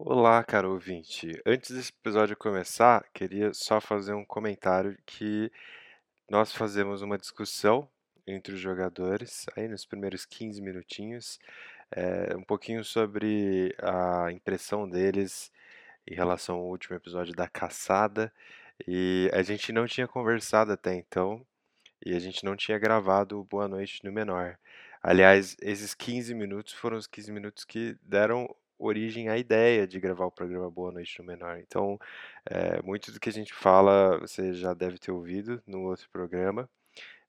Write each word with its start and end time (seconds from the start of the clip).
Olá, 0.00 0.44
caro 0.44 0.70
ouvinte. 0.70 1.42
Antes 1.44 1.72
desse 1.72 1.90
episódio 1.90 2.36
começar, 2.36 3.04
queria 3.12 3.52
só 3.52 3.80
fazer 3.80 4.12
um 4.14 4.24
comentário 4.24 4.96
que 5.04 5.50
nós 6.30 6.52
fazemos 6.52 7.02
uma 7.02 7.18
discussão 7.18 7.88
entre 8.24 8.54
os 8.54 8.60
jogadores, 8.60 9.46
aí 9.56 9.66
nos 9.66 9.84
primeiros 9.84 10.24
15 10.24 10.62
minutinhos, 10.62 11.40
é, 11.90 12.32
um 12.36 12.44
pouquinho 12.44 12.84
sobre 12.84 13.74
a 13.82 14.30
impressão 14.30 14.88
deles 14.88 15.50
em 16.06 16.14
relação 16.14 16.56
ao 16.56 16.66
último 16.66 16.94
episódio 16.94 17.34
da 17.34 17.48
caçada. 17.48 18.32
E 18.86 19.28
a 19.34 19.42
gente 19.42 19.72
não 19.72 19.84
tinha 19.84 20.06
conversado 20.06 20.70
até 20.70 20.94
então, 20.94 21.44
e 22.06 22.14
a 22.14 22.20
gente 22.20 22.44
não 22.44 22.54
tinha 22.54 22.78
gravado 22.78 23.40
o 23.40 23.44
Boa 23.44 23.66
Noite 23.66 24.04
no 24.04 24.12
Menor. 24.12 24.58
Aliás, 25.02 25.56
esses 25.60 25.92
15 25.92 26.34
minutos 26.34 26.72
foram 26.72 26.96
os 26.96 27.08
15 27.08 27.32
minutos 27.32 27.64
que 27.64 27.96
deram 28.02 28.48
origem 28.78 29.28
à 29.28 29.36
ideia 29.36 29.86
de 29.86 30.00
gravar 30.00 30.26
o 30.26 30.30
programa 30.30 30.70
Boa 30.70 30.92
Noite 30.92 31.18
no 31.18 31.26
Menor. 31.26 31.58
Então, 31.58 31.98
é, 32.46 32.80
muito 32.82 33.12
do 33.12 33.20
que 33.20 33.28
a 33.28 33.32
gente 33.32 33.52
fala 33.54 34.18
você 34.18 34.52
já 34.54 34.74
deve 34.74 34.98
ter 34.98 35.10
ouvido 35.10 35.62
no 35.66 35.82
outro 35.82 36.08
programa, 36.10 36.68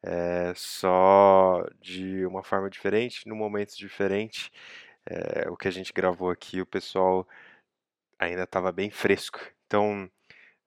é, 0.03 0.53
só 0.55 1.65
de 1.81 2.25
uma 2.25 2.43
forma 2.43 2.69
diferente, 2.69 3.27
num 3.27 3.35
momento 3.35 3.75
diferente. 3.75 4.51
É, 5.05 5.49
o 5.49 5.57
que 5.57 5.67
a 5.67 5.71
gente 5.71 5.93
gravou 5.93 6.29
aqui, 6.29 6.61
o 6.61 6.65
pessoal 6.65 7.27
ainda 8.19 8.43
estava 8.43 8.71
bem 8.71 8.91
fresco. 8.91 9.39
Então, 9.65 10.09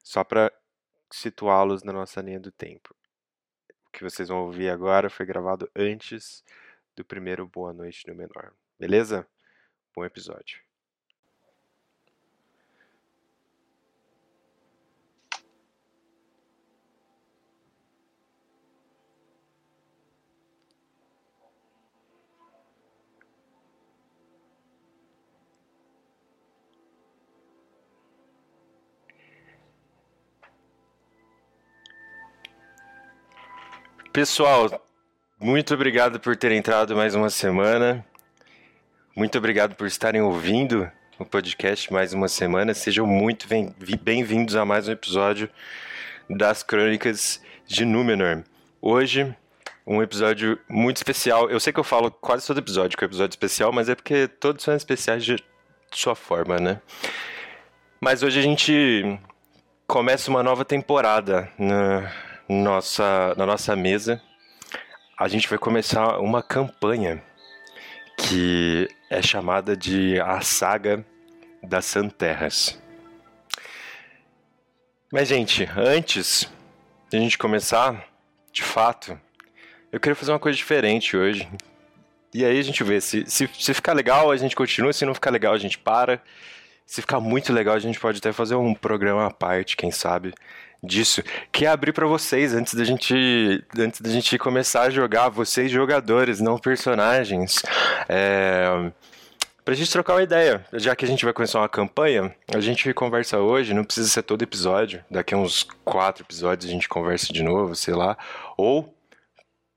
só 0.02 0.24
para 0.24 0.52
situá-los 1.12 1.82
na 1.82 1.92
nossa 1.92 2.20
linha 2.20 2.40
do 2.40 2.50
tempo. 2.50 2.94
O 3.86 3.90
que 3.92 4.02
vocês 4.02 4.28
vão 4.28 4.44
ouvir 4.46 4.70
agora 4.70 5.10
foi 5.10 5.26
gravado 5.26 5.70
antes 5.76 6.42
do 6.96 7.04
primeiro 7.04 7.46
Boa 7.46 7.72
Noite 7.72 8.06
no 8.08 8.14
Menor. 8.14 8.52
Beleza? 8.78 9.26
Bom 9.94 10.04
episódio. 10.04 10.71
Pessoal, 34.12 34.86
muito 35.40 35.72
obrigado 35.72 36.20
por 36.20 36.36
terem 36.36 36.58
entrado 36.58 36.94
mais 36.94 37.14
uma 37.14 37.30
semana. 37.30 38.04
Muito 39.16 39.38
obrigado 39.38 39.74
por 39.74 39.86
estarem 39.86 40.20
ouvindo 40.20 40.86
o 41.18 41.24
podcast 41.24 41.90
mais 41.90 42.12
uma 42.12 42.28
semana. 42.28 42.74
Sejam 42.74 43.06
muito 43.06 43.46
bem-vindos 44.02 44.54
a 44.54 44.66
mais 44.66 44.86
um 44.86 44.92
episódio 44.92 45.48
das 46.28 46.62
Crônicas 46.62 47.40
de 47.66 47.86
Númenor. 47.86 48.44
Hoje, 48.82 49.34
um 49.86 50.02
episódio 50.02 50.58
muito 50.68 50.98
especial. 50.98 51.48
Eu 51.48 51.58
sei 51.58 51.72
que 51.72 51.80
eu 51.80 51.84
falo 51.84 52.10
quase 52.10 52.46
todo 52.46 52.58
episódio 52.58 52.98
que 52.98 53.04
é 53.04 53.06
um 53.06 53.08
episódio 53.08 53.32
especial, 53.32 53.72
mas 53.72 53.88
é 53.88 53.94
porque 53.94 54.28
todos 54.28 54.62
são 54.62 54.76
especiais 54.76 55.24
de 55.24 55.42
sua 55.90 56.14
forma, 56.14 56.58
né? 56.58 56.82
Mas 57.98 58.22
hoje 58.22 58.38
a 58.38 58.42
gente 58.42 59.18
começa 59.86 60.28
uma 60.28 60.42
nova 60.42 60.66
temporada 60.66 61.50
na 61.58 62.12
nossa, 62.52 63.34
na 63.36 63.46
nossa 63.46 63.74
mesa, 63.74 64.20
a 65.18 65.28
gente 65.28 65.48
vai 65.48 65.58
começar 65.58 66.18
uma 66.18 66.42
campanha 66.42 67.22
que 68.18 68.88
é 69.10 69.22
chamada 69.22 69.76
de 69.76 70.20
A 70.20 70.40
Saga 70.40 71.04
das 71.62 71.86
Santerras. 71.86 72.80
Mas, 75.12 75.28
gente, 75.28 75.68
antes 75.76 76.50
de 77.10 77.16
a 77.16 77.20
gente 77.20 77.38
começar, 77.38 78.06
de 78.52 78.62
fato, 78.62 79.18
eu 79.90 80.00
queria 80.00 80.16
fazer 80.16 80.32
uma 80.32 80.38
coisa 80.38 80.56
diferente 80.56 81.16
hoje. 81.16 81.48
E 82.34 82.44
aí 82.44 82.58
a 82.58 82.62
gente 82.62 82.82
vê, 82.82 83.00
se, 83.00 83.24
se, 83.26 83.48
se 83.52 83.74
ficar 83.74 83.92
legal, 83.92 84.30
a 84.30 84.36
gente 84.36 84.56
continua, 84.56 84.92
se 84.92 85.04
não 85.04 85.14
ficar 85.14 85.30
legal, 85.30 85.52
a 85.52 85.58
gente 85.58 85.78
para. 85.78 86.22
Se 86.86 87.00
ficar 87.00 87.20
muito 87.20 87.52
legal, 87.52 87.74
a 87.74 87.78
gente 87.78 88.00
pode 88.00 88.18
até 88.18 88.32
fazer 88.32 88.54
um 88.54 88.74
programa 88.74 89.26
à 89.26 89.30
parte, 89.30 89.76
quem 89.76 89.90
sabe, 89.90 90.34
disso, 90.82 91.22
que 91.50 91.64
é 91.64 91.68
abrir 91.68 91.92
para 91.92 92.06
vocês 92.06 92.54
antes 92.54 92.74
da 92.74 92.84
gente 92.84 93.64
antes 93.78 94.00
da 94.00 94.10
gente 94.10 94.36
começar 94.38 94.82
a 94.82 94.90
jogar, 94.90 95.28
vocês 95.28 95.70
jogadores, 95.70 96.40
não 96.40 96.58
personagens. 96.58 97.62
É, 98.08 98.90
Pra 99.64 99.74
gente 99.74 99.92
trocar 99.92 100.14
uma 100.14 100.22
ideia, 100.24 100.66
já 100.72 100.96
que 100.96 101.04
a 101.04 101.08
gente 101.08 101.24
vai 101.24 101.32
começar 101.32 101.60
uma 101.60 101.68
campanha, 101.68 102.34
a 102.52 102.58
gente 102.58 102.92
conversa 102.92 103.38
hoje, 103.38 103.72
não 103.72 103.84
precisa 103.84 104.08
ser 104.08 104.22
todo 104.24 104.42
episódio, 104.42 105.04
daqui 105.08 105.34
a 105.34 105.36
uns 105.36 105.62
quatro 105.84 106.24
episódios 106.24 106.68
a 106.68 106.74
gente 106.74 106.88
conversa 106.88 107.32
de 107.32 107.44
novo, 107.44 107.76
sei 107.76 107.94
lá. 107.94 108.18
Ou, 108.56 108.92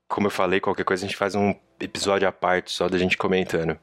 como 0.08 0.26
eu 0.26 0.30
falei, 0.30 0.58
qualquer 0.58 0.82
coisa 0.82 1.04
a 1.04 1.08
gente 1.08 1.16
faz 1.16 1.36
um 1.36 1.54
episódio 1.78 2.26
à 2.26 2.32
parte, 2.32 2.72
só 2.72 2.88
da 2.88 2.98
gente 2.98 3.16
comentando. 3.16 3.78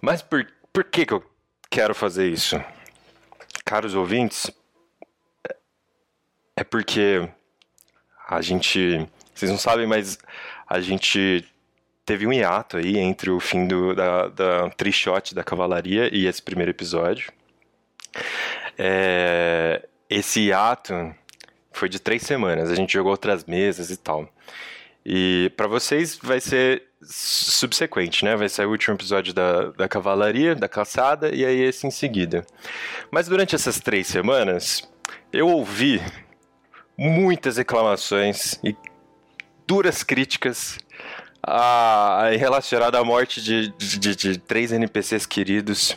Mas 0.00 0.22
por, 0.22 0.46
por 0.72 0.84
que, 0.84 1.04
que 1.04 1.12
eu 1.12 1.24
quero 1.68 1.92
fazer 1.92 2.28
isso? 2.28 2.62
Caros 3.64 3.96
ouvintes, 3.96 4.48
é 6.56 6.64
porque 6.64 7.28
a 8.26 8.40
gente. 8.40 9.06
Vocês 9.34 9.50
não 9.50 9.58
sabem, 9.58 9.86
mas 9.86 10.18
a 10.66 10.80
gente 10.80 11.44
teve 12.04 12.26
um 12.26 12.32
hiato 12.32 12.78
aí 12.78 12.96
entre 12.96 13.30
o 13.30 13.38
fim 13.38 13.66
do, 13.66 13.94
da, 13.94 14.28
da 14.28 14.70
trichote 14.70 15.34
da 15.34 15.44
cavalaria 15.44 16.08
e 16.12 16.26
esse 16.26 16.40
primeiro 16.40 16.70
episódio. 16.70 17.30
É, 18.78 19.86
esse 20.08 20.40
hiato 20.40 21.14
foi 21.72 21.88
de 21.88 21.98
três 21.98 22.22
semanas. 22.22 22.70
A 22.70 22.74
gente 22.74 22.92
jogou 22.92 23.10
outras 23.10 23.44
mesas 23.44 23.90
e 23.90 23.96
tal. 23.96 24.28
E 25.04 25.52
para 25.56 25.66
vocês 25.66 26.18
vai 26.20 26.40
ser 26.40 26.84
subsequente, 27.02 28.24
né? 28.24 28.34
Vai 28.34 28.48
ser 28.48 28.66
o 28.66 28.70
último 28.70 28.96
episódio 28.96 29.34
da, 29.34 29.70
da 29.70 29.88
cavalaria, 29.88 30.54
da 30.54 30.68
caçada, 30.68 31.34
e 31.34 31.44
aí 31.44 31.60
esse 31.60 31.86
em 31.86 31.90
seguida. 31.90 32.44
Mas 33.10 33.28
durante 33.28 33.54
essas 33.54 33.78
três 33.78 34.06
semanas, 34.06 34.88
eu 35.32 35.48
ouvi 35.48 36.00
muitas 36.96 37.56
reclamações 37.56 38.58
e 38.64 38.74
duras 39.66 40.02
críticas 40.02 40.78
a, 41.42 42.30
relacionada 42.38 42.98
à 42.98 43.04
morte 43.04 43.42
de, 43.42 43.68
de, 43.76 44.16
de, 44.16 44.38
três 44.38 44.72
NPCs 44.72 45.26
queridos. 45.26 45.96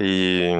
E 0.00 0.50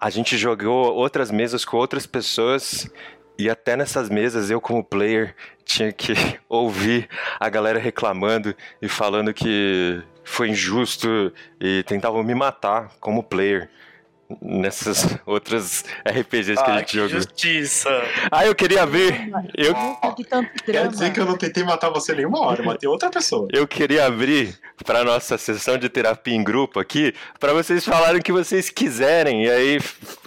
a 0.00 0.10
gente 0.10 0.36
jogou 0.36 0.92
outras 0.94 1.30
mesas 1.30 1.64
com 1.64 1.76
outras 1.76 2.06
pessoas 2.06 2.90
e 3.38 3.50
até 3.50 3.76
nessas 3.76 4.08
mesas 4.08 4.50
eu 4.50 4.60
como 4.60 4.84
player 4.84 5.34
tinha 5.64 5.92
que 5.92 6.14
ouvir 6.48 7.08
a 7.40 7.48
galera 7.48 7.78
reclamando 7.78 8.54
e 8.80 8.88
falando 8.88 9.34
que 9.34 10.02
foi 10.22 10.50
injusto 10.50 11.32
e 11.60 11.82
tentavam 11.84 12.22
me 12.22 12.34
matar 12.34 12.92
como 13.00 13.22
player 13.22 13.68
nessas 14.40 15.06
outras 15.26 15.84
RPGs 16.06 16.62
que 16.62 16.70
ah, 16.70 16.74
a 16.74 16.78
gente 16.78 16.94
jogou. 16.94 17.10
Justiça! 17.10 17.90
Ah, 18.30 18.46
eu 18.46 18.54
queria 18.54 18.86
ver. 18.86 19.30
Eu... 19.54 19.74
Quer 20.64 20.88
dizer 20.88 21.12
que 21.12 21.20
eu 21.20 21.26
não 21.26 21.36
tentei 21.36 21.62
matar 21.62 21.90
você 21.90 22.14
nenhuma 22.14 22.40
hora, 22.40 22.60
eu 22.60 22.66
matei 22.66 22.88
outra 22.88 23.10
pessoa. 23.10 23.48
Eu 23.52 23.66
queria 23.66 24.06
abrir 24.06 24.58
para 24.84 25.04
nossa 25.04 25.38
sessão 25.38 25.78
de 25.78 25.88
terapia 25.88 26.34
em 26.34 26.42
grupo 26.42 26.80
aqui, 26.80 27.14
para 27.38 27.52
vocês 27.52 27.84
falarem 27.84 28.20
o 28.20 28.22
que 28.22 28.32
vocês 28.32 28.70
quiserem, 28.70 29.44
e 29.44 29.50
aí 29.50 29.78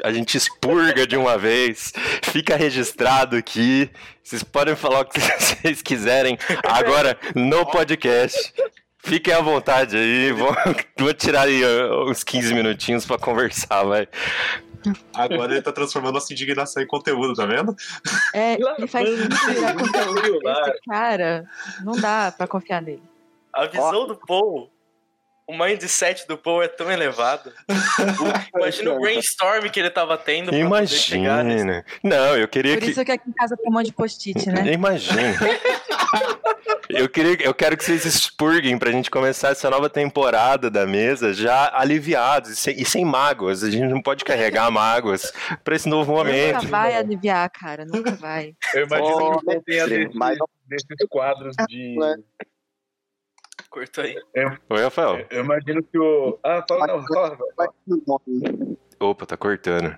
a 0.03 0.11
gente 0.11 0.37
expurga 0.37 1.05
de 1.05 1.17
uma 1.17 1.37
vez, 1.37 1.93
fica 2.23 2.55
registrado 2.55 3.35
aqui. 3.35 3.89
Vocês 4.23 4.43
podem 4.43 4.75
falar 4.75 5.01
o 5.01 5.05
que 5.05 5.19
vocês 5.39 5.81
quiserem 5.81 6.37
agora 6.63 7.17
no 7.33 7.65
podcast. 7.65 8.53
Fiquem 9.07 9.33
à 9.33 9.41
vontade 9.41 9.95
aí, 9.95 10.33
vou, 10.33 10.53
vou 10.99 11.13
tirar 11.13 11.43
aí 11.43 11.61
uns 12.09 12.23
15 12.23 12.53
minutinhos 12.53 13.05
pra 13.05 13.17
conversar, 13.17 13.83
vai. 13.83 14.07
Agora 15.13 15.53
ele 15.53 15.61
tá 15.61 15.71
transformando 15.71 16.15
nossa 16.15 16.31
indignação 16.33 16.83
em 16.83 16.87
conteúdo, 16.87 17.33
tá 17.33 17.45
vendo? 17.45 17.75
É, 18.33 18.53
ele 18.53 18.87
faz 18.87 19.09
virar 19.09 19.75
conteúdo. 19.75 20.49
Esse 20.49 20.81
cara, 20.87 21.45
não 21.83 21.93
dá 21.93 22.33
pra 22.35 22.47
confiar 22.47 22.81
nele. 22.81 23.01
A 23.53 23.65
visão 23.65 24.03
oh. 24.03 24.05
do 24.07 24.15
Paul 24.15 24.69
o 25.47 25.57
mindset 25.57 26.27
do 26.27 26.37
Paul 26.37 26.61
é 26.61 26.67
tão 26.67 26.91
elevado. 26.91 27.53
Imagina 28.53 28.93
o 28.93 28.99
brainstorm 28.99 29.69
que 29.69 29.79
ele 29.79 29.89
tava 29.89 30.17
tendo. 30.17 30.53
Imagina. 30.53 31.85
Não, 32.03 32.37
eu 32.37 32.49
queria 32.49 32.73
Por 32.73 32.83
que. 32.83 32.91
isso 32.91 33.05
que 33.05 33.11
aqui 33.13 33.29
em 33.29 33.33
casa 33.33 33.55
tem 33.55 33.69
um 33.69 33.73
monte 33.73 33.85
de 33.85 33.93
post-it, 33.93 34.49
né? 34.49 34.73
Imagina. 34.73 35.37
eu, 36.89 37.07
queria, 37.07 37.37
eu 37.41 37.53
quero 37.53 37.77
que 37.77 37.85
vocês 37.85 38.03
expurguem 38.03 38.77
pra 38.77 38.91
gente 38.91 39.09
começar 39.09 39.49
essa 39.49 39.69
nova 39.69 39.89
temporada 39.89 40.69
da 40.69 40.85
mesa 40.85 41.33
já 41.33 41.71
aliviados 41.73 42.49
e 42.51 42.55
sem, 42.57 42.81
e 42.81 42.83
sem 42.83 43.05
mágoas. 43.05 43.63
A 43.63 43.71
gente 43.71 43.87
não 43.87 44.01
pode 44.01 44.25
carregar 44.25 44.69
mágoas 44.69 45.31
pra 45.63 45.77
esse 45.77 45.87
novo 45.87 46.11
momento. 46.11 46.55
Nunca 46.55 46.67
vai 46.67 46.93
aliviar, 46.93 47.49
cara. 47.49 47.85
Nunca 47.85 48.11
vai. 48.11 48.53
Eu 48.73 48.85
imagino 48.85 49.15
oh, 49.15 49.17
que 49.17 49.37
o 49.37 49.45
Paul 49.45 49.63
tenha 49.65 49.87
desses, 49.87 50.13
desses 50.67 51.07
quadros 51.09 51.55
de 51.69 51.95
Cortou 53.77 54.03
aí. 54.03 54.15
Oi, 54.71 54.81
Rafael. 54.81 55.27
Eu 55.29 55.43
imagino 55.43 55.83
que 55.83 55.99
o. 55.99 56.39
Ah, 56.43 56.65
fala, 56.67 56.87
não, 56.87 57.03
fala. 57.05 57.37
Opa, 58.99 59.23
tá 59.27 59.37
cortando. 59.37 59.95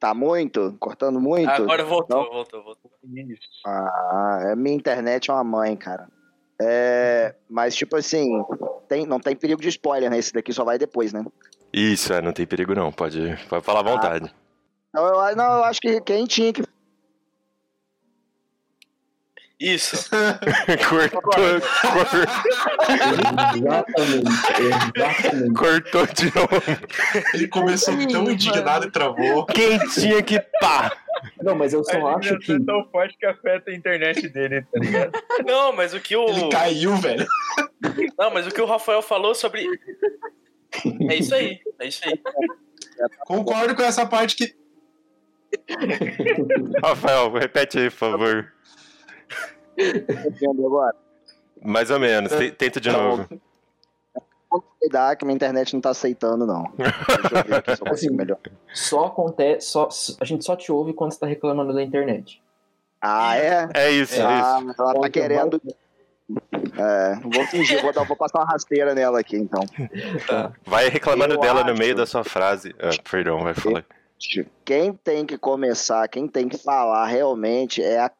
Tá 0.00 0.12
muito? 0.12 0.76
Cortando 0.80 1.20
muito? 1.20 1.48
Agora 1.48 1.84
voltou, 1.84 2.24
Não? 2.24 2.30
voltou, 2.32 2.64
voltou. 2.64 2.90
Isso. 3.04 3.48
Ah, 3.64 4.40
é, 4.48 4.56
minha 4.56 4.74
internet 4.74 5.30
é 5.30 5.34
uma 5.34 5.44
mãe, 5.44 5.76
cara. 5.76 6.08
É, 6.60 7.36
mas, 7.48 7.76
tipo 7.76 7.94
assim, 7.94 8.26
tem, 8.88 9.06
não 9.06 9.20
tem 9.20 9.36
perigo 9.36 9.62
de 9.62 9.68
spoiler, 9.68 10.10
né? 10.10 10.18
Esse 10.18 10.32
daqui 10.32 10.52
só 10.52 10.64
vai 10.64 10.78
depois, 10.78 11.12
né? 11.12 11.24
Isso, 11.72 12.12
é, 12.12 12.20
não 12.20 12.32
tem 12.32 12.44
perigo 12.44 12.74
não. 12.74 12.90
Pode, 12.90 13.38
pode 13.48 13.64
falar 13.64 13.80
à 13.80 13.84
vontade. 13.84 14.34
Então, 14.88 15.06
eu, 15.06 15.36
não, 15.36 15.58
eu 15.58 15.64
acho 15.64 15.80
que 15.80 16.00
quem 16.00 16.26
tinha 16.26 16.52
que. 16.52 16.64
Isso. 19.58 20.10
cortou, 20.88 21.22
cor- 21.22 21.62
Exatamente, 23.56 24.30
exatamente. 24.94 25.54
cortou 25.54 26.06
de 26.06 26.24
novo. 26.34 26.62
Ele 27.34 27.48
começou 27.48 27.94
tão 28.08 28.30
indignado 28.30 28.86
e 28.86 28.90
travou. 28.90 29.46
Quem 29.46 29.78
tinha 29.88 30.22
que 30.22 30.40
pá? 30.60 30.94
Não, 31.42 31.54
mas 31.54 31.72
eu 31.72 31.80
A 31.80 31.84
só 31.84 32.06
acho 32.18 32.38
que. 32.38 32.52
é 32.52 32.58
tão 32.60 32.84
forte 32.90 33.16
que 33.18 33.24
afeta 33.24 33.70
a 33.70 33.74
internet 33.74 34.28
dele, 34.28 34.60
tá 34.70 34.78
ligado? 34.78 35.12
Não, 35.46 35.72
mas 35.72 35.94
o 35.94 36.00
que 36.00 36.14
o. 36.14 36.28
Ele 36.28 36.50
caiu, 36.50 36.94
velho. 36.96 37.26
Não, 38.18 38.30
mas 38.34 38.46
o 38.46 38.50
que 38.50 38.60
o 38.60 38.66
Rafael 38.66 39.00
falou 39.00 39.34
sobre. 39.34 39.66
É 41.08 41.14
isso 41.16 41.34
aí, 41.34 41.58
é 41.80 41.88
isso 41.88 42.02
aí. 42.06 42.20
Concordo 43.20 43.74
com 43.74 43.82
essa 43.82 44.04
parte 44.04 44.36
que. 44.36 44.54
Rafael, 46.84 47.32
repete 47.32 47.78
aí, 47.78 47.88
por 47.90 47.96
favor. 47.96 48.52
Entendeu 49.78 50.66
agora? 50.66 50.94
Mais 51.62 51.90
ou 51.90 51.98
menos, 51.98 52.32
te- 52.32 52.50
tenta 52.52 52.80
de 52.80 52.90
Tá 52.90 52.96
novo. 52.96 53.28
Cuidar 54.80 55.16
que 55.16 55.24
minha 55.24 55.34
internet 55.34 55.74
não 55.74 55.80
tá 55.80 55.90
aceitando, 55.90 56.46
não. 56.46 56.72
Deixa 56.76 57.38
eu 57.38 57.44
ver 57.44 57.54
aqui 57.56 57.76
se 57.76 57.82
eu 57.82 57.86
consigo 57.88 57.92
Assim, 57.92 58.10
melhor. 58.16 58.38
Só 58.72 59.06
acontece. 59.06 59.66
Só, 59.68 59.88
a 60.20 60.24
gente 60.24 60.44
só 60.44 60.54
te 60.54 60.70
ouve 60.70 60.92
quando 60.94 61.12
você 61.12 61.18
tá 61.18 61.26
reclamando 61.26 61.74
da 61.74 61.82
internet. 61.82 62.40
Ah, 63.02 63.36
é? 63.36 63.68
É 63.74 63.90
isso, 63.90 64.14
é 64.14 64.22
Ah, 64.24 64.60
isso. 64.62 64.74
ela 64.80 65.00
tá 65.00 65.10
querendo. 65.10 65.60
É, 66.78 67.14
vou 67.22 67.44
fingir, 67.46 67.82
vou, 67.82 67.92
dar, 67.92 68.04
vou 68.04 68.16
passar 68.16 68.38
uma 68.38 68.46
rasteira 68.46 68.94
nela 68.94 69.18
aqui, 69.20 69.36
então. 69.36 69.60
Vai 70.64 70.88
reclamando 70.88 71.34
Eu 71.34 71.40
dela 71.40 71.62
no 71.64 71.70
acho- 71.70 71.78
meio 71.78 71.94
da 71.94 72.06
sua 72.06 72.22
frase. 72.24 72.74
Ah, 72.78 72.90
perdão, 73.10 73.40
vai 73.40 73.54
falar. 73.54 73.84
Quem 74.64 74.92
tem 74.94 75.26
que 75.26 75.36
começar, 75.36 76.06
quem 76.08 76.26
tem 76.28 76.48
que 76.48 76.56
falar 76.58 77.06
realmente 77.06 77.82
é 77.82 77.98
a. 78.00 78.10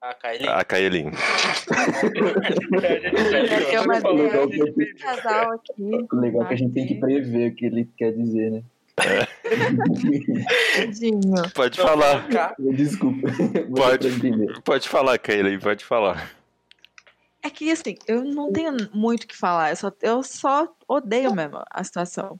Ah, 0.00 0.14
Kylie. 0.14 0.48
A 0.48 0.64
Kaelin. 0.64 1.10
Vai 2.70 3.64
ter 3.64 3.80
uma 3.80 3.98
O 4.08 4.12
legal 4.14 4.48
que- 4.48 4.94
casal 4.94 5.52
aqui. 5.52 6.06
O 6.12 6.16
legal 6.20 6.42
é 6.42 6.46
que 6.48 6.54
a 6.54 6.56
gente 6.56 6.72
tem 6.72 6.86
que 6.86 6.94
prever 6.94 7.50
o 7.50 7.54
que 7.54 7.66
ele 7.66 7.88
quer 7.96 8.12
dizer, 8.12 8.50
né? 8.52 8.62
Tadinho. 10.76 11.50
Pode 11.54 11.80
falar. 11.80 12.26
Desculpa. 12.58 13.28
Pode. 13.74 14.08
Pode 14.62 14.88
falar, 14.88 15.18
Kaelin, 15.18 15.58
pode 15.58 15.84
falar. 15.84 16.30
É 17.42 17.50
que 17.50 17.70
assim, 17.70 17.96
eu 18.06 18.22
não 18.24 18.52
tenho 18.52 18.76
muito 18.92 19.24
o 19.24 19.26
que 19.26 19.36
falar, 19.36 19.70
eu 19.70 19.76
só, 19.76 19.92
eu 20.02 20.22
só 20.22 20.68
odeio 20.88 21.32
mesmo 21.34 21.62
a 21.70 21.84
situação. 21.84 22.38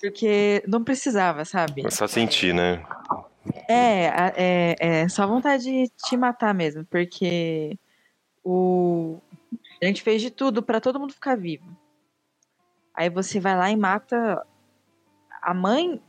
Porque 0.00 0.62
não 0.66 0.82
precisava, 0.84 1.44
sabe? 1.44 1.86
É 1.86 1.90
só 1.90 2.06
sentir, 2.06 2.54
né? 2.54 2.82
É, 3.68 4.06
é, 4.36 4.76
é 4.78 5.08
só 5.08 5.26
vontade 5.26 5.64
de 5.64 5.88
te 5.88 6.16
matar 6.16 6.54
mesmo, 6.54 6.84
porque 6.86 7.78
o 8.44 9.18
a 9.82 9.86
gente 9.86 10.02
fez 10.02 10.20
de 10.20 10.30
tudo 10.30 10.62
pra 10.62 10.80
todo 10.80 11.00
mundo 11.00 11.12
ficar 11.14 11.36
vivo. 11.36 11.64
Aí 12.94 13.08
você 13.08 13.40
vai 13.40 13.56
lá 13.56 13.70
e 13.70 13.76
mata 13.76 14.44
a 15.40 15.54
mãe 15.54 16.02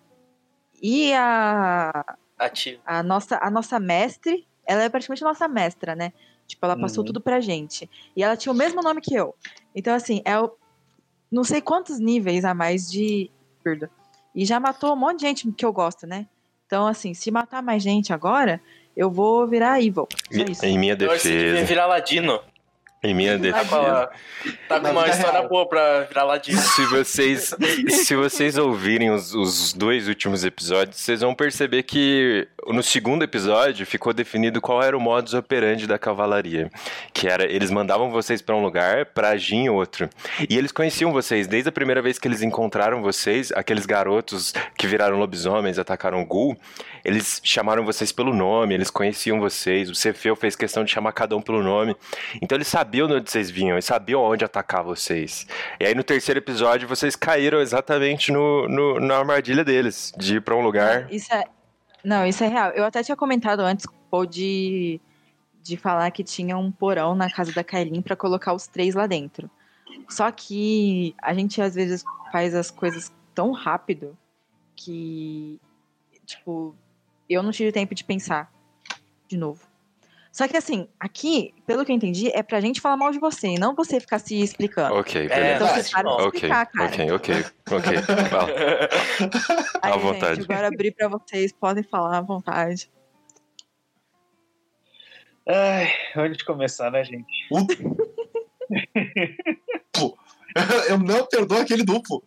e 0.82 1.14
a, 1.14 2.18
Ativo. 2.38 2.82
a 2.86 3.02
nossa 3.04 3.40
a 3.42 3.50
nossa 3.50 3.80
mestre, 3.80 4.46
ela 4.66 4.84
é 4.84 4.90
praticamente 4.90 5.24
a 5.24 5.28
nossa 5.28 5.48
mestra, 5.48 5.96
né? 5.96 6.12
Tipo, 6.48 6.66
ela 6.66 6.76
passou 6.76 7.02
Uhum. 7.02 7.06
tudo 7.08 7.22
pra 7.22 7.40
gente. 7.40 7.90
E 8.16 8.24
ela 8.24 8.36
tinha 8.36 8.52
o 8.52 8.56
mesmo 8.56 8.82
nome 8.82 9.00
que 9.00 9.14
eu. 9.16 9.34
Então 9.74 9.94
assim, 9.94 10.22
é 10.26 10.38
o 10.40 10.52
não 11.32 11.46
sei 11.46 11.62
quantos 11.62 11.98
níveis 11.98 12.44
a 12.44 12.54
mais 12.54 12.90
de 12.92 13.32
perda. 13.64 13.90
E 14.36 14.46
já 14.46 14.60
matou 14.60 14.94
um 14.94 14.98
monte 14.98 15.20
de 15.20 15.28
gente 15.28 15.52
que 15.54 15.66
eu 15.66 15.72
gosto, 15.72 16.06
né? 16.06 16.28
Então, 16.72 16.88
assim, 16.88 17.14
se 17.14 17.30
matar 17.30 17.62
mais 17.62 17.84
gente 17.84 18.14
agora, 18.14 18.62
eu 18.96 19.12
vou 19.12 19.46
virar 19.46 19.82
evil. 19.82 20.08
Só 20.32 20.42
isso. 20.44 20.66
Em 20.66 20.80
minha 20.80 20.96
Eu 20.98 21.12
acho 21.12 21.24
que 21.24 21.28
devia 21.28 21.52
defesa. 21.52 21.66
virar 21.66 21.86
Ladino. 21.86 22.40
Em 23.04 23.16
minha 23.16 23.32
Tá 23.40 23.66
com, 23.66 23.82
defesa. 23.82 24.10
tá 24.70 24.80
com 24.80 24.92
uma 24.92 25.08
história 25.08 25.40
real. 25.40 25.50
boa 25.50 25.68
pra 25.68 26.02
virar 26.02 26.24
Ladino. 26.24 26.62
Se 26.62 26.86
vocês, 26.86 27.56
se 27.90 28.16
vocês 28.16 28.60
ouvirem 28.60 29.10
os, 29.10 29.34
os 29.34 29.74
dois 29.74 30.08
últimos 30.08 30.44
episódios, 30.46 30.98
vocês 30.98 31.22
vão 31.22 31.34
perceber 31.34 31.82
que 31.82 32.48
no 32.68 32.84
segundo 32.84 33.24
episódio 33.24 33.88
ficou 33.88 34.14
definido 34.14 34.62
qual 34.62 34.84
era 34.84 34.96
o 34.96 35.00
modus 35.02 35.34
operandi 35.34 35.88
da 35.88 35.98
cavalaria. 35.98 36.70
Que 37.12 37.28
era, 37.28 37.52
eles 37.52 37.72
mandavam 37.72 38.12
vocês 38.12 38.40
pra 38.40 38.56
um 38.56 38.62
lugar 38.62 39.08
pra 39.08 39.30
agir 39.30 39.56
em 39.56 39.68
outro. 39.70 40.08
E 40.48 40.56
eles 40.56 40.72
conheciam 40.72 41.12
vocês 41.12 41.48
desde 41.48 41.70
a 41.70 41.72
primeira 41.72 42.04
vez 42.04 42.20
que 42.20 42.28
eles 42.28 42.44
encontraram 42.44 43.02
vocês, 43.02 43.52
aqueles 43.54 43.88
garotos 43.88 44.54
que 44.78 44.86
viraram 44.86 45.18
lobisomens, 45.18 45.80
atacaram 45.80 46.22
o 46.22 46.26
Gul, 46.26 46.56
eles 47.04 47.42
chamaram 47.44 47.84
vocês 47.84 48.12
pelo 48.12 48.32
nome, 48.32 48.76
eles 48.76 48.92
conheciam 48.92 49.40
vocês. 49.40 49.90
O 49.90 49.96
Cefeu 49.96 50.36
fez 50.36 50.56
questão 50.56 50.84
de 50.84 50.92
chamar 50.92 51.14
cada 51.14 51.36
um 51.36 51.42
pelo 51.42 51.64
nome. 51.64 51.96
Então 52.40 52.56
eles 52.56 52.68
sabiam 52.68 52.91
de 52.92 53.16
onde 53.16 53.30
vocês 53.32 53.50
vinham, 53.50 53.76
eles 53.76 53.86
sabiam 53.86 54.22
onde 54.22 54.44
atacar 54.44 54.84
vocês. 54.84 55.48
E 55.80 55.86
aí 55.86 55.96
no 55.96 56.04
terceiro 56.04 56.40
episódio 56.40 56.88
vocês 56.88 57.16
caíram 57.16 57.60
exatamente 57.62 58.32
no, 58.32 58.68
no- 58.68 59.00
na 59.00 59.18
armadilha 59.18 59.64
deles, 59.64 60.14
de 60.18 60.36
ir 60.38 60.42
pra 60.42 60.56
um 60.56 60.62
lugar. 60.62 61.12
Isso 61.12 61.34
é. 61.34 61.44
Não, 62.04 62.26
isso 62.26 62.44
é 62.44 62.48
real. 62.48 62.72
Eu 62.72 62.84
até 62.84 63.04
tinha 63.04 63.16
comentado 63.16 63.60
antes 63.62 63.86
pô, 64.10 64.26
de, 64.26 65.00
de 65.64 65.78
falar 65.78 66.10
que 66.12 66.24
tinha 66.24 66.58
um 66.58 66.72
porão 66.72 67.14
na 67.16 67.30
casa 67.32 67.54
da 67.54 67.64
Kailin 67.64 68.02
pra 68.02 68.16
colocar 68.16 68.54
os 68.54 68.68
três 68.68 68.96
lá 68.96 69.06
dentro. 69.08 69.50
Só 70.10 70.30
que 70.32 71.16
a 71.22 71.34
gente 71.34 71.62
às 71.62 71.76
vezes 71.76 72.04
faz 72.32 72.54
as 72.56 72.70
coisas 72.72 73.12
tão 73.36 73.52
rápido 73.52 74.18
que, 74.76 75.60
tipo, 76.26 76.76
eu 77.30 77.44
não 77.44 77.52
tive 77.52 77.72
tempo 77.72 77.94
de 77.96 78.04
pensar 78.04 78.52
de 79.28 79.38
novo. 79.38 79.62
Só 80.32 80.48
que 80.48 80.56
assim, 80.56 80.88
aqui, 80.98 81.54
pelo 81.68 81.84
que 81.84 81.92
eu 81.92 81.96
entendi, 81.96 82.30
é 82.34 82.42
pra 82.42 82.62
gente 82.62 82.80
falar 82.80 82.96
mal 82.96 83.12
de 83.12 83.20
você, 83.20 83.50
e 83.50 83.60
não 83.60 83.76
você 83.76 84.00
ficar 84.00 84.18
se 84.18 84.42
explicando. 84.42 84.96
Ok, 84.96 85.26
É, 85.26 85.28
beleza. 85.28 85.56
Então 85.56 85.68
vocês 85.68 85.92
param 85.92 86.18
de 86.18 86.24
explicar, 86.24 86.66
cara. 86.68 86.86
ok, 86.86 87.12
ok, 87.12 87.36
ok. 87.72 88.02
Fala. 88.30 88.50
Aí, 89.84 89.92
à 89.92 89.98
vontade. 89.98 90.36
gente, 90.42 90.52
agora 90.52 90.68
abri 90.70 90.90
pra 90.92 91.10
vocês, 91.10 91.52
podem 91.52 91.84
falar 91.84 92.18
à 92.18 92.22
vontade. 92.22 92.90
Ai, 95.48 95.92
onde 96.16 96.46
começar, 96.46 96.90
né, 96.92 97.04
gente? 97.04 97.28
Eu 100.90 100.98
não 100.98 101.26
perdoo 101.26 101.60
aquele 101.60 101.84
duplo. 101.84 102.24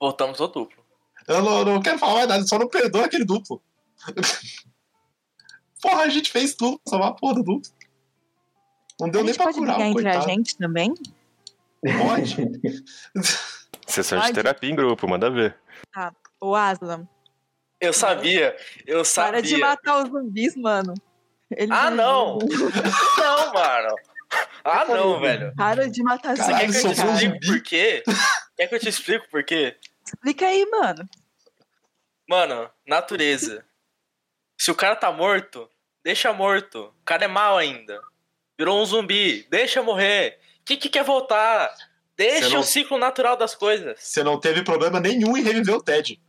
Voltamos 0.00 0.40
ao 0.40 0.48
duplo. 0.48 0.82
Eu 1.26 1.42
não, 1.42 1.64
não 1.64 1.82
quero 1.82 1.98
falar 1.98 2.14
mais 2.14 2.28
nada, 2.28 2.46
só 2.46 2.58
não 2.58 2.68
perdoo 2.68 3.02
aquele 3.02 3.24
duplo. 3.24 3.60
Porra, 5.82 6.02
a 6.02 6.08
gente 6.08 6.30
fez 6.30 6.54
tudo 6.54 6.78
pra 6.80 6.90
salvar 6.90 7.08
a 7.10 7.14
porra 7.14 7.42
do. 7.42 7.60
Não 9.00 9.08
deu 9.08 9.20
a 9.20 9.24
nem 9.24 9.32
gente 9.32 9.36
pra 9.42 9.46
pode 9.46 9.58
curar 9.58 9.74
brigar 9.76 9.88
o 9.88 9.90
entre 9.92 10.08
a 10.08 10.12
coitado. 10.12 10.30
gente 10.30 10.56
também? 10.58 10.94
Pode. 11.82 12.36
Sessão 13.86 14.18
de 14.18 14.24
Pode. 14.26 14.34
terapia 14.34 14.70
em 14.70 14.76
grupo, 14.76 15.08
manda 15.08 15.30
ver. 15.30 15.56
O 16.40 16.54
Aslan, 16.54 17.08
Eu 17.80 17.92
sabia, 17.92 18.56
eu 18.86 19.04
sabia. 19.04 19.32
para 19.32 19.42
de 19.42 19.56
matar 19.56 20.04
os 20.04 20.10
zumbis, 20.10 20.54
mano. 20.56 20.94
Eles 21.50 21.70
Ah, 21.76 21.90
não! 21.90 22.38
Não, 23.18 23.52
mano. 23.52 23.96
Ah, 24.62 24.84
não, 24.84 25.18
velho. 25.18 25.52
Para 25.56 25.88
de 25.90 26.02
matar 26.04 26.36
Você 26.36 26.42
Caralho, 26.44 26.72
quer 26.72 26.80
que 26.80 26.86
eu 26.86 26.94
te 26.94 27.00
explique 27.00 27.46
por 27.46 27.62
quê? 27.62 28.02
Quer 28.56 28.66
que 28.68 28.74
eu 28.76 28.78
te 28.80 28.88
explique 28.88 29.28
por 29.28 29.42
quê? 29.44 29.76
Explica 30.06 30.46
aí, 30.46 30.64
mano. 30.70 31.08
Mano, 32.28 32.70
natureza. 32.86 33.64
Se 34.56 34.70
o 34.70 34.74
cara 34.74 34.94
tá 34.94 35.10
morto, 35.10 35.68
deixa 36.04 36.32
morto. 36.32 36.94
O 37.00 37.04
cara 37.04 37.24
é 37.24 37.28
mal 37.28 37.56
ainda. 37.58 38.00
Virou 38.58 38.80
um 38.80 38.84
zumbi, 38.84 39.46
deixa 39.50 39.82
morrer. 39.82 40.38
Quem 40.64 40.76
que 40.76 40.88
quer 40.88 41.02
voltar? 41.04 41.70
Deixa 42.16 42.50
não- 42.50 42.60
o 42.60 42.64
ciclo 42.64 42.98
natural 42.98 43.36
das 43.36 43.54
coisas. 43.54 43.98
Você 44.00 44.22
não 44.22 44.38
teve 44.38 44.62
problema 44.62 45.00
nenhum 45.00 45.36
em 45.36 45.42
reviver 45.42 45.74
o 45.74 45.82
Ted. 45.82 46.20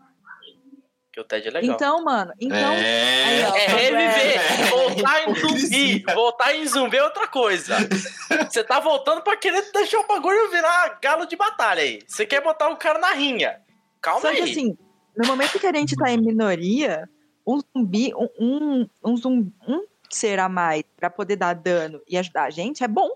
Que 1.11 1.19
o 1.19 1.25
Ted 1.25 1.45
é 1.45 1.51
legal. 1.51 1.75
Então, 1.75 2.01
mano, 2.05 2.31
então. 2.39 2.71
Ó. 2.71 2.73
É 2.73 3.67
reviver, 3.67 4.39
É. 4.39 4.69
voltar 4.69 5.27
em 5.27 5.35
zumbi. 5.35 5.99
Voltar 6.13 6.55
em 6.55 6.65
zumbi 6.65 6.95
é 6.97 7.03
outra 7.03 7.27
coisa. 7.27 7.75
Você 8.49 8.63
tá 8.63 8.79
voltando 8.79 9.21
pra 9.21 9.35
querer 9.35 9.69
deixar 9.73 9.99
o 9.99 10.07
bagulho 10.07 10.49
virar 10.49 10.97
galo 11.01 11.25
de 11.25 11.35
batalha 11.35 11.83
aí. 11.83 11.99
Você 12.07 12.25
quer 12.25 12.41
botar 12.41 12.69
o 12.69 12.77
cara 12.77 12.97
na 12.97 13.11
rinha. 13.11 13.59
Calma 14.01 14.21
Só 14.21 14.29
aí. 14.29 14.37
que 14.37 14.43
assim, 14.51 14.77
no 15.17 15.27
momento 15.27 15.59
que 15.59 15.67
a 15.67 15.73
gente 15.73 15.97
tá 15.97 16.09
em 16.09 16.17
minoria, 16.17 17.03
um 17.45 17.59
zumbi, 17.59 18.13
um, 18.15 18.27
um, 18.39 18.89
um 19.03 19.17
zumbi, 19.17 19.53
um 19.67 19.85
ser 20.09 20.39
a 20.39 20.49
mais 20.49 20.83
pra 20.97 21.09
poder 21.09 21.35
dar 21.35 21.53
dano 21.53 22.01
e 22.07 22.17
ajudar 22.17 22.43
a 22.43 22.49
gente, 22.49 22.83
é 22.83 22.87
bom. 22.87 23.09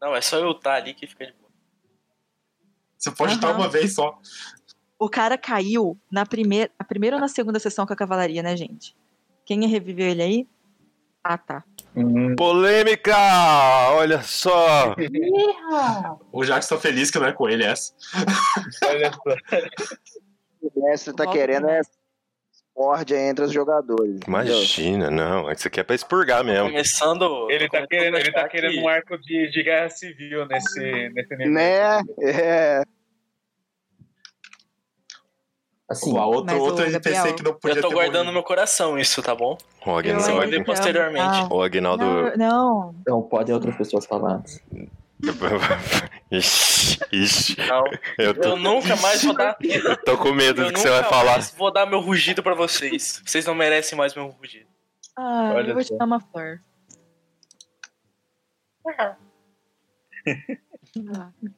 Não, 0.00 0.14
é 0.14 0.20
só 0.20 0.36
eu 0.38 0.50
estar 0.52 0.74
ali 0.74 0.92
que 0.92 1.06
fica 1.06 1.26
de 1.26 1.32
boa. 1.32 1.50
Você 2.98 3.10
pode 3.10 3.34
estar 3.34 3.48
Aham. 3.50 3.58
uma 3.58 3.68
vez 3.68 3.94
só. 3.94 4.18
O 4.98 5.08
cara 5.08 5.36
caiu 5.36 5.98
na 6.10 6.24
primeira, 6.24 6.70
na 6.78 6.84
primeira 6.84 7.16
ou 7.16 7.20
na 7.20 7.28
segunda 7.28 7.58
sessão 7.58 7.86
com 7.86 7.92
a 7.92 7.96
cavalaria, 7.96 8.42
né, 8.42 8.56
gente? 8.56 8.96
Quem 9.44 9.66
reviveu 9.66 10.08
ele 10.08 10.22
aí? 10.22 10.48
Ah, 11.22 11.38
tá. 11.38 11.64
Hum, 11.96 12.34
Polêmica! 12.36 13.16
Olha 13.92 14.22
só! 14.22 14.94
O 16.32 16.44
Jax 16.44 16.68
tá 16.68 16.78
feliz 16.78 17.10
que 17.10 17.18
não 17.18 17.26
é 17.26 17.32
com 17.32 17.48
ele 17.48 17.64
essa. 17.64 17.94
olha 18.84 19.12
só. 19.12 19.20
O 20.74 20.82
mestre 20.82 21.12
tá 21.14 21.24
Volta 21.24 21.38
querendo 21.38 21.66
mestre. 21.66 21.98
Discórdia 22.74 23.16
entre 23.28 23.44
os 23.44 23.52
jogadores. 23.52 24.16
entendeu? 24.16 24.28
Imagina, 24.28 25.10
não. 25.10 25.50
Isso 25.50 25.68
aqui 25.68 25.80
é 25.80 25.84
pra 25.84 25.94
expurgar 25.94 26.44
mesmo. 26.44 26.68
Começando. 26.68 27.50
Ele 27.50 27.68
tá 27.68 27.78
começando 27.78 27.88
querendo, 27.88 28.16
ele 28.16 28.32
tá 28.32 28.48
querendo 28.48 28.72
que- 28.72 28.80
um 28.80 28.88
arco 28.88 29.16
de, 29.18 29.50
de 29.50 29.62
guerra 29.62 29.88
civil 29.88 30.46
nesse, 30.46 31.08
nesse 31.10 31.36
nível. 31.36 31.52
Né? 31.52 32.00
É. 32.22 32.82
Assim, 35.88 36.16
a 36.16 36.24
outra, 36.24 36.54
mas 36.54 36.62
o 36.62 36.64
outro 36.64 36.84
NPC 36.86 37.14
Gabriel- 37.14 37.36
que 37.36 37.42
não 37.42 37.54
podia 37.54 37.76
Eu 37.78 37.82
tô 37.82 37.88
ter 37.88 37.94
guardando 37.94 38.12
no 38.12 38.24
morrido. 38.24 38.32
meu 38.32 38.42
coração 38.42 38.98
isso, 38.98 39.22
tá 39.22 39.34
bom? 39.34 39.56
O 39.86 39.90
Eu 39.90 40.02
ver 40.02 40.48
te 40.50 40.56
amo, 40.56 40.64
posteriormente. 40.64 41.48
tá? 41.48 41.54
O 41.54 41.62
Agnaldo. 41.62 42.04
Não, 42.04 42.36
não. 42.36 42.94
então 43.02 43.22
pode 43.22 43.52
outras 43.52 43.76
pessoas 43.76 44.06
falar 44.06 44.36
antes. 44.36 44.60
ixi, 46.30 46.98
ixi. 47.12 47.56
Não. 47.66 47.84
Eu 48.18 48.34
tô, 48.34 48.48
Eu 48.50 48.56
nunca 48.56 48.96
mais 48.96 49.22
vou 49.22 49.34
dar. 49.34 49.56
eu 49.60 49.96
tô 49.98 50.18
com 50.18 50.32
medo 50.32 50.62
Eu 50.62 50.66
do 50.68 50.72
que 50.72 50.80
você 50.80 50.90
vai 50.90 51.04
falar. 51.04 51.32
mais 51.32 51.50
vou 51.50 51.72
dar 51.72 51.86
meu 51.86 52.00
rugido 52.00 52.42
pra 52.42 52.54
vocês. 52.54 53.22
Vocês 53.24 53.46
não 53.46 53.54
merecem 53.54 53.96
mais 53.96 54.14
meu 54.14 54.28
rugido. 54.28 54.68
Ah, 55.16 55.52
Olha 55.54 55.68
eu 55.68 55.74
vou 55.74 55.84
te 55.84 55.96
dar 55.96 56.04
uma 56.04 56.20
flor. 56.20 56.60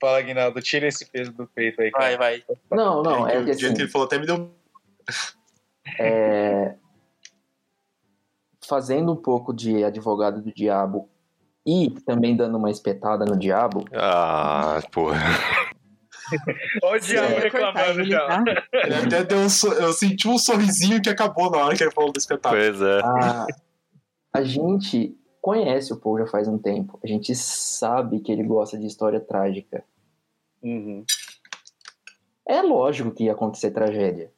Fala, 0.00 0.20
Guinaldo, 0.22 0.60
tira 0.60 0.86
esse 0.86 1.06
peso 1.06 1.32
do 1.32 1.46
peito 1.46 1.80
aí, 1.80 1.90
cara. 1.90 2.16
Vai, 2.16 2.38
vai. 2.38 2.44
Não, 2.70 3.02
não, 3.02 3.28
é 3.28 3.38
o 3.38 3.44
que 3.44 3.52
jeito 3.54 3.66
assim, 3.66 3.74
que 3.74 3.82
ele 3.82 3.90
falou 3.90 4.06
até 4.06 4.18
me 4.18 4.26
deu. 4.26 4.54
é, 5.98 6.74
fazendo 8.62 9.12
um 9.12 9.16
pouco 9.16 9.54
de 9.54 9.82
advogado 9.84 10.42
do 10.42 10.52
diabo 10.52 11.08
e 11.66 11.90
também 12.06 12.36
dando 12.36 12.58
uma 12.58 12.70
espetada 12.70 13.24
no 13.24 13.38
diabo, 13.38 13.84
Ah, 13.92 14.80
porra. 14.92 15.18
Olha 16.82 16.96
o 16.96 17.00
diabo 17.00 17.32
ia 17.32 17.50
cortar 17.50 17.72
reclamando 17.72 18.00
ele, 18.00 18.10
já. 18.10 18.26
tá? 18.26 18.44
Ele 18.72 18.94
até 18.94 19.24
deu 19.24 19.38
um 19.38 19.48
so- 19.48 19.72
Eu 19.74 19.92
senti 19.92 20.26
um 20.26 20.38
sorrisinho 20.38 21.00
que 21.02 21.10
acabou 21.10 21.50
na 21.50 21.58
hora 21.58 21.76
que 21.76 21.82
ele 21.82 21.90
falou 21.92 22.10
do 22.12 22.18
espetáculo. 22.18 22.60
Pois 22.62 22.80
é. 22.80 23.00
a, 23.02 23.46
a 24.32 24.42
gente 24.42 25.16
conhece 25.40 25.92
o 25.92 25.96
Paul 25.98 26.18
já 26.18 26.26
faz 26.26 26.48
um 26.48 26.56
tempo. 26.58 26.98
A 27.04 27.06
gente 27.06 27.34
sabe 27.34 28.20
que 28.20 28.32
ele 28.32 28.42
gosta 28.42 28.78
de 28.78 28.86
história 28.86 29.20
trágica. 29.20 29.84
Uhum. 30.62 31.04
É 32.48 32.62
lógico 32.62 33.10
que 33.10 33.24
ia 33.24 33.32
acontecer 33.32 33.70
tragédia. 33.70 34.32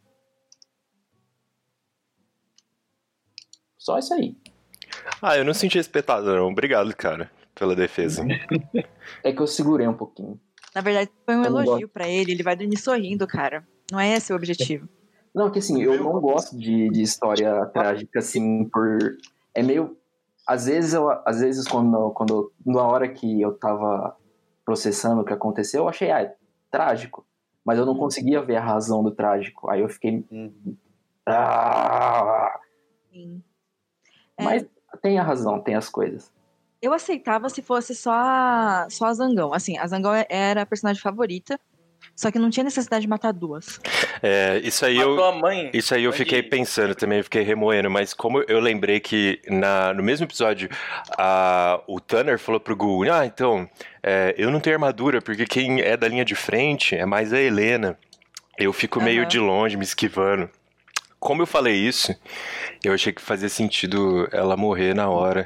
Só 3.78 3.99
isso 3.99 4.12
aí. 4.14 4.37
Ah, 5.20 5.36
eu 5.36 5.44
não 5.44 5.54
senti 5.54 5.78
espetado, 5.78 6.34
não. 6.34 6.48
Obrigado, 6.48 6.94
cara, 6.94 7.30
pela 7.54 7.75
defesa. 7.75 8.25
É 9.22 9.32
que 9.32 9.40
eu 9.40 9.46
segurei 9.46 9.86
um 9.86 9.94
pouquinho. 9.94 10.38
Na 10.75 10.80
verdade, 10.80 11.10
foi 11.25 11.36
um 11.36 11.44
Eu 11.44 11.46
elogio 11.46 11.88
pra 11.88 12.08
ele. 12.08 12.32
Ele 12.32 12.42
vai 12.42 12.54
dormir 12.54 12.76
sorrindo, 12.76 13.26
cara. 13.26 13.66
Não 13.90 13.98
é 13.98 14.14
esse 14.14 14.32
o 14.32 14.36
objetivo. 14.36 14.88
Não, 15.34 15.50
que 15.50 15.58
assim, 15.58 15.82
eu 15.82 16.02
não 16.02 16.20
gosto 16.20 16.58
de, 16.58 16.88
de 16.90 17.02
história 17.02 17.64
trágica, 17.66 18.18
assim, 18.18 18.64
por. 18.64 18.98
É 19.54 19.62
meio. 19.62 19.96
Às 20.46 20.66
vezes, 20.66 20.94
eu, 20.94 21.08
às 21.25 21.40
vezes 21.40 21.66
quando, 21.66 22.10
quando. 22.10 22.52
Na 22.64 22.82
hora 22.82 23.08
que 23.08 23.40
eu 23.40 23.52
tava 23.52 24.16
processando 24.64 25.22
o 25.22 25.25
que 25.25 25.32
aconteceu, 25.32 25.82
eu 25.82 25.88
achei, 25.88 26.10
ah, 26.10 26.22
é 26.22 26.34
trágico. 26.70 27.26
Mas 27.64 27.78
eu 27.78 27.86
não 27.86 27.96
conseguia 27.96 28.42
ver 28.42 28.56
a 28.56 28.64
razão 28.64 29.02
do 29.02 29.10
trágico. 29.10 29.70
Aí 29.70 29.80
eu 29.80 29.88
fiquei. 29.88 30.25
Ah! 31.26 32.58
Sim. 33.12 33.42
É, 34.38 34.44
Mas 34.44 34.66
tem 34.97 35.19
a 35.19 35.23
razão, 35.23 35.61
tem 35.61 35.75
as 35.75 35.88
coisas. 35.88 36.31
Eu 36.81 36.93
aceitava 36.93 37.49
se 37.49 37.62
fosse 37.62 37.95
só 37.95 38.12
a, 38.12 38.87
só 38.91 39.07
a 39.07 39.15
Zangão. 39.15 39.53
Assim, 39.53 39.79
a 39.79 39.87
Zangão 39.87 40.12
era 40.29 40.62
a 40.62 40.67
personagem 40.67 41.00
favorita. 41.03 41.59
Só 42.15 42.31
que 42.31 42.38
não 42.38 42.49
tinha 42.49 42.65
necessidade 42.65 43.03
de 43.03 43.09
matar 43.09 43.33
duas. 43.33 43.79
É, 44.23 44.59
isso 44.62 44.87
aí 44.87 44.97
Matou 44.97 45.17
eu. 45.19 45.25
a 45.25 45.33
mãe. 45.33 45.71
Isso 45.75 45.95
aí 45.95 46.05
eu 46.05 46.12
fiquei 46.12 46.43
pensando 46.43 46.95
também, 46.95 47.19
eu 47.19 47.25
fiquei 47.25 47.43
remoendo, 47.43 47.91
mas 47.91 48.15
como 48.15 48.43
eu 48.49 48.59
lembrei 48.59 49.00
que 49.00 49.41
na, 49.49 49.93
no 49.93 50.03
mesmo 50.03 50.25
episódio 50.25 50.69
a, 51.19 51.81
o 51.87 52.00
Tanner 52.00 52.38
falou 52.38 52.59
pro 52.59 52.75
Gu, 52.75 53.11
ah, 53.11 53.26
então, 53.26 53.69
é, 54.03 54.35
eu 54.38 54.50
não 54.50 54.61
tenho 54.61 54.76
armadura, 54.76 55.21
porque 55.21 55.45
quem 55.45 55.81
é 55.81 55.97
da 55.97 56.09
linha 56.09 56.25
de 56.25 56.35
frente 56.35 56.95
é 56.95 57.05
mais 57.05 57.33
a 57.33 57.41
Helena. 57.41 57.99
Eu 58.57 58.73
fico 58.73 59.03
meio 59.03 59.21
Aham. 59.21 59.29
de 59.29 59.38
longe, 59.38 59.76
me 59.76 59.85
esquivando. 59.85 60.49
Como 61.26 61.42
eu 61.42 61.47
falei 61.47 61.75
isso, 61.75 62.14
eu 62.85 62.92
achei 62.95 63.12
que 63.12 63.21
fazia 63.21 63.49
sentido 63.49 64.28
ela 64.30 64.56
morrer 64.56 64.95
na 64.95 65.09
hora, 65.11 65.45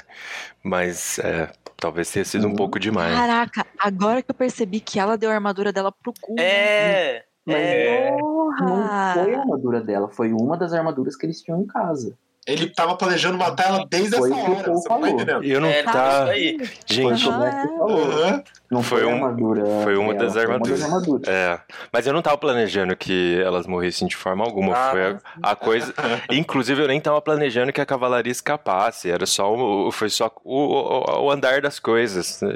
mas 0.63 1.19
é, 1.21 1.51
talvez 1.75 2.11
tenha 2.11 2.23
sido 2.25 2.47
um 2.47 2.51
Uhum. 2.51 2.57
pouco 2.57 2.79
demais. 2.79 3.15
Caraca, 3.15 3.67
agora 3.79 4.21
que 4.23 4.31
eu 4.31 4.35
percebi 4.35 4.79
que 4.79 5.01
ela 5.01 5.17
deu 5.17 5.31
a 5.31 5.35
armadura 5.35 5.73
dela 5.73 5.91
pro 5.91 6.13
cu. 6.21 6.37
É. 6.39 7.25
Mas 7.47 7.57
É. 7.57 8.11
Não 8.11 8.89
foi 9.15 9.35
a 9.35 9.41
armadura 9.41 9.81
dela, 9.81 10.09
foi 10.11 10.33
uma 10.35 10.59
das 10.59 10.75
armaduras 10.75 11.17
que 11.17 11.25
eles 11.25 11.41
tinham 11.41 11.63
em 11.63 11.67
casa. 11.67 12.15
Ele 12.51 12.69
tava 12.71 12.97
planejando 12.97 13.39
matar 13.39 13.67
ela 13.69 13.87
desde 13.89 14.17
Foi 14.17 14.31
essa 14.31 14.41
hora. 14.41 14.57
Você 14.63 14.69
não 14.71 14.83
tá 14.83 14.89
falou. 14.89 15.09
entendendo? 15.09 15.45
Eu 15.45 15.61
não 15.61 15.69
É, 15.69 15.83
tá. 15.83 16.27
Gente, 16.87 17.03
Foi 17.03 17.13
o 17.13 17.17
que 17.17 17.27
o 17.29 17.31
Aham, 17.31 17.45
mestre 17.45 17.71
é. 17.71 18.61
Não 18.71 18.83
Foi 18.85 19.01
foi, 19.01 19.09
um- 19.09 19.11
a 19.11 19.15
armadura. 19.15 19.65
foi 19.83 19.97
uma 19.97 20.15
das 20.15 20.37
armaduras. 20.37 20.81
armaduras. 20.83 21.27
É, 21.29 21.61
mas 21.93 22.07
eu 22.07 22.13
não 22.13 22.23
tava 22.23 22.39
planejando 22.39 22.97
que 22.97 23.41
elas 23.45 23.67
morressem 23.67 24.07
de 24.07 24.15
forma 24.15 24.45
alguma. 24.45 24.75
Ah, 24.77 24.91
foi 24.93 25.03
a, 25.03 25.21
a 25.43 25.57
coisa. 25.57 25.93
Inclusive, 26.31 26.81
eu 26.81 26.87
nem 26.87 27.01
tava 27.01 27.21
planejando 27.21 27.73
que 27.73 27.81
a 27.81 27.87
cavalaria 27.87 28.31
escapasse. 28.31 29.11
Era 29.11 29.27
só 29.27 29.53
o, 29.53 29.91
foi 29.91 30.09
só 30.09 30.31
o, 30.45 30.55
o- 30.55 31.25
o 31.25 31.31
andar 31.33 31.61
das 31.61 31.81
coisas. 31.81 32.41
Eu, 32.43 32.51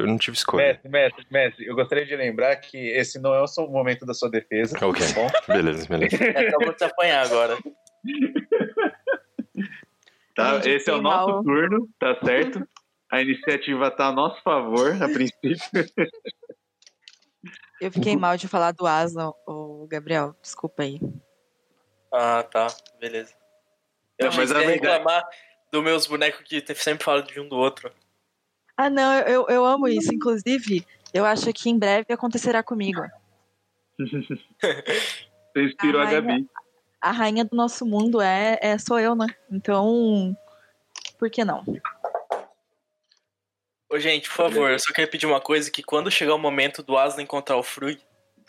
eu 0.00 0.06
não 0.08 0.18
tive 0.18 0.36
escolha. 0.36 0.66
Mestre, 0.66 0.88
mestre, 0.90 1.26
mestre, 1.30 1.66
eu 1.66 1.76
gostaria 1.76 2.04
de 2.04 2.16
lembrar 2.16 2.56
que 2.56 2.76
esse 2.76 3.20
não 3.20 3.32
é 3.32 3.40
o 3.40 3.46
seu 3.46 3.68
momento 3.68 4.04
da 4.04 4.12
sua 4.12 4.28
defesa. 4.28 4.76
Ok. 4.84 5.06
tá 5.06 5.12
bom? 5.20 5.28
Beleza, 5.54 5.86
beleza. 5.88 6.16
É 6.34 6.50
só 6.50 6.58
pra 6.58 6.72
te 6.74 6.84
apanhar 6.84 7.24
agora. 7.26 7.56
Tá? 10.34 10.54
Gente, 10.56 10.68
Esse 10.68 10.90
é 10.90 10.94
o 10.94 11.02
nosso 11.02 11.28
mal. 11.28 11.42
turno, 11.42 11.88
tá 11.98 12.16
certo? 12.24 12.66
A 13.10 13.20
iniciativa 13.20 13.90
tá 13.90 14.06
a 14.08 14.12
nosso 14.12 14.40
favor, 14.42 14.90
a 15.02 15.08
princípio. 15.08 15.56
Eu 17.80 17.90
fiquei 17.90 18.16
mal 18.16 18.36
de 18.36 18.46
falar 18.46 18.72
do 18.72 18.86
Aslan, 18.86 19.32
o 19.46 19.86
Gabriel. 19.90 20.36
Desculpa 20.42 20.82
aí. 20.82 21.00
Ah, 22.12 22.42
tá. 22.42 22.68
Beleza. 23.00 23.34
Eu 24.18 24.28
Não, 24.30 24.36
mas 24.36 24.52
a 24.52 24.58
reclamar 24.60 25.24
dos 25.72 25.82
meus 25.82 26.06
bonecos 26.06 26.42
que 26.42 26.60
sempre 26.74 27.02
falam 27.04 27.22
de 27.24 27.40
um 27.40 27.48
do 27.48 27.56
outro. 27.56 27.90
Ah, 28.76 28.90
não, 28.90 29.14
eu, 29.20 29.46
eu 29.48 29.64
amo 29.64 29.88
isso. 29.88 30.14
Inclusive, 30.14 30.86
eu 31.12 31.24
acho 31.24 31.52
que 31.52 31.70
em 31.70 31.78
breve 31.78 32.12
acontecerá 32.12 32.62
comigo. 32.62 33.00
Você 33.98 35.62
inspirou 35.62 36.00
Ah, 36.02 36.08
a 36.08 36.10
Gabi. 36.12 36.46
A 37.00 37.10
rainha 37.12 37.44
do 37.44 37.56
nosso 37.56 37.86
mundo 37.86 38.20
é, 38.20 38.58
é 38.60 38.76
sou 38.78 38.98
eu, 39.00 39.14
né? 39.14 39.26
Então, 39.50 40.36
por 41.18 41.30
que 41.30 41.44
não? 41.44 41.64
Ô, 43.90 43.98
gente, 43.98 44.28
por 44.28 44.36
favor, 44.36 44.70
eu 44.70 44.78
só 44.78 44.92
queria 44.92 45.10
pedir 45.10 45.26
uma 45.26 45.40
coisa, 45.40 45.70
que 45.70 45.82
quando 45.82 46.10
chegar 46.10 46.34
o 46.34 46.38
momento 46.38 46.82
do 46.82 46.96
Aslan 46.96 47.22
encontrar 47.22 47.56
o 47.56 47.62
Frui, 47.62 47.98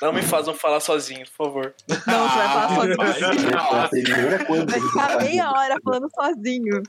não 0.02 0.12
me 0.14 0.22
façam 0.22 0.54
falar 0.54 0.80
sozinho, 0.80 1.26
por 1.28 1.46
favor. 1.46 1.76
Não, 1.88 1.96
você 1.98 2.06
vai 2.06 2.48
falar 2.54 3.90
sozinho. 3.90 4.66
Vai 4.68 4.80
ficar 4.82 5.18
meia 5.24 5.52
hora 5.52 5.78
falando 5.84 6.10
sozinho. 6.14 6.84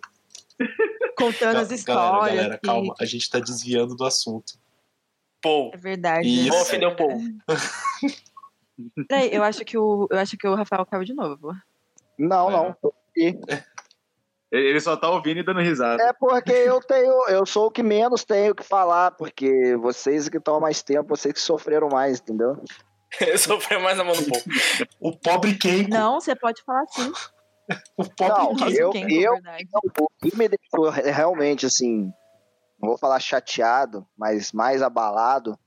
Contando 1.16 1.58
as 1.58 1.68
Galera, 1.68 1.74
histórias. 1.74 2.36
galera, 2.36 2.58
que- 2.58 2.66
calma. 2.66 2.94
A 3.00 3.04
gente 3.04 3.30
tá 3.30 3.38
desviando 3.38 3.94
do 3.96 4.04
assunto. 4.04 4.54
Paul, 5.42 5.70
É 5.74 5.76
verdade. 5.76 6.28
Isso. 6.28 6.50
vou 6.50 6.60
ofender 6.62 6.88
o 6.88 6.94
Paul. 6.96 7.18
Peraí, 9.08 9.34
eu 9.34 9.42
acho 9.42 9.64
que 9.64 9.76
o, 9.78 10.06
eu 10.10 10.18
acho 10.18 10.36
que 10.36 10.46
o 10.48 10.54
Rafael 10.54 10.84
caiu 10.86 11.04
de 11.04 11.14
novo. 11.14 11.52
Não, 12.18 12.50
não. 12.50 12.76
Ele 14.50 14.80
só 14.80 14.96
tá 14.96 15.08
ouvindo 15.08 15.40
e 15.40 15.42
dando 15.42 15.60
risada. 15.60 16.02
É 16.02 16.12
porque 16.12 16.52
eu 16.52 16.78
tenho, 16.80 17.26
eu 17.28 17.46
sou 17.46 17.66
o 17.66 17.70
que 17.70 17.82
menos 17.82 18.22
tenho 18.24 18.54
que 18.54 18.62
falar, 18.62 19.12
porque 19.12 19.74
vocês 19.76 20.28
que 20.28 20.36
estão 20.36 20.56
há 20.56 20.60
mais 20.60 20.82
tempo, 20.82 21.08
vocês 21.16 21.32
que 21.32 21.40
sofreram 21.40 21.88
mais, 21.88 22.20
entendeu? 22.20 22.62
Eu 23.20 23.36
sofri 23.36 23.76
mais 23.78 23.98
a 24.00 24.04
mão 24.04 24.14
do 24.14 24.24
Paul. 24.24 24.42
O 24.98 25.14
pobre 25.14 25.54
Keiko. 25.58 25.90
Não, 25.90 26.18
você 26.18 26.34
pode 26.34 26.62
falar 26.62 26.86
sim. 26.88 27.12
O 27.94 28.04
pobre 28.08 28.28
Não, 28.42 28.56
Keiko. 28.56 28.72
eu- 28.80 28.90
Quem, 28.90 29.12
eu-. 29.20 29.38
Não, 29.42 29.80
o 30.00 30.08
que 30.18 30.34
me 30.34 30.48
deixou 30.48 30.88
re- 30.88 31.10
realmente 31.10 31.66
assim, 31.66 32.10
não 32.80 32.88
vou 32.88 32.96
falar 32.98 33.20
chateado, 33.20 34.06
mas 34.16 34.50
mais 34.52 34.80
abalado, 34.80 35.58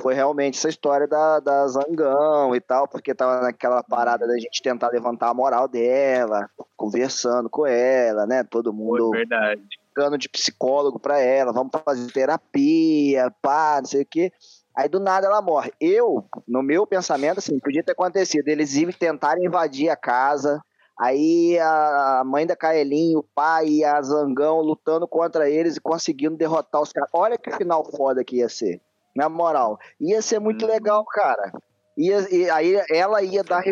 foi 0.00 0.14
realmente 0.14 0.58
essa 0.58 0.68
história 0.68 1.06
da, 1.06 1.40
da 1.40 1.66
Zangão 1.68 2.54
e 2.54 2.60
tal, 2.60 2.88
porque 2.88 3.14
tava 3.14 3.40
naquela 3.40 3.82
parada 3.82 4.26
da 4.26 4.34
gente 4.38 4.62
tentar 4.62 4.88
levantar 4.88 5.28
a 5.28 5.34
moral 5.34 5.68
dela, 5.68 6.48
conversando 6.76 7.48
com 7.48 7.66
ela, 7.66 8.26
né? 8.26 8.42
Todo 8.44 8.72
mundo 8.72 9.08
Foi 9.08 9.18
verdade. 9.18 9.62
ficando 9.88 10.18
de 10.18 10.28
psicólogo 10.28 10.98
pra 10.98 11.18
ela, 11.18 11.52
vamos 11.52 11.70
fazer 11.84 12.10
terapia, 12.12 13.32
pá, 13.40 13.76
não 13.78 13.86
sei 13.86 14.02
o 14.02 14.06
quê. 14.06 14.32
Aí 14.76 14.88
do 14.88 14.98
nada 14.98 15.26
ela 15.26 15.40
morre. 15.40 15.72
Eu, 15.80 16.26
no 16.48 16.60
meu 16.60 16.84
pensamento, 16.84 17.38
assim, 17.38 17.60
podia 17.60 17.84
ter 17.84 17.92
acontecido. 17.92 18.48
Eles 18.48 18.74
iam 18.74 18.90
tentarem 18.90 19.46
invadir 19.46 19.88
a 19.88 19.96
casa. 19.96 20.60
Aí 20.98 21.56
a 21.60 22.22
mãe 22.26 22.44
da 22.44 22.56
Kaelin, 22.56 23.16
o 23.16 23.22
pai 23.22 23.68
e 23.68 23.84
a 23.84 24.02
Zangão 24.02 24.60
lutando 24.60 25.06
contra 25.06 25.48
eles 25.48 25.76
e 25.76 25.80
conseguindo 25.80 26.36
derrotar 26.36 26.82
os 26.82 26.92
caras. 26.92 27.08
Olha 27.12 27.38
que 27.38 27.52
final 27.52 27.84
foda 27.84 28.24
que 28.24 28.38
ia 28.38 28.48
ser. 28.48 28.80
Na 29.14 29.28
moral. 29.28 29.78
Ia 30.00 30.20
ser 30.20 30.40
muito 30.40 30.66
legal, 30.66 31.04
cara. 31.04 31.52
Ia, 31.96 32.28
e 32.34 32.50
aí 32.50 32.74
ela 32.90 33.22
ia 33.22 33.44
dar 33.44 33.62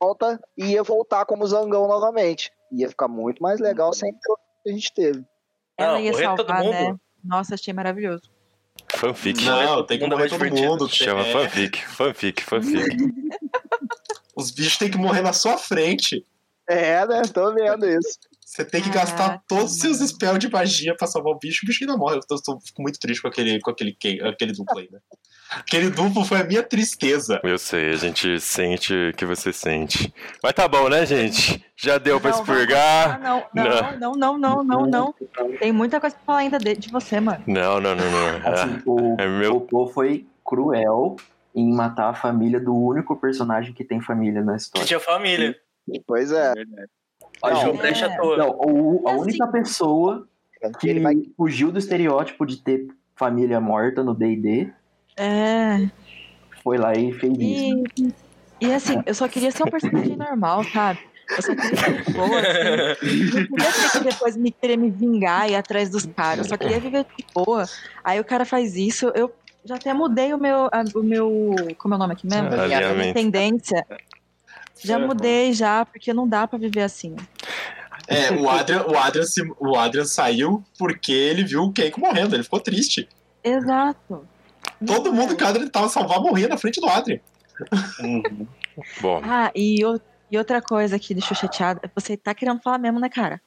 volta 0.00 0.40
e 0.56 0.72
ia 0.72 0.82
voltar 0.82 1.24
como 1.24 1.46
Zangão 1.46 1.88
novamente. 1.88 2.50
Ia 2.72 2.88
ficar 2.88 3.08
muito 3.08 3.42
mais 3.42 3.60
legal 3.60 3.92
sem 3.92 4.10
o 4.10 4.14
que 4.62 4.70
a 4.70 4.72
gente 4.72 4.92
teve. 4.92 5.24
Ela 5.78 5.94
Não, 5.94 6.00
ia 6.00 6.12
salvar, 6.14 6.62
né? 6.62 6.96
Nossa, 7.24 7.54
achei 7.54 7.72
maravilhoso. 7.72 8.22
Fanfic. 8.94 9.44
Não, 9.44 9.84
tem 9.84 9.98
que 9.98 10.04
é 10.04 10.08
morrer 10.08 10.28
mais 10.30 10.32
todo 10.32 10.68
mundo. 10.68 10.88
Chama 10.88 11.20
É, 11.20 11.32
fanfic, 11.32 11.86
fanfic, 11.86 12.42
fanfic. 12.42 12.96
Os 14.36 14.50
bichos 14.50 14.78
têm 14.78 14.90
que 14.90 14.98
morrer 14.98 15.22
na 15.22 15.32
sua 15.32 15.58
frente. 15.58 16.26
É, 16.68 17.06
né? 17.06 17.22
Tô 17.32 17.52
vendo 17.52 17.86
isso. 17.86 18.18
Você 18.52 18.66
tem 18.66 18.82
que 18.82 18.90
Caraca, 18.90 19.06
gastar 19.12 19.42
todos 19.48 19.72
os 19.72 19.78
seus 19.78 19.98
spells 20.00 20.38
de 20.38 20.50
magia 20.50 20.94
pra 20.94 21.06
salvar 21.06 21.32
o 21.32 21.38
bicho. 21.38 21.60
O 21.64 21.66
bicho 21.66 21.82
ainda 21.84 21.96
morre. 21.96 22.16
Eu 22.16 22.20
tô, 22.20 22.36
tô- 22.36 22.60
fico 22.60 22.82
muito 22.82 22.98
triste 23.00 23.22
com 23.22 23.28
aquele, 23.28 23.58
com 23.60 23.70
aquele, 23.70 23.92
que- 23.98 24.20
aquele 24.20 24.52
duplo 24.52 24.78
aí, 24.78 24.90
né? 24.92 24.98
Aquele 25.52 25.88
duplo 25.88 26.22
foi 26.22 26.38
a 26.38 26.44
minha 26.44 26.62
tristeza. 26.62 27.40
Eu 27.42 27.56
sei, 27.56 27.88
a 27.88 27.96
gente 27.96 28.38
sente 28.40 28.92
o 28.94 29.14
que 29.14 29.24
você 29.24 29.54
sente. 29.54 30.12
Mas 30.42 30.52
tá 30.52 30.68
bom, 30.68 30.90
né, 30.90 31.06
gente? 31.06 31.64
Já 31.74 31.96
deu 31.96 32.20
pra 32.20 32.30
Não, 32.30 32.38
expurgar? 32.40 33.14
Ah, 33.14 33.18
não, 33.18 33.46
não, 33.54 33.98
não, 33.98 34.16
não, 34.16 34.38
não, 34.38 34.64
não, 34.64 34.86
não. 34.86 35.14
Tem 35.58 35.72
muita 35.72 35.98
coisa 35.98 36.14
pra 36.14 36.24
falar 36.26 36.38
ainda 36.40 36.58
de, 36.58 36.74
de 36.76 36.90
você, 36.90 37.20
mano. 37.20 37.42
Não, 37.46 37.80
não, 37.80 37.94
não, 37.94 38.04
não. 38.10 38.36
Assim, 38.52 38.82
o, 38.84 39.16
É 39.18 39.26
meu- 39.26 39.66
o 39.72 39.86
foi 39.88 40.26
cruel 40.44 41.16
em 41.54 41.72
matar 41.72 42.10
a 42.10 42.14
família 42.14 42.60
do 42.60 42.74
único 42.74 43.16
personagem 43.16 43.72
que 43.72 43.82
tem 43.82 43.98
família 44.02 44.42
na 44.42 44.52
Que 44.56 44.58
história. 44.60 44.86
tinha 44.86 45.00
família. 45.00 45.56
Pois 46.06 46.30
é. 46.30 46.52
verdade. 46.52 46.90
Deixou 47.44 47.74
é. 47.74 47.76
brecha 47.76 48.06
à 48.06 48.16
toa. 48.16 48.36
Não, 48.36 48.50
o- 48.50 49.04
a 49.08 49.12
E 49.12 49.16
única 49.16 49.46
pessoa 49.48 50.26
que 50.78 50.88
Ele 50.88 51.00
vai 51.00 51.14
fugiu 51.36 51.72
do 51.72 51.78
estereótipo 51.78 52.46
de 52.46 52.56
ter 52.58 52.86
família 53.16 53.60
morta 53.60 54.02
no 54.02 54.14
D&D 54.14 54.70
É. 55.16 55.88
foi 56.62 56.78
lá 56.78 56.92
e 56.94 57.12
fez 57.12 57.32
isso. 57.38 57.84
E, 57.98 58.14
e 58.66 58.72
assim, 58.72 59.02
eu 59.04 59.14
só 59.14 59.26
queria 59.28 59.50
ser 59.50 59.64
um 59.64 59.70
personagem 59.70 60.16
normal, 60.16 60.62
sabe? 60.64 61.00
Eu 61.36 61.42
só 61.42 61.54
queria 61.54 61.76
ser 61.76 62.12
boa, 62.12 62.40
assim. 62.40 63.48
Não 63.50 63.56
queria 63.56 63.72
ter 63.72 63.90
que 63.98 64.04
depois 64.04 64.36
me 64.36 64.50
querer 64.50 64.76
me 64.76 64.90
vingar 64.90 65.48
e 65.48 65.52
ir 65.52 65.56
atrás 65.56 65.88
dos 65.90 66.04
caras. 66.06 66.38
Eu 66.38 66.44
só 66.44 66.56
queria 66.56 66.78
viver 66.78 67.04
de 67.16 67.24
boa. 67.34 67.64
Aí 68.04 68.20
o 68.20 68.24
cara 68.24 68.44
faz 68.44 68.76
isso, 68.76 69.10
eu 69.14 69.32
já 69.64 69.76
até 69.76 69.92
mudei 69.94 70.32
o 70.34 70.38
meu. 70.38 70.68
o 70.94 71.02
meu. 71.02 71.54
Como 71.78 71.94
é 71.94 71.96
o 71.96 71.98
nome 71.98 72.12
aqui 72.12 72.26
mesmo? 72.26 72.48
Ah, 72.52 72.90
A 72.90 72.94
minha 72.94 73.14
tendência. 73.14 73.84
Já 74.84 74.98
mudei 74.98 75.52
já, 75.52 75.84
porque 75.86 76.12
não 76.12 76.26
dá 76.28 76.46
pra 76.46 76.58
viver 76.58 76.82
assim. 76.82 77.14
É, 78.12 78.30
o 78.32 78.48
Adrian, 78.50 78.82
o 78.86 78.96
Adrian, 78.98 79.24
se- 79.24 79.52
o 79.58 79.76
Adrian 79.76 80.04
saiu 80.04 80.62
porque 80.78 81.12
ele 81.12 81.44
viu 81.44 81.62
o 81.62 81.72
Keiko 81.72 82.00
morrendo. 82.00 82.34
Ele 82.36 82.42
ficou 82.44 82.60
triste. 82.60 83.08
Exato. 83.42 84.26
Todo 84.86 85.12
mundo 85.12 85.36
que 85.36 85.42
o 85.44 85.46
Adrian 85.46 85.68
tava 85.68 85.88
salvar 85.88 86.20
morria 86.20 86.48
na 86.48 86.56
frente 86.56 86.80
do 86.80 86.88
Adrian. 86.88 87.20
Bom, 89.00 89.20
Ah, 89.24 89.50
e, 89.54 89.84
o- 89.84 90.00
e 90.30 90.38
outra 90.38 90.60
coisa 90.62 90.98
que 90.98 91.14
deixou 91.14 91.36
chateada, 91.36 91.80
você 91.94 92.16
tá 92.16 92.34
querendo 92.34 92.60
falar 92.60 92.78
mesmo, 92.78 92.98
né, 93.00 93.08
cara? 93.08 93.40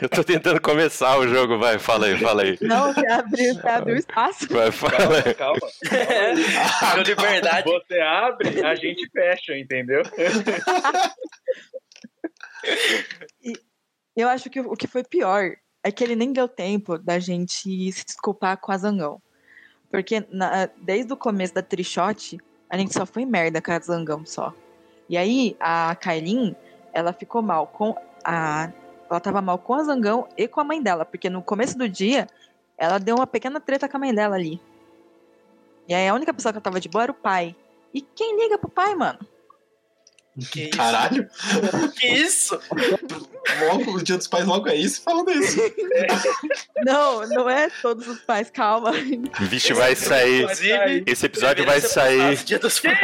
eu 0.00 0.08
tô 0.08 0.24
tentando 0.24 0.60
começar 0.60 1.16
o 1.18 1.28
jogo, 1.28 1.58
vai, 1.58 1.78
fala 1.78 2.06
aí, 2.06 2.18
fala 2.18 2.42
aí. 2.42 2.58
Não, 2.60 2.92
você 2.92 3.06
abriu, 3.06 3.54
você 3.54 3.68
abriu 3.68 3.96
espaço. 3.96 4.48
Vai, 4.50 4.72
fala 4.72 4.94
aí. 5.24 5.34
Calma, 5.34 5.60
calma. 6.80 6.94
Deu 6.94 7.02
liberdade. 7.04 7.70
Você 7.70 8.00
abre, 8.00 8.64
a 8.66 8.74
gente 8.74 9.08
fecha, 9.10 9.56
entendeu? 9.56 10.02
Eu 14.16 14.28
acho 14.28 14.50
que 14.50 14.60
o 14.60 14.76
que 14.76 14.86
foi 14.86 15.02
pior 15.02 15.56
é 15.82 15.90
que 15.90 16.04
ele 16.04 16.14
nem 16.14 16.32
deu 16.32 16.46
tempo 16.48 16.98
da 16.98 17.18
gente 17.18 17.92
se 17.92 18.04
desculpar 18.04 18.58
com 18.58 18.70
a 18.70 18.78
Zangão. 18.78 19.20
Porque 19.90 20.26
na- 20.30 20.66
desde 20.78 21.12
o 21.12 21.16
começo 21.16 21.54
da 21.54 21.62
Trichote, 21.62 22.38
a 22.68 22.78
gente 22.78 22.92
só 22.94 23.04
foi 23.04 23.24
merda 23.24 23.60
com 23.60 23.72
a 23.72 23.78
Zangão 23.80 24.24
só. 24.24 24.54
E 25.08 25.16
aí, 25.16 25.56
a 25.60 25.94
Kailin, 25.94 26.54
ela 26.92 27.12
ficou 27.12 27.42
mal 27.42 27.66
com 27.66 27.94
a. 28.24 28.70
Ela 29.10 29.20
tava 29.20 29.42
mal 29.42 29.58
com 29.58 29.74
a 29.74 29.84
Zangão 29.84 30.26
e 30.38 30.48
com 30.48 30.60
a 30.60 30.64
mãe 30.64 30.82
dela, 30.82 31.04
porque 31.04 31.28
no 31.28 31.42
começo 31.42 31.76
do 31.76 31.86
dia, 31.86 32.26
ela 32.78 32.98
deu 32.98 33.16
uma 33.16 33.26
pequena 33.26 33.60
treta 33.60 33.86
com 33.88 33.96
a 33.98 34.00
mãe 34.00 34.14
dela 34.14 34.36
ali. 34.36 34.58
E 35.86 35.92
aí 35.92 36.08
a 36.08 36.14
única 36.14 36.32
pessoa 36.32 36.52
que 36.52 36.60
tava 36.60 36.80
de 36.80 36.88
boa 36.88 37.02
era 37.02 37.12
o 37.12 37.14
pai. 37.14 37.54
E 37.92 38.00
quem 38.00 38.40
liga 38.40 38.56
pro 38.56 38.70
pai, 38.70 38.94
mano? 38.94 39.18
Que 40.50 40.62
isso? 40.62 40.76
Caralho. 40.78 41.28
Que 41.98 42.06
isso? 42.06 42.60
Logo, 43.68 43.96
o 43.96 44.02
Dia 44.02 44.16
dos 44.16 44.26
Pais 44.26 44.46
logo 44.46 44.68
é 44.68 44.74
isso 44.74 45.02
falando 45.02 45.30
isso. 45.30 45.60
Não, 46.84 47.28
não 47.28 47.48
é 47.50 47.68
todos 47.82 48.08
os 48.08 48.20
pais, 48.22 48.50
calma. 48.50 48.92
Vixe, 49.40 49.72
vai 49.72 49.94
sair. 49.94 50.42
Inclusive, 50.42 51.04
Esse 51.06 51.26
episódio 51.26 51.64
vai 51.64 51.80
sair. 51.80 52.36
Dia 52.44 52.58
dos 52.58 52.80
Pais. 52.80 52.98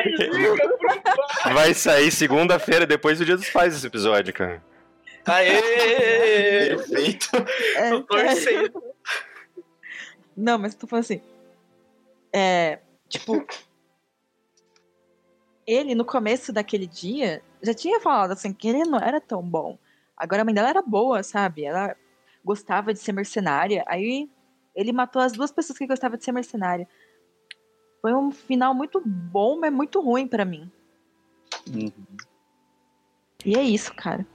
Vai 1.53 1.75
sair 1.75 2.11
segunda-feira 2.11 2.87
depois 2.87 3.19
do 3.19 3.25
Dia 3.25 3.37
dos 3.37 3.49
Pais 3.51 3.75
esse 3.77 3.87
episódio, 3.87 4.33
cara. 4.33 4.63
Aê! 5.27 6.75
Perfeito. 6.77 7.29
É, 7.77 7.91
Tô 7.91 8.03
torcendo. 8.03 8.83
Não, 10.37 10.59
mas 10.59 10.75
tô 10.75 10.87
falando 10.87 11.05
assim. 11.05 11.21
É. 12.33 12.79
Tipo. 13.09 13.47
Ele, 15.69 15.95
no 15.95 16.03
começo 16.03 16.51
daquele 16.51 16.87
dia, 16.87 17.43
já 17.63 17.75
tinha 17.75 18.01
falado 18.01 18.31
assim 18.31 18.55
que 18.55 18.67
ele 18.67 18.85
não 18.85 18.99
era 18.99 19.21
tão 19.21 19.43
bom. 19.43 19.77
Agora 20.17 20.41
a 20.41 20.45
mãe 20.47 20.55
dela 20.55 20.71
era 20.71 20.81
boa, 20.81 21.23
sabe? 21.23 21.63
Ela 21.63 21.95
gostava 22.43 22.95
de 22.95 22.99
ser 22.99 23.13
mercenária. 23.13 23.85
Aí 23.87 24.31
ele 24.75 24.93
matou 24.93 25.21
as 25.21 25.33
duas 25.33 25.53
pessoas 25.53 25.79
que 25.79 25.87
gostavam 25.87 26.17
de 26.17 26.25
ser 26.25 26.33
mercenária. 26.33 26.89
Foi 28.01 28.15
um 28.15 28.31
final 28.31 28.73
muito 28.73 29.03
bom, 29.05 29.59
mas 29.61 29.71
muito 29.71 30.01
ruim 30.01 30.27
pra 30.27 30.43
mim. 30.43 30.73
E 33.45 33.55
é 33.55 33.63
isso, 33.63 33.95
cara. 33.95 34.27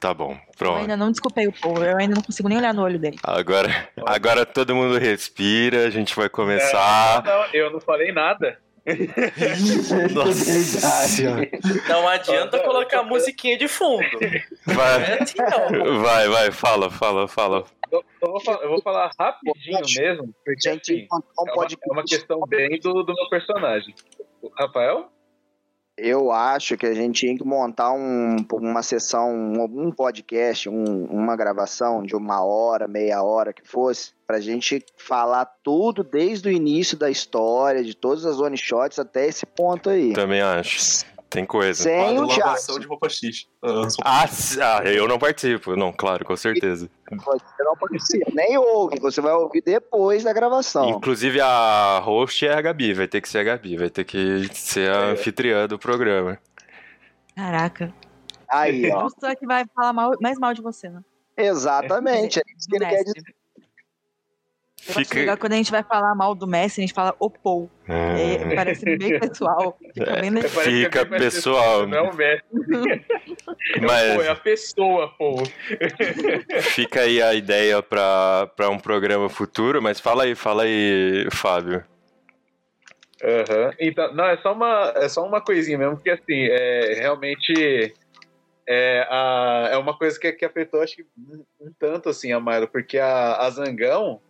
Tá 0.00 0.12
bom, 0.12 0.32
Eu 0.32 0.40
pronto. 0.58 0.78
ainda 0.80 0.96
não 0.96 1.12
desculpei 1.12 1.46
o 1.46 1.52
povo, 1.52 1.84
eu 1.84 1.96
ainda 1.96 2.16
não 2.16 2.22
consigo 2.22 2.48
nem 2.48 2.58
olhar 2.58 2.74
no 2.74 2.82
olho 2.82 2.98
dele. 2.98 3.18
Agora, 3.22 3.88
agora 4.04 4.44
todo 4.44 4.74
mundo 4.74 4.98
respira, 4.98 5.86
a 5.86 5.90
gente 5.90 6.16
vai 6.16 6.28
começar. 6.28 7.22
Não, 7.22 7.44
eu 7.54 7.70
não 7.70 7.80
falei 7.80 8.10
nada. 8.10 8.60
Nossa. 10.14 11.48
Não 11.88 12.08
adianta 12.08 12.58
colocar 12.60 13.00
a 13.00 13.02
musiquinha 13.04 13.56
de 13.58 13.68
fundo. 13.68 14.02
Não 14.66 14.74
Vai, 14.74 15.02
é 15.04 15.22
assim, 15.22 15.36
vai, 16.02 16.28
vai, 16.28 16.50
fala, 16.52 16.90
fala, 16.90 17.28
fala. 17.28 17.64
Eu, 17.90 18.02
eu 18.22 18.30
vou, 18.30 18.40
falar, 18.40 18.62
eu 18.62 18.68
vou 18.70 18.82
falar 18.82 19.10
rapidinho 19.18 19.80
mesmo, 19.98 20.34
porque 20.44 20.68
Gente, 20.70 20.92
assim, 20.92 21.06
um 21.12 21.16
é, 21.18 21.42
uma, 21.42 21.54
podcast. 21.54 21.88
é 21.88 21.92
uma 21.92 22.04
questão 22.04 22.40
bem 22.48 22.80
do, 22.80 23.02
do 23.02 23.14
meu 23.14 23.28
personagem. 23.28 23.94
Rafael? 24.58 25.08
Eu 25.96 26.32
acho 26.32 26.76
que 26.78 26.86
a 26.86 26.94
gente 26.94 27.20
tinha 27.20 27.36
que 27.36 27.44
montar 27.44 27.92
um, 27.92 28.36
uma 28.54 28.82
sessão, 28.82 29.30
um, 29.30 29.62
um 29.86 29.92
podcast, 29.92 30.68
um- 30.70 31.04
uma 31.04 31.36
gravação 31.36 32.02
de 32.02 32.16
uma 32.16 32.42
hora, 32.42 32.88
meia 32.88 33.22
hora 33.22 33.52
que 33.52 33.62
fosse, 33.62 34.12
pra 34.32 34.40
gente 34.40 34.82
falar 34.96 35.44
tudo 35.62 36.02
desde 36.02 36.48
o 36.48 36.50
início 36.50 36.96
da 36.96 37.10
história, 37.10 37.84
de 37.84 37.94
todas 37.94 38.24
as 38.24 38.40
one 38.40 38.56
shots 38.56 38.98
até 38.98 39.26
esse 39.26 39.44
ponto 39.44 39.90
aí. 39.90 40.14
Também 40.14 40.40
acho. 40.40 41.04
Tem 41.28 41.44
coisa. 41.44 41.82
Sem 41.82 42.18
o 42.18 42.24
lavação 42.26 42.78
de 42.78 42.86
roupa 42.86 43.10
X. 43.10 43.46
Ah, 43.62 43.90
sou- 43.90 44.02
Ah, 44.04 44.24
ah, 44.80 44.84
eu 44.84 45.06
não 45.06 45.18
participo. 45.18 45.76
Não, 45.76 45.92
claro, 45.92 46.24
com 46.24 46.34
certeza. 46.34 46.88
Você 47.10 47.62
não 47.62 47.76
participa, 47.76 48.30
nem 48.34 48.56
ouve, 48.56 48.98
você 49.00 49.20
vai 49.20 49.34
ouvir 49.34 49.62
depois 49.62 50.24
da 50.24 50.32
gravação. 50.32 50.88
Inclusive 50.88 51.38
a 51.42 52.00
host 52.02 52.46
é 52.46 52.54
a 52.54 52.60
Gabi, 52.62 52.94
vai 52.94 53.06
ter 53.08 53.20
que 53.20 53.28
ser 53.28 53.38
a 53.38 53.44
Gabi, 53.44 53.76
vai 53.76 53.90
ter 53.90 54.04
que 54.04 54.48
ser 54.54 54.90
a 54.90 55.10
anfitriã 55.10 55.66
do 55.68 55.78
programa. 55.78 56.38
Caraca. 57.36 57.92
Aí, 58.48 58.90
ó. 58.90 59.02
Justo 59.02 59.26
é 59.26 59.36
que 59.36 59.46
vai 59.46 59.64
falar 59.74 59.92
mal- 59.92 60.16
mais 60.22 60.38
mal 60.38 60.54
de 60.54 60.62
você, 60.62 60.88
né? 60.88 61.02
Exatamente. 61.36 62.38
É 62.38 62.42
isso 62.58 62.68
que 62.68 62.76
ele 62.76 62.86
quer 62.86 63.04
dizer. 63.04 63.34
Eu 64.88 65.00
acho 65.00 65.14
legal 65.14 65.36
quando 65.36 65.52
a 65.52 65.56
gente 65.56 65.70
vai 65.70 65.82
falar 65.84 66.14
mal 66.14 66.34
do 66.34 66.46
Messi, 66.46 66.80
a 66.80 66.82
gente 66.82 66.92
fala 66.92 67.14
opou. 67.20 67.70
É, 67.88 68.52
Ah, 68.52 68.54
parece 68.56 68.84
bem 68.96 69.18
pessoal. 69.20 69.78
Fica 69.94 70.16
bem 70.16 70.30
legal. 70.30 70.50
Parece 70.52 70.70
que 70.70 70.84
Fica 70.84 71.00
é 71.00 71.04
bem 71.04 71.10
mais 71.10 71.22
pessoal. 71.22 71.86
Não 71.86 71.98
é 71.98 72.02
o 72.02 72.14
Messi. 72.14 72.42
Pô, 73.78 73.78
é 73.78 73.80
Mas 73.80 74.28
a 74.28 74.34
pessoa, 74.34 75.08
pô. 75.16 75.36
fica 76.62 77.02
aí 77.02 77.22
a 77.22 77.32
ideia 77.34 77.80
pra 77.82 78.48
um 78.70 78.78
programa 78.78 79.28
futuro, 79.28 79.80
mas 79.80 80.00
fala 80.00 80.24
aí, 80.24 80.34
fala 80.34 80.64
aí, 80.64 81.28
Fábio. 81.30 81.84
Aham. 83.22 83.72
Então, 83.78 84.12
não, 84.14 84.24
é 84.26 84.36
só 84.38 84.52
uma, 84.52 84.92
é 84.96 85.08
só 85.08 85.24
uma 85.24 85.40
coisinha 85.40 85.78
mesmo, 85.78 85.94
porque 85.94 86.10
assim, 86.10 86.48
é, 86.50 86.94
realmente 86.98 87.94
é, 88.66 89.06
a, 89.08 89.68
é 89.72 89.76
uma 89.76 89.96
coisa 89.96 90.18
que, 90.18 90.32
que 90.32 90.44
afetou, 90.44 90.82
acho 90.82 90.96
que 90.96 91.06
um, 91.16 91.44
um 91.60 91.72
tanto 91.78 92.08
assim 92.08 92.32
a 92.32 92.40
Milo, 92.40 92.66
porque 92.66 92.98
a, 92.98 93.36
a 93.36 93.50
Zangão 93.50 94.20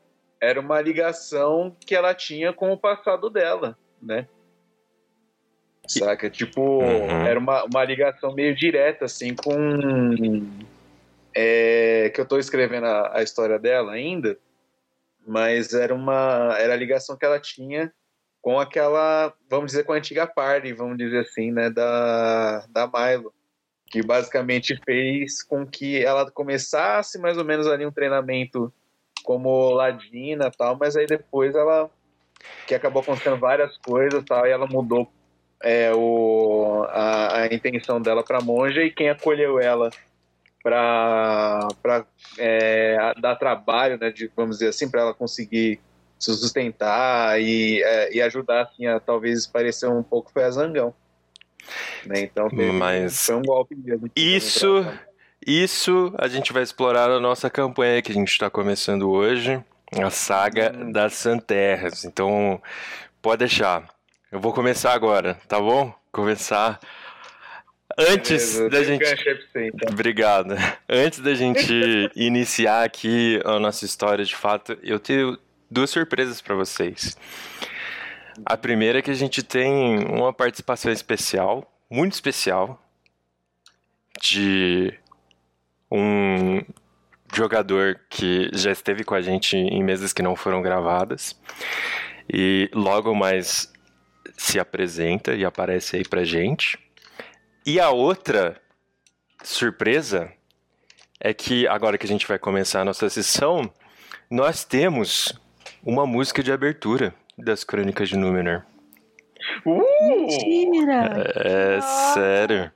era 0.43 0.61
uma 0.61 0.81
ligação 0.81 1.77
que 1.87 1.95
ela 1.95 2.13
tinha 2.13 2.53
com 2.53 2.73
o 2.73 2.77
passado 2.77 3.31
dela, 3.31 3.79
né? 4.03 4.27
Saca? 5.87 6.29
Tipo, 6.29 6.83
Uhum. 6.83 7.25
era 7.25 7.39
uma, 7.39 7.65
uma 7.65 7.85
ligação 7.85 8.35
meio 8.35 8.53
direta, 8.53 9.05
assim, 9.05 9.37
com. 9.37 9.55
É, 11.35 12.11
que 12.13 12.21
eu 12.21 12.27
tô 12.27 12.39
escrevendo 12.39 12.87
a, 12.87 13.19
a 13.19 13.23
história 13.23 13.57
dela 13.57 13.93
ainda, 13.93 14.37
mas 15.25 15.75
era 15.75 15.95
uma. 15.95 16.57
Era 16.59 16.73
a 16.73 16.77
ligação 16.77 17.17
que 17.17 17.25
ela 17.25 17.39
tinha 17.39 17.93
com 18.41 18.59
aquela, 18.59 19.33
vamos 19.49 19.67
dizer, 19.67 19.85
com 19.85 19.93
a 19.93 19.97
antiga 19.97 20.27
party, 20.27 20.73
vamos 20.73 20.99
dizer 20.99 21.21
assim, 21.21 21.53
né, 21.53 21.71
da, 21.71 22.67
da 22.69 22.91
Milo, 22.93 23.33
que 23.87 24.03
basicamente 24.03 24.77
fez 24.85 25.45
com 25.45 25.65
que 25.65 26.05
ela 26.05 26.29
começasse 26.29 27.17
mais 27.21 27.39
ou 27.39 27.45
menos 27.45 27.69
ali 27.69 27.87
um 27.87 27.93
treinamento 27.93 28.73
como 29.23 29.71
ladina 29.71 30.47
e 30.47 30.57
tal, 30.57 30.77
mas 30.79 30.97
aí 30.97 31.07
depois 31.07 31.55
ela, 31.55 31.91
que 32.67 32.75
acabou 32.75 33.03
acontecendo 33.03 33.37
várias 33.39 33.77
coisas 33.79 34.23
e 34.23 34.25
tal, 34.27 34.47
e 34.47 34.51
ela 34.51 34.67
mudou 34.67 35.11
é, 35.63 35.93
o, 35.95 36.85
a, 36.89 37.43
a 37.43 37.47
intenção 37.47 38.01
dela 38.01 38.23
para 38.25 38.41
monja 38.41 38.83
e 38.83 38.91
quem 38.91 39.09
acolheu 39.11 39.61
ela 39.61 39.91
para 40.63 42.07
é, 42.39 43.13
dar 43.21 43.37
trabalho, 43.37 43.99
né, 43.99 44.11
de, 44.11 44.31
vamos 44.37 44.57
dizer 44.59 44.69
assim, 44.69 44.91
para 44.91 45.01
ela 45.03 45.15
conseguir 45.15 45.81
se 46.19 46.33
sustentar 46.37 47.41
e, 47.41 47.83
é, 47.83 48.15
e 48.15 48.23
ajudar 48.23 48.63
assim, 48.63 48.87
a 48.87 49.01
talvez 49.01 49.47
parecer 49.47 49.89
um 49.89 50.03
pouco 50.05 50.31
foi 50.33 50.45
a 50.45 50.51
Zangão. 50.51 50.95
Né? 52.07 52.21
Então 52.21 52.49
teve- 52.49 52.71
Mas 52.73 53.27
foi 53.27 53.35
um 53.37 53.43
golpe 53.43 53.75
mesmo. 53.75 54.09
isso- 54.17 54.85
Isso 55.47 56.15
a 56.19 56.29
gente 56.29 56.53
vai 56.53 56.63
explorar 56.63 57.09
na 57.09 57.19
nossa 57.19 57.51
campanha 57.51 58.01
que 58.01 58.13
a 58.13 58.15
gente 58.15 58.31
está 58.31 58.49
começando 58.49 59.11
hoje, 59.11 59.63
a 60.01 60.11
saga 60.11 60.73
Hum. 60.75 60.93
das 60.93 61.15
Santerras. 61.15 62.05
Então, 62.05 62.63
pode 63.21 63.41
deixar. 63.41 63.89
Eu 64.31 64.41
vou 64.41 64.53
começar 64.53 64.93
agora, 64.93 65.35
tá 65.49 65.59
bom? 65.61 65.93
Começar 66.11 66.79
antes 67.99 68.55
Beleza, 68.55 68.71
da 68.71 68.85
gente 68.85 69.05
você, 69.05 69.67
então. 69.67 69.93
Obrigado. 69.93 70.55
Antes 70.89 71.19
da 71.21 71.35
gente 71.35 71.73
iniciar 72.17 72.85
aqui 72.85 73.41
a 73.45 73.59
nossa 73.59 73.85
história 73.85 74.25
de 74.25 74.35
fato, 74.35 74.79
eu 74.83 74.99
tenho 74.99 75.39
duas 75.71 75.91
surpresas 75.91 76.41
para 76.41 76.55
vocês. 76.55 77.17
A 78.47 78.57
primeira 78.57 79.01
é 79.01 79.03
que 79.03 79.11
a 79.11 79.15
gente 79.15 79.43
tem 79.43 79.99
uma 80.07 80.33
participação 80.33 80.91
especial, 80.91 81.71
muito 81.91 82.13
especial, 82.13 82.83
de 84.21 84.95
um 85.93 86.63
jogador 87.35 88.01
que 88.09 88.51
já 88.53 88.73
esteve 88.73 89.05
com 89.05 89.15
a 89.15 89.21
gente 89.21 89.57
em 89.57 89.83
mesas 89.83 90.13
que 90.13 90.23
não 90.23 90.35
foram 90.35 90.63
gravadas 90.63 91.39
e 92.33 92.71
logo 92.75 93.15
mais 93.15 93.71
se 94.37 94.59
apresenta 94.59 95.35
e 95.35 95.45
aparece 95.45 95.97
aí 95.97 96.05
pra 96.05 96.25
gente. 96.25 96.79
E 97.65 97.79
a 97.79 97.91
outra 97.91 98.61
surpresa 99.43 100.33
é 101.21 101.35
que 101.35 101.67
agora 101.69 101.99
que 101.99 102.07
a 102.07 102.09
gente 102.09 102.27
vai 102.27 102.39
começar 102.39 102.81
a 102.81 102.85
nossa 102.85 103.09
sessão, 103.09 103.71
nós 104.31 104.65
temos 104.65 105.33
uma 105.85 106.07
música 106.07 106.43
de 106.43 106.51
abertura 106.51 107.15
das 107.37 107.65
Crônicas 107.65 108.09
de 108.09 108.17
Númenor. 108.17 108.65
Uh! 109.65 109.83
Mentira! 110.07 111.33
É 111.37 111.81
sério. 112.15 112.73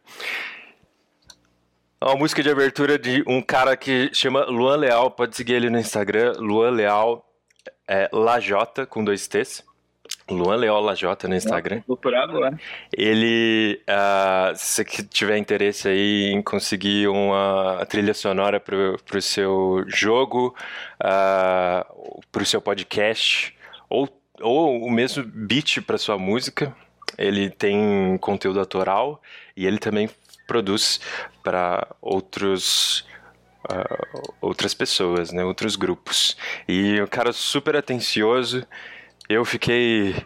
É 1.99 2.05
uma 2.05 2.17
música 2.17 2.43
de 2.43 2.51
abertura 2.51 2.99
de 2.99 3.25
um 3.27 3.41
cara 3.41 3.75
que 3.75 4.11
chama 4.13 4.45
Luan 4.45 4.77
Leal. 4.77 5.11
Pode 5.11 5.35
seguir 5.35 5.55
ele 5.55 5.71
no 5.71 5.79
Instagram, 5.79 6.35
Luan 6.39 6.71
Leal 6.71 7.27
é, 7.89 8.07
Lajota 8.13 8.85
com 8.85 9.03
dois 9.03 9.27
T's. 9.27 9.65
Luan 10.29 10.57
Leal 10.57 10.79
Lajota 10.83 11.27
no 11.27 11.35
Instagram. 11.35 11.83
Vou 11.89 11.97
por 11.97 12.15
agora. 12.15 12.59
Ele, 12.93 13.81
ah, 13.87 14.53
se 14.55 14.85
você 14.85 15.03
tiver 15.05 15.39
interesse 15.39 15.89
aí 15.89 16.33
em 16.33 16.43
conseguir 16.43 17.09
uma 17.09 17.87
trilha 17.89 18.13
sonora 18.13 18.61
pro, 18.61 18.99
pro 19.07 19.23
seu 19.23 19.83
jogo, 19.87 20.55
ah, 21.01 21.87
pro 22.31 22.45
seu 22.45 22.61
podcast, 22.61 23.57
ou, 23.89 24.07
ou 24.43 24.85
o 24.85 24.91
mesmo 24.91 25.25
beat 25.25 25.81
para 25.81 25.97
sua 25.97 26.19
música, 26.19 26.77
ele 27.17 27.49
tem 27.49 28.19
conteúdo 28.21 28.61
autoral 28.61 29.23
e 29.57 29.67
ele 29.67 29.79
também 29.79 30.11
produz 30.47 31.01
para 31.47 31.87
outros 32.03 33.07
ah, 33.69 34.27
outras 34.41 34.75
pessoas, 34.75 35.31
né, 35.31 35.45
outros 35.45 35.77
grupos. 35.77 36.37
E 36.67 37.01
o 37.01 37.07
cara 37.07 37.33
super 37.33 37.77
atencioso. 37.77 38.67
Eu 39.29 39.45
fiquei 39.45 40.17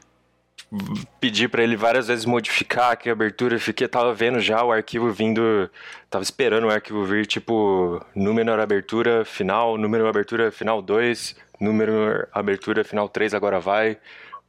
pedi 1.20 1.46
pra 1.48 1.62
ele 1.62 1.76
várias 1.76 2.06
vezes 2.06 2.24
modificar 2.24 2.92
aqui 2.92 3.10
a 3.10 3.12
abertura, 3.12 3.58
fiquei 3.58 3.88
tava 3.88 4.14
vendo 4.14 4.40
já 4.40 4.62
o 4.64 4.72
arquivo 4.72 5.10
vindo, 5.10 5.68
tava 6.08 6.22
esperando 6.22 6.68
o 6.68 6.70
arquivo 6.70 7.04
vir 7.04 7.26
tipo 7.26 8.00
número 8.14 8.52
abertura 8.62 9.24
final, 9.24 9.76
número 9.76 10.08
abertura 10.08 10.50
final 10.52 10.80
2, 10.80 11.36
número 11.60 12.26
abertura 12.32 12.82
final 12.84 13.08
3 13.08 13.34
agora 13.34 13.60
vai. 13.60 13.98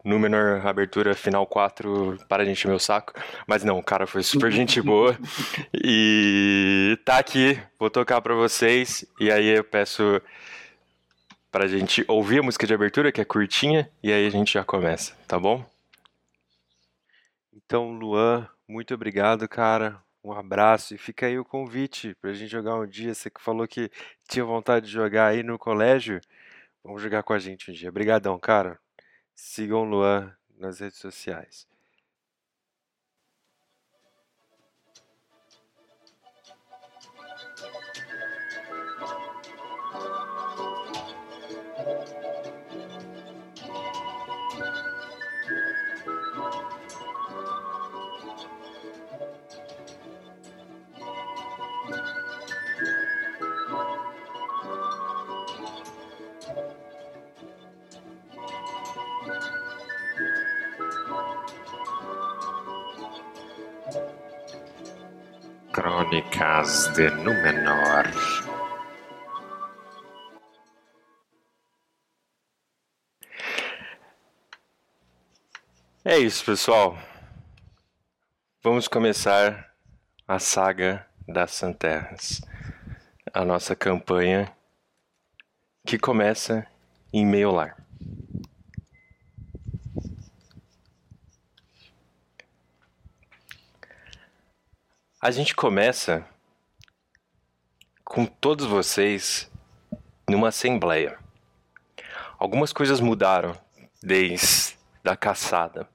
Número 0.04 0.68
abertura 0.68 1.14
final 1.14 1.46
4, 1.46 2.18
para 2.28 2.44
de 2.44 2.52
encher 2.52 2.68
meu 2.68 2.80
saco. 2.80 3.14
Mas 3.48 3.64
não, 3.64 3.78
o 3.78 3.84
cara 3.84 4.08
foi 4.08 4.24
super 4.24 4.52
gente 4.52 4.82
boa. 4.84 5.16
E 5.74 6.98
tá 7.06 7.20
aqui, 7.20 7.62
vou 7.80 7.90
tocar 7.90 8.20
pra 8.22 8.34
vocês. 8.34 9.06
E 9.20 9.32
aí 9.32 9.48
eu 9.48 9.64
peço 9.64 10.22
pra 11.52 11.68
gente 11.68 12.04
ouvir 12.08 12.40
a 12.40 12.44
música 12.44 12.66
de 12.66 12.74
abertura, 12.74 13.12
que 13.12 13.22
é 13.22 13.26
curtinha, 13.26 13.90
e 14.02 14.12
aí 14.12 14.26
a 14.26 14.30
gente 14.30 14.54
já 14.54 14.64
começa, 14.64 15.14
tá 15.28 15.38
bom? 15.38 15.64
Então, 17.54 17.92
Luan, 17.92 18.48
muito 18.68 18.94
obrigado, 18.94 19.48
cara. 19.48 20.02
Um 20.24 20.32
abraço 20.32 20.94
e 20.96 20.98
fica 20.98 21.26
aí 21.26 21.38
o 21.38 21.46
convite 21.46 22.16
pra 22.22 22.32
gente 22.32 22.50
jogar 22.50 22.76
um 22.76 22.88
dia. 22.88 23.14
Você 23.14 23.30
que 23.30 23.42
falou 23.42 23.68
que 23.68 23.92
tinha 24.30 24.46
vontade 24.46 24.86
de 24.86 24.92
jogar 24.92 25.28
aí 25.28 25.44
no 25.44 25.58
colégio, 25.60 26.22
vamos 26.84 27.02
jogar 27.02 27.24
com 27.24 27.34
a 27.34 27.40
gente 27.40 27.70
um 27.70 27.74
dia. 27.74 27.90
Obrigadão, 27.90 28.40
cara. 28.40 28.80
Sigam 29.44 29.80
o 29.80 29.86
Luan 29.86 30.32
nas 30.60 30.80
redes 30.80 31.00
sociais. 31.00 31.68
Crônicas 66.42 66.88
de 66.96 67.08
Númenor. 67.12 68.08
É 76.04 76.18
isso, 76.18 76.44
pessoal. 76.44 76.98
Vamos 78.64 78.88
começar 78.88 79.72
a 80.28 80.40
saga 80.40 81.06
das 81.28 81.52
Santerras. 81.52 82.42
A 83.32 83.46
nossa 83.46 83.76
campanha 83.76 84.52
que 85.86 86.00
começa 86.00 86.66
em 87.14 87.24
meio 87.24 87.52
lar. 87.52 87.78
A 95.22 95.30
gente 95.30 95.56
começa 95.56 96.31
com 98.12 98.26
todos 98.26 98.66
vocês 98.66 99.50
numa 100.30 100.50
assembleia. 100.50 101.18
Algumas 102.38 102.74
coisas 102.74 103.00
mudaram 103.00 103.58
desde 104.04 104.76
a 105.06 105.16
caçada, 105.16 105.88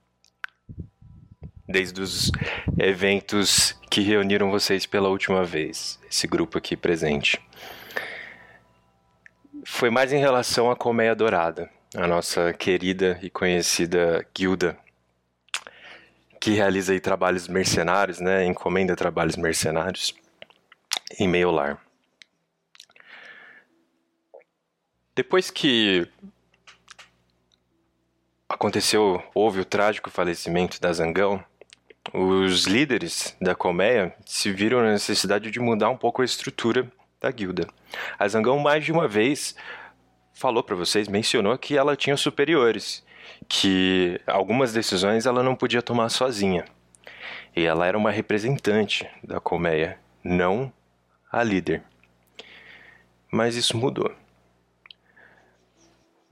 desde 1.68 2.00
os 2.00 2.32
eventos 2.78 3.78
que 3.90 4.00
reuniram 4.00 4.50
vocês 4.50 4.86
pela 4.86 5.10
última 5.10 5.44
vez, 5.44 6.00
esse 6.10 6.26
grupo 6.26 6.56
aqui 6.56 6.74
presente. 6.74 7.38
Foi 9.66 9.90
mais 9.90 10.10
em 10.10 10.18
relação 10.18 10.70
à 10.70 10.76
Colmeia 10.76 11.14
Dourada, 11.14 11.68
a 11.94 12.06
nossa 12.06 12.50
querida 12.54 13.18
e 13.20 13.28
conhecida 13.28 14.26
guilda 14.34 14.78
que 16.40 16.52
realiza 16.52 16.98
trabalhos 16.98 17.46
mercenários, 17.46 18.20
né? 18.20 18.46
Encomenda 18.46 18.96
trabalhos 18.96 19.36
mercenários 19.36 20.14
em 21.20 21.28
meio 21.28 21.50
lar. 21.50 21.85
Depois 25.16 25.50
que 25.50 26.06
aconteceu, 28.46 29.22
houve 29.34 29.60
o 29.60 29.64
trágico 29.64 30.10
falecimento 30.10 30.78
da 30.78 30.92
Zangão, 30.92 31.42
os 32.12 32.64
líderes 32.64 33.34
da 33.40 33.54
colmeia 33.54 34.14
se 34.26 34.52
viram 34.52 34.82
na 34.82 34.92
necessidade 34.92 35.50
de 35.50 35.58
mudar 35.58 35.88
um 35.88 35.96
pouco 35.96 36.20
a 36.20 36.24
estrutura 36.24 36.86
da 37.18 37.30
guilda. 37.30 37.66
A 38.18 38.28
Zangão 38.28 38.58
mais 38.58 38.84
de 38.84 38.92
uma 38.92 39.08
vez 39.08 39.56
falou 40.34 40.62
para 40.62 40.76
vocês, 40.76 41.08
mencionou 41.08 41.56
que 41.56 41.78
ela 41.78 41.96
tinha 41.96 42.18
superiores, 42.18 43.02
que 43.48 44.20
algumas 44.26 44.74
decisões 44.74 45.24
ela 45.24 45.42
não 45.42 45.56
podia 45.56 45.80
tomar 45.80 46.10
sozinha. 46.10 46.66
E 47.56 47.64
ela 47.64 47.86
era 47.86 47.96
uma 47.96 48.10
representante 48.10 49.08
da 49.24 49.40
colmeia, 49.40 49.98
não 50.22 50.70
a 51.32 51.42
líder. 51.42 51.82
Mas 53.32 53.56
isso 53.56 53.78
mudou. 53.78 54.14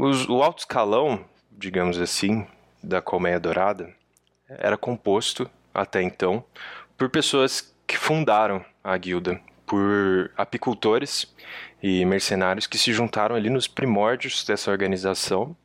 Os, 0.04 0.28
o 0.28 0.42
alto 0.42 0.58
escalão, 0.58 1.24
digamos 1.50 1.98
assim, 1.98 2.46
da 2.82 3.00
colmeia 3.00 3.40
dourada 3.40 3.90
era 4.46 4.76
composto 4.76 5.50
até 5.72 6.02
então, 6.02 6.44
por 6.94 7.08
pessoas 7.08 7.74
que 7.86 7.96
fundaram 7.96 8.62
a 8.84 8.94
guilda, 8.98 9.40
por 9.64 10.30
apicultores 10.36 11.34
e 11.82 12.04
mercenários 12.04 12.66
que 12.66 12.76
se 12.76 12.92
juntaram 12.92 13.34
ali 13.34 13.48
nos 13.48 13.66
primórdios 13.66 14.44
dessa 14.44 14.70
organização 14.70 15.56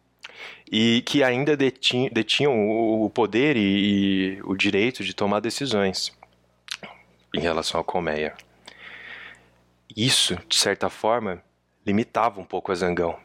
e 0.72 1.04
que 1.06 1.22
ainda 1.22 1.58
detinham, 1.58 2.10
detinham 2.10 2.70
o 3.04 3.10
poder 3.10 3.58
e, 3.58 4.38
e, 4.38 4.42
o 4.44 4.56
direito 4.56 5.04
de 5.04 5.14
tomar 5.14 5.42
decisões 5.42 6.18
em 7.36 7.42
relação 7.42 7.82
à 7.82 7.84
colmeia. 7.84 8.34
Isso, 9.94 10.38
de 10.48 10.56
certa 10.56 10.90
forma, 10.90 11.44
limitava 11.86 12.40
um 12.40 12.46
pouco 12.46 12.72
a 12.72 12.76
Zangão. 12.76 13.20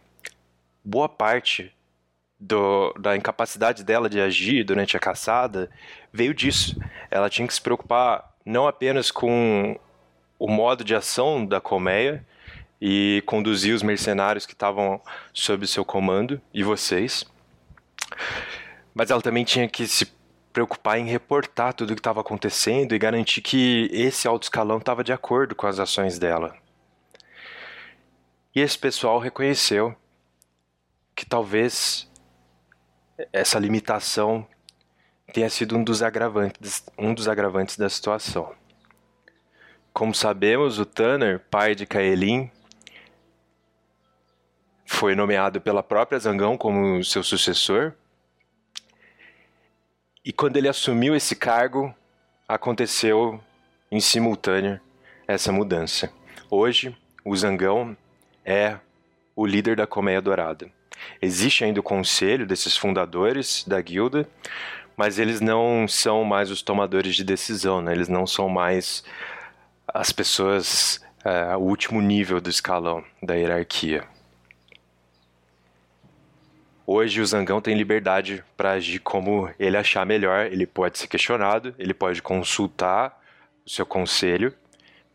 Boa 0.84 1.08
parte 1.08 1.72
do, 2.38 2.92
da 2.98 3.16
incapacidade 3.16 3.82
dela 3.82 4.08
de 4.08 4.20
agir 4.20 4.64
durante 4.64 4.96
a 4.96 5.00
caçada 5.00 5.70
veio 6.12 6.34
disso. 6.34 6.78
Ela 7.10 7.30
tinha 7.30 7.48
que 7.48 7.54
se 7.54 7.60
preocupar 7.60 8.34
não 8.44 8.66
apenas 8.68 9.10
com 9.10 9.78
o 10.38 10.48
modo 10.48 10.84
de 10.84 10.94
ação 10.94 11.46
da 11.46 11.60
colmeia 11.60 12.24
e 12.80 13.22
conduzir 13.24 13.74
os 13.74 13.82
mercenários 13.82 14.44
que 14.44 14.52
estavam 14.52 15.00
sob 15.32 15.66
seu 15.66 15.84
comando 15.84 16.40
e 16.52 16.62
vocês, 16.62 17.24
mas 18.92 19.10
ela 19.10 19.22
também 19.22 19.44
tinha 19.44 19.66
que 19.66 19.86
se 19.86 20.12
preocupar 20.52 20.98
em 20.98 21.06
reportar 21.06 21.72
tudo 21.72 21.92
o 21.92 21.94
que 21.94 22.00
estava 22.00 22.20
acontecendo 22.20 22.94
e 22.94 22.98
garantir 22.98 23.40
que 23.40 23.88
esse 23.90 24.28
alto 24.28 24.44
escalão 24.44 24.78
estava 24.78 25.02
de 25.02 25.12
acordo 25.12 25.54
com 25.54 25.66
as 25.66 25.78
ações 25.78 26.18
dela. 26.18 26.54
E 28.54 28.60
esse 28.60 28.78
pessoal 28.78 29.18
reconheceu 29.18 29.96
que 31.14 31.24
talvez 31.24 32.10
essa 33.32 33.58
limitação 33.58 34.46
tenha 35.32 35.48
sido 35.48 35.76
um 35.76 35.84
dos 35.84 36.02
agravantes, 36.02 36.84
um 36.98 37.14
dos 37.14 37.28
agravantes 37.28 37.76
da 37.76 37.88
situação. 37.88 38.54
Como 39.92 40.14
sabemos, 40.14 40.78
o 40.78 40.84
Tanner, 40.84 41.40
pai 41.50 41.74
de 41.74 41.86
Kaelin, 41.86 42.50
foi 44.84 45.14
nomeado 45.14 45.60
pela 45.60 45.82
própria 45.82 46.18
Zangão 46.18 46.56
como 46.56 47.02
seu 47.04 47.22
sucessor. 47.22 47.92
E 50.24 50.32
quando 50.32 50.56
ele 50.56 50.68
assumiu 50.68 51.14
esse 51.14 51.36
cargo, 51.36 51.94
aconteceu 52.48 53.40
em 53.90 54.00
simultâneo 54.00 54.80
essa 55.26 55.52
mudança. 55.52 56.12
Hoje, 56.50 56.96
o 57.24 57.36
Zangão 57.36 57.96
é 58.44 58.78
o 59.36 59.46
líder 59.46 59.76
da 59.76 59.86
Colmeia 59.86 60.20
Dourada. 60.20 60.70
Existe 61.20 61.64
ainda 61.64 61.80
o 61.80 61.82
conselho 61.82 62.46
desses 62.46 62.76
fundadores 62.76 63.64
da 63.66 63.80
guilda, 63.80 64.28
mas 64.96 65.18
eles 65.18 65.40
não 65.40 65.86
são 65.88 66.24
mais 66.24 66.50
os 66.50 66.62
tomadores 66.62 67.16
de 67.16 67.24
decisão, 67.24 67.80
né? 67.80 67.92
eles 67.92 68.08
não 68.08 68.26
são 68.26 68.48
mais 68.48 69.04
as 69.88 70.12
pessoas, 70.12 71.00
é, 71.24 71.56
o 71.56 71.60
último 71.60 72.00
nível 72.00 72.40
do 72.40 72.50
escalão 72.50 73.04
da 73.22 73.34
hierarquia. 73.34 74.04
Hoje 76.86 77.20
o 77.22 77.26
Zangão 77.26 77.62
tem 77.62 77.74
liberdade 77.74 78.44
para 78.56 78.72
agir 78.72 78.98
como 78.98 79.50
ele 79.58 79.76
achar 79.76 80.04
melhor, 80.04 80.46
ele 80.46 80.66
pode 80.66 80.98
ser 80.98 81.06
questionado, 81.06 81.74
ele 81.78 81.94
pode 81.94 82.20
consultar 82.20 83.18
o 83.64 83.70
seu 83.70 83.86
conselho, 83.86 84.54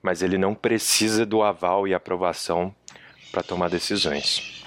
mas 0.02 0.24
ele 0.24 0.38
não 0.38 0.56
precisa 0.56 1.28
do 1.28 1.44
aval 1.44 1.88
e 1.88 1.94
aprovação 1.94 2.74
para 3.32 3.44
tomar 3.44 3.70
decisões. 3.70 4.59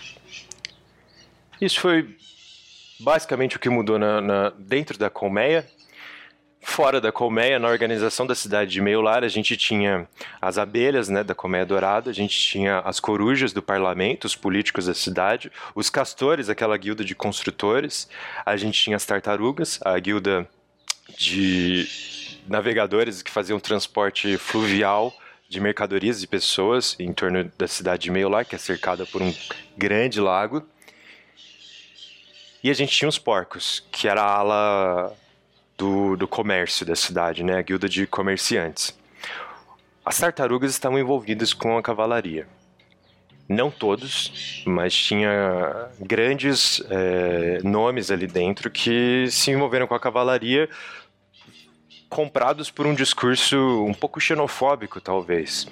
Isso 1.63 1.79
foi 1.79 2.17
basicamente 2.99 3.57
o 3.57 3.61
que 3.61 3.69
mudou 3.69 3.97
na, 3.97 4.21
na, 4.21 4.51
dentro 4.59 4.99
da 4.99 5.09
colmeia. 5.09 5.65
Fora 6.61 7.01
da 7.01 7.13
colmeia, 7.13 7.57
na 7.57 7.69
organização 7.69 8.27
da 8.27 8.35
cidade 8.35 8.73
de 8.73 8.81
Meio 8.81 9.01
Lar, 9.01 9.23
a 9.23 9.29
gente 9.29 9.57
tinha 9.57 10.09
as 10.41 10.59
abelhas 10.59 11.09
né, 11.09 11.23
da 11.23 11.37
colmeia 11.37 11.65
dourada, 11.65 12.11
a 12.11 12.13
gente 12.13 12.37
tinha 12.37 12.81
as 12.81 12.99
corujas 12.99 13.53
do 13.53 13.63
parlamento, 13.63 14.25
os 14.25 14.35
políticos 14.35 14.87
da 14.87 14.95
cidade, 14.95 15.53
os 15.73 15.89
castores, 15.89 16.49
aquela 16.49 16.77
guilda 16.77 17.05
de 17.05 17.15
construtores, 17.15 18.09
a 18.45 18.57
gente 18.57 18.83
tinha 18.83 18.97
as 18.97 19.07
tartarugas, 19.07 19.79
a 19.85 19.97
guilda 20.01 20.49
de 21.17 21.87
navegadores 22.49 23.23
que 23.23 23.31
faziam 23.31 23.61
transporte 23.61 24.37
fluvial 24.37 25.15
de 25.49 25.61
mercadorias 25.61 26.25
e 26.25 26.27
pessoas 26.27 26.97
em 26.99 27.13
torno 27.13 27.53
da 27.57 27.69
cidade 27.69 28.03
de 28.03 28.11
Meio 28.11 28.29
Lar, 28.29 28.45
que 28.45 28.57
é 28.57 28.59
cercada 28.59 29.07
por 29.07 29.23
um 29.23 29.33
grande 29.77 30.21
lago. 30.21 30.67
E 32.63 32.71
a 32.71 32.75
gente 32.75 32.97
tinha 32.97 33.09
os 33.09 33.19
porcos, 33.19 33.85
que 33.91 34.07
era 34.07 34.23
a 34.23 34.37
ala 34.37 35.17
do, 35.77 36.17
do 36.17 36.29
comércio 36.29 36.87
da 36.87 36.95
cidade, 36.95 37.43
né? 37.43 37.59
A 37.59 37.63
guilda 37.63 37.89
de 37.89 38.07
comerciantes. 38.07 38.97
As 40.05 40.19
tartarugas 40.19 40.71
estavam 40.71 40.99
envolvidas 40.99 41.53
com 41.53 41.77
a 41.77 41.83
cavalaria. 41.83 42.47
Não 43.49 43.71
todos, 43.71 44.63
mas 44.65 44.95
tinha 44.95 45.91
grandes 46.01 46.81
é, 46.89 47.61
nomes 47.65 48.11
ali 48.11 48.29
dentro 48.29 48.71
que 48.71 49.27
se 49.31 49.51
envolveram 49.51 49.87
com 49.87 49.95
a 49.95 50.01
cavalaria 50.01 50.69
comprados 52.09 52.71
por 52.71 52.87
um 52.87 52.95
discurso 52.95 53.57
um 53.85 53.95
pouco 53.95 54.21
xenofóbico, 54.21 55.01
talvez. 55.01 55.67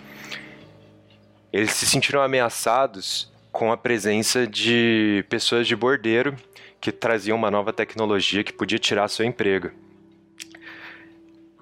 Eles 1.53 1.73
se 1.73 1.87
sentiram 1.87 2.23
ameaçados 2.23 3.31
com 3.53 3.71
a 3.71 3.77
presença 3.77 4.47
de 4.47 5.25
pessoas 5.29 5.67
de 5.67 5.77
bordeiro 5.77 6.37
que 6.81 6.91
traziam 6.91 7.37
uma 7.37 7.51
nova 7.51 7.73
tecnologia 7.73 8.43
que 8.43 8.53
podia 8.53 8.79
tirar 8.79 9.09
seu 9.09 9.25
emprego. 9.27 9.71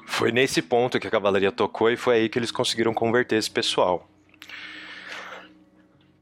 Foi 0.07 0.33
nesse 0.33 0.62
ponto 0.62 0.98
que 0.98 1.07
a 1.07 1.11
cavalaria 1.11 1.52
tocou 1.52 1.90
e 1.90 1.96
foi 1.96 2.16
aí 2.16 2.28
que 2.28 2.38
eles 2.38 2.50
conseguiram 2.50 2.94
converter 2.94 3.37
esse 3.37 3.50
pessoal. 3.50 4.09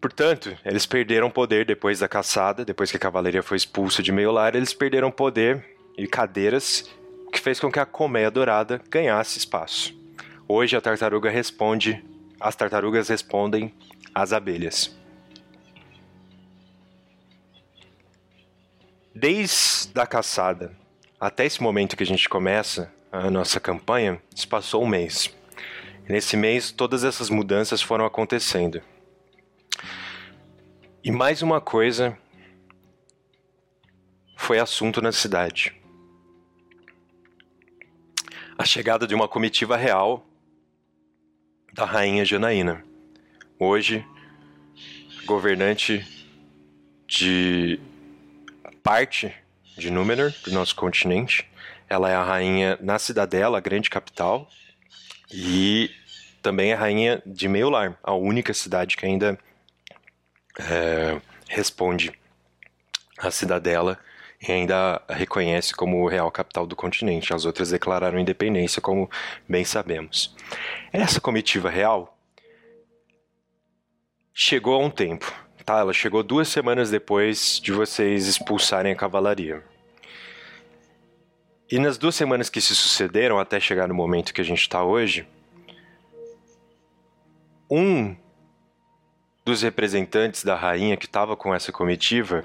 Portanto, 0.01 0.57
eles 0.65 0.87
perderam 0.87 1.31
poder 1.31 1.65
depois 1.65 1.99
da 1.99 2.09
caçada, 2.09 2.65
depois 2.65 2.91
que 2.91 2.97
a 2.97 3.01
cavalaria 3.01 3.43
foi 3.43 3.57
expulsa 3.57 4.03
de 4.03 4.13
meio 4.13 4.31
lar, 4.31 4.55
eles 4.55 4.73
perderam 4.73 5.11
poder 5.11 5.65
e 5.97 6.07
cadeiras, 6.07 6.91
o 7.27 7.31
que 7.31 7.41
fez 7.41 7.59
com 7.59 7.73
que 7.73 7.81
a 7.81 7.87
colmeia 7.87 8.31
dourada 8.31 8.81
ganhasse 8.91 9.39
espaço. 9.39 9.95
Hoje 10.47 10.77
a 10.77 10.81
tartaruga 10.81 11.31
responde, 11.31 12.05
as 12.39 12.55
tartarugas 12.55 13.09
respondem 13.09 13.75
às 14.15 14.33
abelhas. 14.33 14.97
Desde 19.19 19.99
a 19.99 20.07
caçada 20.07 20.77
até 21.19 21.47
esse 21.47 21.63
momento 21.63 21.97
que 21.97 22.03
a 22.03 22.07
gente 22.07 22.29
começa 22.29 22.93
a 23.11 23.31
nossa 23.31 23.59
campanha, 23.59 24.21
se 24.35 24.47
passou 24.47 24.85
um 24.85 24.87
mês. 24.87 25.35
nesse 26.07 26.37
mês, 26.37 26.71
todas 26.71 27.03
essas 27.03 27.31
mudanças 27.31 27.81
foram 27.81 28.05
acontecendo. 28.05 28.83
E 31.03 31.11
mais 31.11 31.41
uma 31.41 31.63
coisa 31.63 32.19
foi 34.37 34.59
assunto 34.59 35.01
na 35.01 35.13
cidade. 35.13 35.75
A 38.59 38.67
chegada 38.67 39.07
de 39.07 39.15
uma 39.15 39.27
comitiva 39.27 39.79
real 39.79 40.27
da 41.73 41.87
rainha 41.87 42.23
Janaína. 42.23 42.85
Hoje, 43.59 44.07
governante 45.25 46.07
de 47.09 47.81
parte 48.87 49.35
de 49.77 49.91
Númenor, 49.91 50.33
do 50.45 50.53
nosso 50.53 50.77
continente. 50.77 51.51
Ela 51.89 52.09
é 52.09 52.15
a 52.15 52.23
rainha 52.23 52.79
na 52.81 53.01
Cidadela, 53.01 53.59
a 53.59 53.61
grande 53.61 53.91
capital, 53.91 54.49
e 55.29 55.91
também 56.41 56.71
é 56.71 56.75
a 56.75 56.79
rainha 56.79 57.21
de 57.27 57.49
Meular, 57.49 57.99
a 58.01 58.15
única 58.15 58.55
cidade 58.55 58.97
que 58.97 59.05
ainda 59.05 59.37
é, 60.61 61.21
responde 61.49 62.13
à 63.19 63.29
Cidadela 63.29 63.99
e 64.41 64.53
ainda 64.53 65.03
a 65.09 65.15
reconhece 65.15 65.75
como 65.75 66.07
real 66.07 66.31
capital 66.31 66.65
do 66.65 66.77
continente. 66.77 67.35
As 67.35 67.45
outras 67.45 67.71
declararam 67.71 68.21
independência, 68.21 68.81
como 68.81 69.11
bem 69.49 69.65
sabemos. 69.65 70.33
Essa 70.93 71.21
comitiva 71.21 71.69
real 71.69 72.17
chegou 74.33 74.75
a 74.75 74.79
um 74.79 74.91
tempo, 74.91 75.35
tá? 75.67 75.81
Ela 75.81 75.93
chegou 75.93 76.23
duas 76.23 76.47
semanas 76.47 76.91
depois 76.91 77.61
de 77.61 77.73
vocês 77.73 78.29
expulsarem 78.29 78.93
a 78.93 78.97
cavalaria. 78.97 79.65
E 81.69 81.81
nas 81.81 81.99
duas 81.99 82.15
semanas 82.15 82.49
que 82.49 82.61
se 82.61 82.77
sucederam, 82.77 83.41
até 83.41 83.59
chegar 83.59 83.89
no 83.89 83.95
momento 83.95 84.33
que 84.33 84.41
a 84.41 84.45
gente 84.45 84.61
está 84.61 84.85
hoje, 84.85 85.27
um 87.69 88.17
dos 89.45 89.63
representantes 89.63 90.45
da 90.45 90.55
rainha 90.55 90.97
que 90.97 91.07
estava 91.07 91.37
com 91.37 91.53
essa 91.53 91.73
comitiva 91.73 92.45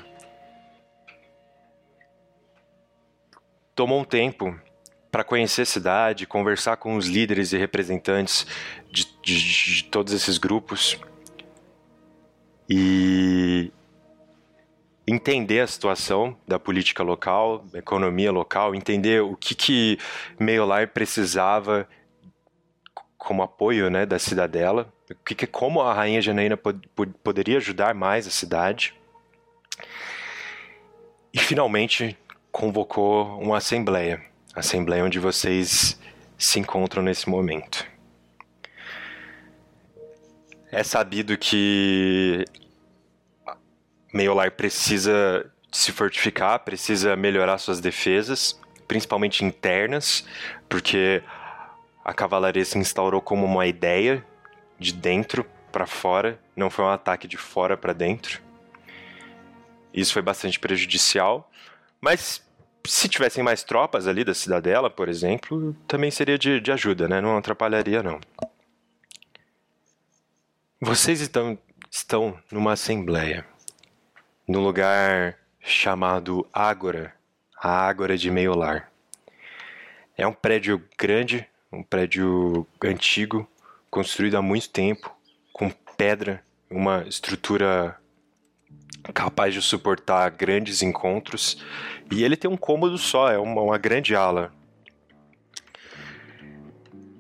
tomou 3.76 4.02
um 4.02 4.04
tempo 4.04 4.60
para 5.12 5.24
conhecer 5.24 5.64
a 5.64 5.66
cidade, 5.66 6.26
conversar 6.26 6.78
com 6.78 6.96
os 6.96 7.06
líderes 7.08 7.54
e 7.54 7.58
representantes 7.58 8.48
de, 8.90 9.06
de, 9.22 9.76
de 9.76 9.84
todos 9.86 10.14
esses 10.14 10.40
grupos 10.40 10.98
e 12.74 13.70
entender 15.06 15.60
a 15.60 15.68
situação 15.68 16.38
da 16.48 16.58
política 16.58 17.04
local, 17.04 17.66
da 17.70 17.80
economia 17.80 18.32
local, 18.32 18.74
entender 18.74 19.22
o 19.22 19.36
que 19.36 19.54
que 19.54 20.00
Meiolar 20.40 20.88
precisava 20.88 21.86
como 23.18 23.44
apoio, 23.44 23.90
né, 23.90 24.06
da 24.06 24.18
cidadela, 24.18 24.88
o 25.10 25.16
que, 25.16 25.36
que 25.36 25.46
como 25.46 25.82
a 25.82 25.94
rainha 25.94 26.22
Janaína 26.22 26.56
pod, 26.56 26.80
pod, 26.96 27.14
poderia 27.22 27.58
ajudar 27.58 27.94
mais 27.94 28.26
a 28.26 28.32
cidade. 28.32 28.96
E 31.34 31.40
finalmente 31.40 32.18
convocou 32.54 33.38
uma 33.38 33.58
assembleia, 33.58 34.24
assembleia 34.56 35.04
onde 35.04 35.20
vocês 35.20 36.00
se 36.38 36.58
encontram 36.58 37.04
nesse 37.04 37.30
momento. 37.30 37.86
É 40.72 40.84
sabido 40.86 41.38
que 41.38 42.46
Meiolar 44.14 44.52
precisa 44.52 45.50
se 45.72 45.92
fortificar, 45.92 46.60
precisa 46.60 47.16
melhorar 47.16 47.58
suas 47.58 47.80
defesas, 47.80 48.60
principalmente 48.88 49.46
internas, 49.46 50.26
porque 50.68 51.24
a 52.04 52.14
cavalaria 52.14 52.66
se 52.66 52.78
instaurou 52.78 53.22
como 53.22 53.46
uma 53.46 53.66
ideia 53.66 54.26
de 54.78 54.92
dentro 54.92 55.46
para 55.72 55.86
fora, 55.86 56.38
não 56.56 56.70
foi 56.70 56.84
um 56.84 56.90
ataque 56.90 57.28
de 57.28 57.38
fora 57.38 57.78
para 57.78 57.94
dentro. 57.94 58.42
Isso 59.94 60.12
foi 60.12 60.22
bastante 60.22 60.60
prejudicial, 60.60 61.50
mas 62.02 62.46
se 62.86 63.08
tivessem 63.08 63.44
mais 63.44 63.64
tropas 63.64 64.08
ali 64.08 64.24
da 64.24 64.34
cidadela, 64.34 64.90
por 64.90 65.08
exemplo, 65.08 65.76
também 65.88 66.12
seria 66.12 66.38
de, 66.38 66.60
de 66.60 66.72
ajuda, 66.72 67.08
né? 67.08 67.22
Não 67.22 67.38
atrapalharia, 67.38 68.04
não. 68.04 68.20
Vocês 70.82 71.22
estão, 71.22 71.58
estão 71.90 72.38
numa 72.52 72.74
assembleia 72.74 73.46
no 74.52 74.60
lugar 74.60 75.38
chamado 75.62 76.46
Ágora, 76.52 77.16
a 77.56 77.88
Ágora 77.88 78.18
de 78.18 78.30
Meiolar. 78.30 78.92
É 80.18 80.28
um 80.28 80.34
prédio 80.34 80.84
grande, 81.00 81.48
um 81.72 81.82
prédio 81.82 82.68
antigo, 82.84 83.50
construído 83.90 84.36
há 84.36 84.42
muito 84.42 84.70
tempo, 84.70 85.16
com 85.54 85.70
pedra, 85.96 86.44
uma 86.70 87.08
estrutura 87.08 87.98
capaz 89.14 89.54
de 89.54 89.62
suportar 89.62 90.30
grandes 90.32 90.82
encontros. 90.82 91.64
E 92.12 92.22
ele 92.22 92.36
tem 92.36 92.52
um 92.52 92.58
cômodo 92.58 92.98
só, 92.98 93.32
é 93.32 93.38
uma, 93.38 93.62
uma 93.62 93.78
grande 93.78 94.14
ala. 94.18 94.54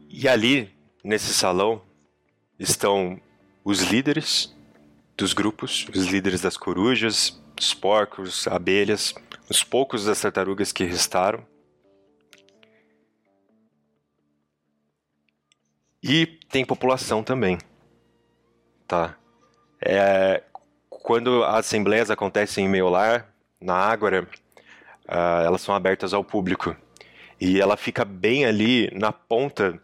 E 0.09 0.27
ali, 0.27 0.69
nesse 1.01 1.33
salão, 1.33 1.81
estão 2.59 3.21
os 3.63 3.83
líderes 3.83 4.53
dos 5.21 5.33
grupos, 5.33 5.85
os 5.93 6.07
líderes 6.07 6.41
das 6.41 6.57
corujas, 6.57 7.39
dos 7.55 7.75
porcos, 7.75 8.47
abelhas, 8.47 9.13
os 9.47 9.63
poucos 9.63 10.05
das 10.05 10.19
tartarugas 10.19 10.71
que 10.71 10.83
restaram. 10.83 11.45
E 16.01 16.25
tem 16.25 16.65
população 16.65 17.23
também, 17.23 17.59
tá? 18.87 19.15
É, 19.79 20.41
quando 20.89 21.43
as 21.43 21.67
assembleias 21.67 22.09
acontecem 22.09 22.65
em 22.65 22.69
Meiolar, 22.69 23.31
na 23.59 23.75
Ágora, 23.75 24.27
uh, 25.07 25.45
elas 25.45 25.61
são 25.61 25.75
abertas 25.75 26.15
ao 26.15 26.23
público. 26.23 26.75
E 27.39 27.61
ela 27.61 27.77
fica 27.77 28.03
bem 28.03 28.43
ali 28.43 28.89
na 28.91 29.11
ponta 29.11 29.79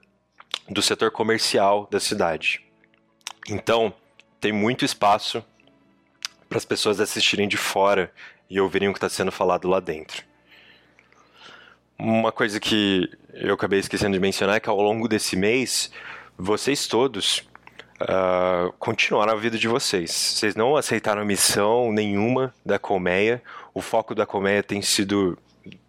do 0.68 0.82
setor 0.82 1.12
comercial 1.12 1.88
da 1.92 2.00
cidade. 2.00 2.66
Então, 3.48 3.94
tem 4.40 4.52
muito 4.52 4.86
espaço 4.86 5.44
para 6.48 6.58
as 6.58 6.66
pessoas 6.66 7.00
assistirem 7.00 7.48
de 7.48 7.58
fora 7.58 8.12
e 8.50 8.60
ouvirem 8.60 8.90
o 8.90 8.94
que 8.94 8.98
está 8.98 9.10
sendo 9.10 9.32
falado 9.32 9.68
lá 9.68 9.80
dentro. 9.80 10.24
Uma 12.00 12.32
coisa 12.32 12.60
que 12.60 13.10
eu 13.34 13.56
acabei 13.56 13.80
esquecendo 13.80 14.14
de 14.14 14.20
mencionar 14.20 14.58
é 14.58 14.60
que 14.60 14.70
ao 14.70 14.80
longo 14.80 15.08
desse 15.08 15.36
mês, 15.36 15.92
vocês 16.38 16.88
todos 16.88 17.40
uh, 18.02 18.72
continuaram 18.80 19.34
a 19.34 19.36
vida 19.36 19.58
de 19.58 19.68
vocês. 19.68 20.12
Vocês 20.12 20.56
não 20.56 20.76
aceitaram 20.76 21.26
missão 21.26 21.92
nenhuma 21.92 22.54
da 22.66 22.78
colmeia. 22.78 23.42
O 23.74 23.82
foco 23.82 24.14
da 24.14 24.26
colmeia 24.26 24.62
tem 24.62 24.82
sido, 24.82 25.38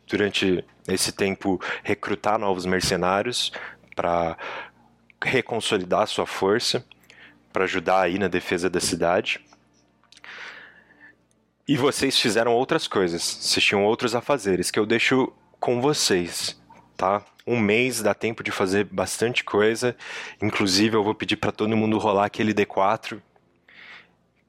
durante 0.06 0.64
esse 0.88 1.12
tempo, 1.12 1.61
recrutar 1.84 2.38
novos 2.38 2.64
mercenários 2.64 3.52
para 3.94 4.37
reconsolidar 5.22 6.06
sua 6.06 6.26
força 6.26 6.84
para 7.52 7.64
ajudar 7.64 8.02
aí 8.02 8.18
na 8.18 8.28
defesa 8.28 8.68
da 8.68 8.80
cidade. 8.80 9.40
E 11.66 11.76
vocês 11.76 12.18
fizeram 12.18 12.52
outras 12.52 12.87
coisas, 12.88 13.22
vocês 13.22 13.64
tinham 13.64 13.84
outros 13.84 14.14
afazeres 14.14 14.70
que 14.70 14.78
eu 14.78 14.87
deixo 14.87 15.32
com 15.61 15.80
vocês, 15.80 16.58
tá? 16.96 17.22
Um 17.46 17.58
mês 17.58 18.00
dá 18.00 18.14
tempo 18.14 18.42
de 18.42 18.50
fazer 18.50 18.84
bastante 18.84 19.44
coisa. 19.44 19.96
Inclusive, 20.40 20.96
eu 20.96 21.04
vou 21.04 21.14
pedir 21.14 21.37
para 21.37 21.52
todo 21.52 21.76
mundo 21.76 21.98
rolar 21.98 22.26
aquele 22.26 22.54
D4 22.54 23.20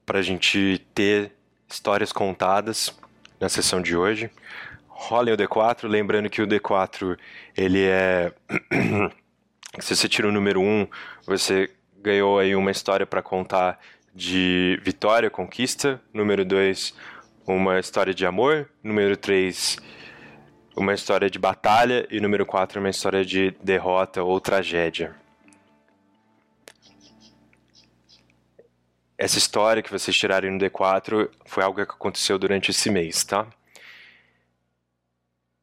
para 0.06 0.18
a 0.18 0.22
gente 0.22 0.84
ter 0.94 1.32
histórias 1.68 2.12
contadas 2.12 2.94
na 3.38 3.48
sessão 3.48 3.80
de 3.80 3.96
hoje. 3.96 4.30
Rolem 4.88 5.32
o 5.32 5.36
D4, 5.36 5.88
lembrando 5.88 6.28
que 6.28 6.42
o 6.42 6.46
D4 6.46 7.18
ele 7.56 7.84
é 7.84 8.32
se 9.78 9.94
você 9.94 10.08
tira 10.08 10.28
o 10.28 10.32
número 10.32 10.60
1, 10.60 10.86
você 11.26 11.70
ganhou 12.02 12.38
aí 12.38 12.54
uma 12.56 12.70
história 12.70 13.06
para 13.06 13.22
contar 13.22 13.78
de 14.14 14.80
vitória, 14.82 15.30
conquista. 15.30 16.00
Número 16.12 16.44
2, 16.44 16.94
uma 17.46 17.78
história 17.78 18.12
de 18.12 18.26
amor. 18.26 18.70
Número 18.82 19.16
3, 19.16 19.78
uma 20.76 20.94
história 20.94 21.30
de 21.30 21.38
batalha. 21.38 22.06
E 22.10 22.20
número 22.20 22.44
4, 22.46 22.80
uma 22.80 22.90
história 22.90 23.24
de 23.24 23.52
derrota 23.62 24.22
ou 24.22 24.40
tragédia. 24.40 25.14
Essa 29.16 29.36
história 29.36 29.82
que 29.82 29.90
vocês 29.90 30.16
tiraram 30.16 30.50
no 30.50 30.58
D4 30.58 31.30
foi 31.44 31.62
algo 31.62 31.76
que 31.76 31.82
aconteceu 31.82 32.38
durante 32.38 32.70
esse 32.70 32.90
mês, 32.90 33.22
tá? 33.22 33.46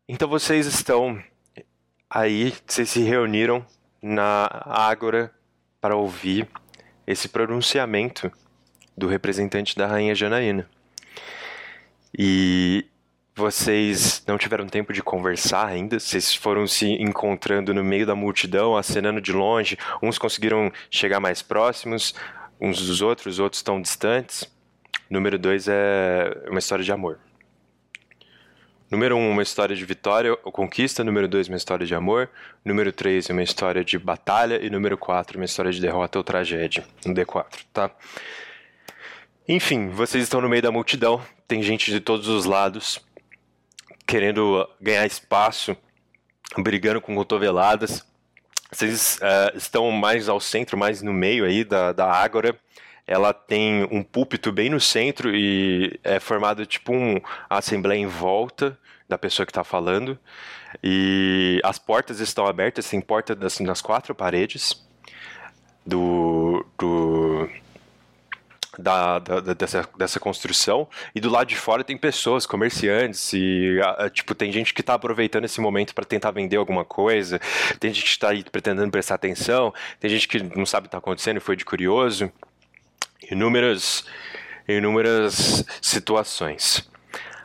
Então 0.07 0.29
vocês 0.29 0.67
estão 0.67 1.21
aí, 2.07 2.53
vocês 2.65 2.89
se 2.89 3.01
reuniram 3.01 3.65
na 4.01 4.47
Ágora 4.63 5.33
para 5.79 5.95
ouvir 5.95 6.47
esse 7.05 7.29
pronunciamento 7.29 8.31
do 8.97 9.07
representante 9.07 9.75
da 9.75 9.87
rainha 9.87 10.15
Janaína. 10.15 10.69
E 12.17 12.85
vocês 13.35 14.23
não 14.27 14.37
tiveram 14.37 14.65
tempo 14.67 14.91
de 14.91 15.03
conversar 15.03 15.67
ainda, 15.67 15.99
vocês 15.99 16.33
foram 16.33 16.65
se 16.65 16.87
encontrando 16.93 17.73
no 17.73 17.83
meio 17.83 18.05
da 18.05 18.15
multidão, 18.15 18.75
acenando 18.75 19.21
de 19.21 19.31
longe, 19.31 19.77
uns 20.01 20.17
conseguiram 20.17 20.71
chegar 20.89 21.19
mais 21.19 21.41
próximos 21.41 22.15
uns 22.59 22.85
dos 22.85 23.01
outros, 23.01 23.39
outros 23.39 23.59
estão 23.59 23.81
distantes. 23.81 24.43
Número 25.09 25.37
dois 25.37 25.67
é 25.67 26.45
uma 26.49 26.59
história 26.59 26.83
de 26.83 26.91
amor. 26.91 27.19
Número 28.89 29.17
1, 29.17 29.19
um, 29.19 29.31
uma 29.31 29.43
história 29.43 29.75
de 29.75 29.83
vitória 29.83 30.37
ou 30.43 30.51
conquista. 30.51 31.03
Número 31.03 31.27
2, 31.27 31.49
uma 31.49 31.57
história 31.57 31.85
de 31.85 31.93
amor. 31.93 32.29
Número 32.63 32.91
3, 32.91 33.29
uma 33.29 33.43
história 33.43 33.83
de 33.83 33.99
batalha. 33.99 34.63
E 34.63 34.69
número 34.69 34.97
4, 34.97 35.37
uma 35.37 35.45
história 35.45 35.71
de 35.71 35.81
derrota 35.81 36.17
ou 36.17 36.23
tragédia. 36.23 36.85
Um 37.05 37.13
D4, 37.13 37.45
tá? 37.73 37.91
Enfim, 39.47 39.89
vocês 39.89 40.23
estão 40.23 40.39
no 40.39 40.47
meio 40.49 40.61
da 40.61 40.71
multidão. 40.71 41.21
Tem 41.47 41.61
gente 41.61 41.91
de 41.91 41.99
todos 41.99 42.27
os 42.27 42.45
lados 42.45 43.05
querendo 44.05 44.67
ganhar 44.79 45.05
espaço, 45.05 45.75
brigando 46.57 47.01
com 47.01 47.13
cotoveladas. 47.13 48.05
Vocês 48.71 49.17
uh, 49.17 49.57
estão 49.57 49.91
mais 49.91 50.29
ao 50.29 50.39
centro, 50.39 50.77
mais 50.77 51.01
no 51.01 51.13
meio 51.13 51.45
aí 51.45 51.65
da, 51.65 51.91
da 51.91 52.09
Ágora. 52.09 52.57
Ela 53.07 53.33
tem 53.33 53.87
um 53.89 54.03
púlpito 54.03 54.51
bem 54.51 54.69
no 54.69 54.81
centro 54.81 55.33
e 55.33 55.97
é 56.03 56.19
formado 56.19 56.65
tipo 56.65 56.93
um 56.93 57.19
assembleia 57.49 57.99
em 57.99 58.05
volta 58.05 58.77
da 59.07 59.17
pessoa 59.17 59.45
que 59.45 59.51
está 59.51 59.63
falando. 59.63 60.19
E 60.83 61.61
as 61.63 61.79
portas 61.79 62.19
estão 62.19 62.45
abertas, 62.45 62.89
tem 62.89 62.99
porta 62.99 63.33
das, 63.33 63.59
nas 63.59 63.81
quatro 63.81 64.13
paredes 64.13 64.85
do, 65.85 66.65
do 66.77 67.49
da, 68.77 69.19
da, 69.19 69.39
dessa, 69.53 69.87
dessa 69.97 70.19
construção. 70.19 70.87
E 71.15 71.19
do 71.19 71.29
lado 71.29 71.47
de 71.47 71.55
fora 71.55 71.83
tem 71.83 71.97
pessoas, 71.97 72.45
comerciantes 72.45 73.31
e 73.33 73.79
tipo 74.13 74.35
tem 74.35 74.51
gente 74.51 74.73
que 74.73 74.81
está 74.81 74.93
aproveitando 74.93 75.45
esse 75.45 75.59
momento 75.59 75.95
para 75.95 76.05
tentar 76.05 76.31
vender 76.31 76.57
alguma 76.57 76.85
coisa, 76.85 77.39
tem 77.79 77.93
gente 77.93 78.03
que 78.03 78.09
está 78.09 78.29
pretendendo 78.51 78.91
prestar 78.91 79.15
atenção, 79.15 79.73
tem 79.99 80.09
gente 80.09 80.27
que 80.27 80.43
não 80.57 80.65
sabe 80.65 80.85
o 80.85 80.89
que 80.89 80.89
está 80.89 80.97
acontecendo 80.97 81.37
e 81.37 81.39
foi 81.39 81.55
de 81.55 81.65
curioso, 81.65 82.31
inúmeras 83.31 84.05
inúmeras 84.67 85.63
situações. 85.81 86.89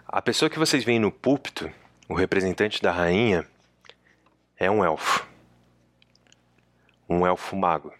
A 0.07 0.20
pessoa 0.20 0.51
que 0.51 0.59
vocês 0.59 0.85
veem 0.85 0.99
no 0.99 1.12
púlpito, 1.12 1.73
o 2.09 2.14
representante 2.14 2.83
da 2.83 2.91
rainha, 2.91 3.47
é 4.57 4.70
um 4.70 4.85
elfo, 4.85 5.27
um 7.09 7.27
elfo 7.27 7.57
mago 7.57 7.93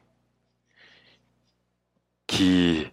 que 2.27 2.91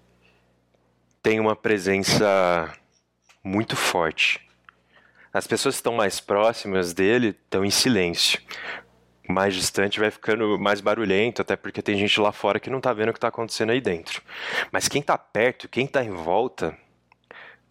tem 1.23 1.39
uma 1.39 1.55
presença 1.55 2.73
muito 3.43 3.75
forte. 3.75 4.45
As 5.31 5.47
pessoas 5.47 5.75
que 5.75 5.79
estão 5.79 5.93
mais 5.93 6.19
próximas 6.19 6.93
dele 6.93 7.29
estão 7.29 7.63
em 7.63 7.69
silêncio. 7.69 8.41
Mais 9.29 9.53
distante 9.53 9.99
vai 9.99 10.09
ficando 10.09 10.57
mais 10.57 10.81
barulhento, 10.81 11.43
até 11.43 11.55
porque 11.55 11.83
tem 11.83 11.95
gente 11.95 12.19
lá 12.19 12.31
fora 12.31 12.59
que 12.59 12.69
não 12.69 12.79
está 12.79 12.91
vendo 12.91 13.09
o 13.09 13.13
que 13.13 13.17
está 13.17 13.27
acontecendo 13.27 13.69
aí 13.69 13.79
dentro. 13.79 14.23
Mas 14.71 14.87
quem 14.87 15.01
está 15.01 15.17
perto, 15.19 15.69
quem 15.69 15.85
está 15.85 16.03
em 16.03 16.09
volta, 16.09 16.75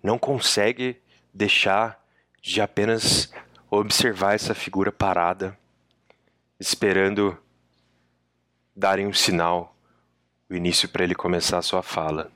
não 0.01 0.17
consegue 0.17 1.03
deixar 1.35 2.01
de 2.41 2.61
apenas 2.61 3.33
observar 3.69 4.35
essa 4.35 4.55
figura 4.55 4.93
parada, 4.93 5.59
esperando 6.61 7.37
darem 8.75 9.09
um 9.09 9.13
sinal, 9.13 9.77
o 10.49 10.55
início 10.55 10.89
para 10.89 11.03
ele 11.03 11.15
começar 11.15 11.59
a 11.59 11.63
sua 11.63 11.83
fala. 11.83 12.31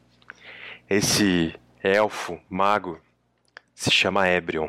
Esse 0.91 1.55
elfo 1.81 2.41
mago 2.51 3.01
se 3.73 3.91
chama 3.91 4.29
Ebrion. 4.29 4.69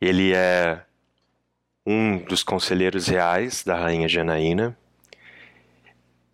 Ele 0.00 0.34
é 0.34 0.84
um 1.84 2.18
dos 2.18 2.42
conselheiros 2.42 3.08
reais 3.08 3.64
da 3.64 3.76
rainha 3.76 4.08
Janaína 4.08 4.76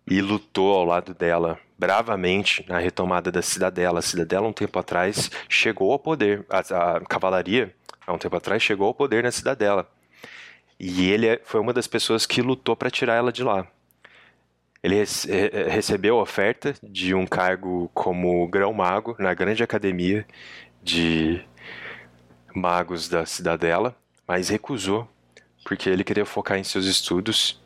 e 0.07 0.21
lutou 0.21 0.75
ao 0.75 0.85
lado 0.85 1.13
dela 1.13 1.59
bravamente 1.77 2.65
na 2.67 2.77
retomada 2.77 3.31
da 3.31 3.41
cidadela. 3.41 3.99
A 3.99 4.01
cidadela, 4.01 4.47
um 4.47 4.53
tempo 4.53 4.77
atrás, 4.77 5.29
chegou 5.47 5.91
ao 5.91 5.99
poder. 5.99 6.45
A, 6.49 6.97
a 6.97 7.01
cavalaria, 7.01 7.73
há 8.05 8.13
um 8.13 8.17
tempo 8.17 8.35
atrás, 8.35 8.61
chegou 8.61 8.87
ao 8.87 8.93
poder 8.93 9.23
na 9.23 9.31
cidadela. 9.31 9.89
E 10.79 11.09
ele 11.09 11.27
é, 11.27 11.41
foi 11.43 11.59
uma 11.59 11.73
das 11.73 11.87
pessoas 11.87 12.25
que 12.25 12.41
lutou 12.41 12.75
para 12.75 12.89
tirar 12.89 13.15
ela 13.15 13.31
de 13.31 13.43
lá. 13.43 13.67
Ele 14.81 14.95
recebeu 15.69 16.19
a 16.19 16.21
oferta 16.21 16.73
de 16.81 17.13
um 17.13 17.25
cargo 17.25 17.91
como 17.93 18.47
grão-mago 18.47 19.15
na 19.19 19.33
grande 19.33 19.61
academia 19.61 20.25
de 20.81 21.41
magos 22.55 23.09
da 23.09 23.25
cidadela, 23.25 23.93
mas 24.25 24.47
recusou 24.47 25.07
porque 25.63 25.89
ele 25.89 26.03
queria 26.03 26.25
focar 26.25 26.57
em 26.57 26.63
seus 26.63 26.85
estudos. 26.85 27.59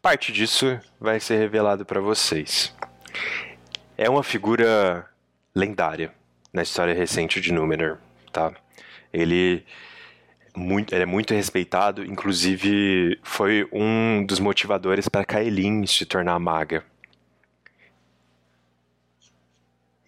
Parte 0.00 0.32
disso 0.32 0.78
vai 1.00 1.18
ser 1.18 1.38
revelado 1.38 1.84
para 1.84 2.00
vocês. 2.00 2.74
É 3.96 4.08
uma 4.08 4.22
figura 4.22 5.08
lendária 5.54 6.12
na 6.52 6.62
história 6.62 6.94
recente 6.94 7.40
de 7.40 7.52
Númenor, 7.52 7.98
tá? 8.32 8.52
Ele 9.12 9.64
muito, 10.54 10.94
ele 10.94 11.02
é 11.02 11.06
muito 11.06 11.34
respeitado, 11.34 12.04
inclusive 12.04 13.18
foi 13.22 13.68
um 13.72 14.24
dos 14.24 14.40
motivadores 14.40 15.08
para 15.08 15.24
Kaelin 15.24 15.86
se 15.86 16.06
tornar 16.06 16.38
maga. 16.38 16.84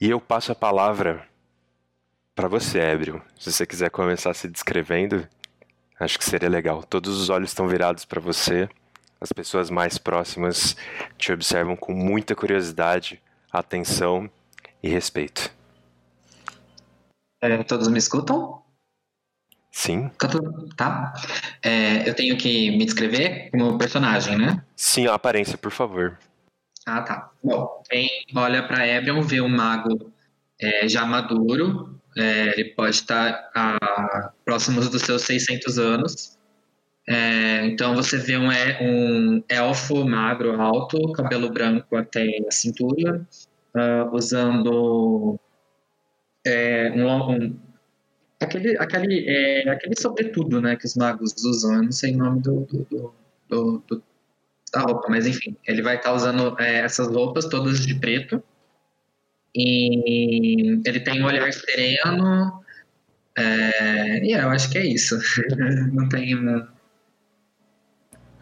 E 0.00 0.08
eu 0.08 0.20
passo 0.20 0.52
a 0.52 0.54
palavra 0.54 1.26
para 2.34 2.46
você, 2.46 2.78
Ébrio. 2.78 3.20
Se 3.36 3.52
você 3.52 3.66
quiser 3.66 3.90
começar 3.90 4.32
se 4.32 4.48
descrevendo, 4.48 5.26
acho 5.98 6.18
que 6.18 6.24
seria 6.24 6.48
legal. 6.48 6.82
Todos 6.82 7.20
os 7.20 7.28
olhos 7.28 7.50
estão 7.50 7.68
virados 7.68 8.04
para 8.04 8.20
você. 8.20 8.68
As 9.20 9.32
pessoas 9.32 9.68
mais 9.68 9.98
próximas 9.98 10.76
te 11.16 11.32
observam 11.32 11.76
com 11.76 11.92
muita 11.92 12.36
curiosidade, 12.36 13.20
atenção 13.52 14.30
e 14.82 14.88
respeito. 14.88 15.50
É, 17.40 17.62
todos 17.64 17.88
me 17.88 17.98
escutam? 17.98 18.62
Sim. 19.70 20.10
Tá. 20.18 20.28
tá? 20.76 21.12
É, 21.62 22.08
eu 22.08 22.14
tenho 22.14 22.36
que 22.36 22.70
me 22.72 22.84
descrever 22.84 23.50
como 23.50 23.78
personagem, 23.78 24.36
né? 24.36 24.64
Sim, 24.74 25.06
a 25.06 25.14
aparência, 25.14 25.56
por 25.56 25.70
favor. 25.70 26.18
Ah, 26.86 27.02
tá. 27.02 27.30
Bom, 27.42 27.82
quem 27.88 28.08
olha 28.34 28.66
para 28.66 28.86
Ebrion 28.86 29.20
vê 29.22 29.40
um 29.40 29.48
mago 29.48 30.12
é, 30.60 30.88
já 30.88 31.04
maduro, 31.04 31.97
é, 32.18 32.58
ele 32.60 32.70
pode 32.74 32.90
estar 32.96 33.50
a, 33.54 34.32
próximos 34.44 34.88
dos 34.88 35.02
seus 35.02 35.22
600 35.22 35.78
anos. 35.78 36.38
É, 37.08 37.64
então 37.66 37.94
você 37.94 38.18
vê 38.18 38.36
um, 38.36 38.52
é- 38.52 38.78
um 38.82 39.42
elfo 39.48 40.04
magro, 40.04 40.60
alto, 40.60 41.12
cabelo 41.12 41.50
branco 41.50 41.96
até 41.96 42.26
a 42.46 42.50
cintura, 42.52 43.26
ah, 43.74 44.08
usando 44.12 45.38
é, 46.46 46.90
um, 46.92 47.30
um- 47.32 47.58
aquele, 48.40 48.76
aquele, 48.78 49.24
é, 49.28 49.68
aquele 49.70 49.94
sobretudo 50.00 50.60
né, 50.60 50.76
que 50.76 50.86
os 50.86 50.94
magos 50.96 51.34
usam. 51.44 51.76
Eu 51.76 51.82
não 51.84 51.92
sei 51.92 52.14
o 52.14 52.18
nome 52.18 52.40
do, 52.42 52.60
do- 52.66 53.14
do- 53.48 53.82
do- 53.88 54.02
da 54.72 54.80
roupa, 54.82 55.08
mas 55.08 55.26
enfim, 55.26 55.56
ele 55.66 55.82
vai 55.82 55.96
estar 55.96 56.12
usando 56.14 56.58
é, 56.60 56.80
essas 56.80 57.08
roupas 57.08 57.46
todas 57.46 57.86
de 57.86 57.94
preto. 57.94 58.42
E 59.54 60.80
ele 60.84 61.00
tem 61.00 61.22
um 61.22 61.26
olhar 61.26 61.52
sereno. 61.52 62.62
É, 63.36 64.24
e 64.24 64.32
é, 64.32 64.42
eu 64.42 64.50
acho 64.50 64.70
que 64.70 64.78
é 64.78 64.86
isso. 64.86 65.18
Não 65.92 66.08
tem. 66.08 66.34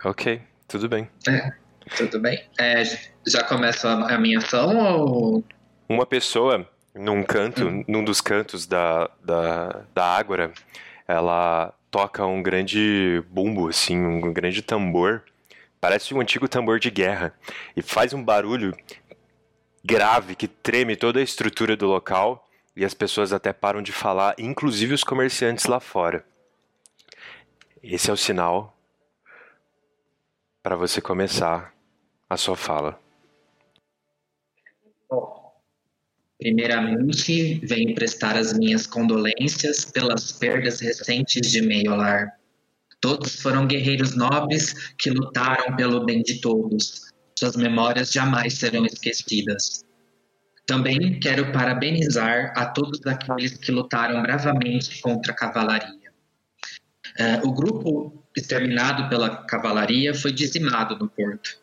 Ok, 0.05 0.41
tudo 0.69 0.89
bem. 0.89 1.09
Tudo 1.97 2.21
bem? 2.21 2.45
É, 2.59 2.83
já 3.27 3.45
começa 3.45 3.89
a, 3.89 4.15
a 4.15 4.19
minha 4.19 4.39
ação 4.39 4.77
ou. 4.77 5.45
Uma 5.89 6.05
pessoa 6.05 6.69
num 6.95 7.23
canto, 7.23 7.85
num 7.87 8.05
dos 8.05 8.21
cantos 8.21 8.67
da, 8.67 9.09
da, 9.23 9.83
da 9.95 10.05
Ágora, 10.05 10.53
ela 11.07 11.73
toca 11.91 12.27
um 12.27 12.43
grande 12.43 13.23
bumbo, 13.31 13.69
assim, 13.69 13.99
um 13.99 14.33
grande 14.33 14.63
tambor. 14.63 15.23
Parece 15.81 16.15
um 16.15 16.21
antigo 16.21 16.49
tambor 16.49 16.81
de 16.81 16.91
guerra. 16.91 17.33
E 17.77 17.83
faz 17.83 18.13
um 18.13 18.23
barulho 18.23 18.77
grave 19.87 20.35
que 20.35 20.49
treme 20.49 20.97
toda 20.97 21.21
a 21.21 21.23
estrutura 21.23 21.77
do 21.77 21.87
local. 21.87 22.43
E 22.75 22.85
as 22.85 22.93
pessoas 22.93 23.33
até 23.33 23.55
param 23.55 23.81
de 23.81 23.91
falar, 23.91 24.35
inclusive 24.37 24.93
os 24.93 25.03
comerciantes 25.03 25.65
lá 25.65 25.81
fora. 25.81 26.27
Esse 27.83 28.11
é 28.11 28.13
o 28.13 28.17
sinal 28.17 28.77
para 30.63 30.77
você 30.77 31.01
começar 31.01 31.73
a 32.29 32.37
sua 32.37 32.57
fala. 32.57 33.01
Bom, 35.09 35.55
primeiramente, 36.39 37.61
venho 37.65 37.95
prestar 37.95 38.37
as 38.37 38.53
minhas 38.53 38.87
condolências 38.87 39.85
pelas 39.87 40.33
perdas 40.33 40.81
recentes 40.81 41.51
de 41.51 41.63
Meiolar. 41.63 42.39
Todos 43.01 43.41
foram 43.41 43.67
guerreiros 43.67 44.17
nobres 44.17 44.93
que 44.99 45.09
lutaram 45.09 45.77
pelo 45.77 46.05
bem 46.05 46.23
de 46.23 46.41
todos. 46.41 47.06
Suas 47.39 47.57
memórias 47.57 48.13
jamais 48.13 48.55
serão 48.55 48.87
esquecidas. 48.87 49.85
Também 50.67 51.21
quero 51.21 51.53
parabenizar 51.53 52.53
a 52.57 52.67
todos 52.67 53.01
aqueles 53.07 53.57
que 53.57 53.71
lutaram 53.71 54.23
bravamente 54.23 55.01
contra 55.01 55.33
a 55.33 55.37
cavalaria. 55.37 56.13
Eh, 57.19 57.41
o 57.45 57.53
grupo 57.53 58.25
exterminado 58.37 59.09
pela 59.09 59.45
cavalaria 59.45 60.15
foi 60.15 60.33
dizimado 60.33 60.97
no 60.97 61.09
porto. 61.09 61.59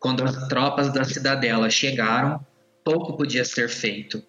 Quando 0.00 0.24
as 0.24 0.48
tropas 0.48 0.92
da 0.92 1.04
cidadela 1.04 1.70
chegaram, 1.70 2.44
pouco 2.84 3.16
podia 3.16 3.44
ser 3.44 3.68
feito. 3.68 4.22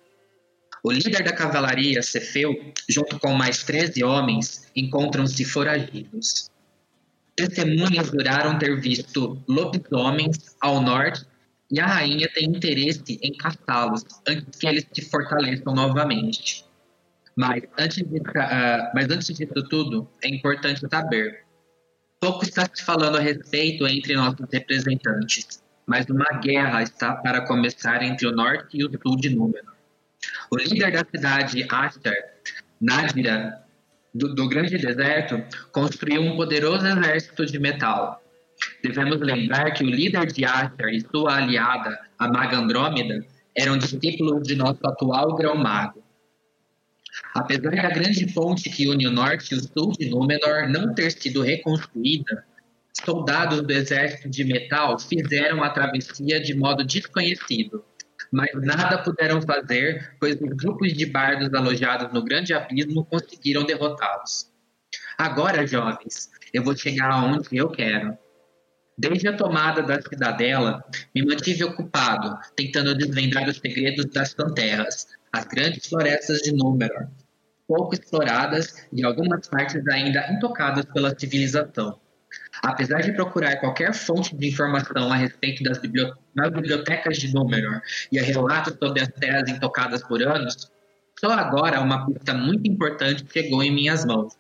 O 0.84 0.92
líder 0.92 1.24
da 1.24 1.34
cavalaria, 1.34 2.02
Cefeu, 2.02 2.74
junto 2.88 3.20
com 3.20 3.34
mais 3.34 3.64
13 3.64 4.04
homens, 4.04 4.70
encontram-se 4.76 5.44
foragidos. 5.44 6.49
Testemunhas 7.48 8.08
juraram 8.08 8.60
ter 8.60 8.78
visto 8.82 9.42
lobisomens 9.48 10.56
ao 10.60 10.82
norte 10.82 11.26
e 11.72 11.80
a 11.80 11.86
rainha 11.86 12.28
tem 12.34 12.50
interesse 12.50 13.18
em 13.22 13.32
caçá-los 13.38 14.04
antes 14.28 14.60
que 14.60 14.68
eles 14.68 14.86
se 14.92 15.02
fortaleçam 15.10 15.74
novamente. 15.74 16.66
Mas 17.38 17.64
antes, 17.78 18.04
de, 18.04 18.22
ah, 18.36 18.92
mas 18.94 19.06
antes 19.06 19.28
disso 19.28 19.64
tudo, 19.70 20.10
é 20.22 20.28
importante 20.28 20.86
saber. 20.90 21.46
Pouco 22.20 22.44
está 22.44 22.70
se 22.74 22.84
falando 22.84 23.18
a 23.18 23.22
respeito 23.22 23.88
entre 23.88 24.16
nossos 24.16 24.46
representantes, 24.52 25.64
mas 25.86 26.06
uma 26.08 26.42
guerra 26.42 26.84
está 26.84 27.16
para 27.16 27.48
começar 27.48 28.04
entre 28.04 28.28
o 28.28 28.32
norte 28.32 28.78
e 28.78 28.84
o 28.84 28.92
sul 29.02 29.16
de 29.16 29.30
Númenor. 29.30 29.76
O 30.52 30.58
líder 30.58 30.92
da 30.92 31.06
cidade, 31.10 31.66
Ashtar, 31.70 32.18
Nadira, 32.82 33.64
do, 34.14 34.34
do 34.34 34.48
Grande 34.48 34.78
Deserto, 34.78 35.44
construiu 35.72 36.22
um 36.22 36.36
poderoso 36.36 36.86
exército 36.86 37.46
de 37.46 37.60
metal. 37.60 38.22
Devemos 38.84 39.20
lembrar 39.20 39.72
que 39.72 39.84
o 39.84 39.90
líder 39.90 40.32
de 40.32 40.46
Ashtar 40.46 40.90
e 40.90 41.02
sua 41.02 41.38
aliada, 41.38 41.98
a 42.18 42.28
Maga 42.28 42.58
Andrômeda, 42.58 43.26
eram 43.56 43.78
discípulos 43.78 44.44
de 44.44 44.56
nosso 44.56 44.80
atual 44.86 45.36
grão-mago. 45.36 46.04
Apesar 47.34 47.72
da 47.72 47.90
grande 47.90 48.26
ponte 48.34 48.70
que 48.70 48.88
une 48.88 49.08
o 49.08 49.12
norte 49.12 49.54
e 49.54 49.58
o 49.58 49.62
sul 49.62 49.92
de 49.98 50.10
Númenor 50.10 50.70
não 50.70 50.94
ter 50.94 51.12
sido 51.12 51.42
reconstruída, 51.42 52.46
soldados 53.04 53.62
do 53.62 53.72
exército 53.72 54.30
de 54.30 54.44
metal 54.44 54.98
fizeram 55.00 55.64
a 55.64 55.70
travessia 55.70 56.40
de 56.42 56.54
modo 56.54 56.84
desconhecido, 56.84 57.84
mas 58.32 58.50
nada 58.62 58.98
puderam 59.04 59.42
fazer, 59.42 60.16
pois 60.20 60.36
os 60.36 60.50
grupos 60.50 60.94
de 60.94 61.06
bardos 61.06 61.54
alojados 61.54 62.14
no 62.14 62.24
grande 62.24 62.54
abismo 62.54 63.06
conseguiram 63.06 63.66
derrotá-los. 63.66 64.52
Agora, 65.18 65.66
jovens, 65.66 66.30
eu 66.54 66.64
vou 66.64 66.76
chegar 66.76 67.12
aonde 67.12 67.48
eu 67.52 67.70
quero. 67.70 68.18
Desde 68.98 69.30
a 69.30 69.36
tomada 69.36 69.82
da 69.82 70.02
cidadela, 70.02 70.84
me 71.16 71.26
mantive 71.26 71.64
ocupado, 71.64 72.38
tentando 72.56 72.96
desvendar 72.96 73.48
os 73.48 73.58
segredos 73.58 74.06
das 74.08 74.34
Panterras, 74.34 75.08
as 75.32 75.46
grandes 75.46 75.88
florestas 75.88 76.40
de 76.40 76.52
Númenor, 76.52 77.08
pouco 77.68 77.94
exploradas 77.94 78.88
e 78.92 79.06
algumas 79.06 79.48
partes 79.48 79.88
ainda 79.88 80.30
intocadas 80.34 80.86
pela 80.86 81.18
civilização. 81.18 82.00
Apesar 82.62 83.02
de 83.02 83.14
procurar 83.14 83.58
qualquer 83.58 83.94
fonte 83.94 84.36
de 84.36 84.48
informação 84.48 85.12
a 85.12 85.16
respeito 85.16 85.64
das, 85.64 85.80
bibliotecas 85.80 87.18
de 87.18 87.34
Númenor 87.34 87.82
e 88.12 88.20
a 88.20 88.24
relatos 88.24 88.76
sobre 88.78 89.02
as 89.02 89.08
terras 89.10 89.50
intocadas 89.50 90.04
por 90.04 90.22
anos, 90.22 90.70
só 91.20 91.32
agora 91.32 91.82
uma 91.82 92.06
pista 92.06 92.34
muito 92.34 92.70
importante 92.70 93.26
chegou 93.32 93.64
em 93.64 93.72
minhas 93.72 94.06
mãos. 94.06 94.38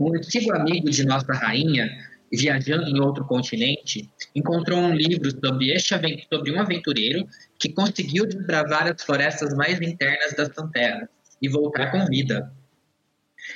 Um 0.00 0.14
antigo 0.14 0.54
amigo 0.54 0.90
de 0.90 1.04
nossa 1.04 1.32
rainha, 1.32 1.88
viajando 2.32 2.88
em 2.88 3.00
outro 3.00 3.24
continente, 3.24 4.08
encontrou 4.34 4.78
um 4.78 4.94
livro 4.94 5.30
sobre, 5.30 5.72
este, 5.72 5.94
sobre 6.32 6.52
um 6.52 6.60
aventureiro 6.60 7.26
que 7.58 7.72
conseguiu 7.72 8.26
desbravar 8.26 8.86
as 8.86 9.02
florestas 9.02 9.52
mais 9.54 9.80
internas 9.80 10.34
das 10.34 10.48
Panteras 10.50 11.08
e 11.42 11.48
voltar 11.48 11.90
com 11.90 12.04
vida. 12.06 12.52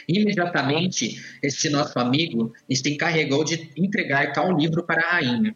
Imediatamente, 0.08 1.22
este 1.42 1.68
nosso 1.70 1.98
amigo 1.98 2.52
se 2.70 2.88
encarregou 2.90 3.44
de 3.44 3.70
entregar 3.76 4.32
tal 4.32 4.56
livro 4.56 4.84
para 4.84 5.00
a 5.02 5.10
rainha. 5.12 5.54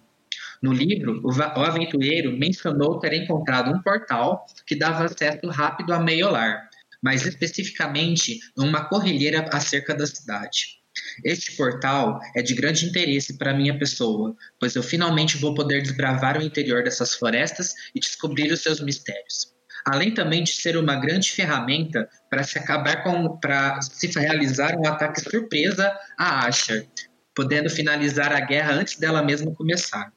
No 0.62 0.72
livro, 0.72 1.20
o 1.24 1.61
aventureiro 1.61 2.36
mencionou 2.36 2.99
ter 2.99 3.12
encontrado 3.14 3.70
um 3.70 3.82
portal 3.82 4.44
que 4.66 4.76
dava 4.76 5.05
acesso 5.05 5.46
rápido 5.49 5.92
a 5.92 6.01
Meiolar, 6.01 6.68
mais 7.03 7.24
especificamente 7.24 8.40
uma 8.57 8.84
corrilheira 8.88 9.49
acerca 9.53 9.94
da 9.94 10.07
cidade. 10.07 10.78
Este 11.24 11.57
portal 11.57 12.18
é 12.34 12.42
de 12.42 12.55
grande 12.55 12.86
interesse 12.86 13.38
para 13.38 13.55
minha 13.55 13.78
pessoa, 13.78 14.34
pois 14.59 14.74
eu 14.74 14.82
finalmente 14.82 15.36
vou 15.36 15.55
poder 15.55 15.80
desbravar 15.80 16.36
o 16.36 16.42
interior 16.42 16.82
dessas 16.82 17.14
florestas 17.14 17.72
e 17.94 18.01
descobrir 18.01 18.51
os 18.53 18.61
seus 18.61 18.80
mistérios 18.80 19.58
além 19.91 20.12
também 20.12 20.43
de 20.43 20.53
ser 20.53 20.76
uma 20.76 20.97
grande 20.97 21.30
ferramenta 21.32 22.09
para 22.28 22.43
se 22.43 22.59
acabar 22.59 23.03
com, 23.03 23.39
para 23.39 23.80
se 23.80 24.07
realizar 24.18 24.76
um 24.76 24.86
ataque 24.86 25.20
surpresa 25.20 25.97
a 26.16 26.47
Asher, 26.47 26.86
podendo 27.34 27.70
finalizar 27.70 28.32
a 28.32 28.41
guerra 28.41 28.74
antes 28.74 28.99
dela 28.99 29.22
mesma 29.22 29.55
começar. 29.55 30.12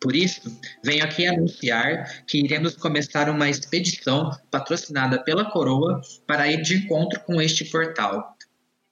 Por 0.00 0.16
isso, 0.16 0.40
venho 0.82 1.04
aqui 1.04 1.26
anunciar 1.26 2.24
que 2.26 2.38
iremos 2.38 2.74
começar 2.74 3.28
uma 3.28 3.50
expedição 3.50 4.30
patrocinada 4.50 5.22
pela 5.22 5.50
coroa 5.50 6.00
para 6.26 6.50
ir 6.50 6.62
de 6.62 6.76
encontro 6.76 7.20
com 7.20 7.40
este 7.40 7.66
portal. 7.66 8.34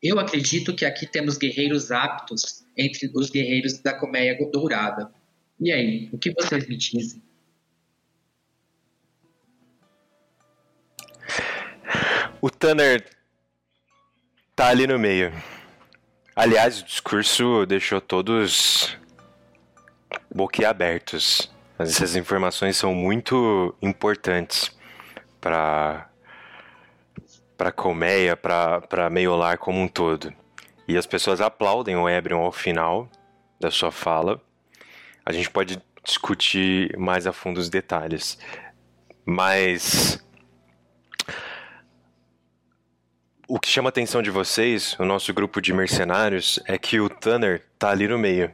Eu 0.03 0.19
acredito 0.21 0.75
que 0.75 0.85
aqui 0.85 1.07
temos 1.07 1.39
guerreiros 1.39 1.91
aptos 1.91 2.65
entre 2.77 3.11
os 3.15 3.31
guerreiros 3.31 3.79
da 3.79 3.95
Colmeia 3.95 4.37
Dourada. 4.53 5.11
E 5.59 5.73
aí, 5.73 6.11
o 6.13 6.19
que 6.19 6.33
vocês 6.33 6.69
me 6.69 6.77
dizem? 6.77 7.23
O 12.41 12.49
Tanner 12.49 13.05
tá 14.55 14.69
ali 14.69 14.87
no 14.87 14.97
meio. 14.97 15.33
Aliás, 16.37 16.81
o 16.81 16.85
discurso 16.85 17.67
deixou 17.67 18.01
todos 18.01 18.97
boquiabertos. 20.33 21.51
Essas 21.77 22.15
informações 22.15 22.77
são 22.77 22.95
muito 22.95 23.75
importantes 23.83 24.77
para 25.41 26.09
para 27.57 27.73
Colmeia, 27.73 28.37
para 28.37 29.11
Meiolar 29.11 29.59
como 29.59 29.81
um 29.81 29.89
todo. 29.89 30.33
E 30.87 30.97
as 30.97 31.07
pessoas 31.07 31.41
aplaudem 31.41 31.97
o 31.97 32.09
Ebrion 32.09 32.45
ao 32.45 32.53
final 32.53 33.11
da 33.59 33.69
sua 33.69 33.91
fala. 33.91 34.41
A 35.27 35.33
gente 35.33 35.51
pode 35.51 35.83
discutir 36.05 36.97
mais 36.97 37.27
a 37.27 37.33
fundo 37.33 37.59
os 37.59 37.69
detalhes. 37.69 38.39
Mas 39.27 40.25
O 43.51 43.59
que 43.59 43.67
chama 43.67 43.89
a 43.89 43.91
atenção 43.91 44.21
de 44.21 44.31
vocês, 44.31 44.95
o 44.99 45.07
nosso 45.07 45.33
grupo 45.33 45.59
de 45.59 45.73
mercenários, 45.73 46.61
é 46.67 46.77
que 46.77 47.01
o 47.01 47.09
Tanner 47.09 47.65
tá 47.79 47.89
ali 47.89 48.07
no 48.07 48.19
meio, 48.19 48.53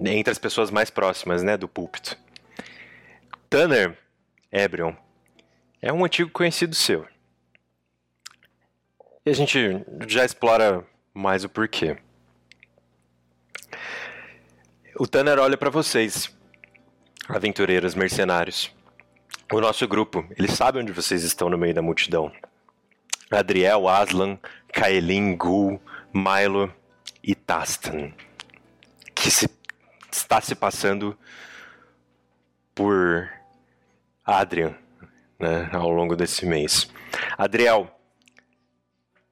entre 0.00 0.30
as 0.30 0.38
pessoas 0.38 0.70
mais 0.70 0.88
próximas, 0.88 1.42
né, 1.42 1.54
do 1.54 1.68
púlpito. 1.68 2.16
Tanner 3.50 3.94
Ebrion 4.50 4.94
é 5.82 5.92
um 5.92 6.02
antigo 6.02 6.30
conhecido 6.30 6.74
seu. 6.74 7.06
E 9.26 9.28
a 9.28 9.34
gente 9.34 9.84
já 10.08 10.24
explora 10.24 10.82
mais 11.12 11.44
o 11.44 11.48
porquê. 11.50 11.98
O 14.98 15.06
Tanner 15.06 15.38
olha 15.38 15.58
para 15.58 15.68
vocês, 15.68 16.34
aventureiros 17.28 17.94
mercenários. 17.94 18.74
O 19.52 19.60
nosso 19.60 19.86
grupo, 19.86 20.26
ele 20.38 20.48
sabe 20.48 20.78
onde 20.78 20.90
vocês 20.90 21.22
estão 21.22 21.50
no 21.50 21.58
meio 21.58 21.74
da 21.74 21.82
multidão. 21.82 22.32
Adriel, 23.30 23.88
Aslan, 23.88 24.38
Kaelin, 24.72 25.36
Gul, 25.36 25.80
Milo 26.12 26.72
e 27.22 27.34
Tastan, 27.34 28.12
que 29.14 29.30
se, 29.30 29.48
está 30.10 30.40
se 30.40 30.54
passando 30.54 31.18
por 32.74 33.28
Adrian 34.24 34.74
né, 35.38 35.68
ao 35.72 35.90
longo 35.90 36.14
desse 36.14 36.46
mês. 36.46 36.88
Adriel, 37.36 37.90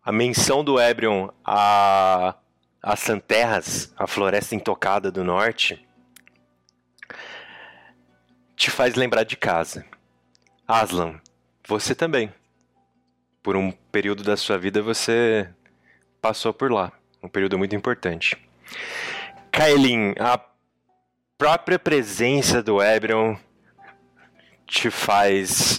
a 0.03 0.11
menção 0.11 0.65
do 0.65 0.81
Ebrion 0.81 1.29
a, 1.45 2.35
a 2.83 2.97
Santerras, 2.97 3.93
a 3.97 4.07
floresta 4.07 4.55
intocada 4.55 5.11
do 5.11 5.23
norte, 5.23 5.87
te 8.57 8.71
faz 8.71 8.95
lembrar 8.95 9.25
de 9.25 9.37
casa. 9.37 9.85
Aslan, 10.67 11.21
você 11.67 11.95
também 11.95 12.33
por 13.45 13.57
um 13.57 13.71
período 13.93 14.25
da 14.25 14.39
sua 14.39 14.57
vida 14.57 14.81
você 14.81 15.47
passou 16.21 16.53
por 16.55 16.73
lá, 16.73 16.91
um 17.23 17.29
período 17.29 17.59
muito 17.59 17.77
importante. 17.77 18.39
Kaelin, 19.53 20.15
a 20.19 20.41
própria 21.37 21.79
presença 21.79 22.63
do 22.63 22.83
Ebrion 22.83 23.37
te 24.67 24.91
faz 24.91 25.79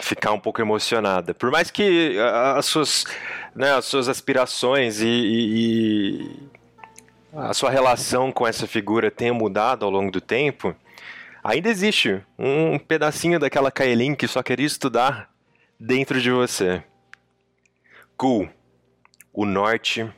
ficar 0.00 0.32
um 0.32 0.40
pouco 0.40 0.60
emocionada. 0.60 1.32
Por 1.32 1.48
mais 1.52 1.70
que 1.70 2.16
as 2.54 2.66
suas, 2.66 3.04
né, 3.54 3.74
as 3.74 3.84
suas 3.84 4.08
aspirações 4.08 5.00
e, 5.00 5.06
e, 5.06 5.54
e, 5.54 6.48
a 7.34 7.54
sua 7.54 7.70
relação 7.70 8.32
com 8.32 8.44
essa 8.44 8.66
figura 8.66 9.12
tenha 9.12 9.32
mudado 9.32 9.84
ao 9.84 9.92
longo 9.92 10.10
do 10.10 10.20
tempo, 10.20 10.74
ainda 11.44 11.68
existe 11.68 12.20
um 12.36 12.80
pedacinho 12.80 13.38
daquela 13.38 13.70
Kaelin 13.70 14.16
que 14.16 14.26
só 14.26 14.42
queria 14.42 14.66
estudar 14.66 15.30
dentro 15.78 16.20
de 16.20 16.30
você. 16.30 16.82
Gu, 18.18 18.48
o 19.32 19.44
norte 19.44 20.10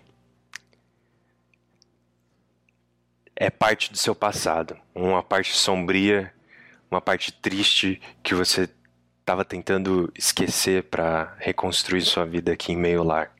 é 3.36 3.50
parte 3.50 3.90
do 3.90 3.98
seu 3.98 4.14
passado, 4.14 4.76
uma 4.94 5.22
parte 5.22 5.54
sombria, 5.54 6.32
uma 6.90 7.00
parte 7.00 7.32
triste 7.32 8.00
que 8.22 8.34
você 8.34 8.68
estava 9.20 9.44
tentando 9.44 10.10
esquecer 10.16 10.84
para 10.84 11.36
reconstruir 11.38 12.02
sua 12.02 12.24
vida 12.24 12.52
aqui 12.52 12.72
em 12.72 12.76
Meio 12.76 13.02
Lar. 13.02 13.34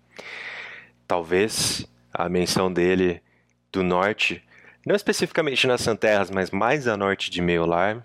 Talvez 1.07 1.87
a 2.13 2.29
menção 2.29 2.73
dele 2.73 3.23
do 3.73 3.83
norte, 3.83 4.45
não 4.87 4.95
especificamente 4.95 5.67
nas 5.67 5.81
Santerras, 5.81 6.31
mas 6.31 6.51
mais 6.51 6.87
a 6.87 6.97
norte 6.97 7.31
de 7.31 7.41
Meio 7.41 7.65
Lar, 7.65 8.03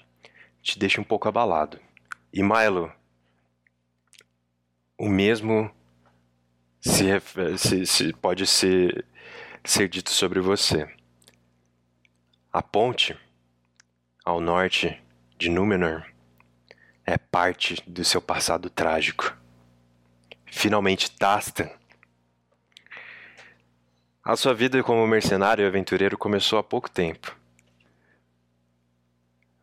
te 0.62 0.80
deixe 0.80 1.00
um 1.00 1.04
pouco 1.04 1.28
abalado. 1.28 1.80
E 2.34 2.42
Milo, 2.42 2.92
o 4.98 5.10
mesmo 5.10 5.72
se, 6.80 7.06
se, 7.58 7.86
se 7.86 8.14
pode 8.14 8.46
ser, 8.46 9.06
ser 9.64 9.90
dito 9.90 10.12
sobre 10.12 10.40
você. 10.40 10.88
A 12.54 12.62
ponte, 12.62 13.18
ao 14.24 14.40
norte 14.40 15.02
de 15.38 15.50
Númenor 15.50 16.06
é 17.06 17.18
parte 17.18 17.84
do 17.86 18.04
seu 18.04 18.22
passado 18.22 18.70
trágico. 18.70 19.36
Finalmente, 20.46 21.12
Tastan. 21.12 21.70
A 24.24 24.36
sua 24.36 24.54
vida 24.54 24.82
como 24.82 25.06
mercenário 25.06 25.64
e 25.64 25.68
aventureiro 25.68 26.18
começou 26.18 26.58
há 26.58 26.64
pouco 26.64 26.90
tempo. 26.90 27.36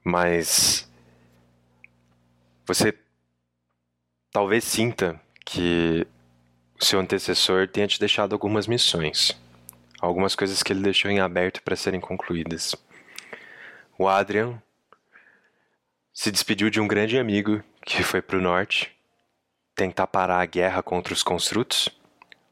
Mas 0.05 0.89
você 2.67 2.97
talvez 4.31 4.65
sinta 4.65 5.21
que 5.45 6.07
o 6.81 6.85
seu 6.85 7.01
antecessor 7.01 7.69
tenha 7.69 7.87
te 7.87 7.99
deixado 7.99 8.33
algumas 8.33 8.67
missões, 8.67 9.39
algumas 10.01 10.35
coisas 10.35 10.63
que 10.63 10.73
ele 10.73 10.83
deixou 10.83 11.11
em 11.11 11.21
aberto 11.21 11.63
para 11.63 11.77
serem 11.77 12.01
concluídas. 12.01 12.75
O 13.99 14.09
Adrian 14.09 14.61
se 16.13 16.31
despediu 16.31 16.69
de 16.71 16.81
um 16.81 16.89
grande 16.89 17.19
amigo 17.19 17.63
que 17.85 18.03
foi 18.03 18.21
para 18.21 18.37
o 18.37 18.43
norte 18.43 18.95
tentar 19.75 20.07
parar 20.07 20.41
a 20.41 20.47
guerra 20.47 20.83
contra 20.83 21.15
os 21.15 21.23
construtos, 21.23 21.89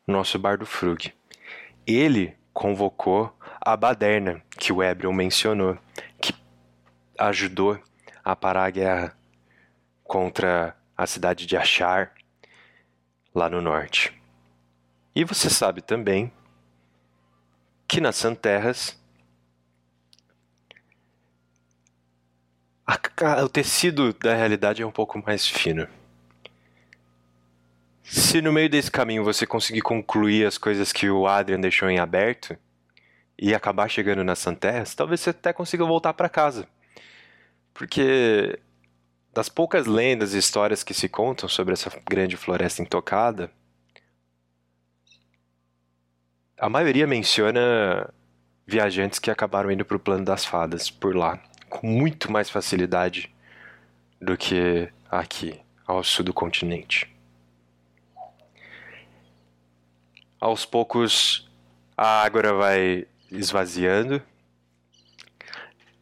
nosso 0.07 0.38
bardo 0.38 0.64
Frug. 0.64 1.12
Ele 1.86 2.36
convocou 2.53 3.36
a 3.61 3.76
baderna 3.76 4.43
que 4.51 4.72
o 4.72 4.82
Ebrion 4.82 5.12
mencionou, 5.12 5.78
que 6.20 6.34
ajudou 7.18 7.80
a 8.24 8.34
parar 8.34 8.64
a 8.64 8.70
guerra 8.70 9.16
contra 10.05 10.76
a 10.97 11.07
cidade 11.07 11.47
de 11.47 11.57
Achar, 11.57 12.12
lá 13.35 13.49
no 13.49 13.61
norte. 13.61 14.12
E 15.14 15.24
você 15.24 15.51
sabe 15.51 15.83
também 15.83 16.33
que 17.87 18.01
nas 18.01 18.16
Santerras 18.16 18.99
o 23.45 23.49
tecido 23.49 24.12
da 24.14 24.35
realidade 24.35 24.83
é 24.83 24.87
um 24.87 24.91
pouco 24.91 25.22
mais 25.24 25.47
fino. 25.47 25.87
Se 28.03 28.41
no 28.41 28.53
meio 28.53 28.68
desse 28.68 28.91
caminho 28.91 29.22
você 29.22 29.47
conseguir 29.47 29.83
concluir 29.83 30.47
as 30.47 30.59
coisas 30.59 30.93
que 30.93 31.09
o 31.09 31.28
Adrian 31.28 31.61
deixou 31.61 31.89
em 31.89 31.99
aberto 31.99 32.57
e 33.39 33.55
acabar 33.55 33.89
chegando 33.89 34.24
nas 34.24 34.41
Santerras, 34.41 34.95
talvez 34.95 35.20
você 35.20 35.31
até 35.31 35.53
consiga 35.53 35.85
voltar 35.85 36.12
para 36.14 36.28
casa. 36.28 36.68
Porque 37.72 38.59
das 39.33 39.49
poucas 39.49 39.87
lendas 39.87 40.35
e 40.35 40.39
histórias 40.39 40.83
que 40.83 40.93
se 40.93 41.09
contam 41.09 41.49
sobre 41.49 41.72
essa 41.72 41.91
grande 42.09 42.37
floresta 42.37 42.83
intocada, 42.83 43.51
a 46.59 46.68
maioria 46.68 47.07
menciona 47.07 48.12
viajantes 48.66 49.18
que 49.18 49.31
acabaram 49.31 49.70
indo 49.70 49.85
para 49.85 49.97
o 49.97 50.01
plano 50.01 50.24
das 50.24 50.45
fadas 50.45 50.91
por 50.91 51.16
lá, 51.16 51.43
com 51.68 51.87
muito 51.87 52.31
mais 52.31 52.51
facilidade 52.51 53.33
do 54.20 54.37
que 54.37 54.93
aqui, 55.11 55.59
ao 55.87 56.05
sul 56.05 56.24
do 56.24 56.35
continente. 56.35 57.09
Aos 60.39 60.64
poucos, 60.64 61.51
a 61.97 62.22
Ágora 62.22 62.53
vai 62.53 63.07
esvaziando, 63.31 64.22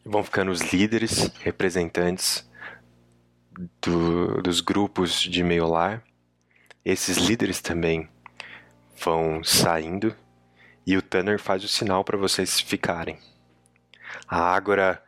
vão 0.03 0.23
ficando 0.23 0.51
os 0.51 0.61
líderes, 0.73 1.31
representantes 1.39 2.48
do, 3.81 4.41
dos 4.41 4.61
grupos 4.61 5.21
de 5.21 5.43
meio 5.43 5.67
lar. 5.67 6.01
Esses 6.85 7.17
líderes 7.17 7.61
também 7.61 8.07
vão 9.03 9.43
saindo 9.43 10.15
e 10.87 10.95
o 10.95 11.01
Tanner 11.01 11.39
faz 11.39 11.63
o 11.63 11.67
sinal 11.67 12.03
para 12.03 12.17
vocês 12.17 12.59
ficarem. 12.59 13.19
A 14.27 14.39
Ágora, 14.39 15.03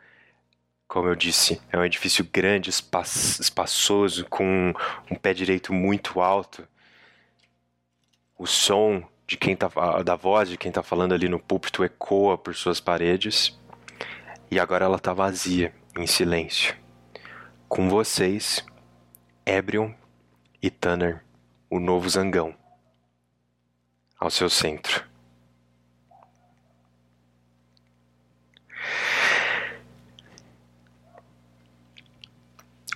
como 0.86 1.08
eu 1.08 1.14
disse, 1.14 1.60
é 1.70 1.78
um 1.78 1.84
edifício 1.84 2.28
grande, 2.30 2.70
espaçoso, 2.70 4.26
com 4.26 4.72
um 5.10 5.16
pé 5.16 5.32
direito 5.32 5.72
muito 5.72 6.20
alto. 6.20 6.66
O 8.38 8.46
som 8.46 9.02
de 9.26 9.36
quem 9.36 9.56
tá, 9.56 9.68
da 10.04 10.14
voz 10.14 10.48
de 10.48 10.58
quem 10.58 10.68
está 10.68 10.82
falando 10.82 11.14
ali 11.14 11.28
no 11.28 11.40
púlpito 11.40 11.82
ecoa 11.82 12.36
por 12.36 12.54
suas 12.54 12.80
paredes. 12.80 13.58
E 14.50 14.60
agora 14.60 14.84
ela 14.84 14.96
está 14.96 15.14
vazia, 15.14 15.74
em 15.96 16.06
silêncio. 16.06 16.81
Com 17.74 17.88
vocês, 17.88 18.62
Ebrion 19.46 19.94
e 20.60 20.70
Tanner, 20.70 21.24
o 21.70 21.80
novo 21.80 22.06
zangão, 22.06 22.54
ao 24.20 24.28
seu 24.28 24.50
centro. 24.50 25.02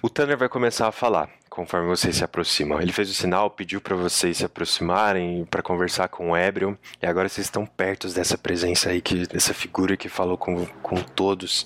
O 0.02 0.10
Tanner 0.10 0.36
vai 0.36 0.46
começar 0.46 0.88
a 0.88 0.92
falar 0.92 1.30
conforme 1.48 1.86
vocês 1.88 2.16
se 2.16 2.22
aproximam. 2.22 2.78
Ele 2.78 2.92
fez 2.92 3.08
o 3.08 3.14
sinal, 3.14 3.50
pediu 3.50 3.80
para 3.80 3.96
vocês 3.96 4.36
se 4.36 4.44
aproximarem 4.44 5.46
para 5.46 5.62
conversar 5.62 6.08
com 6.08 6.32
o 6.32 6.36
Ebrion, 6.36 6.74
e 7.00 7.06
agora 7.06 7.30
vocês 7.30 7.46
estão 7.46 7.64
perto 7.64 8.08
dessa 8.08 8.36
presença 8.36 8.90
aí, 8.90 9.00
que, 9.00 9.26
dessa 9.26 9.54
figura 9.54 9.96
que 9.96 10.10
falou 10.10 10.36
com, 10.36 10.66
com 10.82 10.96
todos 10.96 11.64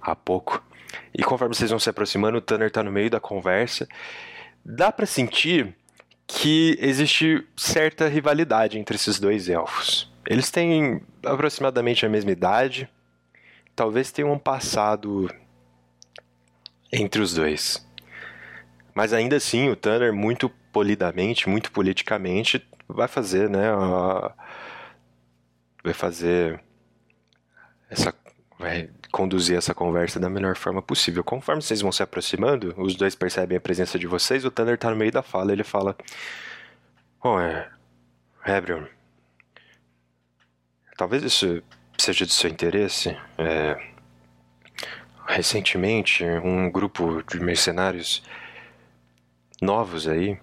há 0.00 0.14
pouco. 0.14 0.62
E 1.14 1.22
conforme 1.22 1.54
vocês 1.54 1.70
vão 1.70 1.78
se 1.78 1.90
aproximando, 1.90 2.38
o 2.38 2.40
Tanner 2.40 2.70
tá 2.70 2.82
no 2.82 2.92
meio 2.92 3.10
da 3.10 3.20
conversa. 3.20 3.88
Dá 4.64 4.90
para 4.90 5.06
sentir 5.06 5.74
que 6.26 6.76
existe 6.80 7.46
certa 7.56 8.08
rivalidade 8.08 8.78
entre 8.78 8.96
esses 8.96 9.20
dois 9.20 9.48
elfos. 9.48 10.12
Eles 10.26 10.50
têm 10.50 11.02
aproximadamente 11.24 12.06
a 12.06 12.08
mesma 12.08 12.30
idade, 12.30 12.88
talvez 13.76 14.10
tenham 14.10 14.32
um 14.32 14.38
passado 14.38 15.30
entre 16.92 17.20
os 17.20 17.34
dois. 17.34 17.86
Mas 18.94 19.12
ainda 19.12 19.36
assim, 19.36 19.68
o 19.68 19.76
Tanner, 19.76 20.12
muito 20.12 20.48
polidamente, 20.72 21.48
muito 21.48 21.70
politicamente, 21.72 22.66
vai 22.88 23.08
fazer, 23.08 23.50
né? 23.50 23.70
vai 25.82 25.92
fazer 25.92 26.60
essa. 27.90 28.14
Vai 28.58 28.88
conduzir 29.10 29.56
essa 29.56 29.74
conversa 29.74 30.20
da 30.20 30.30
melhor 30.30 30.56
forma 30.56 30.80
possível. 30.80 31.24
Conforme 31.24 31.62
vocês 31.62 31.80
vão 31.80 31.92
se 31.92 32.02
aproximando, 32.02 32.74
os 32.76 32.94
dois 32.94 33.14
percebem 33.14 33.56
a 33.56 33.60
presença 33.60 33.98
de 33.98 34.06
vocês, 34.06 34.44
o 34.44 34.50
Tanner 34.50 34.78
tá 34.78 34.90
no 34.90 34.96
meio 34.96 35.12
da 35.12 35.22
fala, 35.22 35.52
ele 35.52 35.64
fala: 35.64 35.96
Bom, 37.22 37.40
é. 37.40 37.70
Hebrion, 38.46 38.84
talvez 40.98 41.22
isso 41.22 41.62
seja 41.96 42.26
de 42.26 42.32
seu 42.32 42.50
interesse. 42.50 43.16
É, 43.38 43.80
recentemente, 45.26 46.22
um 46.24 46.70
grupo 46.70 47.22
de 47.22 47.40
mercenários 47.40 48.22
novos 49.62 50.06
aí 50.06 50.38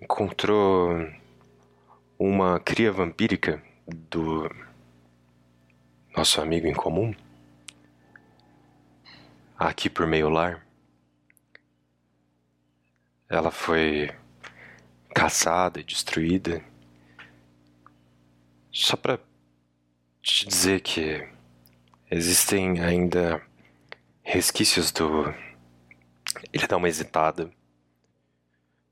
encontrou 0.00 1.10
uma 2.16 2.60
cria 2.60 2.92
vampírica 2.92 3.60
do 3.86 4.48
nosso 6.18 6.40
amigo 6.40 6.66
em 6.66 6.74
comum, 6.74 7.14
aqui 9.56 9.88
por 9.88 10.04
meio 10.04 10.28
lar, 10.28 10.66
ela 13.28 13.52
foi 13.52 14.10
caçada 15.14 15.78
e 15.78 15.84
destruída. 15.84 16.60
Só 18.72 18.96
para 18.96 19.20
te 20.20 20.48
dizer 20.48 20.80
que 20.80 21.24
existem 22.10 22.80
ainda 22.80 23.40
resquícios 24.20 24.90
do. 24.90 25.32
Ele 26.52 26.66
dá 26.66 26.76
uma 26.76 26.88
hesitada. 26.88 27.48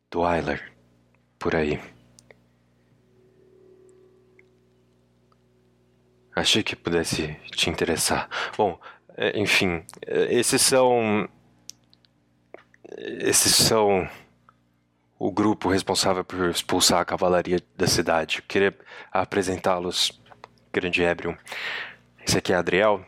Do 0.08 0.24
Aylar, 0.24 0.72
por 1.40 1.56
aí. 1.56 1.80
Achei 6.36 6.62
que 6.62 6.76
pudesse 6.76 7.34
te 7.50 7.70
interessar. 7.70 8.28
Bom, 8.58 8.78
é, 9.16 9.38
enfim, 9.40 9.82
é, 10.06 10.34
esses 10.34 10.60
são. 10.60 11.26
Esses 12.98 13.54
são 13.56 14.06
o 15.18 15.32
grupo 15.32 15.70
responsável 15.70 16.22
por 16.22 16.50
expulsar 16.50 17.00
a 17.00 17.04
cavalaria 17.06 17.58
da 17.74 17.86
cidade. 17.86 18.38
Eu 18.38 18.44
queria 18.46 18.78
apresentá-los, 19.10 20.20
Grande 20.70 21.02
Ebrion. 21.02 21.34
Esse 22.26 22.36
aqui 22.36 22.52
é 22.52 22.56
Adriel, 22.56 23.02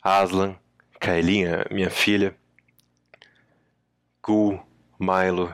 Aslan, 0.00 0.56
Kaelinha, 1.00 1.66
minha 1.68 1.90
filha, 1.90 2.36
Gu, 4.22 4.64
Milo 5.00 5.52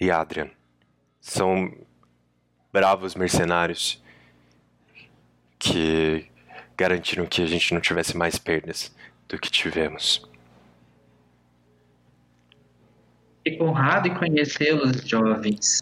e 0.00 0.10
Adrian. 0.10 0.50
São 1.20 1.72
bravos 2.72 3.14
mercenários 3.14 4.01
que 5.62 6.26
garantiram 6.76 7.24
que 7.24 7.40
a 7.40 7.46
gente 7.46 7.72
não 7.72 7.80
tivesse 7.80 8.16
mais 8.16 8.36
perdas 8.36 8.92
do 9.28 9.38
que 9.38 9.48
tivemos. 9.48 10.28
Fico 13.46 13.64
honrado 13.64 14.08
em 14.08 14.14
conhecê-los, 14.14 15.08
jovens. 15.08 15.80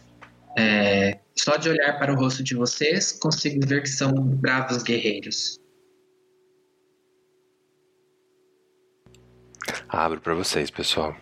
É, 0.59 1.19
só 1.35 1.57
de 1.57 1.71
olhar 1.71 1.99
para 1.99 2.13
o 2.13 2.17
rosto 2.17 2.43
de 2.43 2.55
vocês, 2.55 3.13
consigo 3.13 3.67
ver 3.67 3.81
que 3.83 3.89
são 3.89 4.13
bravos 4.13 4.83
guerreiros. 4.83 5.59
Abro 9.89 10.21
pra 10.21 10.35
vocês, 10.35 10.71
pessoal. 10.71 11.17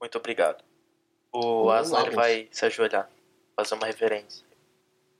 Muito 0.00 0.18
obrigado. 0.18 0.64
O 1.32 1.70
Aslan 1.70 2.10
vai 2.10 2.48
se 2.50 2.66
ajoelhar, 2.66 3.08
fazer 3.56 3.74
uma 3.74 3.86
reverência. 3.86 4.46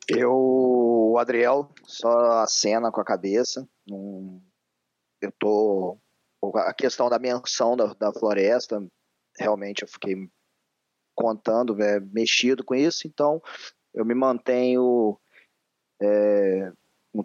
Eu, 0.08 0.32
o 0.32 1.16
Adriel, 1.18 1.70
só 1.84 2.42
acena 2.42 2.90
com 2.90 3.00
a 3.00 3.04
cabeça. 3.04 3.68
Eu 5.20 5.32
tô. 5.38 5.98
A 6.56 6.74
questão 6.74 7.08
da 7.08 7.20
menção 7.20 7.76
da, 7.76 7.94
da 7.94 8.12
floresta, 8.12 8.84
realmente 9.38 9.82
eu 9.82 9.88
fiquei 9.88 10.16
contando, 11.14 11.80
é, 11.80 12.00
mexido 12.00 12.64
com 12.64 12.74
isso, 12.74 13.06
então 13.06 13.40
eu 13.94 14.04
me 14.04 14.14
mantenho 14.14 15.16
é, 16.00 16.72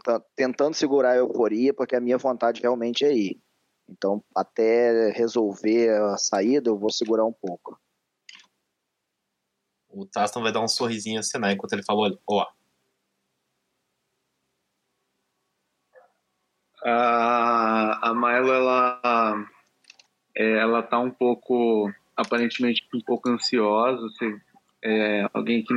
tan- 0.03 0.21
tentando 0.35 0.75
segurar 0.75 1.11
a 1.11 1.17
euforia, 1.17 1.73
porque 1.73 1.95
a 1.95 2.01
minha 2.01 2.17
vontade 2.17 2.61
realmente 2.61 3.03
é 3.05 3.11
ir. 3.11 3.41
Então, 3.89 4.23
até 4.35 5.09
resolver 5.11 5.89
a 5.89 6.17
saída, 6.17 6.69
eu 6.69 6.77
vou 6.77 6.91
segurar 6.91 7.25
um 7.25 7.33
pouco. 7.33 7.79
O 9.97 10.05
Taston 10.05 10.43
vai 10.43 10.51
dar 10.51 10.61
um 10.61 10.67
sorrisinho 10.67 11.17
a 11.17 11.21
acenar 11.21 11.51
enquanto 11.51 11.73
ele 11.73 11.83
falou, 11.83 12.15
ó, 12.27 12.45
A, 16.83 18.09
a 18.09 18.13
Milo, 18.13 18.53
ela, 18.53 19.45
é, 20.35 20.51
ela 20.59 20.83
tá 20.83 20.99
um 20.99 21.09
pouco, 21.09 21.91
aparentemente 22.15 22.87
um 22.93 23.01
pouco 23.01 23.29
ansiosa. 23.29 24.07
Se 24.09 24.39
é, 24.83 25.27
alguém 25.33 25.63
que 25.63 25.73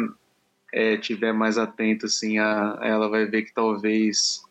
é, 0.72 0.96
tiver 0.98 1.32
mais 1.32 1.56
atento, 1.56 2.06
assim, 2.06 2.38
a 2.38 2.78
ela 2.82 3.08
vai 3.08 3.24
ver 3.24 3.42
que 3.42 3.54
talvez 3.54 4.42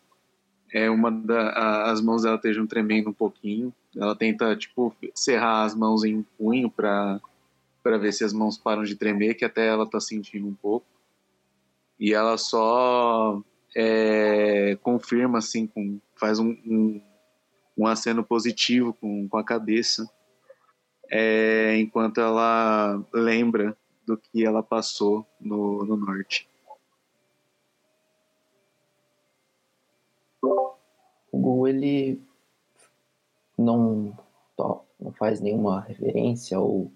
é, 0.72 0.90
uma 0.90 1.10
da, 1.10 1.50
a- 1.50 1.90
as 1.92 2.00
mãos 2.00 2.22
dela 2.22 2.36
estejam 2.36 2.66
tremendo 2.66 3.10
um 3.10 3.14
pouquinho. 3.14 3.72
Ela 3.96 4.16
tenta, 4.16 4.54
tipo, 4.56 4.94
cerrar 5.14 5.64
as 5.64 5.74
mãos 5.74 6.04
em 6.04 6.22
punho 6.36 6.68
para 6.70 7.20
para 7.82 7.98
ver 7.98 8.12
se 8.12 8.24
as 8.24 8.32
mãos 8.32 8.58
param 8.58 8.84
de 8.84 8.96
tremer, 8.96 9.34
que 9.34 9.44
até 9.44 9.66
ela 9.66 9.88
tá 9.88 10.00
sentindo 10.00 10.46
um 10.46 10.54
pouco. 10.54 10.86
E 11.98 12.14
ela 12.14 12.38
só 12.38 13.42
é, 13.76 14.76
confirma, 14.82 15.38
assim, 15.38 15.66
com, 15.66 16.00
faz 16.16 16.38
um, 16.38 16.50
um, 16.66 17.02
um 17.76 17.86
aceno 17.86 18.24
positivo 18.24 18.94
com, 18.94 19.28
com 19.28 19.38
a 19.38 19.44
cabeça, 19.44 20.10
é, 21.10 21.76
enquanto 21.78 22.20
ela 22.20 23.04
lembra 23.12 23.76
do 24.06 24.16
que 24.16 24.44
ela 24.44 24.62
passou 24.62 25.26
no, 25.40 25.84
no 25.84 25.96
norte. 25.96 26.48
O 30.42 31.38
Gu, 31.38 31.68
ele 31.68 32.20
não, 33.56 34.16
não 34.98 35.12
faz 35.12 35.40
nenhuma 35.40 35.80
referência 35.80 36.58
ou 36.58 36.92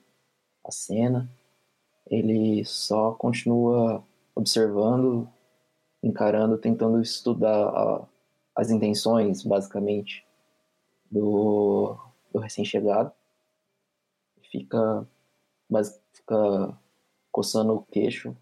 acena. 0.64 1.28
Ele 2.06 2.64
só 2.64 3.12
continua 3.12 4.04
observando, 4.34 5.28
encarando, 6.02 6.58
tentando 6.58 7.00
estudar 7.00 7.68
a- 7.68 8.06
as 8.54 8.70
intenções, 8.70 9.42
basicamente, 9.42 10.26
do, 11.10 11.96
do 12.32 12.38
recém-chegado. 12.40 13.12
Fica, 14.50 15.06
fica 16.12 16.78
coçando 17.32 17.74
o 17.74 17.82
queixo, 17.82 18.36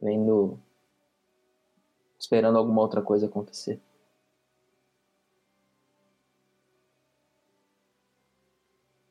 vendo, 0.00 0.58
esperando 2.18 2.58
alguma 2.58 2.82
outra 2.82 3.02
coisa 3.02 3.26
acontecer. 3.26 3.80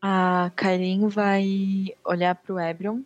A 0.01 0.51
Kailin 0.55 1.07
vai 1.09 1.95
olhar 2.03 2.33
pro 2.33 2.59
Ebrion, 2.59 3.03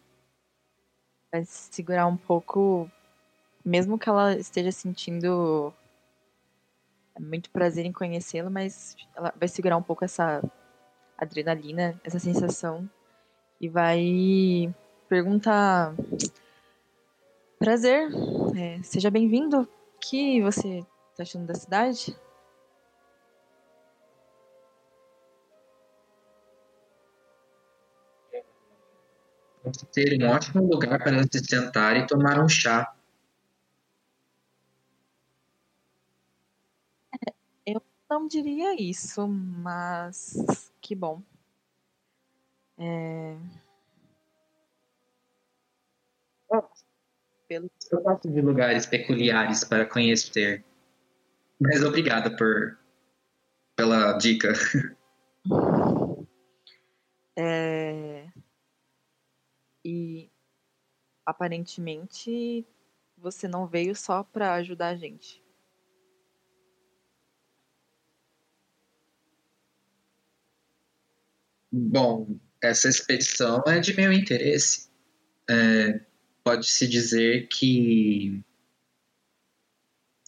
vai 1.29 1.43
segurar 1.43 2.07
um 2.07 2.15
pouco, 2.15 2.89
mesmo 3.65 3.99
que 3.99 4.07
ela 4.07 4.37
esteja 4.37 4.71
sentindo 4.71 5.73
muito 7.19 7.49
prazer 7.49 7.85
em 7.85 7.91
conhecê-lo, 7.91 8.49
mas 8.49 8.95
ela 9.13 9.33
vai 9.37 9.49
segurar 9.49 9.75
um 9.75 9.83
pouco 9.83 10.05
essa 10.05 10.41
adrenalina, 11.17 11.99
essa 12.01 12.17
sensação, 12.17 12.89
e 13.59 13.67
vai 13.67 14.73
perguntar: 15.09 15.93
Prazer, 17.59 18.09
é, 18.57 18.81
seja 18.83 19.11
bem-vindo. 19.11 19.63
O 19.63 19.67
que 19.99 20.41
você 20.41 20.85
tá 21.17 21.23
achando 21.23 21.45
da 21.45 21.55
cidade? 21.55 22.15
Ter 29.93 30.21
um 30.21 30.27
ótimo 30.29 30.63
lugar 30.63 30.97
para 30.99 31.23
se 31.23 31.39
sentar 31.43 31.97
e 31.97 32.07
tomar 32.07 32.39
um 32.39 32.49
chá. 32.49 32.93
Não 38.09 38.27
diria 38.27 38.79
isso, 38.79 39.27
mas 39.27 40.35
que 40.79 40.93
bom. 40.95 41.21
É, 42.77 43.35
Pelo 47.47 47.69
Eu 47.91 48.01
gosto 48.01 48.29
de 48.29 48.41
lugares 48.41 48.85
peculiares 48.85 49.63
para 49.63 49.85
conhecer. 49.85 50.63
Mas 51.59 51.83
obrigada 51.83 52.35
por 52.35 52.77
pela 53.75 54.13
dica. 54.13 54.53
É, 57.37 58.24
E 59.87 60.31
aparentemente 61.23 62.65
você 63.15 63.47
não 63.47 63.67
veio 63.67 63.95
só 63.95 64.23
para 64.23 64.55
ajudar 64.55 64.89
a 64.89 64.95
gente. 64.95 65.43
Bom, 71.71 72.39
essa 72.59 72.89
expedição 72.89 73.61
é 73.67 73.79
de 73.79 73.95
meu 73.95 74.11
interesse. 74.11 74.89
É, 75.47 75.99
Pode-se 76.43 76.87
dizer 76.87 77.47
que 77.47 78.43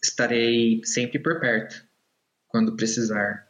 estarei 0.03 0.83
sempre 0.83 1.19
por 1.19 1.39
perto, 1.39 1.87
quando 2.47 2.75
precisar. 2.75 3.46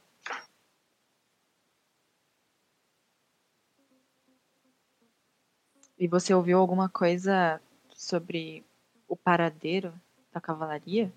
E 5.99 6.07
você 6.07 6.33
ouviu 6.33 6.59
alguma 6.59 6.87
coisa 6.87 7.59
sobre 7.95 8.63
o 9.07 9.15
paradeiro 9.15 9.93
da 10.31 10.39
cavalaria? 10.39 11.11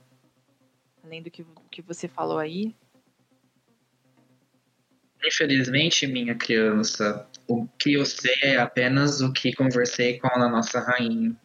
Além 1.04 1.22
do 1.22 1.30
que, 1.30 1.44
que 1.70 1.82
você 1.82 2.08
falou 2.08 2.38
aí? 2.38 2.74
Infelizmente, 5.22 6.06
minha 6.06 6.34
criança, 6.34 7.28
o 7.46 7.66
que 7.78 7.92
eu 7.92 8.06
sei 8.06 8.34
é 8.42 8.56
apenas 8.56 9.20
o 9.20 9.30
que 9.32 9.52
conversei 9.52 10.18
com 10.18 10.28
a 10.28 10.48
nossa 10.48 10.80
rainha. 10.80 11.36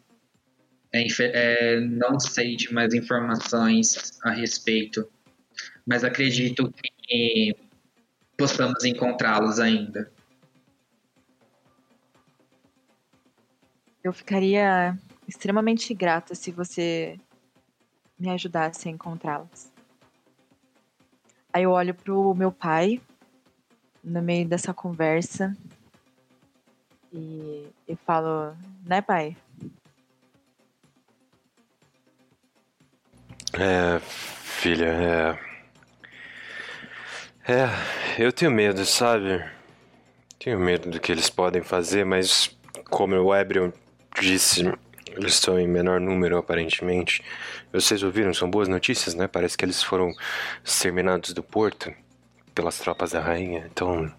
É, 0.93 1.03
é, 1.19 1.79
não 1.81 2.17
sei 2.17 2.55
de 2.55 2.73
mais 2.73 2.93
informações 2.93 4.17
a 4.23 4.31
respeito, 4.31 5.05
mas 5.85 6.05
acredito 6.05 6.73
que 7.03 7.53
possamos 8.37 8.85
encontrá-los 8.85 9.59
ainda. 9.59 10.09
Eu 14.05 14.13
ficaria 14.13 14.95
extremamente 15.27 15.91
grata 15.91 16.35
se 16.35 16.51
você 16.51 17.19
me 18.19 18.29
ajudasse 18.29 18.87
a 18.87 18.91
encontrá-las. 18.91 19.73
Aí 21.51 21.63
eu 21.63 21.71
olho 21.71 21.95
pro 21.95 22.35
meu 22.35 22.51
pai 22.51 23.01
no 24.03 24.21
meio 24.21 24.47
dessa 24.47 24.75
conversa 24.75 25.57
e, 27.11 27.67
e 27.87 27.95
falo, 27.95 28.55
né, 28.85 29.01
pai? 29.01 29.35
É, 33.53 33.99
filha, 33.99 34.85
é. 34.85 35.39
É, 37.51 38.23
eu 38.23 38.31
tenho 38.31 38.51
medo, 38.51 38.85
sabe? 38.85 39.43
Tenho 40.37 40.59
medo 40.59 40.91
do 40.91 40.99
que 40.99 41.11
eles 41.11 41.27
podem 41.27 41.63
fazer, 41.63 42.05
mas 42.05 42.55
como 42.91 43.15
o 43.15 43.35
Ebrion 43.35 43.71
disse, 44.21 44.61
eles 45.07 45.33
estão 45.33 45.59
em 45.59 45.67
menor 45.67 45.99
número 45.99 46.37
aparentemente. 46.37 47.23
Vocês 47.71 48.03
ouviram? 48.03 48.33
São 48.33 48.49
boas 48.49 48.67
notícias, 48.67 49.15
né? 49.15 49.27
Parece 49.27 49.57
que 49.57 49.65
eles 49.65 49.81
foram 49.81 50.13
exterminados 50.63 51.33
do 51.33 51.43
porto 51.43 51.93
pelas 52.53 52.77
tropas 52.79 53.11
da 53.11 53.21
rainha. 53.21 53.69
Então, 53.71 54.11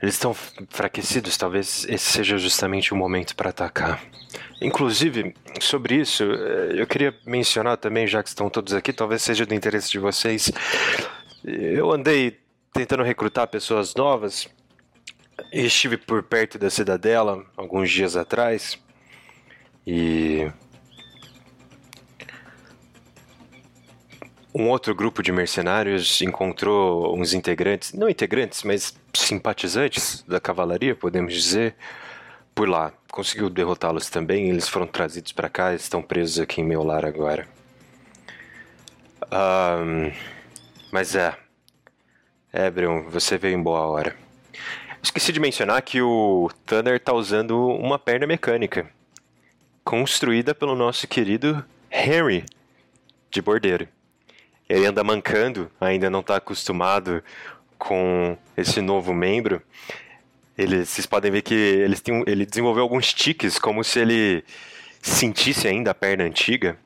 Eles 0.00 0.14
estão 0.14 0.34
enfraquecidos, 0.60 1.36
talvez 1.36 1.84
esse 1.88 2.04
seja 2.12 2.38
justamente 2.38 2.92
o 2.92 2.96
momento 2.96 3.34
para 3.34 3.50
atacar. 3.50 4.00
Inclusive, 4.60 5.34
sobre 5.60 5.96
isso, 5.96 6.22
eh, 6.22 6.74
eu 6.80 6.86
queria 6.86 7.12
mencionar 7.26 7.76
também, 7.76 8.06
já 8.06 8.22
que 8.22 8.28
estão 8.28 8.48
todos 8.48 8.74
aqui, 8.74 8.92
talvez 8.92 9.22
seja 9.22 9.44
do 9.44 9.54
interesse 9.54 9.90
de 9.90 9.98
vocês. 9.98 10.52
Eu 11.44 11.90
andei 11.90 12.38
tentando 12.72 13.02
recrutar 13.02 13.48
pessoas 13.48 13.94
novas 13.96 14.48
estive 15.52 15.96
por 15.96 16.22
perto 16.22 16.58
da 16.58 16.70
cidadela 16.70 17.44
alguns 17.56 17.90
dias 17.90 18.16
atrás 18.16 18.78
e 19.86 20.50
um 24.54 24.68
outro 24.68 24.94
grupo 24.94 25.22
de 25.22 25.30
mercenários 25.30 26.20
encontrou 26.20 27.16
uns 27.16 27.32
integrantes, 27.32 27.92
não 27.92 28.08
integrantes, 28.08 28.62
mas 28.64 28.98
simpatizantes 29.14 30.22
da 30.26 30.40
cavalaria, 30.40 30.94
podemos 30.94 31.32
dizer, 31.32 31.76
por 32.54 32.68
lá. 32.68 32.92
Conseguiu 33.10 33.48
derrotá-los 33.48 34.10
também, 34.10 34.48
eles 34.48 34.68
foram 34.68 34.86
trazidos 34.86 35.32
para 35.32 35.48
cá, 35.48 35.74
estão 35.74 36.02
presos 36.02 36.40
aqui 36.40 36.60
em 36.60 36.64
meu 36.64 36.82
lar 36.82 37.04
agora. 37.04 37.46
Um, 39.32 40.12
mas 40.90 41.14
é, 41.14 41.36
Ebrion, 42.52 43.08
você 43.08 43.38
veio 43.38 43.56
em 43.56 43.62
boa 43.62 43.86
hora. 43.86 44.27
Esqueci 45.02 45.32
de 45.32 45.38
mencionar 45.38 45.80
que 45.82 46.02
o 46.02 46.50
Tanner 46.66 46.96
está 46.96 47.12
usando 47.12 47.56
uma 47.68 47.98
perna 47.98 48.26
mecânica, 48.26 48.90
construída 49.84 50.54
pelo 50.54 50.74
nosso 50.74 51.06
querido 51.06 51.64
Henry 51.90 52.44
de 53.30 53.40
Bordeiro. 53.40 53.88
Ele 54.68 54.86
anda 54.86 55.04
mancando, 55.04 55.70
ainda 55.80 56.10
não 56.10 56.20
está 56.20 56.36
acostumado 56.36 57.22
com 57.78 58.36
esse 58.56 58.82
novo 58.82 59.14
membro. 59.14 59.62
Ele, 60.56 60.84
vocês 60.84 61.06
podem 61.06 61.30
ver 61.30 61.42
que 61.42 61.54
ele, 61.54 61.96
tem, 61.96 62.24
ele 62.26 62.44
desenvolveu 62.44 62.82
alguns 62.82 63.14
tiques, 63.14 63.58
como 63.58 63.84
se 63.84 64.00
ele 64.00 64.44
sentisse 65.00 65.68
ainda 65.68 65.92
a 65.92 65.94
perna 65.94 66.24
antiga. 66.24 66.76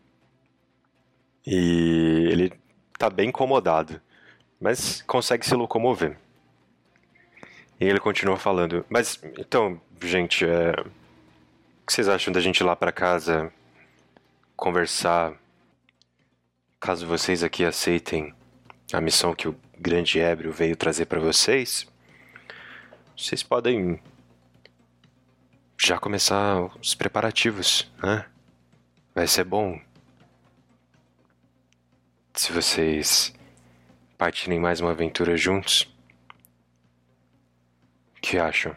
E 1.47 2.29
ele 2.31 2.53
está 2.93 3.09
bem 3.09 3.31
incomodado, 3.31 4.01
mas 4.61 5.03
consegue 5.03 5.47
se 5.47 5.55
locomover. 5.55 6.17
E 7.83 7.85
ele 7.85 7.99
continua 7.99 8.37
falando. 8.37 8.87
Mas, 8.89 9.21
então, 9.37 9.81
gente, 10.01 10.47
é... 10.47 10.71
o 10.71 11.85
que 11.85 11.93
vocês 11.93 12.09
acham 12.09 12.33
da 12.33 12.41
gente 12.41 12.59
ir 12.59 12.63
lá 12.63 12.77
para 12.77 12.93
casa 12.93 13.53
conversar? 14.55 15.33
Caso 16.79 17.05
vocês 17.09 17.43
aqui 17.43 17.65
aceitem 17.65 18.33
a 18.93 19.01
missão 19.01 19.35
que 19.35 19.49
o 19.49 19.57
grande 19.77 20.21
ébrio 20.21 20.53
veio 20.53 20.77
trazer 20.77 21.07
para 21.07 21.19
vocês, 21.19 21.85
vocês 23.17 23.43
podem 23.43 24.01
já 25.77 25.99
começar 25.99 26.63
os 26.81 26.95
preparativos, 26.95 27.91
né? 28.01 28.27
Vai 29.13 29.27
ser 29.27 29.43
bom 29.43 29.81
se 32.33 32.53
vocês 32.53 33.35
partirem 34.17 34.61
mais 34.61 34.81
uma 34.81 34.93
aventura 34.93 35.37
juntos. 35.37 35.92
Que 38.23 38.39
acham? 38.39 38.75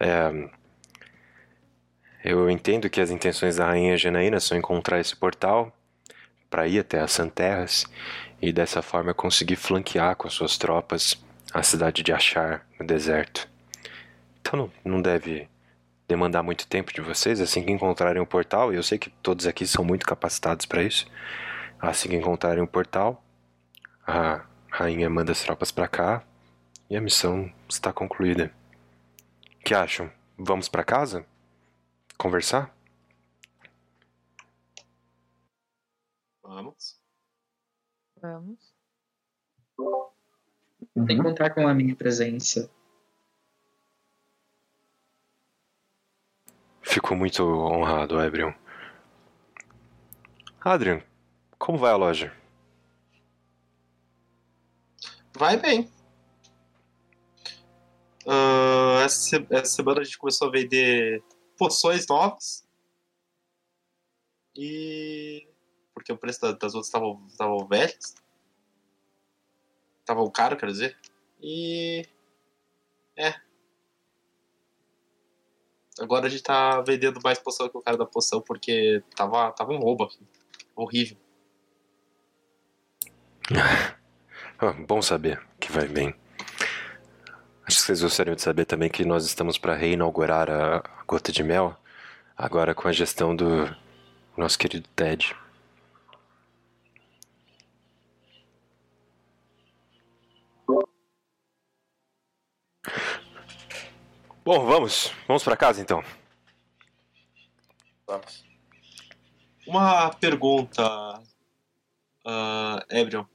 É, 0.00 0.48
eu 2.24 2.50
entendo 2.50 2.90
que 2.90 3.00
as 3.00 3.10
intenções 3.10 3.56
da 3.56 3.66
rainha 3.66 3.96
Janaína 3.96 4.40
são 4.40 4.58
encontrar 4.58 4.98
esse 5.00 5.14
portal 5.14 5.72
para 6.50 6.66
ir 6.66 6.80
até 6.80 7.00
as 7.00 7.12
Santerras 7.12 7.86
e 8.42 8.52
dessa 8.52 8.82
forma 8.82 9.14
conseguir 9.14 9.56
flanquear 9.56 10.16
com 10.16 10.28
suas 10.28 10.58
tropas 10.58 11.16
a 11.54 11.62
cidade 11.62 12.02
de 12.02 12.12
Achar, 12.12 12.66
no 12.78 12.86
deserto. 12.86 13.48
Então 14.40 14.58
não, 14.58 14.72
não 14.84 15.00
deve 15.00 15.48
demandar 16.08 16.42
muito 16.42 16.66
tempo 16.66 16.92
de 16.92 17.00
vocês 17.00 17.40
assim 17.40 17.62
que 17.64 17.70
encontrarem 17.70 18.20
o 18.20 18.26
portal, 18.26 18.72
e 18.72 18.76
eu 18.76 18.82
sei 18.82 18.98
que 18.98 19.10
todos 19.22 19.46
aqui 19.46 19.66
são 19.66 19.84
muito 19.84 20.04
capacitados 20.04 20.66
para 20.66 20.82
isso. 20.82 21.06
Assim 21.80 22.08
que 22.08 22.16
encontrarem 22.16 22.62
o 22.62 22.66
portal, 22.66 23.22
a 24.06 24.42
rainha 24.68 25.08
manda 25.08 25.30
as 25.32 25.42
tropas 25.42 25.70
para 25.70 25.86
cá 25.86 26.24
e 26.90 26.96
a 26.96 27.00
missão 27.00 27.52
está 27.68 27.92
concluída. 27.92 28.52
O 29.56 29.64
que 29.64 29.74
acham? 29.74 30.10
Vamos 30.36 30.68
para 30.68 30.84
casa? 30.84 31.26
Conversar? 32.16 32.74
Vamos. 36.42 36.96
Vamos. 38.20 38.74
Tem 41.06 41.16
que 41.16 41.22
contar 41.22 41.50
com 41.50 41.68
a 41.68 41.74
minha 41.74 41.94
presença. 41.94 42.70
Fico 46.82 47.14
muito 47.14 47.44
honrado, 47.44 48.20
Ebrion. 48.20 48.52
Adrian, 50.60 51.02
como 51.58 51.78
vai 51.78 51.92
a 51.92 51.96
loja? 51.96 52.34
Vai 55.34 55.56
bem. 55.56 55.97
Ah, 58.30 59.00
essa, 59.04 59.36
essa 59.50 59.76
semana 59.76 60.00
a 60.00 60.04
gente 60.04 60.18
começou 60.18 60.48
a 60.48 60.50
vender 60.50 61.22
poções 61.56 62.06
novas. 62.06 62.66
E. 64.54 65.48
Porque 65.94 66.12
o 66.12 66.18
preço 66.18 66.40
da- 66.42 66.52
das 66.52 66.74
outras 66.74 66.92
estavam 67.32 67.66
velhas. 67.66 68.14
Estavam 70.00 70.30
caro, 70.30 70.56
quero 70.56 70.70
dizer. 70.72 70.96
E. 71.40 72.04
É. 73.16 73.34
Agora 76.00 76.26
a 76.26 76.28
gente 76.28 76.42
tá 76.42 76.80
vendendo 76.82 77.20
mais 77.24 77.38
poção 77.38 77.68
que 77.68 77.76
o 77.76 77.82
cara 77.82 77.96
da 77.96 78.06
poção, 78.06 78.40
porque 78.40 79.02
tava, 79.16 79.50
tava 79.52 79.72
um 79.72 79.78
roubo 79.78 80.04
aqui. 80.04 80.20
Horrível. 80.76 81.16
Ah, 84.60 84.72
bom 84.72 85.00
saber 85.00 85.40
que 85.60 85.70
vai 85.70 85.86
bem. 85.86 86.12
Acho 87.68 87.80
que 87.80 87.84
vocês 87.84 88.00
gostariam 88.00 88.34
de 88.34 88.40
saber 88.40 88.64
também 88.64 88.88
que 88.88 89.04
nós 89.04 89.26
estamos 89.26 89.58
para 89.58 89.76
reinaugurar 89.76 90.48
a 90.50 90.82
Gota 91.06 91.30
de 91.30 91.44
Mel, 91.44 91.76
agora 92.34 92.74
com 92.74 92.88
a 92.88 92.92
gestão 92.92 93.36
do 93.36 93.68
nosso 94.34 94.58
querido 94.58 94.88
Ted. 94.96 95.36
Bom, 104.42 104.64
vamos. 104.64 105.12
Vamos 105.26 105.44
para 105.44 105.54
casa 105.54 105.82
então. 105.82 106.02
Vamos. 108.06 108.46
Uma 109.66 110.08
pergunta, 110.14 111.20
uh, 112.24 112.80
Ebrion. 112.88 113.26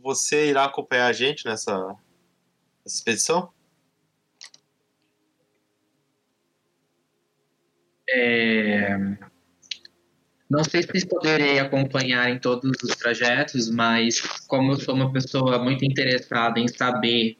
Você 0.00 0.48
irá 0.48 0.64
acompanhar 0.64 1.06
a 1.06 1.12
gente 1.12 1.44
nessa, 1.44 1.96
nessa 2.84 2.96
expedição? 2.96 3.52
É, 8.08 8.98
Não 10.50 10.64
sei 10.64 10.82
se 10.82 11.06
poderei 11.06 11.58
acompanhar 11.58 12.28
em 12.30 12.38
todos 12.38 12.72
os 12.82 12.96
trajetos, 12.96 13.70
mas 13.70 14.20
como 14.46 14.72
eu 14.72 14.76
sou 14.76 14.94
uma 14.94 15.12
pessoa 15.12 15.58
muito 15.58 15.84
interessada 15.84 16.58
em 16.58 16.68
saber 16.68 17.38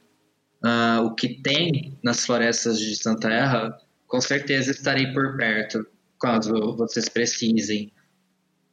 ah, 0.62 1.02
o 1.04 1.14
que 1.14 1.42
tem 1.42 1.98
nas 2.02 2.24
florestas 2.24 2.78
de 2.78 2.96
Santa 2.96 3.28
Terra, 3.28 3.78
com 4.06 4.20
certeza 4.20 4.70
estarei 4.70 5.12
por 5.12 5.36
perto 5.36 5.86
caso 6.22 6.76
vocês 6.76 7.08
precisem. 7.08 7.92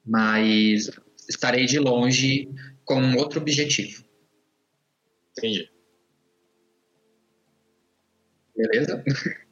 Mas 0.05 0.89
estarei 1.27 1.65
de 1.65 1.79
longe 1.79 2.47
com 2.89 3.15
outro 3.17 3.39
objetivo. 3.39 4.03
Entendi. 5.37 5.71
Beleza? 8.57 9.03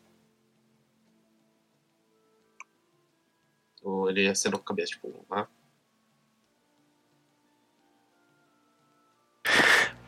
Ou 3.84 4.10
ele 4.10 4.28
acenou 4.28 4.58
com 4.60 4.64
a 4.64 4.68
cabeça, 4.70 4.94
tipo, 4.94 5.24
ah, 5.30 5.48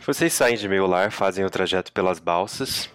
Vocês 0.03 0.33
saem 0.33 0.57
de 0.57 0.67
meio 0.67 0.87
lar, 0.87 1.11
fazem 1.11 1.45
o 1.45 1.51
trajeto 1.51 1.93
pelas 1.93 2.17
balsas 2.17 2.89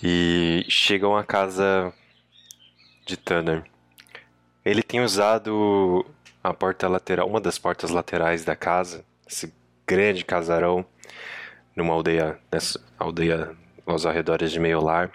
e 0.00 0.64
chegam 0.68 1.16
à 1.16 1.24
casa 1.24 1.92
de 3.04 3.16
Tanner. 3.16 3.68
Ele 4.64 4.84
tem 4.84 5.00
usado 5.00 6.06
a 6.42 6.52
porta 6.52 6.88
lateral, 6.88 7.28
uma 7.28 7.40
das 7.40 7.58
portas 7.58 7.90
laterais 7.90 8.44
da 8.44 8.56
casa, 8.56 9.04
esse 9.26 9.54
grande 9.86 10.24
casarão 10.24 10.84
numa 11.76 11.94
aldeia, 11.94 12.38
nessa 12.50 12.80
aldeia 12.98 13.56
aos 13.86 14.04
arredores 14.04 14.50
de 14.50 14.58
meio 14.58 14.80
lar, 14.80 15.10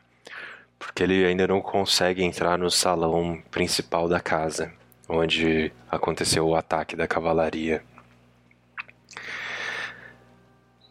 porque 0.79 1.03
ele 1.03 1.25
ainda 1.25 1.47
não 1.47 1.61
consegue 1.61 2.23
entrar 2.23 2.57
no 2.57 2.69
salão 2.69 3.41
principal 3.51 4.07
da 4.07 4.19
casa, 4.19 4.71
onde 5.09 5.71
aconteceu 5.89 6.47
o 6.47 6.55
ataque 6.55 6.95
da 6.95 7.07
cavalaria. 7.07 7.83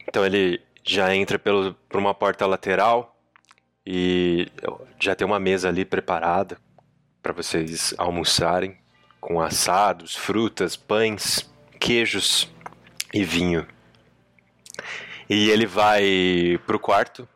Então 0.08 0.24
ele 0.24 0.60
já 0.84 1.14
entra 1.14 1.38
pelo, 1.38 1.74
por 1.88 1.98
uma 1.98 2.14
porta 2.14 2.46
lateral 2.46 3.16
e 3.84 4.48
já 5.00 5.14
tem 5.14 5.26
uma 5.26 5.38
mesa 5.38 5.68
ali 5.68 5.84
preparada 5.84 6.58
para 7.22 7.32
vocês 7.32 7.94
almoçarem 7.98 8.78
com 9.26 9.40
assados, 9.40 10.14
frutas, 10.14 10.76
pães, 10.76 11.50
queijos 11.80 12.48
e 13.12 13.24
vinho. 13.24 13.66
E 15.28 15.50
ele 15.50 15.66
vai 15.66 16.60
pro 16.64 16.78
quarto 16.78 17.28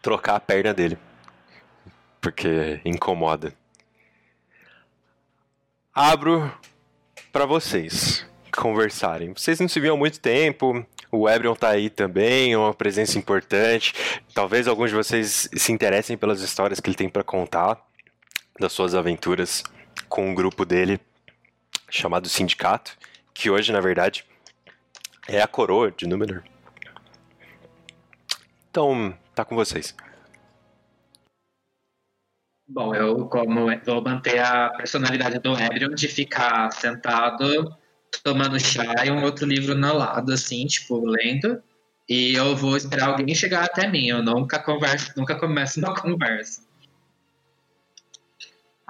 trocar 0.00 0.36
a 0.36 0.40
perna 0.40 0.72
dele, 0.72 0.96
porque 2.18 2.80
incomoda. 2.82 3.52
Abro 5.94 6.50
para 7.30 7.44
vocês 7.44 8.26
conversarem. 8.50 9.34
Vocês 9.34 9.60
não 9.60 9.68
se 9.68 9.78
viam 9.80 9.96
há 9.96 9.98
muito 9.98 10.18
tempo, 10.18 10.82
o 11.10 11.28
Ebrion 11.28 11.54
tá 11.54 11.68
aí 11.68 11.90
também, 11.90 12.54
é 12.54 12.58
uma 12.58 12.72
presença 12.72 13.18
importante. 13.18 13.92
Talvez 14.32 14.66
alguns 14.66 14.88
de 14.88 14.96
vocês 14.96 15.46
se 15.54 15.72
interessem 15.72 16.16
pelas 16.16 16.40
histórias 16.40 16.80
que 16.80 16.88
ele 16.88 16.96
tem 16.96 17.10
para 17.10 17.22
contar 17.22 17.78
das 18.58 18.72
suas 18.72 18.94
aventuras 18.94 19.62
com 20.08 20.30
um 20.30 20.34
grupo 20.34 20.64
dele 20.64 21.00
chamado 21.88 22.28
Sindicato, 22.28 22.96
que 23.34 23.50
hoje, 23.50 23.72
na 23.72 23.80
verdade, 23.80 24.24
é 25.28 25.40
a 25.40 25.46
coroa 25.46 25.90
de 25.90 26.06
Númenor. 26.06 26.42
Então, 28.70 29.16
tá 29.34 29.44
com 29.44 29.54
vocês. 29.54 29.94
Bom, 32.66 32.94
eu 32.94 33.26
como 33.26 33.66
vou 33.84 34.02
manter 34.02 34.38
a 34.38 34.70
personalidade 34.70 35.38
do 35.40 35.52
Ebrion 35.58 35.94
de 35.94 36.08
ficar 36.08 36.72
sentado 36.72 37.76
tomando 38.24 38.58
chá 38.58 39.04
e 39.04 39.10
um 39.10 39.22
outro 39.22 39.46
livro 39.46 39.74
no 39.74 39.94
lado, 39.94 40.32
assim, 40.32 40.66
tipo, 40.66 41.04
lendo. 41.04 41.62
E 42.08 42.34
eu 42.34 42.56
vou 42.56 42.76
esperar 42.76 43.08
alguém 43.08 43.34
chegar 43.34 43.64
até 43.64 43.86
mim. 43.86 44.06
Eu 44.08 44.22
nunca 44.22 44.58
converso, 44.58 45.12
nunca 45.16 45.34
começo 45.34 45.80
uma 45.80 45.94
conversa. 46.00 46.62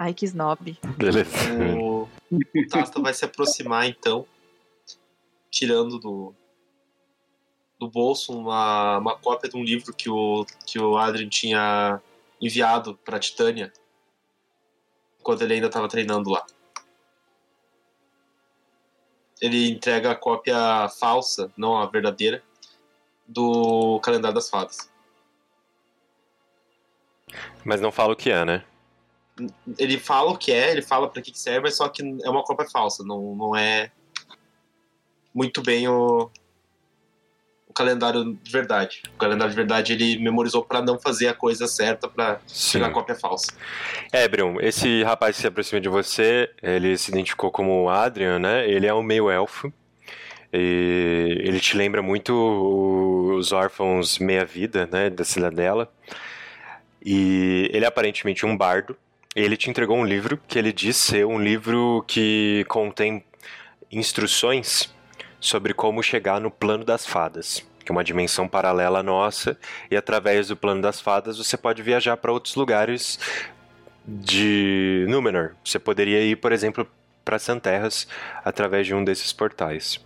Ai, 0.03 0.13
que 0.13 0.25
snob. 0.25 0.77
Beleza. 0.97 1.31
O, 1.79 2.09
o 2.33 2.69
Tasta 2.69 3.01
vai 3.01 3.15
se 3.15 3.25
aproximar, 3.25 3.87
então, 3.87 4.27
tirando 5.49 5.97
do, 5.97 6.35
do 7.79 7.89
bolso 7.89 8.37
uma, 8.37 8.99
uma 8.99 9.17
cópia 9.17 9.49
de 9.49 9.57
um 9.57 9.63
livro 9.63 9.95
que 9.95 10.11
o, 10.11 10.45
que 10.67 10.77
o 10.81 10.99
Adrian 10.99 11.29
tinha 11.29 12.01
enviado 12.41 12.97
para 13.05 13.21
Titânia 13.21 13.73
quando 15.23 15.43
ele 15.43 15.55
ainda 15.55 15.69
estava 15.69 15.87
treinando 15.87 16.31
lá. 16.31 16.45
Ele 19.41 19.71
entrega 19.71 20.11
a 20.11 20.17
cópia 20.17 20.89
falsa, 20.99 21.53
não 21.57 21.79
a 21.79 21.87
verdadeira, 21.87 22.43
do 23.25 24.01
calendário 24.01 24.35
das 24.35 24.51
fadas. 24.51 24.91
Mas 27.65 27.81
não 27.81 27.93
fala 27.93 28.15
o 28.15 28.17
que 28.17 28.33
é, 28.33 28.45
né? 28.45 28.65
Ele 29.79 29.99
fala 29.99 30.31
o 30.31 30.37
que 30.37 30.53
é, 30.53 30.71
ele 30.71 30.83
fala 30.83 31.09
para 31.09 31.23
que 31.23 31.33
que 31.33 31.39
serve, 31.39 31.63
mas 31.63 31.77
só 31.77 31.89
que 31.89 32.03
é 32.03 32.31
uma 32.31 32.45
cópia 32.45 32.69
falsa, 32.71 33.03
não, 33.05 33.35
não 33.35 33.57
é 33.57 33.91
muito 35.35 35.63
bem 35.63 35.89
o, 35.89 36.31
o 37.73 37.73
calendário 37.73 38.39
de 38.43 38.53
verdade. 38.53 39.03
O 39.15 39.19
calendário 39.19 39.51
de 39.51 39.57
verdade 39.57 39.93
ele 39.95 40.19
memorizou 40.19 40.63
para 40.63 40.83
não 40.83 40.99
fazer 40.99 41.29
a 41.29 41.35
coisa 41.35 41.67
certa 41.67 42.07
para 42.07 42.41
pegar 42.71 42.87
a 42.87 42.91
cópia 42.91 43.15
falsa. 43.15 43.51
Ebrion, 44.13 44.57
esse 44.61 45.03
rapaz 45.03 45.37
que 45.37 45.41
se 45.41 45.49
aproxima 45.49 45.81
de 45.81 45.89
você, 45.89 46.51
ele 46.63 46.97
se 46.99 47.11
identificou 47.11 47.51
como 47.51 47.89
Adrian, 47.89 48.39
né? 48.39 48.69
Ele 48.69 48.87
é 48.87 48.95
um 48.95 49.03
meio-elfo. 49.03 49.73
E 50.53 51.39
ele 51.41 51.59
te 51.59 51.75
lembra 51.79 52.03
muito 52.03 52.31
os 53.39 53.53
órfãos 53.53 54.19
meia-vida, 54.19 54.87
né? 54.93 55.09
Da 55.09 55.25
cidadela. 55.25 55.91
E 57.03 57.71
ele 57.73 57.87
é 57.87 57.89
aparentemente 57.89 58.45
um 58.45 58.55
bardo. 58.55 58.95
Ele 59.35 59.57
te 59.57 59.71
entregou 59.71 59.97
um 59.97 60.05
livro 60.05 60.39
que 60.47 60.59
ele 60.59 60.73
diz 60.73 60.97
ser 60.97 61.27
um 61.27 61.41
livro 61.41 62.05
que 62.07 62.67
contém 62.69 63.25
instruções 63.91 64.95
sobre 65.41 65.73
como 65.73 66.03
chegar 66.03 66.39
no 66.39 66.51
plano 66.51 66.85
das 66.85 67.07
fadas, 67.07 67.67
que 67.85 67.91
é 67.91 67.93
uma 67.93 68.05
dimensão 68.05 68.47
paralela 68.47 69.01
à 69.01 69.03
nossa, 69.03 69.59
e 69.91 69.97
através 69.97 70.49
do 70.49 70.57
plano 70.57 70.83
das 70.83 71.01
fadas 71.01 71.39
você 71.39 71.57
pode 71.57 71.83
viajar 71.83 72.17
para 72.19 72.31
outros 72.31 72.55
lugares 72.57 73.19
de 74.07 75.07
Númenor. 75.09 75.55
Você 75.65 75.79
poderia 75.79 76.23
ir, 76.23 76.37
por 76.37 76.53
exemplo, 76.53 76.87
para 77.25 77.39
Santerras 77.39 78.07
através 78.45 78.87
de 78.87 78.95
um 78.95 79.03
desses 79.03 79.33
portais. 79.33 79.99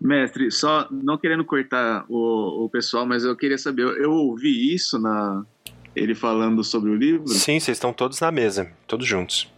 Mestre, 0.00 0.50
só 0.50 0.88
não 0.90 1.18
querendo 1.18 1.44
cortar 1.44 2.06
o, 2.08 2.64
o 2.64 2.68
pessoal, 2.70 3.06
mas 3.06 3.22
eu 3.22 3.36
queria 3.36 3.58
saber, 3.58 3.82
eu, 3.82 3.96
eu 3.96 4.10
ouvi 4.10 4.74
isso 4.74 4.98
na 4.98 5.44
ele 5.94 6.14
falando 6.14 6.62
sobre 6.62 6.90
o 6.90 6.94
livro? 6.94 7.28
Sim, 7.28 7.58
vocês 7.58 7.76
estão 7.76 7.92
todos 7.92 8.20
na 8.20 8.30
mesa, 8.30 8.70
todos 8.86 9.06
juntos. 9.06 9.48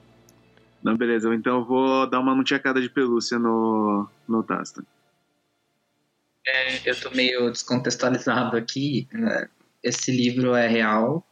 Não, 0.83 0.97
beleza, 0.97 1.33
então 1.35 1.59
eu 1.61 1.65
vou 1.65 2.07
dar 2.09 2.19
uma 2.19 2.35
munchacada 2.35 2.81
de 2.81 2.89
pelúcia 2.89 3.39
no, 3.39 4.09
no 4.27 4.43
Tasta. 4.43 4.85
É, 6.47 6.91
eu 6.91 7.01
tô 7.01 7.11
meio 7.11 7.51
descontextualizado 7.51 8.57
aqui. 8.57 9.07
né? 9.13 9.49
Esse 9.83 10.11
livro 10.11 10.55
é 10.55 10.67
real. 10.67 11.25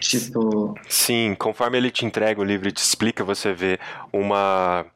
Tipo, 0.00 0.74
Sim, 0.88 1.34
conforme 1.38 1.78
ele 1.78 1.90
te 1.90 2.04
entrega 2.04 2.40
o 2.40 2.44
livro 2.44 2.68
e 2.68 2.72
te 2.72 2.78
explica, 2.78 3.24
você 3.24 3.52
vê 3.52 3.78
uma 4.12 4.86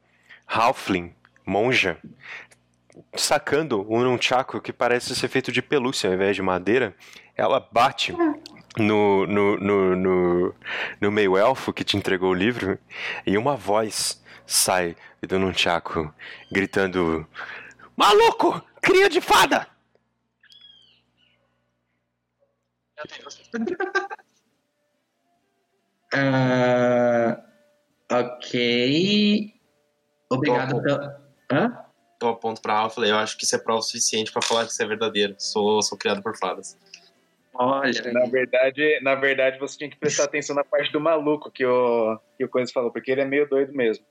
Halfling, 0.46 1.12
monja, 1.46 1.98
sacando 3.14 3.86
um 3.88 4.02
nunchaku 4.02 4.60
que 4.60 4.72
parece 4.72 5.14
ser 5.14 5.28
feito 5.28 5.52
de 5.52 5.62
pelúcia 5.62 6.08
ao 6.08 6.14
invés 6.14 6.36
de 6.36 6.42
madeira. 6.42 6.94
Ela 7.36 7.60
bate 7.60 8.12
no, 8.78 9.26
no, 9.26 9.58
no, 9.58 9.96
no, 9.96 10.54
no 11.00 11.10
meio-elfo 11.10 11.72
que 11.72 11.84
te 11.84 11.96
entregou 11.96 12.30
o 12.30 12.34
livro 12.34 12.78
e 13.26 13.38
uma 13.38 13.56
voz 13.56 14.22
sai 14.46 14.96
do 15.20 15.38
nunchaku 15.38 16.12
gritando: 16.50 17.26
Maluco! 17.96 18.62
Cria 18.80 19.08
de 19.08 19.20
fada! 19.20 19.68
ah, 26.14 27.42
ok. 28.10 29.54
Obrigado 30.30 30.82
pelo. 30.82 31.12
Hã? 31.50 31.91
Eu 32.22 32.30
aponto 32.30 32.60
pra 32.60 32.74
ela 32.74 32.88
e 32.88 32.94
falei, 32.94 33.10
eu 33.10 33.16
acho 33.16 33.36
que 33.36 33.44
isso 33.44 33.56
é 33.56 33.58
prova 33.58 33.82
suficiente 33.82 34.32
para 34.32 34.42
falar 34.42 34.64
que 34.64 34.72
isso 34.72 34.82
é 34.82 34.86
verdadeiro. 34.86 35.34
Sou, 35.38 35.82
sou 35.82 35.98
criado 35.98 36.22
por 36.22 36.36
fadas. 36.36 36.76
Olha, 37.54 38.12
Na 38.12 38.26
verdade, 38.26 39.00
na 39.02 39.14
verdade, 39.14 39.58
você 39.58 39.76
tinha 39.76 39.90
que 39.90 39.98
prestar 39.98 40.24
atenção 40.24 40.56
na 40.56 40.64
parte 40.64 40.90
do 40.90 41.00
maluco 41.00 41.50
que 41.50 41.64
o, 41.64 42.18
que 42.38 42.44
o 42.44 42.48
Coisa 42.48 42.72
falou, 42.72 42.90
porque 42.90 43.10
ele 43.10 43.20
é 43.20 43.26
meio 43.26 43.48
doido 43.48 43.72
mesmo. 43.74 44.04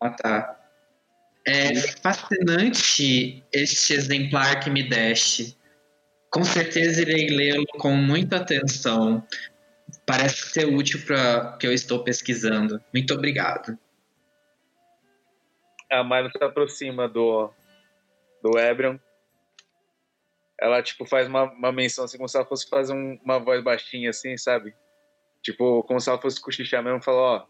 Ah, 0.00 0.10
tá. 0.10 0.58
É 1.46 1.74
fascinante 1.74 3.42
este 3.52 3.94
exemplar 3.94 4.60
que 4.60 4.70
me 4.70 4.82
deste. 4.82 5.56
Com 6.30 6.44
certeza 6.44 7.02
irei 7.02 7.28
lê-lo 7.28 7.66
com 7.78 7.96
muita 7.96 8.36
atenção. 8.36 9.26
Parece 10.06 10.50
ser 10.50 10.66
útil 10.66 11.04
para 11.04 11.54
o 11.54 11.58
que 11.58 11.66
eu 11.66 11.72
estou 11.72 12.04
pesquisando. 12.04 12.80
Muito 12.92 13.12
obrigado. 13.14 13.76
A 15.92 16.02
Milo 16.02 16.30
se 16.30 16.42
aproxima 16.42 17.08
do, 17.08 17.50
do 18.42 18.58
Ebrion. 18.58 18.98
Ela, 20.58 20.82
tipo, 20.82 21.04
faz 21.04 21.26
uma, 21.28 21.44
uma 21.44 21.72
menção 21.72 22.04
assim, 22.04 22.16
como 22.16 22.28
se 22.28 22.36
ela 22.36 22.46
fosse 22.46 22.68
fazer 22.68 22.94
um- 22.94 23.18
uma 23.24 23.38
voz 23.38 23.62
baixinha, 23.62 24.10
assim, 24.10 24.36
sabe? 24.36 24.74
Tipo, 25.42 25.82
como 25.82 26.00
se 26.00 26.08
ela 26.08 26.20
fosse 26.20 26.40
cochichar 26.40 26.82
mesmo, 26.82 27.02
falou, 27.02 27.20
ó, 27.20 27.46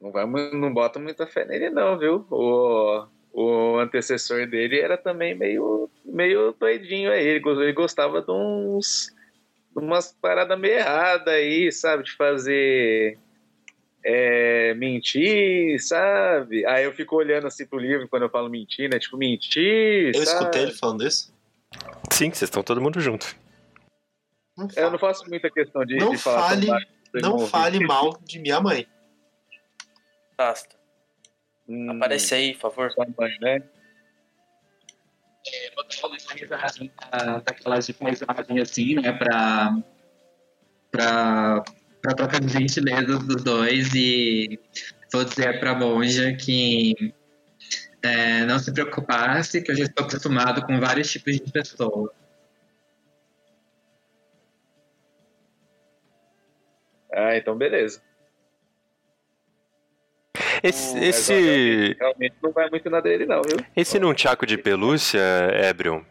não, 0.00 0.10
vai, 0.10 0.26
não 0.26 0.72
bota 0.72 0.98
muita 0.98 1.26
fé 1.26 1.44
nele 1.44 1.70
não, 1.70 1.98
viu? 1.98 2.26
O, 2.30 3.06
o 3.32 3.78
antecessor 3.78 4.46
dele 4.46 4.80
era 4.80 4.96
também 4.96 5.34
meio, 5.34 5.90
meio 6.04 6.52
doidinho 6.52 7.12
aí, 7.12 7.24
ele, 7.24 7.48
ele 7.48 7.72
gostava 7.72 8.22
de 8.22 8.30
uns... 8.30 9.14
umas 9.74 10.12
paradas 10.12 10.58
meio 10.58 10.74
erradas 10.74 11.32
aí, 11.32 11.70
sabe? 11.70 12.02
De 12.02 12.12
fazer... 12.12 13.18
é, 14.08 14.72
mentir, 14.74 15.80
sabe? 15.82 16.64
Aí 16.66 16.84
eu 16.84 16.92
fico 16.94 17.16
olhando 17.16 17.48
assim 17.48 17.66
pro 17.66 17.76
livro 17.78 18.08
quando 18.08 18.22
eu 18.22 18.30
falo 18.30 18.48
mentir, 18.48 18.88
né? 18.88 19.00
Tipo, 19.00 19.16
mentir, 19.16 20.14
Eu 20.14 20.24
sabe? 20.24 20.38
escutei 20.38 20.62
ele 20.62 20.72
falando 20.72 21.04
isso. 21.04 21.34
Sim, 22.12 22.26
vocês 22.30 22.42
estão 22.42 22.62
todo 22.62 22.80
mundo 22.80 23.00
junto. 23.00 23.34
Não, 24.56 24.68
Eu 24.76 24.90
não 24.92 24.98
faço 24.98 25.28
muita 25.28 25.50
questão 25.50 25.84
de, 25.84 25.96
Não 25.96 26.10
de 26.12 26.18
falar 26.18 26.50
fale- 26.50 26.68
não 27.14 27.32
ouvir. 27.32 27.50
fale 27.50 27.80
mal 27.84 28.18
de 28.24 28.38
minha 28.38 28.60
mãe. 28.60 28.86
Tasta. 30.36 30.76
Hum, 31.68 31.90
Aparece 31.90 32.34
aí, 32.34 32.52
por 32.54 32.60
favor. 32.72 32.92
sua 32.92 33.06
mãe, 33.18 33.36
né? 33.40 33.58
Dar 35.76 36.08
uma 36.08 36.16
risadinha 36.34 36.90
da- 37.10 37.38
daquelas 37.38 37.86
de 37.86 37.92
paisagem 37.92 38.60
assim, 38.60 38.94
né? 38.94 39.12
Pra, 39.12 39.76
pra, 40.90 41.64
pra 42.06 42.14
trocar 42.14 42.40
de 42.40 42.48
gentileza 42.48 43.18
dos 43.18 43.42
dois 43.42 43.92
e 43.92 44.60
vou 45.12 45.24
dizer 45.24 45.58
pra 45.58 45.74
monja 45.74 46.32
que 46.34 47.12
é, 48.00 48.44
não 48.44 48.60
se 48.60 48.72
preocupasse, 48.72 49.60
que 49.60 49.72
eu 49.72 49.76
já 49.76 49.84
estou 49.84 50.06
acostumado 50.06 50.64
com 50.64 50.78
vários 50.78 51.10
tipos 51.10 51.34
de 51.34 51.50
pessoas. 51.50 52.10
Ah, 57.12 57.36
então 57.36 57.56
beleza. 57.56 58.00
Esse, 60.62 60.98
esse, 60.98 61.32
realmente, 61.32 61.96
realmente 61.98 62.34
não 62.42 62.52
vai 62.52 62.70
muito 62.70 62.88
na 62.88 63.00
dele, 63.00 63.26
não, 63.26 63.42
viu? 63.42 63.56
esse 63.76 63.98
nunchaku 63.98 64.46
de 64.46 64.56
pelúcia, 64.56 65.20
Ebrion, 65.68 66.02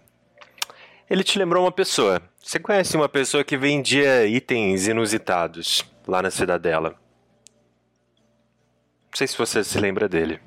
ele 1.10 1.24
te 1.24 1.38
lembrou 1.38 1.64
uma 1.64 1.72
pessoa. 1.72 2.22
Você 2.42 2.60
conhece 2.60 2.96
uma 2.96 3.10
pessoa 3.10 3.44
que 3.44 3.58
vendia 3.58 4.26
itens 4.26 4.88
inusitados 4.88 5.84
lá 6.08 6.22
na 6.22 6.32
cidadela? 6.32 6.92
Não 6.92 9.18
sei 9.18 9.28
se 9.28 9.38
você 9.38 9.64
se 9.64 9.80
lembra 9.80 10.10
dele. 10.10 10.40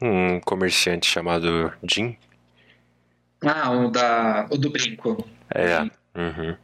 Um 0.00 0.40
comerciante 0.40 1.06
chamado 1.06 1.72
Jim. 1.88 2.16
Ah, 3.44 3.70
o, 3.70 3.90
da, 3.90 4.48
o 4.50 4.56
do 4.56 4.70
brinco. 4.70 5.28
É. 5.54 5.80
Uhum. 6.18 6.56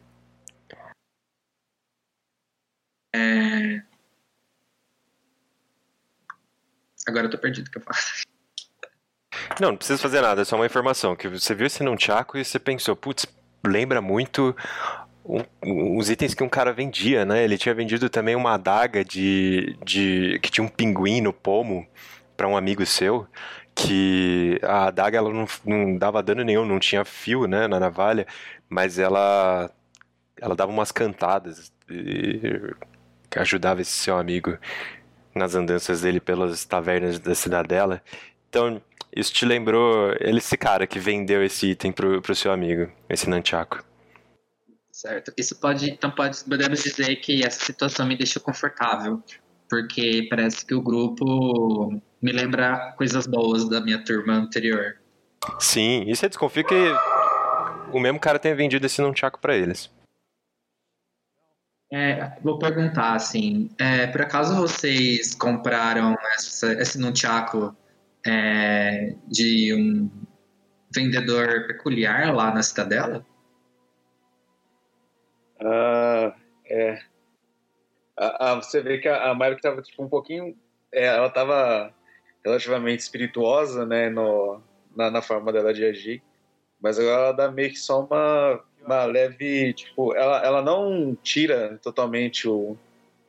É... 3.14 3.82
Agora 7.06 7.26
eu 7.26 7.30
tô 7.30 7.38
perdido 7.38 7.68
o 7.68 7.70
que 7.70 7.78
eu 7.78 7.82
faço. 7.82 8.22
Não, 9.60 9.70
não 9.70 9.76
precisa 9.76 10.00
fazer 10.00 10.20
nada, 10.20 10.42
é 10.42 10.44
só 10.44 10.56
uma 10.56 10.66
informação. 10.66 11.16
Que 11.16 11.28
você 11.28 11.54
viu 11.54 11.66
esse 11.66 11.82
nunchaku 11.82 12.38
e 12.38 12.44
você 12.44 12.58
pensou, 12.58 12.96
putz, 12.96 13.26
lembra 13.66 14.00
muito 14.00 14.54
um, 15.24 15.96
os 15.98 16.10
itens 16.10 16.34
que 16.34 16.42
um 16.42 16.48
cara 16.48 16.72
vendia, 16.72 17.24
né? 17.24 17.44
Ele 17.44 17.58
tinha 17.58 17.74
vendido 17.74 18.08
também 18.08 18.34
uma 18.34 18.54
adaga 18.54 19.04
de, 19.04 19.76
de 19.84 20.38
que 20.42 20.50
tinha 20.50 20.64
um 20.64 20.68
pinguim 20.68 21.20
no 21.20 21.32
pomo 21.32 21.86
para 22.36 22.48
um 22.48 22.56
amigo 22.56 22.84
seu. 22.86 23.26
Que 23.74 24.58
a 24.62 24.88
adaga 24.88 25.18
ela 25.18 25.32
não, 25.32 25.46
não 25.64 25.96
dava 25.96 26.22
dano 26.22 26.44
nenhum, 26.44 26.64
não 26.64 26.78
tinha 26.78 27.04
fio, 27.04 27.46
né, 27.46 27.66
na 27.66 27.80
navalha, 27.80 28.26
mas 28.68 28.98
ela 28.98 29.70
ela 30.40 30.56
dava 30.56 30.72
umas 30.72 30.90
cantadas 30.90 31.72
e 31.88 32.74
ajudava 33.36 33.80
esse 33.80 33.92
seu 33.92 34.18
amigo 34.18 34.58
nas 35.34 35.54
andanças 35.54 36.02
dele 36.02 36.20
pelas 36.20 36.64
tavernas 36.64 37.18
da 37.18 37.34
cidadela. 37.34 38.02
Então, 38.48 38.82
isso 39.14 39.32
te 39.32 39.44
lembrou 39.44 40.14
ele, 40.20 40.38
esse 40.38 40.56
cara 40.56 40.86
que 40.86 40.98
vendeu 40.98 41.44
esse 41.44 41.70
item 41.70 41.92
pro, 41.92 42.20
pro 42.22 42.34
seu 42.34 42.50
amigo, 42.50 42.90
esse 43.08 43.28
Nunchaku. 43.28 43.84
Certo. 44.90 45.32
Isso 45.36 45.58
pode, 45.58 45.90
então 45.90 46.10
pode, 46.10 46.44
podemos 46.44 46.82
dizer 46.82 47.16
que 47.16 47.44
essa 47.44 47.64
situação 47.64 48.06
me 48.06 48.16
deixou 48.16 48.42
confortável, 48.42 49.22
porque 49.68 50.26
parece 50.30 50.64
que 50.64 50.74
o 50.74 50.82
grupo 50.82 52.00
me 52.20 52.32
lembra 52.32 52.92
coisas 52.96 53.26
boas 53.26 53.68
da 53.68 53.80
minha 53.80 54.02
turma 54.04 54.34
anterior. 54.34 54.98
Sim, 55.58 56.04
e 56.06 56.14
você 56.14 56.28
desconfia 56.28 56.62
que 56.62 56.74
o 57.92 57.98
mesmo 57.98 58.20
cara 58.20 58.38
tenha 58.38 58.54
vendido 58.54 58.86
esse 58.86 59.02
Nunchaku 59.02 59.40
pra 59.40 59.56
eles. 59.56 59.90
É, 61.94 62.38
vou 62.42 62.58
perguntar 62.58 63.14
assim, 63.14 63.68
é, 63.78 64.06
por 64.06 64.22
acaso 64.22 64.56
vocês 64.56 65.34
compraram 65.34 66.16
essa, 66.34 66.72
esse 66.80 66.98
nunchaku 66.98 67.76
é, 68.26 69.14
de 69.26 69.74
um 69.74 70.10
vendedor 70.94 71.66
peculiar 71.66 72.34
lá 72.34 72.54
na 72.54 72.62
cidadela? 72.62 73.24
Ah, 75.60 76.34
é. 76.66 76.98
Ah, 78.16 78.54
você 78.56 78.80
vê 78.80 78.98
que 78.98 79.08
a, 79.08 79.30
a 79.30 79.34
Mario 79.34 79.56
que 79.56 79.62
tava 79.62 79.82
tipo 79.82 80.02
um 80.02 80.08
pouquinho. 80.08 80.56
é, 80.92 81.06
ela 81.06 81.30
tava 81.30 81.92
relativamente 82.44 83.00
espirituosa, 83.00 83.86
né, 83.86 84.10
no, 84.10 84.60
na, 84.94 85.10
na 85.10 85.22
forma 85.22 85.52
dela 85.52 85.72
de 85.72 85.84
agir. 85.84 86.22
Mas 86.80 86.98
agora 86.98 87.22
ela 87.22 87.32
dá 87.32 87.50
meio 87.50 87.70
que 87.70 87.78
só 87.78 88.04
uma, 88.04 88.60
uma 88.84 89.04
leve. 89.04 89.72
Tipo, 89.72 90.14
ela, 90.14 90.44
ela 90.44 90.62
não 90.62 91.16
tira 91.22 91.78
totalmente 91.82 92.48
o, 92.48 92.76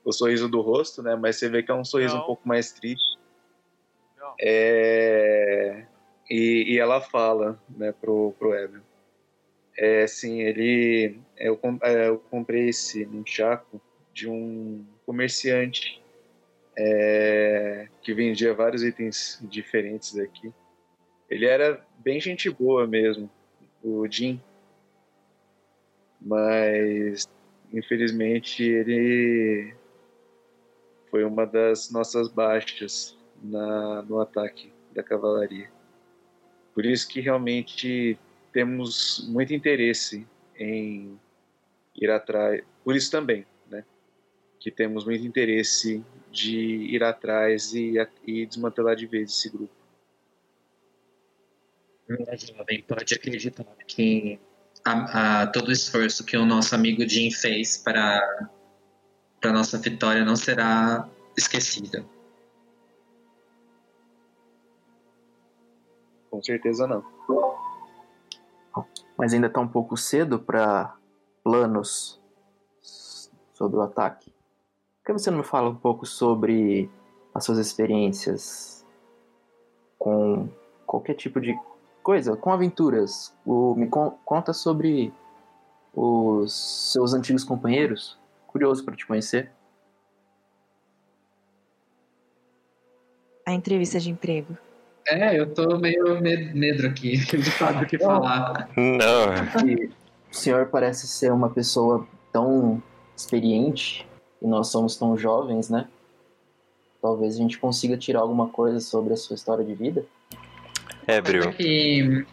o 0.03 0.11
sorriso 0.11 0.49
do 0.49 0.59
rosto, 0.61 1.03
né? 1.03 1.15
Mas 1.15 1.37
você 1.37 1.47
vê 1.49 1.61
que 1.61 1.71
é 1.71 1.75
um 1.75 1.85
sorriso 1.85 2.15
Não. 2.15 2.23
um 2.23 2.25
pouco 2.25 2.47
mais 2.47 2.71
triste. 2.71 3.12
É, 4.39 5.85
e, 6.29 6.73
e 6.73 6.79
ela 6.79 7.01
fala, 7.01 7.61
né, 7.69 7.91
pro, 7.91 8.33
pro 8.37 8.53
Evan. 8.53 8.81
É, 9.77 10.05
sim, 10.07 10.41
ele. 10.41 11.19
Eu, 11.37 11.57
com- 11.57 11.79
é, 11.81 12.07
eu 12.07 12.19
comprei 12.19 12.69
esse 12.69 13.05
nunchaku 13.05 13.81
de 14.13 14.29
um 14.29 14.85
comerciante 15.05 16.01
é, 16.77 17.87
que 18.01 18.13
vendia 18.13 18.53
vários 18.53 18.83
itens 18.83 19.39
diferentes 19.41 20.17
aqui. 20.17 20.53
Ele 21.29 21.45
era 21.45 21.83
bem 21.97 22.19
gente 22.19 22.49
boa 22.49 22.85
mesmo, 22.85 23.29
o 23.83 24.07
Jim. 24.07 24.39
Mas, 26.21 27.27
infelizmente, 27.73 28.63
ele 28.63 29.73
foi 31.09 31.23
uma 31.23 31.45
das 31.45 31.91
nossas 31.91 32.29
baixas 32.29 33.17
na, 33.43 34.01
no 34.03 34.19
ataque 34.19 34.71
da 34.93 35.03
cavalaria. 35.03 35.69
Por 36.73 36.85
isso 36.85 37.07
que 37.07 37.19
realmente 37.19 38.17
temos 38.51 39.27
muito 39.29 39.53
interesse 39.53 40.25
em 40.57 41.19
ir 41.95 42.09
atrás. 42.09 42.63
Por 42.83 42.95
isso 42.95 43.11
também, 43.11 43.45
né? 43.69 43.83
Que 44.59 44.71
temos 44.71 45.05
muito 45.05 45.25
interesse 45.25 46.03
de 46.31 46.57
ir 46.57 47.03
atrás 47.03 47.73
e, 47.73 47.93
e 48.25 48.45
desmantelar 48.45 48.95
de 48.95 49.05
vez 49.05 49.29
esse 49.29 49.49
grupo. 49.49 49.73
Minha 52.09 52.35
jovem 52.37 52.81
pode 52.83 53.13
acreditar 53.13 53.65
que 53.87 54.39
a, 54.85 55.41
a- 55.43 55.47
todo 55.47 55.69
o 55.69 55.71
esforço 55.71 56.25
que 56.25 56.35
o 56.35 56.45
nosso 56.45 56.75
amigo 56.75 57.07
Jim 57.07 57.31
fez 57.31 57.77
para 57.77 58.49
para 59.39 59.51
nossa 59.51 59.77
vitória 59.77 60.23
não 60.23 60.35
será 60.37 61.09
esquecido. 61.37 62.07
Com 66.33 66.41
certeza 66.41 66.87
não. 66.87 67.05
Mas 69.15 69.35
ainda 69.35 69.47
tá 69.47 69.59
um 69.59 69.67
pouco 69.67 69.95
cedo 69.95 70.39
para 70.39 70.95
planos 71.43 72.19
sobre 72.81 73.77
o 73.77 73.81
ataque. 73.83 74.31
Por 74.31 75.05
que 75.05 75.13
você 75.13 75.29
não 75.29 75.37
me 75.37 75.43
fala 75.43 75.69
um 75.69 75.75
pouco 75.75 76.07
sobre 76.07 76.89
as 77.35 77.45
suas 77.45 77.59
experiências 77.59 78.83
com 79.99 80.49
qualquer 80.87 81.13
tipo 81.13 81.39
de 81.39 81.55
coisa, 82.01 82.35
com 82.35 82.51
aventuras? 82.51 83.31
O, 83.45 83.75
me 83.75 83.87
con- 83.87 84.17
conta 84.25 84.53
sobre 84.53 85.13
os 85.93 86.91
seus 86.91 87.13
antigos 87.13 87.43
companheiros. 87.43 88.17
Curioso 88.47 88.83
para 88.83 88.95
te 88.95 89.05
conhecer. 89.05 89.51
A 93.45 93.53
entrevista 93.53 93.99
de 93.99 94.09
emprego. 94.09 94.57
É, 95.07 95.37
eu 95.39 95.53
tô 95.53 95.77
meio 95.77 96.19
med- 96.21 96.53
medo 96.55 96.87
aqui 96.87 97.17
de 97.37 97.43
saber 97.51 97.83
o 97.83 97.87
que 97.87 97.97
falar. 97.99 98.69
Não, 98.77 99.67
E 99.67 99.85
o 100.31 100.35
senhor 100.35 100.67
parece 100.67 101.07
ser 101.07 101.31
uma 101.31 101.49
pessoa 101.49 102.07
tão 102.31 102.81
experiente 103.15 104.07
e 104.41 104.47
nós 104.47 104.67
somos 104.69 104.95
tão 104.95 105.17
jovens, 105.17 105.69
né? 105.69 105.87
Talvez 107.01 107.35
a 107.35 107.37
gente 107.37 107.57
consiga 107.57 107.97
tirar 107.97 108.21
alguma 108.21 108.47
coisa 108.47 108.79
sobre 108.79 109.13
a 109.13 109.17
sua 109.17 109.35
história 109.35 109.63
de 109.63 109.73
vida. 109.73 110.05
Ébrio, 111.05 111.53
E, 111.59 112.25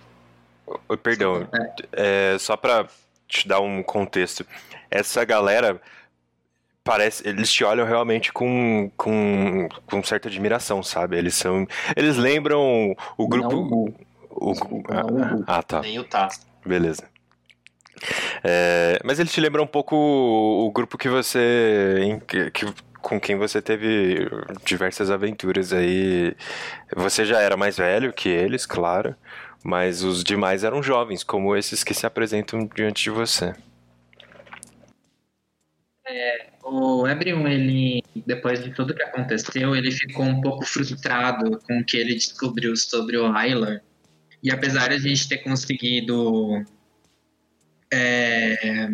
Oi, 0.89 0.97
perdão, 0.97 1.49
é, 1.93 2.37
só 2.39 2.57
pra 2.57 2.87
te 3.27 3.49
dar 3.49 3.61
um 3.61 3.83
contexto. 3.83 4.47
Essa 4.89 5.25
galera 5.25 5.81
parece, 6.85 7.27
eles 7.29 7.51
te 7.53 7.65
olham 7.65 7.87
realmente 7.87 8.33
com, 8.33 8.91
com, 8.97 9.69
com 9.87 10.03
certa 10.03 10.29
admiração, 10.29 10.83
sabe? 10.83 11.17
Eles 11.17 11.35
são, 11.35 11.67
eles 11.97 12.17
lembram 12.17 12.95
o 13.17 13.23
Não, 13.23 13.29
grupo, 13.29 13.57
o- 13.57 14.49
o, 14.49 14.53
Desculpa, 14.53 14.95
não, 14.95 15.41
o- 15.41 15.45
ah, 15.47 15.63
tá. 15.63 15.81
Nem 15.81 15.99
o 15.99 16.05
Tasto. 16.05 16.47
Beleza. 16.65 17.09
É, 18.43 18.99
mas 19.05 19.19
ele 19.21 19.29
te 19.29 19.41
lembra 19.41 19.63
um 19.63 19.67
pouco 19.67 19.95
o, 19.95 20.67
o 20.67 20.73
grupo 20.73 20.97
que 20.97 21.09
você. 21.09 21.99
em 22.03 22.21
que- 22.21 22.51
que- 22.51 22.67
com 23.03 23.19
quem 23.19 23.35
você 23.37 23.63
teve 23.63 24.29
diversas 24.65 25.11
aventuras 25.11 25.73
aí. 25.73 26.37
Você 26.95 27.25
já 27.25 27.41
era 27.41 27.57
mais 27.57 27.79
velho 27.79 28.13
que 28.13 28.29
eles, 28.29 28.67
claro, 28.67 29.15
mas 29.65 30.03
os 30.03 30.23
demais 30.23 30.65
eram 30.65 30.83
jovens, 30.83 31.25
como 31.25 31.57
esses 31.57 31.83
que 31.83 31.95
se 31.95 32.05
apresentam 32.07 32.67
diante 32.75 33.03
de 33.05 33.11
você. 33.11 33.55
O 36.71 37.07
Ebrion, 37.09 37.47
ele, 37.49 38.03
depois 38.27 38.63
de 38.63 38.71
tudo 38.73 38.95
que 38.95 39.03
aconteceu, 39.03 39.75
ele 39.75 39.91
ficou 39.91 40.25
um 40.25 40.41
pouco 40.41 40.65
frustrado 40.65 41.59
com 41.67 41.81
o 41.81 41.85
que 41.85 41.97
ele 41.97 42.15
descobriu 42.15 42.77
sobre 42.77 43.17
o 43.17 43.27
Hylar. 43.31 43.83
E 44.43 44.51
apesar 44.51 44.89
de 44.89 44.95
a 44.95 44.99
gente 44.99 45.29
ter 45.29 45.39
conseguido 45.39 46.65
é, 47.93 48.89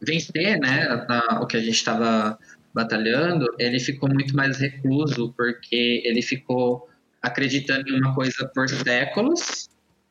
vencer 0.00 0.58
né, 0.58 0.86
a- 1.08 1.40
o 1.42 1.46
que 1.46 1.56
a 1.56 1.60
gente 1.60 1.74
estava 1.74 2.38
batalhando, 2.74 3.46
ele 3.58 3.78
ficou 3.78 4.08
muito 4.08 4.34
mais 4.34 4.58
recluso, 4.58 5.32
porque 5.36 6.02
ele 6.04 6.22
ficou 6.22 6.88
acreditando 7.20 7.88
em 7.90 8.00
uma 8.00 8.14
coisa 8.14 8.50
por 8.54 8.68
séculos 8.68 9.68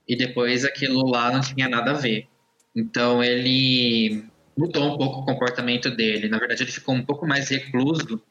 e 0.07 0.15
depois 0.15 0.63
aquilo 0.63 1.09
lá 1.09 1.31
não 1.31 1.41
tinha 1.41 1.67
nada 1.67 1.91
a 1.91 1.95
ver. 1.95 2.27
Então 2.75 3.23
ele 3.23 4.28
mudou 4.59 4.93
um 4.93 4.97
pouco 4.97 5.21
o 5.21 5.25
comportamento 5.25 5.89
dele. 5.89 6.27
Na 6.27 6.37
verdade, 6.37 6.63
ele 6.63 6.71
ficou 6.71 6.93
um 6.93 7.05
pouco 7.05 7.25
mais 7.25 7.47
recluso 7.47 8.21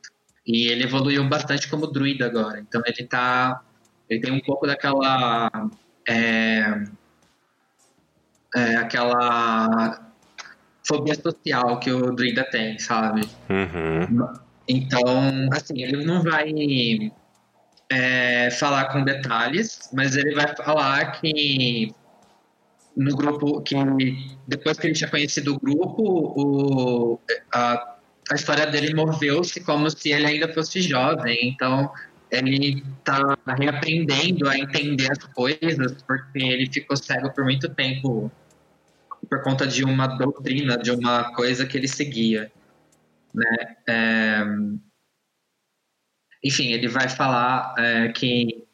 e 0.46 0.68
ele 0.68 0.84
evoluiu 0.84 1.26
bastante 1.26 1.68
como 1.68 1.86
druida 1.86 2.26
agora. 2.26 2.60
Então 2.60 2.82
ele 2.84 3.06
tá. 3.06 3.62
Ele 4.10 4.20
tem 4.20 4.32
um 4.32 4.40
pouco 4.40 4.66
daquela. 4.66 5.50
É, 6.06 6.82
é, 8.54 8.76
aquela 8.76 10.12
fobia 10.86 11.14
social 11.14 11.80
que 11.80 11.90
o 11.90 12.12
druida 12.12 12.44
tem, 12.44 12.78
sabe? 12.78 13.22
Uhum. 13.48 14.32
Então, 14.66 15.48
assim, 15.52 15.82
ele 15.82 16.04
não 16.04 16.22
vai 16.22 16.52
é, 17.90 18.50
falar 18.50 18.86
com 18.86 19.02
detalhes, 19.04 19.90
mas 19.92 20.16
ele 20.16 20.34
vai 20.34 20.54
falar 20.56 21.12
que 21.12 21.94
no 22.98 23.14
grupo, 23.14 23.62
que 23.62 23.76
depois 24.46 24.76
que 24.76 24.88
ele 24.88 24.94
tinha 24.94 25.08
conhecido 25.08 25.54
o 25.54 25.60
grupo, 25.60 26.02
o, 26.02 27.20
a, 27.54 27.96
a 28.30 28.34
história 28.34 28.66
dele 28.66 28.92
moveu-se 28.92 29.60
como 29.60 29.88
se 29.88 30.10
ele 30.10 30.26
ainda 30.26 30.52
fosse 30.52 30.82
jovem. 30.82 31.48
Então, 31.48 31.90
ele 32.28 32.82
está 32.98 33.38
reaprendendo 33.56 34.48
a 34.48 34.58
entender 34.58 35.10
as 35.12 35.24
coisas, 35.32 36.02
porque 36.02 36.38
ele 36.38 36.68
ficou 36.70 36.96
cego 36.96 37.32
por 37.32 37.44
muito 37.44 37.68
tempo 37.68 38.30
por 39.30 39.42
conta 39.42 39.66
de 39.66 39.84
uma 39.84 40.06
doutrina, 40.06 40.76
de 40.76 40.90
uma 40.90 41.32
coisa 41.34 41.66
que 41.66 41.76
ele 41.76 41.88
seguia. 41.88 42.50
Né? 43.32 43.76
É... 43.88 44.44
Enfim, 46.42 46.72
ele 46.72 46.88
vai 46.88 47.08
falar 47.08 47.74
é, 47.78 48.08
que 48.08 48.67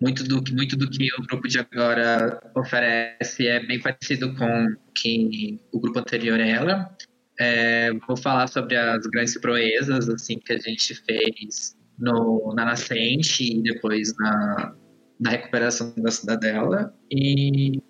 muito 0.00 0.24
do, 0.24 0.42
muito 0.54 0.76
do 0.76 0.88
que 0.88 1.08
o 1.18 1.26
grupo 1.26 1.46
de 1.46 1.58
agora 1.58 2.40
oferece 2.56 3.46
é 3.46 3.64
bem 3.64 3.78
parecido 3.78 4.34
com 4.34 4.74
que 4.94 5.60
o 5.72 5.78
grupo 5.78 5.98
anterior 5.98 6.40
era. 6.40 6.90
É, 7.38 7.92
vou 8.06 8.16
falar 8.16 8.46
sobre 8.48 8.76
as 8.76 9.06
grandes 9.06 9.38
proezas 9.38 10.08
assim 10.08 10.38
que 10.38 10.52
a 10.52 10.58
gente 10.58 10.94
fez 10.94 11.76
no, 11.98 12.52
na 12.54 12.64
nascente 12.64 13.44
e 13.44 13.62
depois 13.62 14.14
na, 14.18 14.74
na 15.18 15.30
recuperação 15.30 15.94
da 15.96 16.10
cidadela 16.10 16.94
e 17.10 17.82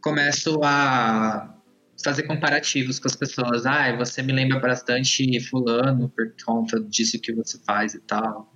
começo 0.00 0.60
a 0.64 1.56
fazer 2.02 2.22
comparativos 2.24 2.98
com 2.98 3.06
as 3.06 3.16
pessoas. 3.16 3.66
Ah, 3.66 3.94
você 3.96 4.22
me 4.22 4.32
lembra 4.32 4.58
bastante 4.58 5.38
fulano 5.48 6.08
por 6.08 6.34
conta 6.44 6.80
disso 6.80 7.20
que 7.20 7.32
você 7.32 7.58
faz 7.64 7.94
e 7.94 8.00
tal. 8.00 8.52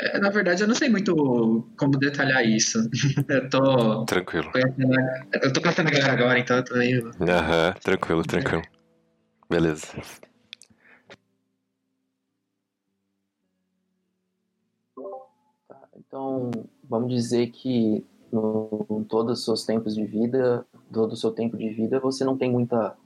É, 0.00 0.18
na 0.18 0.30
verdade, 0.30 0.62
eu 0.62 0.68
não 0.68 0.74
sei 0.74 0.88
muito 0.88 1.68
como 1.76 1.98
detalhar 1.98 2.44
isso. 2.44 2.78
eu 3.28 3.50
tô. 3.50 4.04
Tranquilo. 4.04 4.50
Eu 5.42 5.52
tô 5.52 5.60
conhecendo 5.60 5.88
a 5.88 5.90
galera 5.90 6.12
agora, 6.12 6.38
então 6.38 6.56
eu 6.56 6.64
tô 6.64 6.76
meio. 6.76 7.10
Aham, 7.20 7.74
tranquilo, 7.82 8.22
tranquilo. 8.22 8.62
Beleza. 9.50 9.88
Então, 15.96 16.50
vamos 16.88 17.12
dizer 17.12 17.48
que 17.48 18.06
no, 18.32 18.86
em 18.90 19.04
todos 19.04 19.40
os 19.40 19.44
seus 19.44 19.64
tempos 19.64 19.94
de 19.94 20.04
vida, 20.04 20.64
todo 20.92 21.12
o 21.12 21.16
seu 21.16 21.32
tempo 21.32 21.56
de 21.56 21.70
vida, 21.70 21.98
você 21.98 22.24
não 22.24 22.38
tem 22.38 22.50
muita 22.50 22.96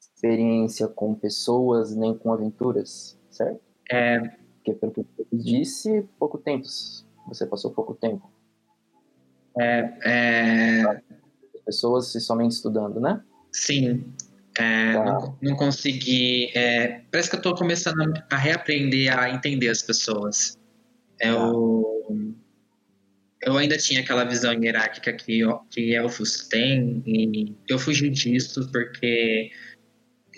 experiência 0.00 0.86
com 0.88 1.14
pessoas 1.14 1.94
nem 1.94 2.16
com 2.16 2.32
aventuras, 2.32 3.18
certo? 3.30 3.60
É. 3.90 4.45
Porque 4.66 4.72
pelo 4.80 4.92
que 4.92 5.00
eu 5.00 5.26
disse, 5.32 6.04
pouco 6.18 6.38
tempo. 6.38 6.66
Você 7.28 7.46
passou 7.46 7.70
pouco 7.70 7.94
tempo. 7.94 8.28
É. 9.58 9.92
é... 10.04 11.00
Pessoas 11.64 12.12
somente 12.24 12.52
estudando, 12.52 13.00
né? 13.00 13.22
Sim. 13.52 14.04
É, 14.58 14.92
tá. 14.92 15.04
não, 15.04 15.38
não, 15.40 15.56
consegui. 15.56 16.50
É, 16.56 17.02
parece 17.10 17.30
que 17.30 17.36
eu 17.36 17.42
tô 17.42 17.54
começando 17.54 18.00
a 18.30 18.36
reaprender 18.36 19.16
a 19.16 19.30
entender 19.30 19.68
as 19.68 19.82
pessoas. 19.82 20.56
Eu, 21.20 21.92
tá. 22.08 22.14
eu 23.42 23.56
ainda 23.58 23.76
tinha 23.76 24.00
aquela 24.00 24.24
visão 24.24 24.52
hierárquica 24.52 25.12
que, 25.12 25.40
que 25.70 25.94
elfos 25.94 26.48
têm, 26.48 27.02
e 27.04 27.54
eu 27.68 27.78
fugi 27.78 28.08
disso 28.08 28.70
porque 28.70 29.50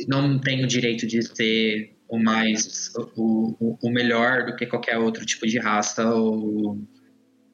não 0.09 0.41
tenho 0.41 0.65
o 0.65 0.69
direito 0.69 1.07
de 1.07 1.23
ser 1.23 1.98
o 2.09 2.19
mais 2.19 2.93
o, 3.17 3.77
o, 3.83 3.91
melhor 3.91 4.47
do 4.47 4.57
que 4.57 4.67
qualquer 4.67 4.99
outro 4.99 5.25
tipo 5.27 5.47
de 5.47 5.59
raça 5.59 6.09
ou, 6.11 6.79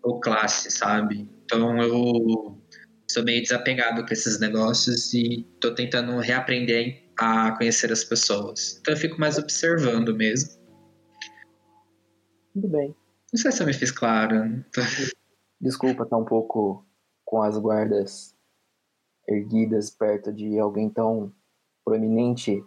ou 0.03 0.21
classe, 0.21 0.71
sabe? 0.71 1.29
Então 1.45 1.83
eu 1.83 2.63
sou 3.11 3.25
meio 3.25 3.43
desapegado 3.43 4.07
com 4.07 4.13
esses 4.13 4.39
negócios 4.39 5.13
e 5.13 5.47
tô 5.61 5.75
tentando 5.75 6.19
reaprender 6.19 7.05
a 7.19 7.53
conhecer 7.53 7.93
as 7.93 8.05
pessoas. 8.05 8.79
Então 8.81 8.95
eu 8.95 8.99
fico 8.99 9.21
mais 9.21 9.39
observando 9.39 10.15
mesmo. 10.15 10.51
Tudo 12.55 12.69
bem. 12.69 12.95
Não 13.33 13.41
sei 13.41 13.51
se 13.51 13.63
eu 13.63 13.67
me 13.67 13.73
fiz 13.73 13.91
claro. 13.91 14.65
Desculpa 15.61 16.05
estar 16.05 16.17
tá 16.17 16.17
um 16.17 16.25
pouco 16.25 16.87
com 17.25 17.43
as 17.43 17.59
guardas 17.59 18.35
erguidas 19.29 19.91
perto 19.91 20.33
de 20.33 20.59
alguém 20.59 20.91
tão 20.91 21.33
proeminente 21.85 22.63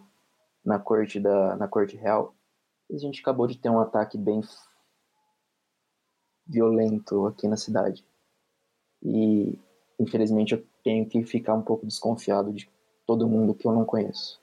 na 0.68 0.78
corte 0.78 1.18
da 1.18 1.56
na 1.56 1.66
corte 1.66 1.96
real. 1.96 2.34
A 2.92 2.98
gente 2.98 3.20
acabou 3.20 3.46
de 3.46 3.58
ter 3.58 3.70
um 3.70 3.80
ataque 3.80 4.18
bem 4.18 4.40
violento 6.46 7.26
aqui 7.26 7.48
na 7.48 7.56
cidade. 7.56 8.04
E 9.02 9.58
infelizmente 9.98 10.52
eu 10.54 10.64
tenho 10.84 11.08
que 11.08 11.24
ficar 11.24 11.54
um 11.54 11.62
pouco 11.62 11.86
desconfiado 11.86 12.52
de 12.52 12.70
todo 13.06 13.28
mundo 13.28 13.54
que 13.54 13.66
eu 13.66 13.72
não 13.72 13.84
conheço. 13.84 14.40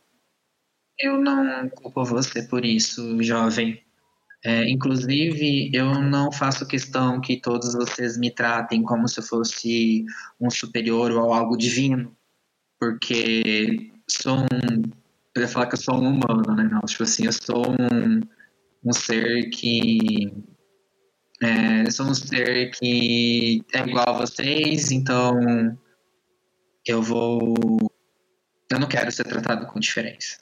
Eu 0.99 1.19
não 1.19 1.69
culpo 1.69 2.03
você 2.03 2.41
por 2.43 2.65
isso, 2.65 3.21
jovem. 3.21 3.83
É, 4.43 4.69
inclusive, 4.69 5.71
eu 5.73 6.01
não 6.01 6.31
faço 6.31 6.67
questão 6.67 7.19
que 7.19 7.37
todos 7.37 7.73
vocês 7.73 8.17
me 8.17 8.31
tratem 8.31 8.83
como 8.83 9.07
se 9.07 9.19
eu 9.19 9.23
fosse 9.23 10.05
um 10.39 10.49
superior 10.49 11.11
ou 11.11 11.33
algo 11.33 11.57
divino, 11.57 12.15
porque 12.79 13.91
sou 14.07 14.37
um. 14.37 15.04
Eu 15.35 15.41
ia 15.41 15.47
falar 15.49 15.67
que 15.67 15.73
eu 15.73 15.79
sou 15.79 15.95
um 15.95 16.07
humano, 16.07 16.55
né? 16.55 16.63
Não, 16.63 16.79
tipo 16.81 17.03
assim, 17.03 17.25
eu 17.25 17.33
sou 17.33 17.67
um, 17.71 18.21
um 18.85 18.93
ser 18.93 19.49
que. 19.49 20.33
É, 21.41 21.91
sou 21.91 22.05
um 22.05 22.13
ser 22.13 22.71
que 22.71 23.61
é 23.73 23.79
igual 23.79 24.07
a 24.07 24.13
vocês, 24.13 24.91
então 24.91 25.37
eu 26.85 27.01
vou. 27.01 27.53
Eu 28.71 28.79
não 28.79 28.87
quero 28.87 29.11
ser 29.11 29.25
tratado 29.25 29.67
com 29.67 29.77
diferença. 29.77 30.39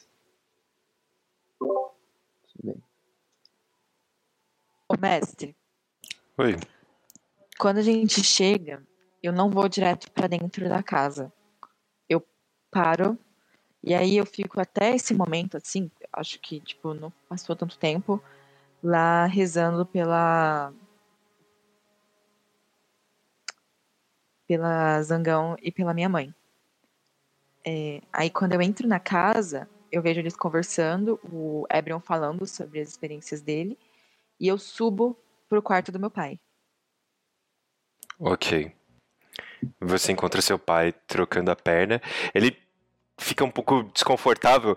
Ô, 4.88 4.96
mestre. 5.02 5.56
Oi. 6.38 6.56
Quando 7.58 7.80
a 7.80 7.82
gente 7.82 8.24
chega, 8.24 8.86
eu 9.24 9.34
não 9.34 9.50
vou 9.50 9.68
direto 9.68 10.12
para 10.12 10.28
dentro 10.28 10.70
da 10.70 10.84
casa. 10.84 11.34
Eu 12.08 12.24
paro 12.70 13.18
e 13.84 13.94
aí 13.94 14.16
eu 14.16 14.26
fico 14.26 14.62
até 14.62 14.96
esse 14.96 15.14
momento, 15.14 15.58
assim, 15.58 15.92
acho 16.14 16.40
que, 16.40 16.62
tipo, 16.62 16.94
não 16.94 17.12
passou 17.28 17.56
tanto 17.56 17.78
tempo, 17.78 18.24
lá 18.82 19.26
rezando 19.26 19.86
pela. 19.86 20.74
pela 24.48 25.02
Zangão 25.02 25.56
e 25.62 25.72
pela 25.72 25.94
minha 25.94 26.08
mãe. 26.08 26.34
É, 27.66 28.02
aí 28.12 28.30
quando 28.30 28.54
eu 28.54 28.62
entro 28.62 28.88
na 28.88 29.00
casa, 29.00 29.70
eu 29.92 30.02
vejo 30.02 30.20
eles 30.20 30.36
conversando, 30.36 31.20
o 31.24 31.66
Ebrion 31.72 32.00
falando 32.00 32.46
sobre 32.46 32.80
as 32.80 32.90
experiências 32.90 33.42
dele 33.42 33.78
e 34.40 34.48
eu 34.48 34.58
subo 34.58 35.18
pro 35.48 35.62
quarto 35.62 35.92
do 35.92 36.00
meu 36.00 36.12
pai. 36.12 36.40
Ok. 38.20 38.74
Você 39.80 40.12
encontra 40.12 40.42
seu 40.42 40.60
pai 40.60 40.92
trocando 40.92 41.52
a 41.52 41.56
perna. 41.56 42.02
Ele 42.34 42.52
fica 43.24 43.44
um 43.44 43.50
pouco 43.50 43.84
desconfortável, 43.94 44.76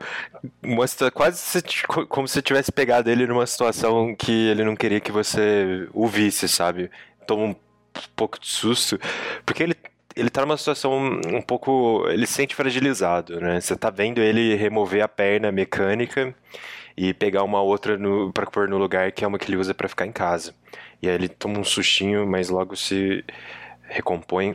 mostra 0.63 1.11
quase 1.11 1.63
como 2.09 2.27
se 2.29 2.41
tivesse 2.43 2.73
pegado 2.73 3.11
ele 3.11 3.27
numa 3.27 3.47
situação 3.47 4.15
que 4.15 4.49
ele 4.49 4.65
não 4.65 4.77
queria 4.77 5.01
que 5.01 5.13
você 5.13 5.89
o 5.93 6.07
visse, 6.07 6.49
sabe? 6.49 6.91
Toma 7.27 7.45
um 7.45 7.57
pouco 8.15 8.39
de 8.41 8.49
susto, 8.49 8.99
porque 9.45 9.63
ele 9.63 9.77
ele 10.17 10.31
tá 10.31 10.41
numa 10.41 10.57
situação 10.57 11.21
um 11.31 11.43
pouco. 11.43 12.07
Ele 12.09 12.27
se 12.27 12.33
sente 12.33 12.55
fragilizado, 12.55 13.39
né? 13.39 13.61
Você 13.61 13.77
tá 13.77 13.91
vendo 13.91 14.21
ele 14.23 14.55
remover 14.57 15.03
a 15.05 15.09
perna 15.09 15.53
mecânica 15.53 16.35
e 16.97 17.13
pegar 17.13 17.43
uma 17.43 17.61
outra 17.61 17.99
no, 17.99 18.33
pra 18.33 18.47
pôr 18.47 18.67
no 18.69 18.79
lugar, 18.79 19.13
que 19.13 19.25
é 19.25 19.29
uma 19.29 19.39
que 19.39 19.51
ele 19.51 19.59
usa 19.59 19.75
para 19.75 19.89
ficar 19.89 20.07
em 20.07 20.13
casa. 20.13 20.55
E 21.03 21.09
aí 21.09 21.15
ele 21.15 21.29
toma 21.29 21.59
um 21.59 21.65
sustinho, 21.65 22.27
mas 22.27 22.49
logo 22.49 22.75
se 22.75 23.23
recompõe. 23.83 24.55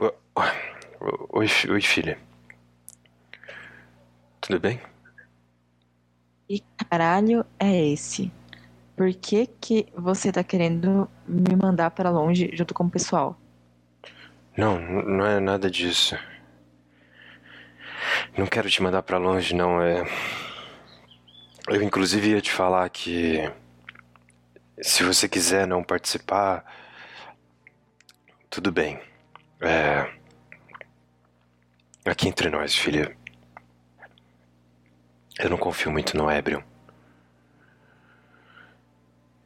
Oi, 1.30 1.48
oi 1.70 1.82
filha. 1.82 2.18
Tudo 4.42 4.60
bem? 4.60 4.82
Que 6.48 6.64
caralho 6.90 7.46
é 7.60 7.86
esse? 7.88 8.32
por 9.02 9.12
que, 9.16 9.48
que 9.48 9.88
você 9.98 10.32
tá 10.32 10.44
querendo 10.44 11.10
me 11.28 11.56
mandar 11.56 11.90
para 11.90 12.12
longe 12.12 12.52
junto 12.54 12.72
com 12.72 12.84
o 12.84 12.90
pessoal? 12.92 13.36
Não, 14.56 14.80
não 14.80 15.26
é 15.26 15.40
nada 15.40 15.72
disso. 15.72 16.16
Não 18.38 18.46
quero 18.46 18.70
te 18.70 18.84
mandar 18.84 19.02
pra 19.02 19.18
longe, 19.18 19.56
não. 19.56 19.82
É. 19.82 20.04
Eu, 21.68 21.82
inclusive, 21.82 22.30
ia 22.30 22.42
te 22.42 22.52
falar 22.52 22.88
que. 22.90 23.52
Se 24.80 25.04
você 25.04 25.28
quiser 25.28 25.66
não 25.66 25.84
participar. 25.84 26.64
Tudo 28.52 28.72
bem. 28.72 29.02
É. 29.62 30.12
Aqui 32.06 32.28
entre 32.28 32.52
nós, 32.52 32.76
filha. 32.76 33.18
Eu 35.42 35.50
não 35.50 35.58
confio 35.58 35.92
muito 35.92 36.16
no 36.16 36.30
Ebrion. 36.30 36.62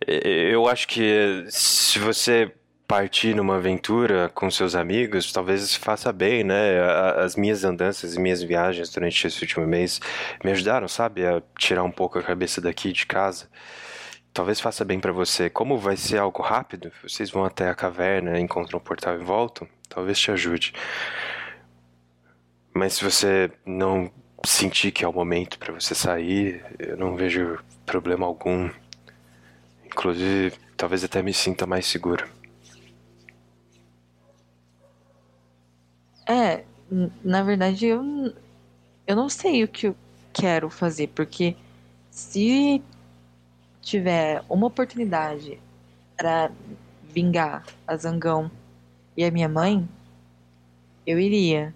Eu 0.06 0.68
acho 0.68 0.88
que 0.88 1.46
se 1.50 1.98
você 2.00 2.54
partir 2.86 3.34
numa 3.34 3.56
aventura 3.56 4.30
com 4.30 4.52
seus 4.52 4.76
amigos, 4.76 5.32
talvez 5.32 5.74
faça 5.74 6.12
bem, 6.12 6.44
né? 6.44 6.82
As 7.18 7.38
minhas 7.38 7.64
andanças 7.64 8.14
e 8.14 8.20
minhas 8.20 8.44
viagens 8.44 8.90
durante 8.90 9.26
esse 9.26 9.42
último 9.42 9.66
mês 9.66 10.02
me 10.44 10.52
ajudaram, 10.52 10.88
sabe, 10.88 11.26
a 11.26 11.42
tirar 11.58 11.84
um 11.84 11.92
pouco 11.92 12.20
a 12.20 12.24
cabeça 12.24 12.60
daqui 12.60 12.92
de 12.92 13.06
casa. 13.06 13.50
Talvez 14.34 14.60
faça 14.60 14.84
bem 14.84 15.00
pra 15.00 15.14
você. 15.14 15.50
Como 15.50 15.78
vai 15.78 15.96
ser 15.96 16.18
algo 16.18 16.42
rápido, 16.44 16.92
vocês 17.02 17.32
vão 17.32 17.46
até 17.46 17.70
a 17.70 17.74
caverna, 17.74 18.38
encontram 18.38 18.80
um 18.80 18.84
portal 18.84 19.16
e 19.16 19.24
voltam, 19.24 19.66
talvez 19.88 20.20
te 20.20 20.30
ajude. 20.30 20.74
Mas 22.74 22.96
se 22.96 23.04
você 23.04 23.50
não 23.66 24.12
sentir 24.46 24.92
que 24.92 25.04
é 25.04 25.08
o 25.08 25.14
momento 25.14 25.58
pra 25.60 25.74
você 25.74 25.96
sair, 25.96 26.64
eu 26.80 26.98
não 26.98 27.16
vejo 27.16 27.60
problema 27.86 28.26
algum. 28.26 28.70
Inclusive, 29.86 30.58
talvez 30.76 31.04
até 31.04 31.22
me 31.22 31.34
sinta 31.34 31.66
mais 31.66 31.86
seguro. 31.86 32.28
É, 36.28 36.64
na 37.24 37.44
verdade 37.44 37.86
eu, 37.86 38.04
eu 39.06 39.16
não 39.16 39.30
sei 39.30 39.64
o 39.64 39.68
que 39.68 39.88
eu 39.88 39.96
quero 40.34 40.70
fazer, 40.70 41.08
porque 41.10 41.56
se 42.10 42.82
tiver 43.82 44.44
uma 44.50 44.68
oportunidade 44.68 45.60
para 46.18 46.52
vingar 47.04 47.64
a 47.86 47.96
Zangão 47.96 48.50
e 49.16 49.24
a 49.24 49.32
minha 49.32 49.48
mãe, 49.48 49.88
eu 51.06 51.20
iria. 51.20 51.74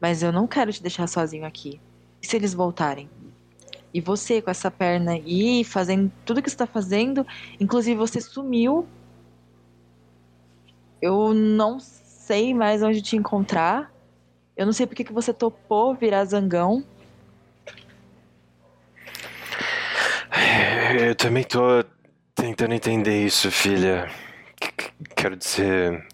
Mas 0.00 0.22
eu 0.22 0.30
não 0.32 0.46
quero 0.46 0.72
te 0.72 0.82
deixar 0.82 1.06
sozinho 1.06 1.44
aqui. 1.44 1.80
E 2.22 2.26
se 2.26 2.36
eles 2.36 2.54
voltarem? 2.54 3.08
E 3.92 4.00
você 4.00 4.40
com 4.42 4.50
essa 4.50 4.70
perna 4.70 5.12
aí, 5.12 5.64
fazendo 5.64 6.12
tudo 6.24 6.42
que 6.42 6.50
você 6.50 6.56
tá 6.56 6.66
fazendo, 6.66 7.26
inclusive 7.58 7.96
você 7.96 8.20
sumiu. 8.20 8.86
Eu 11.00 11.32
não 11.32 11.78
sei 11.80 12.52
mais 12.52 12.82
onde 12.82 13.00
te 13.00 13.16
encontrar. 13.16 13.92
Eu 14.56 14.66
não 14.66 14.72
sei 14.72 14.86
porque 14.86 15.04
que 15.04 15.12
você 15.12 15.32
topou 15.32 15.94
virar 15.94 16.24
zangão. 16.24 16.84
Eu 21.00 21.14
também 21.14 21.44
tô 21.44 21.84
tentando 22.34 22.74
entender 22.74 23.24
isso, 23.24 23.50
filha. 23.50 24.10
Qu- 24.60 24.72
qu- 24.76 25.14
Quero 25.16 25.36
dizer. 25.36 26.06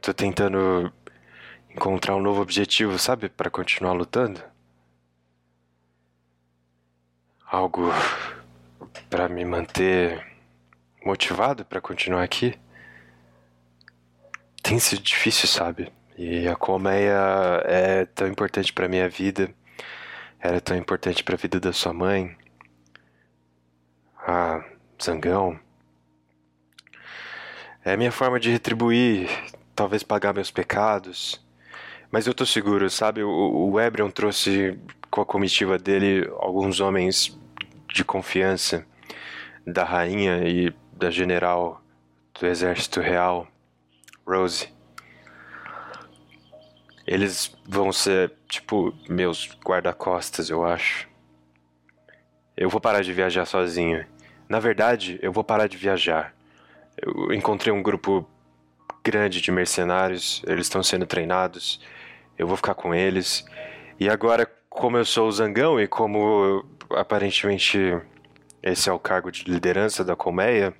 Tô 0.00 0.12
tentando 0.14 0.92
encontrar 1.74 2.14
um 2.14 2.20
novo 2.22 2.40
objetivo, 2.40 2.98
sabe? 2.98 3.28
Pra 3.28 3.50
continuar 3.50 3.92
lutando. 3.92 4.40
Algo 7.46 7.90
pra 9.10 9.28
me 9.28 9.44
manter 9.44 10.24
motivado 11.04 11.64
pra 11.64 11.80
continuar 11.80 12.22
aqui. 12.22 12.58
Tem 14.62 14.78
sido 14.78 15.02
difícil, 15.02 15.48
sabe? 15.48 15.92
E 16.16 16.48
a 16.48 16.56
colmeia 16.56 17.62
é 17.64 18.06
tão 18.06 18.28
importante 18.28 18.72
pra 18.72 18.88
minha 18.88 19.08
vida. 19.08 19.52
Era 20.40 20.60
tão 20.60 20.76
importante 20.76 21.22
pra 21.22 21.36
vida 21.36 21.60
da 21.60 21.72
sua 21.72 21.92
mãe. 21.92 22.36
Ah, 24.16 24.64
zangão. 25.02 25.58
É 27.84 27.92
a 27.92 27.96
minha 27.96 28.12
forma 28.12 28.40
de 28.40 28.50
retribuir, 28.50 29.28
talvez 29.74 30.02
pagar 30.02 30.32
meus 30.32 30.50
pecados. 30.50 31.43
Mas 32.14 32.28
eu 32.28 32.32
tô 32.32 32.46
seguro, 32.46 32.88
sabe? 32.88 33.24
O, 33.24 33.72
o 33.72 33.80
Ebrion 33.80 34.08
trouxe 34.08 34.78
com 35.10 35.20
a 35.20 35.26
comitiva 35.26 35.76
dele 35.76 36.30
alguns 36.38 36.78
homens 36.78 37.36
de 37.92 38.04
confiança 38.04 38.86
da 39.66 39.82
rainha 39.82 40.48
e 40.48 40.72
da 40.92 41.10
general 41.10 41.82
do 42.38 42.46
exército 42.46 43.00
real, 43.00 43.48
Rose. 44.24 44.72
Eles 47.04 47.52
vão 47.66 47.92
ser, 47.92 48.32
tipo, 48.46 48.94
meus 49.08 49.50
guarda-costas, 49.66 50.50
eu 50.50 50.64
acho. 50.64 51.08
Eu 52.56 52.70
vou 52.70 52.80
parar 52.80 53.02
de 53.02 53.12
viajar 53.12 53.44
sozinho. 53.44 54.06
Na 54.48 54.60
verdade, 54.60 55.18
eu 55.20 55.32
vou 55.32 55.42
parar 55.42 55.66
de 55.66 55.76
viajar. 55.76 56.32
Eu 56.96 57.32
encontrei 57.32 57.72
um 57.72 57.82
grupo 57.82 58.24
grande 59.02 59.40
de 59.40 59.50
mercenários, 59.50 60.44
eles 60.46 60.66
estão 60.66 60.80
sendo 60.80 61.06
treinados. 61.06 61.80
Eu 62.38 62.46
vou 62.46 62.56
ficar 62.56 62.74
com 62.74 62.94
eles. 62.94 63.44
E 63.98 64.08
agora, 64.08 64.46
como 64.68 64.96
eu 64.96 65.04
sou 65.04 65.28
o 65.28 65.32
Zangão 65.32 65.80
e 65.80 65.86
como 65.86 66.64
aparentemente 66.90 67.78
esse 68.62 68.88
é 68.88 68.92
o 68.92 68.98
cargo 68.98 69.30
de 69.30 69.44
liderança 69.44 70.04
da 70.04 70.16
colmeia, 70.16 70.74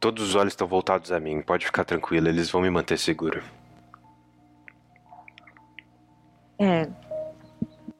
todos 0.00 0.30
os 0.30 0.34
olhos 0.34 0.52
estão 0.52 0.66
voltados 0.66 1.12
a 1.12 1.20
mim. 1.20 1.42
Pode 1.42 1.66
ficar 1.66 1.84
tranquilo, 1.84 2.28
eles 2.28 2.50
vão 2.50 2.62
me 2.62 2.70
manter 2.70 2.98
seguro. 2.98 3.42
É. 6.58 6.88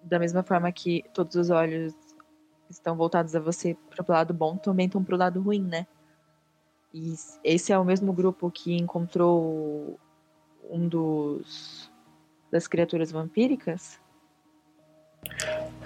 Da 0.02 0.18
mesma 0.18 0.42
forma 0.42 0.70
que 0.70 1.04
todos 1.12 1.36
os 1.36 1.50
olhos 1.50 1.94
estão 2.70 2.96
voltados 2.96 3.34
a 3.34 3.40
você 3.40 3.76
pro 3.88 4.04
lado 4.08 4.32
bom, 4.32 4.56
também 4.56 4.86
estão 4.86 5.02
pro 5.02 5.16
lado 5.16 5.40
ruim, 5.40 5.62
né? 5.62 5.86
E 6.94 7.14
esse 7.42 7.72
é 7.72 7.78
o 7.78 7.84
mesmo 7.84 8.12
grupo 8.12 8.50
que 8.50 8.76
encontrou 8.76 9.98
um 10.70 10.88
dos 10.88 11.90
das 12.50 12.66
criaturas 12.68 13.10
vampíricas? 13.10 14.00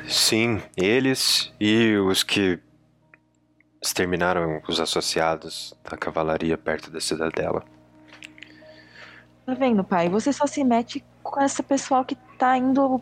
Sim, 0.09 0.61
eles 0.77 1.53
e 1.61 1.97
os 1.97 2.23
que 2.23 2.59
exterminaram 3.81 4.61
os 4.69 4.81
associados 4.81 5.75
da 5.89 5.97
cavalaria 5.97 6.59
perto 6.59 6.91
da 6.91 7.01
cidadela. 7.01 7.65
Tá 9.45 9.55
vendo, 9.55 9.85
pai? 9.85 10.09
Você 10.09 10.33
só 10.33 10.47
se 10.47 10.65
mete 10.65 11.05
com 11.23 11.41
essa 11.41 11.63
pessoal 11.63 12.05
que 12.05 12.17
tá 12.37 12.57
indo. 12.59 13.01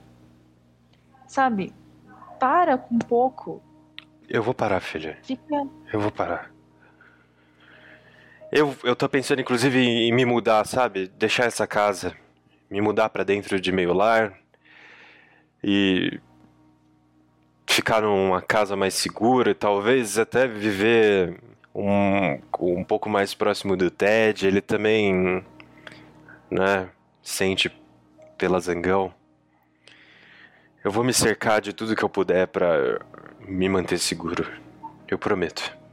Sabe? 1.27 1.73
Para 2.39 2.77
um 2.91 2.99
pouco. 2.99 3.63
Eu 4.29 4.43
vou 4.43 4.53
parar, 4.53 4.81
filha. 4.81 5.19
Fica. 5.23 5.67
Eu 5.93 6.01
vou 6.01 6.11
parar. 6.11 6.54
Eu, 8.57 8.73
eu 8.85 8.95
tô 8.95 9.09
pensando, 9.09 9.41
inclusive, 9.41 9.81
em 9.81 10.13
me 10.13 10.25
mudar, 10.25 10.65
sabe? 10.65 11.09
Deixar 11.09 11.47
essa 11.47 11.67
casa. 11.67 12.17
Me 12.71 12.81
mudar 12.81 13.09
pra 13.09 13.25
dentro 13.25 13.59
de 13.59 13.73
meio 13.73 13.93
lar. 13.93 14.39
E. 15.63 16.21
Ficar 17.67 18.03
numa 18.03 18.41
casa 18.41 18.77
mais 18.77 18.95
segura. 18.95 19.57
Talvez 19.57 20.21
até 20.21 20.47
viver 20.47 21.37
um, 21.75 22.39
um 22.61 22.85
pouco 22.85 23.09
mais 23.09 23.35
próximo 23.35 23.77
do 23.77 23.91
Ted. 23.91 24.47
Ele 24.47 24.61
também. 24.61 25.45
Né? 26.49 26.89
Sente 27.25 27.69
pela 28.39 28.61
zangão. 28.61 29.13
Eu 30.85 30.93
vou 30.93 31.03
me 31.03 31.13
cercar 31.13 31.61
de 31.61 31.73
tudo 31.73 31.97
que 31.97 32.05
eu 32.05 32.09
puder 32.09 32.47
pra 32.47 33.01
me 33.41 33.69
manter 33.69 33.99
seguro. 33.99 34.49
Eu 35.09 35.19
prometo. 35.19 35.84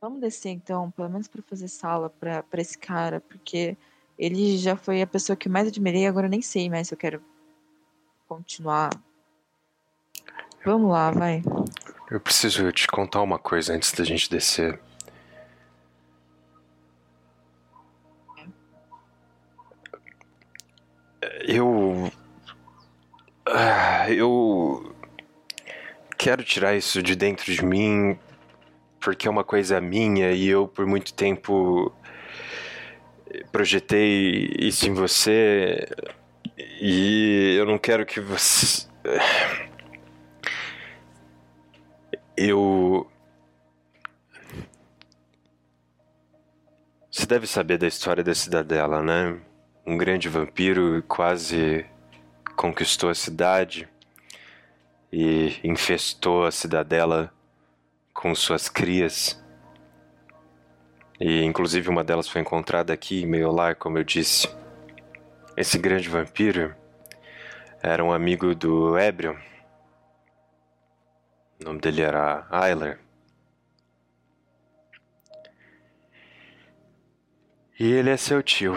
Vamos 0.00 0.20
descer 0.20 0.50
então, 0.50 0.90
pelo 0.90 1.08
menos 1.08 1.26
pra 1.26 1.42
fazer 1.42 1.68
sala 1.68 2.10
pra 2.10 2.44
esse 2.54 2.76
cara, 2.76 3.20
porque 3.20 3.76
ele 4.18 4.58
já 4.58 4.76
foi 4.76 5.00
a 5.00 5.06
pessoa 5.06 5.36
que 5.36 5.48
mais 5.48 5.68
admirei, 5.68 6.06
agora 6.06 6.28
nem 6.28 6.42
sei 6.42 6.68
mais 6.68 6.88
se 6.88 6.94
eu 6.94 6.98
quero 6.98 7.22
continuar. 8.28 8.90
Vamos 10.64 10.90
lá, 10.90 11.10
vai. 11.10 11.42
Eu 12.10 12.20
preciso 12.20 12.70
te 12.72 12.86
contar 12.86 13.22
uma 13.22 13.38
coisa 13.38 13.72
antes 13.72 13.92
da 13.92 14.04
gente 14.04 14.28
descer. 14.30 14.78
Eu. 21.46 22.10
Ah, 23.46 24.10
Eu. 24.10 24.94
Quero 26.18 26.42
tirar 26.42 26.74
isso 26.74 27.02
de 27.02 27.14
dentro 27.14 27.52
de 27.52 27.64
mim 27.64 28.18
porque 29.06 29.28
é 29.28 29.30
uma 29.30 29.44
coisa 29.44 29.80
minha 29.80 30.32
e 30.32 30.48
eu 30.48 30.66
por 30.66 30.84
muito 30.84 31.14
tempo 31.14 31.94
projetei 33.52 34.50
isso 34.58 34.88
em 34.88 34.94
você 34.94 35.86
E 36.80 37.54
eu 37.56 37.64
não 37.66 37.78
quero 37.78 38.04
que 38.04 38.20
você. 38.20 38.88
Eu. 42.36 43.08
Você 47.08 47.26
deve 47.26 47.46
saber 47.46 47.78
da 47.78 47.86
história 47.86 48.24
da 48.24 48.34
cidadela, 48.34 49.02
né? 49.02 49.38
Um 49.86 49.96
grande 49.96 50.28
vampiro 50.28 51.02
quase 51.06 51.86
conquistou 52.56 53.08
a 53.10 53.14
cidade 53.14 53.88
e 55.12 55.60
infestou 55.62 56.44
a 56.44 56.50
cidadela 56.50 57.32
com 58.16 58.34
suas 58.34 58.68
crias. 58.68 59.40
E 61.20 61.42
inclusive 61.44 61.88
uma 61.88 62.02
delas 62.02 62.26
foi 62.28 62.40
encontrada 62.40 62.92
aqui 62.92 63.22
em 63.22 63.26
Meiolar, 63.26 63.76
como 63.76 63.98
eu 63.98 64.04
disse. 64.04 64.48
Esse 65.56 65.78
grande 65.78 66.08
vampiro 66.08 66.74
era 67.82 68.02
um 68.02 68.12
amigo 68.12 68.54
do 68.54 68.98
Ebrion. 68.98 69.36
O 71.60 71.64
nome 71.64 71.80
dele 71.80 72.02
era 72.02 72.46
Ayler. 72.50 72.98
E 77.78 77.92
ele 77.92 78.10
é 78.10 78.16
seu 78.16 78.42
tio. 78.42 78.74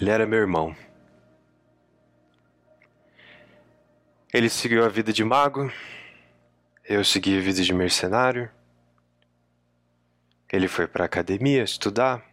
Ele 0.00 0.10
era 0.10 0.26
meu 0.26 0.40
irmão. 0.40 0.76
Ele 4.32 4.48
seguiu 4.50 4.84
a 4.84 4.88
vida 4.88 5.12
de 5.12 5.24
mago, 5.24 5.72
eu 6.88 7.04
segui 7.04 7.36
a 7.36 7.40
vida 7.40 7.62
de 7.62 7.72
mercenário. 7.72 8.48
Ele 10.50 10.68
foi 10.68 10.86
para 10.86 11.04
academia 11.04 11.64
estudar. 11.64 12.24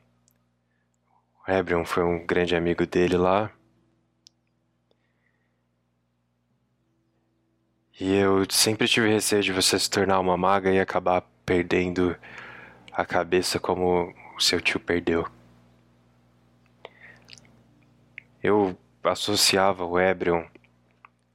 O 1.48 1.52
Ebrion 1.52 1.84
foi 1.84 2.04
um 2.04 2.26
grande 2.26 2.56
amigo 2.56 2.86
dele 2.86 3.18
lá. 3.18 3.52
E 8.00 8.14
eu 8.14 8.46
sempre 8.50 8.88
tive 8.88 9.10
receio 9.10 9.42
de 9.42 9.52
você 9.52 9.78
se 9.80 9.90
tornar 9.90 10.20
uma 10.20 10.38
maga 10.38 10.72
e 10.72 10.80
acabar 10.80 11.22
perdendo 11.46 12.16
a 12.92 13.04
cabeça 13.06 13.60
como 13.60 14.14
o 14.38 14.40
seu 14.40 14.62
tio 14.62 14.80
perdeu. 14.80 15.28
Eu 18.42 18.78
associava 19.04 19.84
o 19.84 20.00
Ebrion 20.00 20.46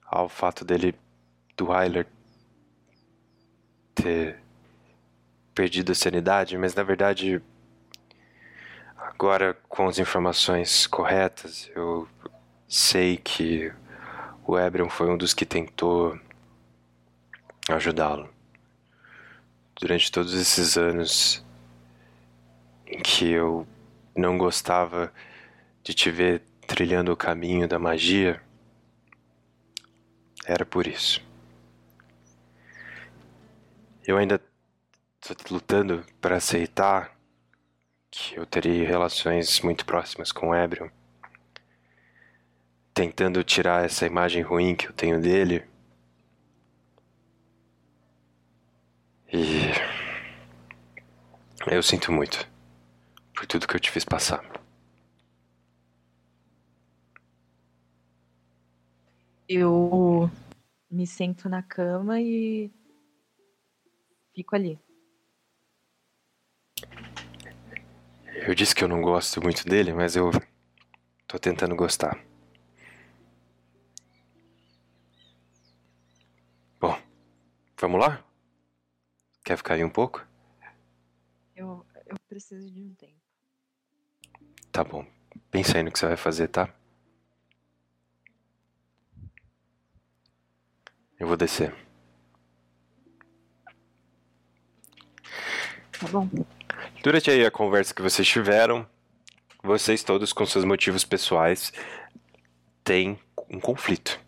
ao 0.07 0.29
fato 0.29 0.65
dele, 0.65 0.95
do 1.57 1.67
Hyler, 1.67 2.07
ter 4.03 4.39
perdido 5.55 5.93
a 5.93 5.95
sanidade, 5.95 6.57
mas 6.57 6.75
na 6.75 6.83
verdade, 6.83 7.43
agora 8.97 9.57
com 9.69 9.89
as 9.89 9.99
informações 9.99 10.87
corretas, 10.87 11.71
eu 11.75 12.09
sei 12.69 13.17
que 13.17 13.73
o 14.47 14.59
Ebrion 14.59 14.89
foi 14.89 15.11
um 15.11 15.17
dos 15.17 15.35
que 15.35 15.45
tentou 15.45 16.19
ajudá-lo. 17.69 18.29
Durante 19.81 20.11
todos 20.11 20.35
esses 20.35 20.77
anos 20.77 21.45
em 22.87 23.01
que 23.01 23.31
eu 23.31 23.67
não 24.17 24.39
gostava 24.39 25.13
de 25.83 25.93
te 25.95 26.11
ver 26.11 26.43
trilhando 26.67 27.13
o 27.13 27.17
caminho 27.17 27.69
da 27.69 27.79
magia, 27.79 28.41
era 30.45 30.65
por 30.65 30.87
isso. 30.87 31.28
Eu 34.09 34.17
ainda 34.17 34.41
estou 35.21 35.37
lutando 35.51 36.03
para 36.19 36.37
aceitar 36.37 37.15
que 38.11 38.37
eu 38.37 38.47
teria 38.47 38.89
relações 38.89 39.61
muito 39.61 39.85
próximas 39.85 40.33
com 40.33 40.49
o 40.49 40.55
Ebrion, 40.55 40.89
tentando 42.95 43.45
tirar 43.45 43.85
essa 43.85 44.07
imagem 44.07 44.43
ruim 44.43 44.75
que 44.75 44.87
eu 44.87 44.95
tenho 44.95 45.21
dele. 45.21 45.63
E 49.31 49.73
eu 51.71 51.83
sinto 51.83 52.11
muito 52.11 52.49
por 53.35 53.45
tudo 53.45 53.69
que 53.69 53.77
eu 53.77 53.81
te 53.81 53.91
fiz 53.91 54.07
passar. 54.07 54.43
Eu 59.47 60.31
me 60.91 61.07
sento 61.07 61.47
na 61.47 61.63
cama 61.63 62.19
e 62.23 62.73
fico 64.39 64.55
ali. 64.55 64.79
Eu 68.47 68.55
disse 68.55 68.73
que 68.73 68.85
eu 68.85 68.89
não 68.89 69.03
gosto 69.03 69.43
muito 69.43 69.65
dele, 69.65 69.93
mas 69.93 70.15
eu 70.15 70.31
tô 71.27 71.41
tentando 71.41 71.75
gostar. 71.75 72.25
Bom, 76.81 76.97
vamos 77.81 78.01
lá? 78.01 78.25
Quer 79.45 79.57
ficar 79.57 79.75
aí 79.75 79.83
um 79.83 79.91
pouco? 79.91 80.25
Eu, 81.57 81.85
eu 82.07 82.17
preciso 82.29 82.71
de 82.71 82.81
um 82.81 82.95
tempo. 82.95 83.21
Tá 84.71 84.85
bom. 84.85 85.05
Pensa 85.51 85.79
aí 85.79 85.83
no 85.83 85.91
que 85.91 85.99
você 85.99 86.07
vai 86.07 86.17
fazer, 86.17 86.47
tá? 86.47 86.73
Eu 91.19 91.27
vou 91.27 91.37
descer. 91.37 91.88
Tá 95.99 96.07
bom. 96.09 96.29
Durante 97.03 97.31
aí 97.31 97.45
a 97.45 97.51
conversa 97.51 97.95
que 97.95 98.03
vocês 98.03 98.27
tiveram, 98.27 98.87
vocês 99.63 100.03
todos 100.03 100.33
com 100.33 100.47
seus 100.47 100.65
motivos 100.65 101.05
pessoais 101.05 101.73
têm 102.85 103.19
um 103.51 103.59
conflito. 103.61 104.21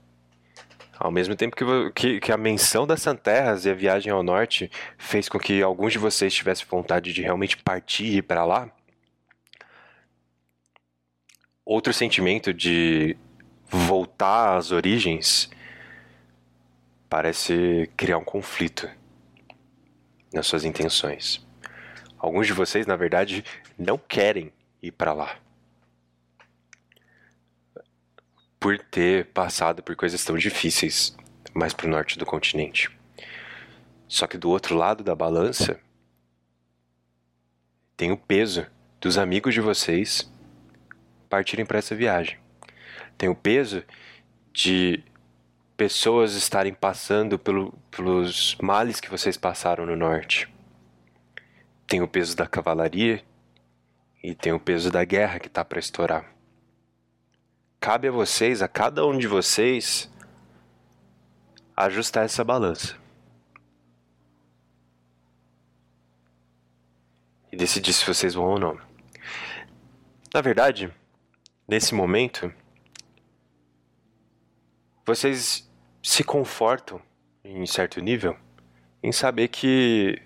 Ao 0.99 1.11
mesmo 1.11 1.35
tempo 1.35 1.57
que, 1.57 1.65
que, 1.95 2.21
que 2.21 2.33
a 2.33 2.37
menção 2.37 2.87
das 2.87 3.01
Santerras 3.01 3.65
e 3.65 3.71
a 3.71 3.75
viagem 3.75 4.13
ao 4.13 4.23
norte 4.23 4.71
fez 4.99 5.29
com 5.29 5.39
que 5.39 5.63
alguns 5.63 5.93
de 5.93 5.99
vocês 5.99 6.35
tivessem 6.35 6.67
vontade 6.69 7.13
de 7.13 7.23
realmente 7.23 7.57
partir 7.57 8.05
e 8.05 8.17
ir 8.19 8.23
para 8.23 8.45
lá, 8.45 8.71
outro 11.65 11.93
sentimento 11.93 12.53
de 12.53 13.17
voltar 13.67 14.57
às 14.57 14.73
origens 14.73 15.49
parece 17.09 17.91
criar 17.97 18.19
um 18.19 18.25
conflito 18.25 18.89
nas 20.33 20.47
suas 20.47 20.65
intenções. 20.65 21.45
Alguns 22.19 22.47
de 22.47 22.53
vocês, 22.53 22.87
na 22.87 22.97
verdade, 22.97 23.45
não 23.79 23.97
querem 23.97 24.53
ir 24.83 24.93
para 24.93 25.13
lá. 25.13 25.37
Por 28.59 28.79
ter 28.79 29.27
passado 29.27 29.83
por 29.83 29.97
coisas 29.97 30.25
tão 30.25 30.37
difíceis 30.37 31.17
mais 31.55 31.73
para 31.73 31.87
o 31.87 31.91
norte 31.91 32.19
do 32.19 32.27
continente. 32.27 32.91
Só 34.07 34.27
que 34.27 34.37
do 34.37 34.51
outro 34.51 34.77
lado 34.77 35.03
da 35.03 35.15
balança 35.15 35.81
tem 37.97 38.13
o 38.13 38.17
peso 38.17 38.67
dos 39.01 39.17
amigos 39.17 39.55
de 39.55 39.61
vocês 39.61 40.31
partirem 41.29 41.65
para 41.65 41.79
essa 41.79 41.95
viagem. 41.95 42.39
Tem 43.17 43.29
o 43.29 43.35
peso 43.35 43.83
de 44.53 45.03
pessoas 45.81 46.35
estarem 46.35 46.75
passando 46.75 47.39
pelo, 47.39 47.73
pelos 47.91 48.55
males 48.61 49.01
que 49.01 49.09
vocês 49.09 49.39
passaram 49.39 49.87
no 49.87 49.97
norte. 49.97 50.47
Tem 51.87 52.03
o 52.03 52.07
peso 52.07 52.37
da 52.37 52.47
cavalaria 52.47 53.25
e 54.23 54.35
tem 54.35 54.53
o 54.53 54.61
peso 54.61 54.91
da 54.91 55.03
guerra 55.07 55.39
que 55.39 55.47
está 55.47 55.65
para 55.65 55.79
estourar. 55.79 56.35
Cabe 57.81 58.09
a 58.09 58.11
vocês, 58.11 58.61
a 58.61 58.69
cada 58.69 59.07
um 59.07 59.17
de 59.17 59.27
vocês, 59.27 60.13
ajustar 61.75 62.27
essa 62.27 62.45
balança. 62.45 62.95
E 67.51 67.57
decidir 67.57 67.95
se 67.95 68.05
vocês 68.05 68.35
vão 68.35 68.45
ou 68.45 68.61
não. 68.61 68.79
Na 70.35 70.43
verdade, 70.43 70.93
nesse 71.67 71.95
momento, 71.95 72.53
vocês 75.07 75.70
se 76.03 76.25
confortam, 76.25 77.01
em 77.45 77.67
certo 77.67 78.01
nível, 78.01 78.37
em 79.03 79.13
saber 79.13 79.49
que 79.49 80.21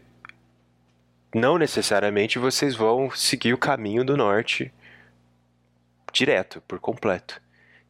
não 1.35 1.59
necessariamente 1.59 2.39
vocês 2.39 2.77
vão 2.77 3.11
seguir 3.11 3.53
o 3.53 3.59
caminho 3.59 4.05
do 4.05 4.17
norte 4.17 4.73
direto, 6.13 6.63
por 6.69 6.79
completo. 6.79 7.43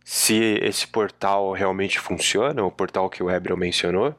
Se 0.03 0.59
esse 0.63 0.87
portal 0.87 1.53
realmente 1.53 1.99
funciona, 1.99 2.63
o 2.65 2.71
portal 2.71 3.09
que 3.11 3.23
o 3.23 3.31
Ebrel 3.31 3.57
mencionou, 3.57 4.15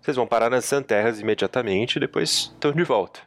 vocês 0.00 0.16
vão 0.16 0.26
parar 0.26 0.50
nas 0.50 0.64
Santerras 0.64 1.18
imediatamente 1.18 1.96
e 1.96 2.00
depois 2.00 2.52
estão 2.52 2.72
de 2.72 2.84
volta. 2.84 3.20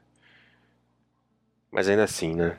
Mas 1.71 1.89
ainda 1.89 2.03
assim, 2.03 2.35
né? 2.35 2.57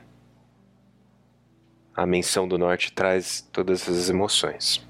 A 1.95 2.05
menção 2.05 2.47
do 2.47 2.57
norte 2.57 2.93
traz 2.93 3.41
todas 3.51 3.87
as 3.89 4.09
emoções. 4.09 4.87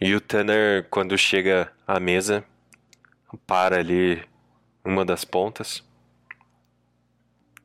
E 0.00 0.14
o 0.14 0.20
Tanner, 0.20 0.88
quando 0.88 1.18
chega 1.18 1.72
à 1.84 1.98
mesa, 1.98 2.44
para 3.46 3.78
ali 3.78 4.22
uma 4.84 5.04
das 5.04 5.24
pontas, 5.24 5.82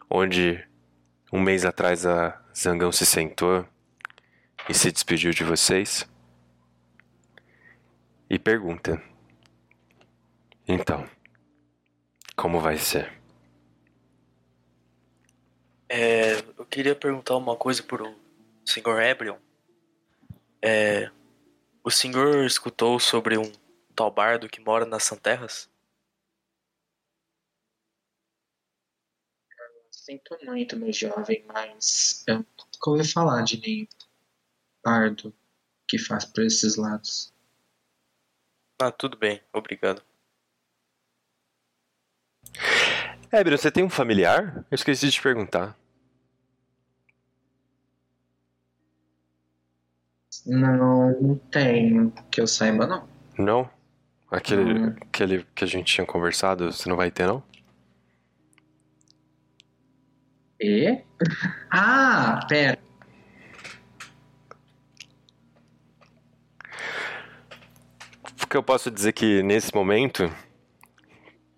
onde 0.10 0.68
um 1.32 1.40
mês 1.40 1.64
atrás 1.64 2.06
a 2.06 2.42
Zangão 2.56 2.92
se 2.92 3.06
sentou 3.06 3.66
e 4.68 4.74
se 4.74 4.92
despediu 4.92 5.32
de 5.32 5.44
vocês 5.44 6.10
e 8.28 8.40
pergunta: 8.40 9.00
Então, 10.68 11.08
como 12.36 12.60
vai 12.60 12.78
ser? 12.78 13.14
É, 15.88 16.38
eu 16.58 16.66
queria 16.66 16.96
perguntar 16.96 17.38
uma 17.38 17.56
coisa 17.56 17.84
pro 17.84 18.16
Sr. 18.66 19.02
Ebrion. 19.04 19.38
É, 20.60 21.12
o 21.84 21.92
senhor 21.92 22.46
escutou 22.46 23.00
sobre 23.00 23.38
um 23.38 23.52
tal 23.96 24.10
bardo 24.10 24.50
que 24.50 24.62
mora 24.62 24.86
nas 24.86 25.04
Santerras? 25.04 25.70
Sinto 29.92 30.38
muito, 30.44 30.78
meu 30.78 30.92
jovem, 30.92 31.46
mas 31.48 32.24
eu 32.28 32.38
nunca 32.38 32.90
ouvi 32.90 33.08
falar 33.08 33.44
de 33.44 33.60
nenhum 33.60 33.88
bardo 34.84 35.34
que 35.88 35.98
faz 35.98 36.26
por 36.26 36.44
esses 36.44 36.76
lados. 36.76 37.34
Ah, 38.82 38.92
tudo 38.92 39.18
bem, 39.18 39.42
obrigado. 39.54 40.04
Ebrion, 43.32 43.58
você 43.58 43.72
tem 43.72 43.84
um 43.84 43.90
familiar? 43.90 44.66
Eu 44.70 44.76
esqueci 44.76 45.08
de 45.08 45.14
te 45.14 45.22
perguntar. 45.22 45.78
Não, 50.46 51.40
tenho 51.52 52.12
que 52.30 52.42
eu 52.42 52.48
saiba, 52.48 52.86
não. 52.86 53.08
Não? 53.38 53.70
Aquele, 54.30 54.74
Hum. 54.88 54.96
aquele 55.02 55.46
que 55.56 55.64
a 55.64 55.68
gente 55.68 55.94
tinha 55.94 56.06
conversado, 56.06 56.72
você 56.72 56.90
não 56.90 56.96
vai 56.98 57.10
ter, 57.12 57.28
não? 57.28 57.44
E? 60.60 61.02
Ah, 61.72 62.46
pera. 62.48 62.78
Porque 68.38 68.56
eu 68.56 68.64
posso 68.64 68.92
dizer 68.92 69.14
que 69.14 69.42
nesse 69.42 69.74
momento, 69.74 70.32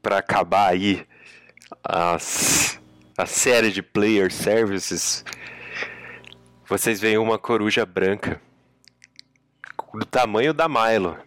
para 0.01 0.17
acabar 0.19 0.69
aí 0.69 1.05
as, 1.83 2.79
a 3.17 3.25
série 3.25 3.71
de 3.71 3.81
player 3.81 4.31
services, 4.31 5.25
vocês 6.67 7.01
veem 7.01 7.17
uma 7.17 7.37
coruja 7.37 7.85
branca 7.85 8.39
do 9.95 10.05
tamanho 10.05 10.53
da 10.53 10.67
Milo 10.67 11.17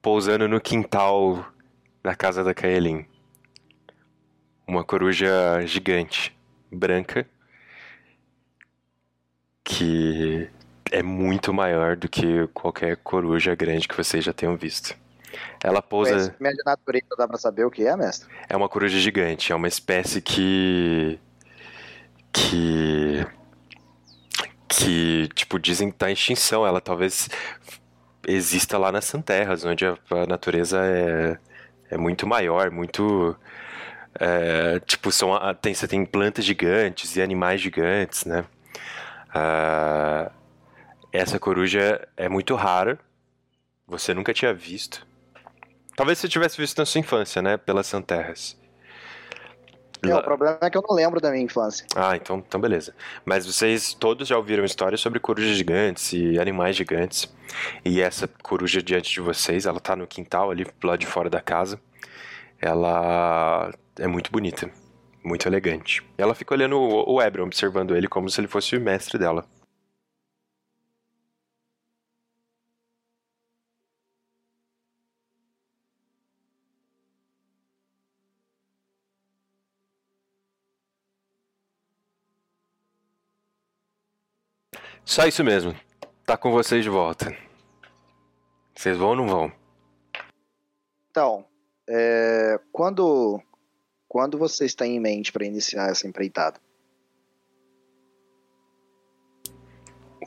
pousando 0.00 0.48
no 0.48 0.60
quintal 0.60 1.46
da 2.02 2.14
casa 2.14 2.44
da 2.44 2.54
Kaelin. 2.54 3.04
Uma 4.66 4.84
coruja 4.84 5.60
gigante, 5.66 6.36
branca, 6.70 7.26
que 9.64 10.48
é 10.90 11.02
muito 11.02 11.52
maior 11.52 11.96
do 11.96 12.08
que 12.08 12.46
qualquer 12.48 12.96
coruja 12.98 13.54
grande 13.54 13.88
que 13.88 13.96
vocês 13.96 14.24
já 14.24 14.32
tenham 14.32 14.56
visto. 14.56 14.94
Ela 15.62 15.82
pousa. 15.82 16.30
De 16.30 16.64
natureza, 16.64 17.06
dá 17.16 17.28
pra 17.28 17.38
saber 17.38 17.64
o 17.64 17.70
que 17.70 17.86
é, 17.86 17.96
mestre? 17.96 18.28
É 18.48 18.56
uma 18.56 18.68
coruja 18.68 18.98
gigante, 18.98 19.52
é 19.52 19.54
uma 19.54 19.68
espécie 19.68 20.20
que. 20.20 21.18
que. 22.32 23.26
Que, 24.68 25.28
tipo, 25.34 25.58
dizem 25.58 25.90
que 25.90 25.96
tá 25.96 26.10
em 26.10 26.12
extinção. 26.12 26.66
Ela 26.66 26.80
talvez 26.80 27.28
exista 28.26 28.78
lá 28.78 28.92
nas 28.92 29.04
Santerras, 29.06 29.64
onde 29.64 29.86
a, 29.86 29.96
a 30.10 30.26
natureza 30.26 30.80
é, 30.84 31.38
é 31.90 31.96
muito 31.96 32.26
maior, 32.26 32.70
muito. 32.70 33.36
é, 34.20 34.80
tipo, 34.80 35.10
são, 35.12 35.30
tem, 35.60 35.74
você 35.74 35.88
tem 35.88 36.04
plantas 36.04 36.44
gigantes 36.44 37.16
e 37.16 37.22
animais 37.22 37.60
gigantes, 37.60 38.24
né? 38.24 38.44
Ah, 39.34 40.30
essa 41.12 41.38
coruja 41.38 42.06
é 42.16 42.28
muito 42.28 42.54
rara, 42.54 42.98
você 43.86 44.12
nunca 44.14 44.34
tinha 44.34 44.52
visto. 44.52 45.06
Talvez 45.96 46.18
você 46.18 46.28
tivesse 46.28 46.56
visto 46.58 46.78
na 46.78 46.86
sua 46.86 47.00
infância, 47.00 47.42
né? 47.42 47.56
Pelas 47.56 47.86
Santerras. 47.86 48.56
É, 50.02 50.14
o 50.14 50.22
problema 50.22 50.58
é 50.62 50.70
que 50.70 50.78
eu 50.78 50.84
não 50.86 50.94
lembro 50.94 51.20
da 51.20 51.30
minha 51.30 51.42
infância. 51.42 51.86
Ah, 51.94 52.16
então, 52.16 52.38
então 52.46 52.60
beleza. 52.60 52.94
Mas 53.24 53.46
vocês 53.46 53.94
todos 53.94 54.28
já 54.28 54.36
ouviram 54.36 54.64
histórias 54.64 55.00
sobre 55.00 55.18
corujas 55.18 55.56
gigantes 55.56 56.12
e 56.12 56.38
animais 56.38 56.76
gigantes. 56.76 57.32
E 57.84 58.00
essa 58.00 58.28
coruja 58.42 58.82
diante 58.82 59.12
de 59.12 59.20
vocês, 59.20 59.66
ela 59.66 59.80
tá 59.80 59.96
no 59.96 60.06
quintal 60.06 60.50
ali, 60.50 60.66
lá 60.82 60.96
de 60.96 61.06
fora 61.06 61.28
da 61.28 61.40
casa. 61.40 61.80
Ela 62.60 63.72
é 63.98 64.06
muito 64.06 64.30
bonita, 64.30 64.70
muito 65.24 65.46
elegante. 65.48 66.04
Ela 66.16 66.34
fica 66.34 66.54
olhando 66.54 66.78
o 66.78 67.14
o 67.14 67.22
Ebron, 67.22 67.44
observando 67.44 67.96
ele 67.96 68.08
como 68.08 68.28
se 68.28 68.40
ele 68.40 68.48
fosse 68.48 68.76
o 68.76 68.80
mestre 68.80 69.18
dela. 69.18 69.44
Só 85.04 85.26
isso 85.26 85.42
mesmo. 85.42 85.74
Tá 86.24 86.36
com 86.36 86.50
vocês 86.50 86.84
de 86.84 86.90
volta. 86.90 87.34
Vocês 88.74 88.96
vão 88.96 89.08
ou 89.08 89.16
não 89.16 89.26
vão? 89.26 89.52
Então, 91.10 91.44
é, 91.88 92.60
quando, 92.70 93.42
quando 94.06 94.38
vocês 94.38 94.74
têm 94.74 94.96
em 94.96 95.00
mente 95.00 95.32
para 95.32 95.46
iniciar 95.46 95.90
essa 95.90 96.06
empreitada? 96.06 96.60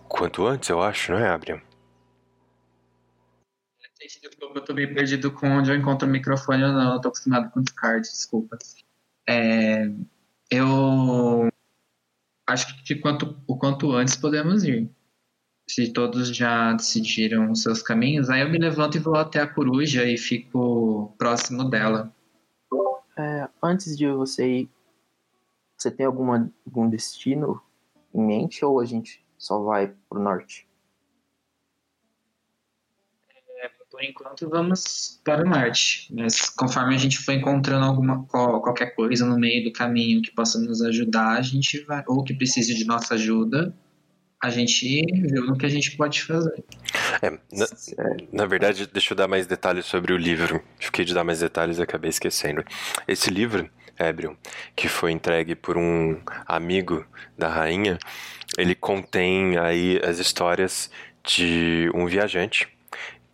Quanto 0.08 0.46
antes, 0.46 0.70
eu 0.70 0.82
acho, 0.82 1.12
não 1.12 1.20
é, 1.20 1.30
Abriam? 1.30 1.62
Eu 4.56 4.66
tô 4.66 4.74
meio 4.74 4.94
perdido 4.94 5.32
com 5.32 5.48
onde 5.48 5.72
eu 5.72 5.76
encontro 5.76 6.08
o 6.08 6.12
microfone 6.12 6.64
ou 6.64 6.72
não. 6.72 6.96
Eu 6.96 7.02
tô 7.02 7.10
acostumado 7.10 7.52
com 7.52 7.62
Discord, 7.62 8.02
desculpa. 8.02 8.58
É, 9.30 9.86
eu 10.50 11.51
acho 12.52 12.84
que 12.84 12.96
quanto, 12.96 13.36
o 13.48 13.58
quanto 13.58 13.92
antes 13.92 14.16
podemos 14.16 14.64
ir. 14.64 14.90
Se 15.68 15.92
todos 15.94 16.36
já 16.36 16.74
decidiram 16.74 17.52
os 17.52 17.62
seus 17.62 17.82
caminhos, 17.82 18.30
aí 18.30 18.42
eu 18.42 18.50
me 18.50 18.58
levanto 18.58 18.98
e 18.98 19.00
vou 19.00 19.16
até 19.16 19.40
a 19.40 19.48
coruja 19.48 20.06
e 20.06 20.18
fico 20.18 21.14
próximo 21.18 21.70
dela. 21.70 22.14
É, 23.18 23.48
antes 23.64 23.98
de 23.98 24.08
você 24.08 24.62
ir, 24.62 24.70
você 25.78 25.90
tem 25.90 26.06
alguma, 26.06 26.52
algum 26.66 26.90
destino 26.90 27.62
em 28.14 28.22
mente 28.22 28.64
ou 28.66 28.80
a 28.80 28.86
gente 28.86 29.24
só 29.38 29.62
vai 29.64 29.94
pro 30.10 30.22
norte? 30.22 30.68
Por 34.02 34.06
enquanto, 34.10 34.50
vamos 34.50 35.22
para 35.24 35.46
o 35.46 35.48
norte. 35.48 36.12
Mas 36.12 36.50
conforme 36.50 36.96
a 36.96 36.98
gente 36.98 37.20
for 37.20 37.34
encontrando 37.34 37.86
alguma, 37.86 38.26
qual- 38.26 38.60
qualquer 38.60 38.96
coisa 38.96 39.24
no 39.28 39.38
meio 39.38 39.64
do 39.64 39.72
caminho 39.72 40.24
que 40.24 40.32
possa 40.32 40.58
nos 40.60 40.82
ajudar, 40.82 41.38
a 41.38 41.42
gente 41.44 41.80
vai. 41.86 42.04
Ou 42.08 42.24
que 42.24 42.34
precise 42.34 42.74
de 42.74 42.84
nossa 42.84 43.14
ajuda, 43.14 43.72
a 44.44 44.50
gente 44.50 45.06
vê 45.06 45.40
no 45.42 45.56
que 45.56 45.68
a 45.68 45.70
gente 45.70 45.96
pode 45.96 46.24
fazer. 46.24 46.64
É, 47.22 47.30
na, 47.30 47.68
na 48.34 48.46
verdade, 48.48 48.90
deixa 48.92 49.14
eu 49.14 49.18
dar 49.18 49.28
mais 49.28 49.46
detalhes 49.46 49.86
sobre 49.86 50.14
o 50.14 50.18
livro. 50.18 50.64
Fiquei 50.80 51.06
de 51.06 51.14
dar 51.14 51.24
mais 51.24 51.42
detalhes 51.42 51.78
e 51.78 51.84
acabei 51.84 52.10
esquecendo. 52.10 52.66
Esse 53.08 53.30
livro, 53.30 53.70
Ebrion, 54.00 54.34
que 54.76 54.88
foi 54.88 55.12
entregue 55.12 55.54
por 55.54 55.78
um 55.78 56.20
amigo 56.48 57.06
da 57.38 57.50
rainha, 57.50 58.00
ele 58.58 58.74
contém 58.74 59.60
aí 59.60 60.02
as 60.04 60.18
histórias 60.18 60.90
de 61.24 61.88
um 61.94 62.08
viajante, 62.08 62.68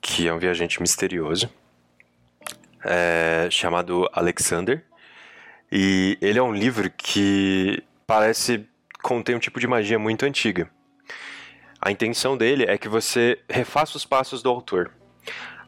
que 0.01 0.27
é 0.27 0.33
um 0.33 0.39
viajante 0.39 0.81
misterioso, 0.81 1.49
é, 2.83 3.47
chamado 3.51 4.09
Alexander. 4.13 4.83
E 5.71 6.17
ele 6.21 6.39
é 6.39 6.43
um 6.43 6.53
livro 6.53 6.89
que 6.89 7.83
parece 8.05 8.65
conter 9.01 9.35
um 9.35 9.39
tipo 9.39 9.59
de 9.59 9.67
magia 9.67 9.99
muito 9.99 10.25
antiga. 10.25 10.69
A 11.81 11.91
intenção 11.91 12.35
dele 12.37 12.65
é 12.67 12.77
que 12.77 12.87
você 12.87 13.39
refaça 13.49 13.97
os 13.97 14.05
passos 14.05 14.41
do 14.41 14.49
autor. 14.49 14.91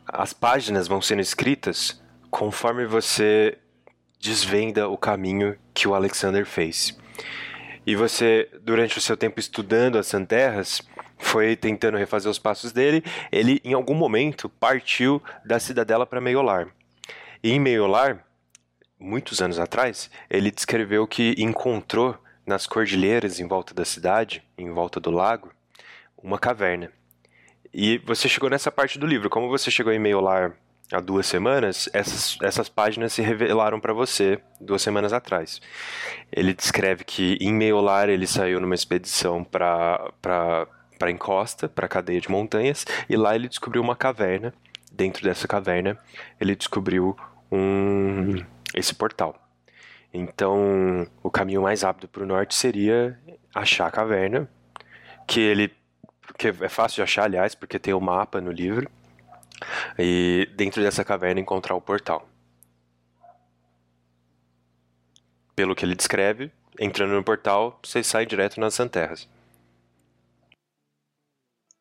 As 0.07 0.34
páginas 0.34 0.88
vão 0.88 1.01
sendo 1.01 1.22
escritas 1.22 2.01
conforme 2.31 2.85
você 2.85 3.57
desvenda 4.19 4.88
o 4.88 4.97
caminho 4.97 5.57
que 5.73 5.88
o 5.88 5.93
Alexander 5.93 6.45
fez. 6.45 6.97
E 7.85 7.95
você, 7.95 8.49
durante 8.61 8.97
o 8.97 9.01
seu 9.01 9.15
tempo 9.15 9.39
estudando 9.39 9.97
as 9.97 10.07
Santerras, 10.07 10.81
foi 11.19 11.55
tentando 11.55 11.97
refazer 11.97 12.31
os 12.31 12.39
passos 12.39 12.71
dele. 12.71 13.03
Ele, 13.31 13.61
em 13.63 13.73
algum 13.73 13.93
momento, 13.93 14.49
partiu 14.49 15.21
da 15.45 15.59
cidadela 15.59 16.05
para 16.05 16.21
Meiolar. 16.21 16.69
E 17.43 17.51
em 17.51 17.59
Meiolar, 17.59 18.25
muitos 18.99 19.41
anos 19.41 19.59
atrás, 19.59 20.09
ele 20.29 20.49
descreveu 20.49 21.05
que 21.05 21.35
encontrou 21.37 22.17
nas 22.45 22.65
cordilheiras 22.65 23.39
em 23.39 23.47
volta 23.47 23.73
da 23.73 23.85
cidade, 23.85 24.43
em 24.57 24.71
volta 24.71 24.99
do 24.99 25.11
lago, 25.11 25.51
uma 26.17 26.39
caverna. 26.39 26.91
E 27.71 27.99
você 27.99 28.27
chegou 28.27 28.49
nessa 28.49 28.71
parte 28.71 28.97
do 28.97 29.05
livro. 29.05 29.29
Como 29.29 29.47
você 29.47 29.69
chegou 29.69 29.93
em 29.93 29.99
Meiolar 29.99 30.53
há 30.91 30.99
duas 30.99 31.27
semanas, 31.27 31.87
essas, 31.93 32.37
essas 32.41 32.67
páginas 32.67 33.13
se 33.13 33.21
revelaram 33.21 33.79
para 33.79 33.93
você 33.93 34.39
duas 34.59 34.81
semanas 34.81 35.13
atrás. 35.13 35.61
Ele 36.31 36.53
descreve 36.53 37.03
que 37.03 37.37
em 37.39 37.53
Meiolar 37.53 38.09
ele 38.09 38.25
saiu 38.25 38.59
numa 38.59 38.73
expedição 38.73 39.43
para 39.43 40.67
para 40.99 41.09
encosta, 41.09 41.69
para 41.69 41.85
a 41.85 41.89
cadeia 41.89 42.19
de 42.19 42.30
montanhas, 42.30 42.85
e 43.09 43.15
lá 43.15 43.34
ele 43.34 43.47
descobriu 43.47 43.81
uma 43.81 43.95
caverna. 43.95 44.53
Dentro 44.91 45.23
dessa 45.23 45.47
caverna, 45.47 45.97
ele 46.39 46.55
descobriu 46.55 47.17
um 47.51 48.35
esse 48.76 48.93
portal. 48.93 49.35
Então, 50.13 51.07
o 51.23 51.31
caminho 51.31 51.61
mais 51.61 51.84
rápido 51.84 52.07
para 52.07 52.23
o 52.23 52.26
norte 52.26 52.53
seria 52.53 53.17
achar 53.55 53.88
a 53.88 53.91
caverna, 53.91 54.49
que 55.26 55.39
ele 55.39 55.71
que 56.38 56.47
é 56.47 56.69
fácil 56.69 56.97
de 56.97 57.01
achar, 57.01 57.23
aliás, 57.23 57.55
porque 57.55 57.80
tem 57.80 57.93
o 57.93 57.97
um 57.97 58.01
mapa 58.01 58.39
no 58.39 58.51
livro. 58.51 58.89
E 59.97 60.47
dentro 60.55 60.81
dessa 60.81 61.03
caverna 61.03 61.41
encontrar 61.41 61.76
o 61.76 61.81
portal. 61.81 62.30
Pelo 65.55 65.76
que 65.76 65.84
ele 65.84 65.95
descreve, 65.95 66.51
entrando 66.80 67.13
no 67.13 67.23
portal, 67.23 67.80
você 67.84 68.01
sai 68.03 68.26
direto 68.26 68.59
nas 68.59 68.73
Santerras. 68.73 69.27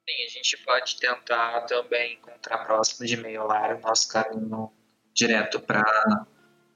Sim, 0.08 0.24
a 0.24 0.28
gente 0.30 0.56
pode 0.64 0.98
tentar 0.98 1.60
também 1.66 2.14
encontrar 2.14 2.64
próximo 2.64 3.06
de 3.06 3.14
Meiolar 3.18 3.76
o 3.76 3.80
nosso 3.80 4.08
caminho 4.08 4.72
direto 5.12 5.60
pra, 5.60 5.84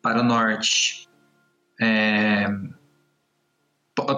para 0.03 0.21
o 0.21 0.23
norte. 0.23 1.09
É, 1.81 2.45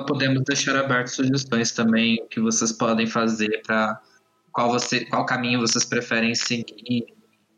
podemos 0.09 0.43
deixar 0.43 0.75
aberto 0.75 1.07
sugestões 1.07 1.71
também 1.71 2.21
o 2.25 2.27
que 2.27 2.41
vocês 2.41 2.73
podem 2.73 3.07
fazer 3.07 3.63
para 3.65 4.03
qual 4.51 4.73
você 4.73 5.05
qual 5.05 5.25
caminho 5.25 5.61
vocês 5.61 5.85
preferem 5.85 6.35
seguir 6.35 7.07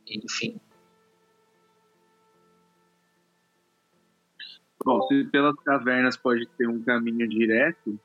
enfim 0.06 0.60
bom 4.84 5.02
se 5.08 5.24
pelas 5.24 5.56
cavernas 5.64 6.16
pode 6.16 6.46
ter 6.56 6.68
um 6.68 6.82
caminho 6.82 7.28
direto 7.28 7.98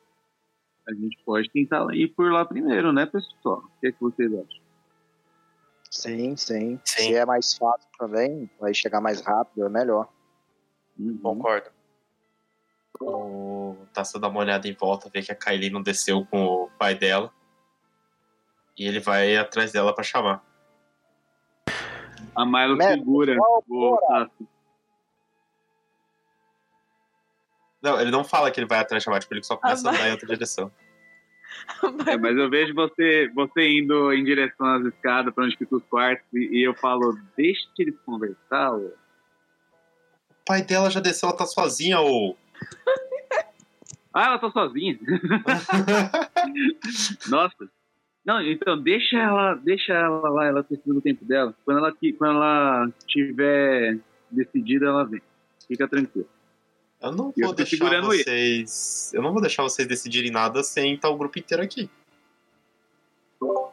a 0.88 0.94
gente 0.94 1.18
pode 1.26 1.50
tentar 1.50 1.86
ir 1.96 2.08
por 2.10 2.32
lá 2.32 2.46
primeiro 2.46 2.92
né 2.92 3.06
pessoal 3.06 3.64
o 3.66 3.80
que, 3.80 3.88
é 3.88 3.92
que 3.92 4.02
vocês 4.02 4.32
acham 4.34 4.62
sim, 5.90 6.36
sim 6.38 6.80
Sim. 6.84 7.04
se 7.04 7.16
é 7.16 7.26
mais 7.26 7.54
fácil 7.56 7.90
também 7.98 8.50
vai 8.60 8.74
chegar 8.74 9.02
mais 9.02 9.22
rápido 9.22 9.66
é 9.66 9.70
melhor 9.70 10.08
Uhum. 11.02 11.18
Concordo. 11.18 11.70
O 13.00 13.76
Taça 13.94 14.20
dá 14.20 14.28
uma 14.28 14.40
olhada 14.40 14.68
em 14.68 14.74
volta, 14.74 15.10
vê 15.12 15.22
que 15.22 15.32
a 15.32 15.36
Kylie 15.36 15.72
não 15.72 15.82
desceu 15.82 16.26
com 16.26 16.44
o 16.46 16.70
pai 16.78 16.94
dela. 16.94 17.34
E 18.78 18.88
ele 18.88 19.00
vai 19.00 19.36
atrás 19.36 19.72
dela 19.72 19.94
pra 19.94 20.04
chamar. 20.04 20.44
a 22.36 22.46
Milo 22.46 22.82
segura 22.82 23.36
o. 23.68 23.98
Não, 27.82 28.00
ele 28.00 28.12
não 28.12 28.24
fala 28.24 28.52
que 28.52 28.60
ele 28.60 28.68
vai 28.68 28.80
atrás 28.80 29.02
de 29.02 29.06
chamar, 29.06 29.20
tipo, 29.20 29.34
ele 29.34 29.44
só 29.44 29.58
começa 29.58 29.90
a 29.90 29.92
andar 29.92 30.08
em 30.08 30.12
outra 30.12 30.28
direção. 30.28 30.72
É, 32.08 32.18
mas 32.18 32.36
eu 32.38 32.50
vejo 32.50 32.74
você, 32.74 33.30
você 33.36 33.70
indo 33.70 34.12
em 34.14 34.24
direção 34.24 34.66
às 34.66 34.86
escadas 34.86 35.34
para 35.34 35.44
onde 35.44 35.58
ficam 35.58 35.78
os 35.78 35.84
quartos 35.86 36.26
e, 36.34 36.60
e 36.60 36.64
eu 36.64 36.74
falo, 36.74 37.16
deixa 37.38 37.68
eles 37.78 37.96
conversar. 38.06 38.74
ô." 38.74 38.88
O 38.88 40.46
pai 40.46 40.64
dela 40.64 40.90
já 40.90 41.00
desceu, 41.00 41.30
ela 41.30 41.38
tá 41.38 41.46
sozinha, 41.46 42.00
ou. 42.00 42.38
Ah, 44.14 44.26
ela 44.26 44.40
tá 44.40 44.52
sozinha. 44.52 45.00
Nossa. 47.30 47.70
Não, 48.26 48.42
então 48.42 48.78
deixa 48.78 49.18
ela, 49.18 49.56
deixa 49.56 49.94
ela 49.94 50.30
lá, 50.30 50.48
ela 50.48 50.64
precisa 50.64 50.94
do 50.94 51.02
tempo 51.02 51.24
dela. 51.24 51.56
Quando 51.64 51.78
ela 51.78 51.94
quando 52.18 52.36
ela 52.36 52.90
tiver 53.08 54.00
decidida, 54.30 54.88
ela 54.88 55.06
vem. 55.06 55.22
Fica 55.66 55.88
tranquilo. 55.88 56.28
Eu 57.02 57.12
não 57.12 57.34
eu 57.36 57.48
vou 57.48 57.50
tô 57.50 57.54
deixar 57.56 57.70
segurando 57.78 58.14
ele. 58.14 58.24
vocês. 58.24 59.12
Eu 59.14 59.22
não 59.22 59.32
vou 59.34 59.42
deixar 59.42 59.64
vocês 59.64 59.88
decidirem 59.88 60.32
nada 60.32 60.64
sem 60.64 60.94
estar 60.96 61.10
o 61.10 61.18
grupo 61.18 61.40
inteiro 61.40 61.64
aqui. 61.64 61.90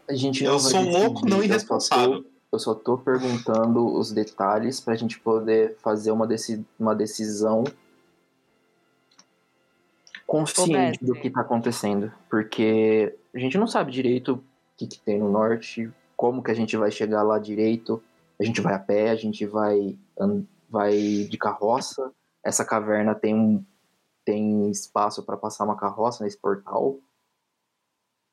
A 0.09 0.14
gente 0.14 0.42
Eu 0.42 0.59
sou 0.59 0.80
decidir, 0.80 0.98
louco, 0.98 1.20
não 1.28 1.36
eu 1.36 1.42
só 1.42 1.44
irresponsável. 1.44 2.22
tô- 2.22 2.28
Eu 2.50 2.59
só 2.59 2.74
tô 2.74 2.96
perguntando 2.96 3.84
os 3.94 4.10
detalhes 4.10 4.80
pra 4.80 4.96
gente 4.96 5.20
poder 5.20 5.76
fazer 5.82 6.10
uma, 6.10 6.26
deci 6.26 6.64
uma 6.80 6.94
decisão 6.94 7.62
consciente 10.26 11.05
do 11.05 11.14
que 11.14 11.28
tá 11.30 11.42
acontecendo. 11.42 12.10
Porque 12.30 13.14
a 13.34 13.38
gente 13.38 13.59
não 13.59 13.66
sabe 13.66 13.92
direito 13.92 14.32
o 14.34 14.44
que, 14.78 14.86
que 14.86 14.98
tem 15.00 15.18
no 15.18 15.30
norte, 15.30 15.90
como 16.16 16.42
que 16.42 16.50
a 16.50 16.55
gente 16.55 16.74
vai 16.76 16.90
chegar 16.90 17.22
lá 17.22 17.38
direito. 17.38 18.02
A 18.40 18.44
gente 18.44 18.60
vai 18.62 18.74
a 18.74 18.78
pé, 18.78 19.10
a 19.10 19.16
gente 19.16 19.44
vai, 19.44 19.98
vai 20.70 20.96
de 21.28 21.36
carroça. 21.36 22.10
Essa 22.49 22.65
caverna 22.65 23.15
tem 23.15 23.35
um 23.35 23.62
tem 24.25 24.70
espaço 24.70 25.23
para 25.23 25.37
passar 25.37 25.65
uma 25.65 25.77
carroça 25.77 26.25
nesse 26.25 26.39
portal. 26.39 26.99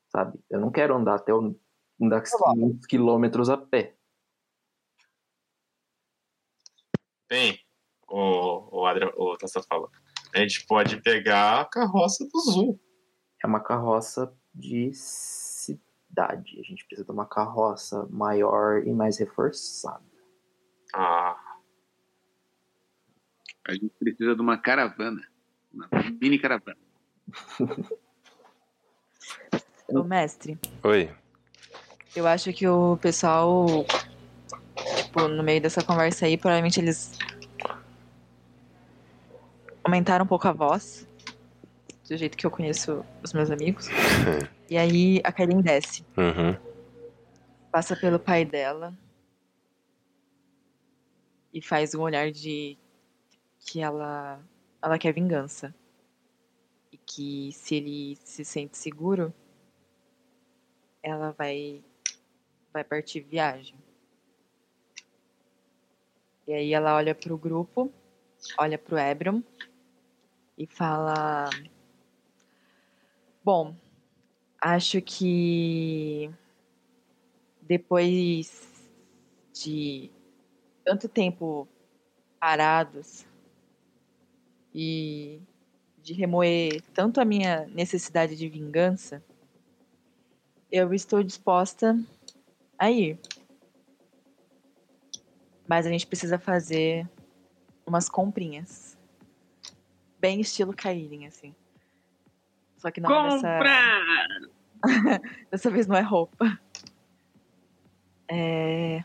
Sabe? 0.08 0.40
Eu 0.48 0.58
não 0.58 0.70
quero 0.70 0.96
andar 0.96 1.16
até 1.16 1.34
o, 1.34 1.54
andar 2.00 2.22
500 2.22 2.86
quilômetros 2.86 3.50
a 3.50 3.58
pé. 3.58 3.94
Bem, 7.28 7.58
o, 8.08 8.80
o 8.80 8.86
Adrian, 8.86 9.12
o 9.16 9.36
Tassa 9.36 9.62
fala. 9.62 9.90
A 10.34 10.38
gente 10.38 10.66
pode 10.66 11.02
pegar 11.02 11.60
a 11.60 11.64
carroça 11.66 12.26
do 12.26 12.40
Zoom. 12.40 12.78
É 13.44 13.46
uma 13.46 13.60
carroça 13.60 14.34
de 14.54 14.92
cidade. 14.94 16.58
A 16.58 16.62
gente 16.62 16.86
precisa 16.86 17.04
de 17.04 17.12
uma 17.12 17.26
carroça 17.26 18.06
maior 18.08 18.86
e 18.86 18.92
mais 18.94 19.18
reforçada. 19.18 20.04
Ah, 20.94 21.45
A 23.68 23.72
gente 23.72 23.90
precisa 23.98 24.34
de 24.34 24.40
uma 24.40 24.56
caravana. 24.56 25.26
Uma 25.72 25.88
mini 26.20 26.38
caravana. 26.38 26.76
Ô, 29.88 30.02
mestre, 30.02 30.58
Oi. 30.82 31.10
eu 32.14 32.26
acho 32.26 32.52
que 32.52 32.66
o 32.66 32.96
pessoal, 32.96 33.66
tipo, 34.96 35.28
no 35.28 35.42
meio 35.42 35.60
dessa 35.60 35.82
conversa 35.82 36.26
aí, 36.26 36.36
provavelmente 36.36 36.80
eles 36.80 37.16
aumentaram 39.84 40.24
um 40.24 40.28
pouco 40.28 40.46
a 40.48 40.52
voz, 40.52 41.06
do 42.08 42.16
jeito 42.16 42.36
que 42.36 42.44
eu 42.46 42.50
conheço 42.50 43.04
os 43.22 43.32
meus 43.32 43.50
amigos. 43.50 43.88
E 44.68 44.76
aí 44.76 45.20
a 45.22 45.30
Karin 45.30 45.60
desce, 45.60 46.04
Uhum. 46.16 46.56
passa 47.70 47.94
pelo 47.94 48.18
pai 48.18 48.44
dela 48.44 48.92
e 51.54 51.62
faz 51.62 51.94
um 51.94 52.00
olhar 52.00 52.32
de 52.32 52.76
que 53.66 53.80
ela 53.80 54.40
ela 54.80 54.98
quer 54.98 55.12
vingança. 55.12 55.74
E 56.92 56.96
que 56.96 57.50
se 57.52 57.74
ele 57.74 58.16
se 58.24 58.44
sente 58.44 58.78
seguro, 58.78 59.34
ela 61.02 61.32
vai 61.32 61.82
vai 62.72 62.84
partir 62.84 63.20
viagem. 63.20 63.76
E 66.46 66.52
aí 66.52 66.72
ela 66.72 66.94
olha 66.94 67.14
pro 67.14 67.36
grupo, 67.36 67.92
olha 68.56 68.78
pro 68.78 68.96
Ebron 68.96 69.42
e 70.56 70.66
fala: 70.66 71.50
Bom, 73.42 73.74
acho 74.60 75.02
que 75.02 76.30
depois 77.60 78.72
de 79.52 80.10
tanto 80.84 81.08
tempo 81.08 81.66
parados 82.38 83.25
e 84.78 85.40
de 86.02 86.12
remoer 86.12 86.82
tanto 86.92 87.18
a 87.18 87.24
minha 87.24 87.66
necessidade 87.68 88.36
de 88.36 88.46
vingança, 88.46 89.24
eu 90.70 90.92
estou 90.92 91.22
disposta 91.22 91.98
a 92.78 92.90
ir. 92.90 93.18
Mas 95.66 95.86
a 95.86 95.90
gente 95.90 96.06
precisa 96.06 96.38
fazer 96.38 97.08
umas 97.86 98.06
comprinhas. 98.10 98.98
Bem 100.20 100.42
estilo 100.42 100.76
Kairin, 100.76 101.26
assim. 101.26 101.54
Só 102.76 102.90
que 102.90 103.00
não 103.00 103.10
é 103.10 103.30
dessa... 103.30 103.58
Dessa 105.50 105.70
vez 105.70 105.86
não 105.86 105.96
é 105.96 106.02
roupa. 106.02 106.60
É... 108.28 109.02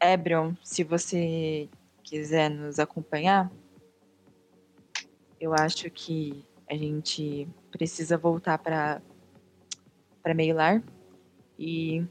Ebrion, 0.00 0.54
se 0.62 0.84
você 0.84 1.68
quiser 2.04 2.48
nos 2.48 2.78
acompanhar, 2.78 3.50
eu 5.40 5.54
acho 5.54 5.90
que 5.90 6.44
a 6.68 6.74
gente 6.74 7.48
precisa 7.70 8.16
voltar 8.16 8.58
para 8.58 9.00
para 10.22 10.34
Meilar 10.34 10.82
e 11.58 12.04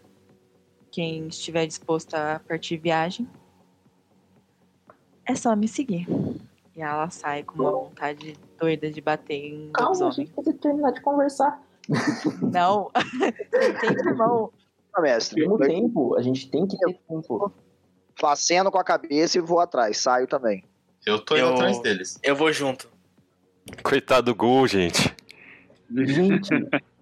quem 0.89 1.27
estiver 1.27 1.65
disposto 1.67 2.13
a 2.15 2.39
partir 2.47 2.77
viagem 2.77 3.27
é 5.25 5.35
só 5.35 5.55
me 5.55 5.67
seguir. 5.67 6.07
E 6.75 6.81
ela 6.81 7.09
sai 7.09 7.43
com 7.43 7.55
uma 7.61 7.71
vontade 7.71 8.37
doida 8.57 8.89
de 8.91 9.01
bater 9.01 9.33
em 9.33 9.71
Calma, 9.73 10.07
a 10.07 10.11
gente 10.11 10.31
precisa 10.31 10.57
terminar 10.57 10.91
de 10.91 11.01
conversar. 11.01 11.61
Não, 12.41 12.89
tem 13.51 13.73
tempo, 13.79 14.09
irmão. 14.09 14.51
mestre. 14.99 15.41
Temos 15.41 15.59
tempo, 15.67 16.15
a 16.15 16.21
gente 16.21 16.49
tem 16.49 16.65
que 16.67 16.77
ter 16.77 16.93
tempo. 17.07 17.51
Facendo 18.17 18.71
com 18.71 18.77
a 18.77 18.83
cabeça 18.83 19.37
e 19.37 19.41
vou 19.41 19.59
atrás. 19.59 19.97
Saio 19.97 20.27
também. 20.27 20.63
Eu 21.05 21.19
tô 21.23 21.35
indo 21.35 21.45
Eu- 21.47 21.53
atrás 21.53 21.79
deles. 21.81 22.17
Eu 22.23 22.35
vou 22.35 22.51
junto. 22.51 22.89
Coitado 23.83 24.31
do 24.31 24.35
Gol, 24.35 24.67
gente. 24.67 25.13
Gente, 25.91 26.49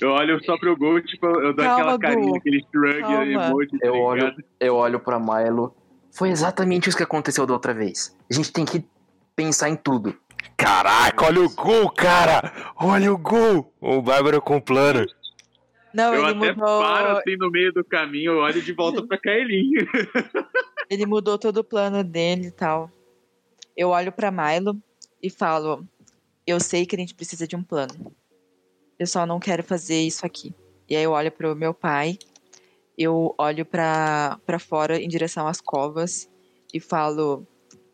Eu 0.00 0.10
olho 0.10 0.42
só 0.44 0.58
pro 0.58 0.76
Gol, 0.76 1.00
tipo, 1.00 1.26
eu 1.26 1.54
dou 1.54 1.64
Calma, 1.64 1.74
aquela 1.74 1.98
carinha, 1.98 2.30
Gu. 2.30 2.36
aquele 2.36 2.60
shrug 2.70 3.30
emoji, 3.30 3.78
tá 3.78 3.86
eu 3.86 3.94
olho, 3.94 4.34
eu 4.58 4.74
olho 4.74 5.00
pra 5.00 5.18
Milo. 5.18 5.74
Foi 6.12 6.30
exatamente 6.30 6.88
isso 6.88 6.96
que 6.96 7.04
aconteceu 7.04 7.46
da 7.46 7.52
outra 7.52 7.72
vez. 7.72 8.16
A 8.30 8.34
gente 8.34 8.52
tem 8.52 8.64
que 8.64 8.84
pensar 9.34 9.68
em 9.68 9.76
tudo. 9.76 10.14
Caraca, 10.56 11.26
olha 11.26 11.40
o 11.42 11.54
Gol, 11.54 11.90
cara! 11.90 12.52
Olha 12.76 13.12
o 13.12 13.16
Gol! 13.18 13.72
O 13.80 14.02
Bárbaro 14.02 14.40
com 14.42 14.60
plano. 14.60 15.06
Não, 15.94 16.12
Eu 16.12 16.28
ele 16.28 16.36
até 16.36 16.52
mudou. 16.52 16.82
paro 16.82 17.18
assim 17.18 17.36
no 17.36 17.50
meio 17.50 17.72
do 17.72 17.84
caminho, 17.84 18.32
eu 18.32 18.38
olho 18.38 18.60
de 18.60 18.72
volta 18.72 19.06
pra 19.06 19.18
Kaelin. 19.18 19.70
Ele 20.90 21.06
mudou 21.06 21.38
todo 21.38 21.58
o 21.58 21.64
plano 21.64 22.02
dele 22.04 22.48
e 22.48 22.50
tal. 22.50 22.90
Eu 23.76 23.90
olho 23.90 24.10
pra 24.12 24.30
Milo 24.30 24.76
e 25.26 25.30
falo: 25.30 25.84
Eu 26.46 26.60
sei 26.60 26.86
que 26.86 26.94
a 26.94 26.98
gente 26.98 27.14
precisa 27.14 27.46
de 27.46 27.56
um 27.56 27.62
plano. 27.62 28.14
Eu 28.98 29.06
só 29.06 29.26
não 29.26 29.40
quero 29.40 29.62
fazer 29.62 30.00
isso 30.00 30.24
aqui. 30.24 30.54
E 30.88 30.96
aí 30.96 31.02
eu 31.02 31.10
olho 31.10 31.32
pro 31.32 31.56
meu 31.56 31.74
pai, 31.74 32.16
eu 32.96 33.34
olho 33.36 33.66
pra 33.66 34.38
fora 34.60 35.00
em 35.00 35.08
direção 35.08 35.48
às 35.48 35.60
covas 35.60 36.30
e 36.72 36.78
falo: 36.78 37.44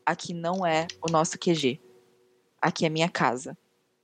Aqui 0.05 0.35
não 0.35 0.67
é 0.67 0.87
o 1.01 1.11
nosso 1.11 1.39
QG. 1.39 1.81
Aqui 2.61 2.85
é 2.85 2.91
minha 2.91 3.09
casa. 3.09 3.57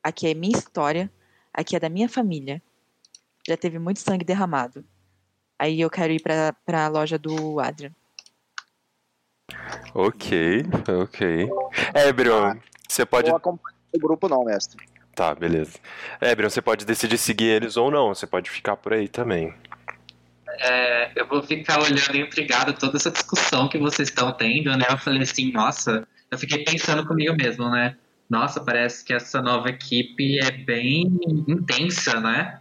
Aqui 0.03 0.27
é 0.27 0.35
minha 0.35 0.57
história. 0.57 1.13
Aqui 1.53 1.77
é 1.77 1.81
da 1.81 1.89
minha 1.89 2.09
família. 2.09 2.63
Já 3.47 3.57
teve 3.57 3.79
muito 3.79 4.01
sangue 4.01 4.25
derramado. 4.25 4.85
Aí 5.59 5.81
eu 5.81 5.91
quero 5.91 6.13
ir 6.13 6.23
pra, 6.23 6.53
pra 6.65 6.89
loja 6.89 7.19
do 7.19 7.61
Adrian. 7.61 7.93
Ok, 9.95 10.63
ok. 11.03 11.49
Ebrion, 11.95 12.59
você 12.89 13.05
pode. 13.05 13.29
Vou 13.29 13.37
acompanhar 13.37 13.77
o 13.93 13.99
grupo 13.99 14.29
não, 14.29 14.45
mestre. 14.45 14.85
Tá, 15.15 15.35
beleza. 15.35 15.79
Ebrion, 16.21 16.49
você 16.49 16.63
pode 16.63 16.85
decidir 16.85 17.19
seguir 17.19 17.47
eles 17.47 17.77
ou 17.77 17.91
não. 17.91 18.15
Você 18.15 18.27
pode 18.27 18.49
ficar 18.51 18.77
por 18.77 18.93
aí 18.93 19.09
também. 19.09 19.53
É, 20.61 21.11
eu 21.21 21.27
vou 21.27 21.43
ficar 21.43 21.81
olhando 21.81 22.17
intrigado 22.17 22.73
toda 22.73 22.97
essa 22.97 23.11
discussão 23.11 23.69
que 23.69 23.79
vocês 23.79 24.09
estão 24.09 24.33
tendo, 24.33 24.71
né? 24.77 24.87
Eu 24.89 24.99
falei 24.99 25.23
assim, 25.23 25.53
nossa, 25.53 26.07
eu 26.31 26.39
fiquei 26.39 26.65
pensando 26.65 27.07
comigo 27.07 27.35
mesmo, 27.37 27.69
né? 27.71 27.97
Nossa, 28.29 28.61
parece 28.61 29.05
que 29.05 29.13
essa 29.13 29.41
nova 29.41 29.71
equipe 29.71 30.39
é 30.39 30.51
bem 30.51 31.19
intensa, 31.49 32.21
né? 32.21 32.61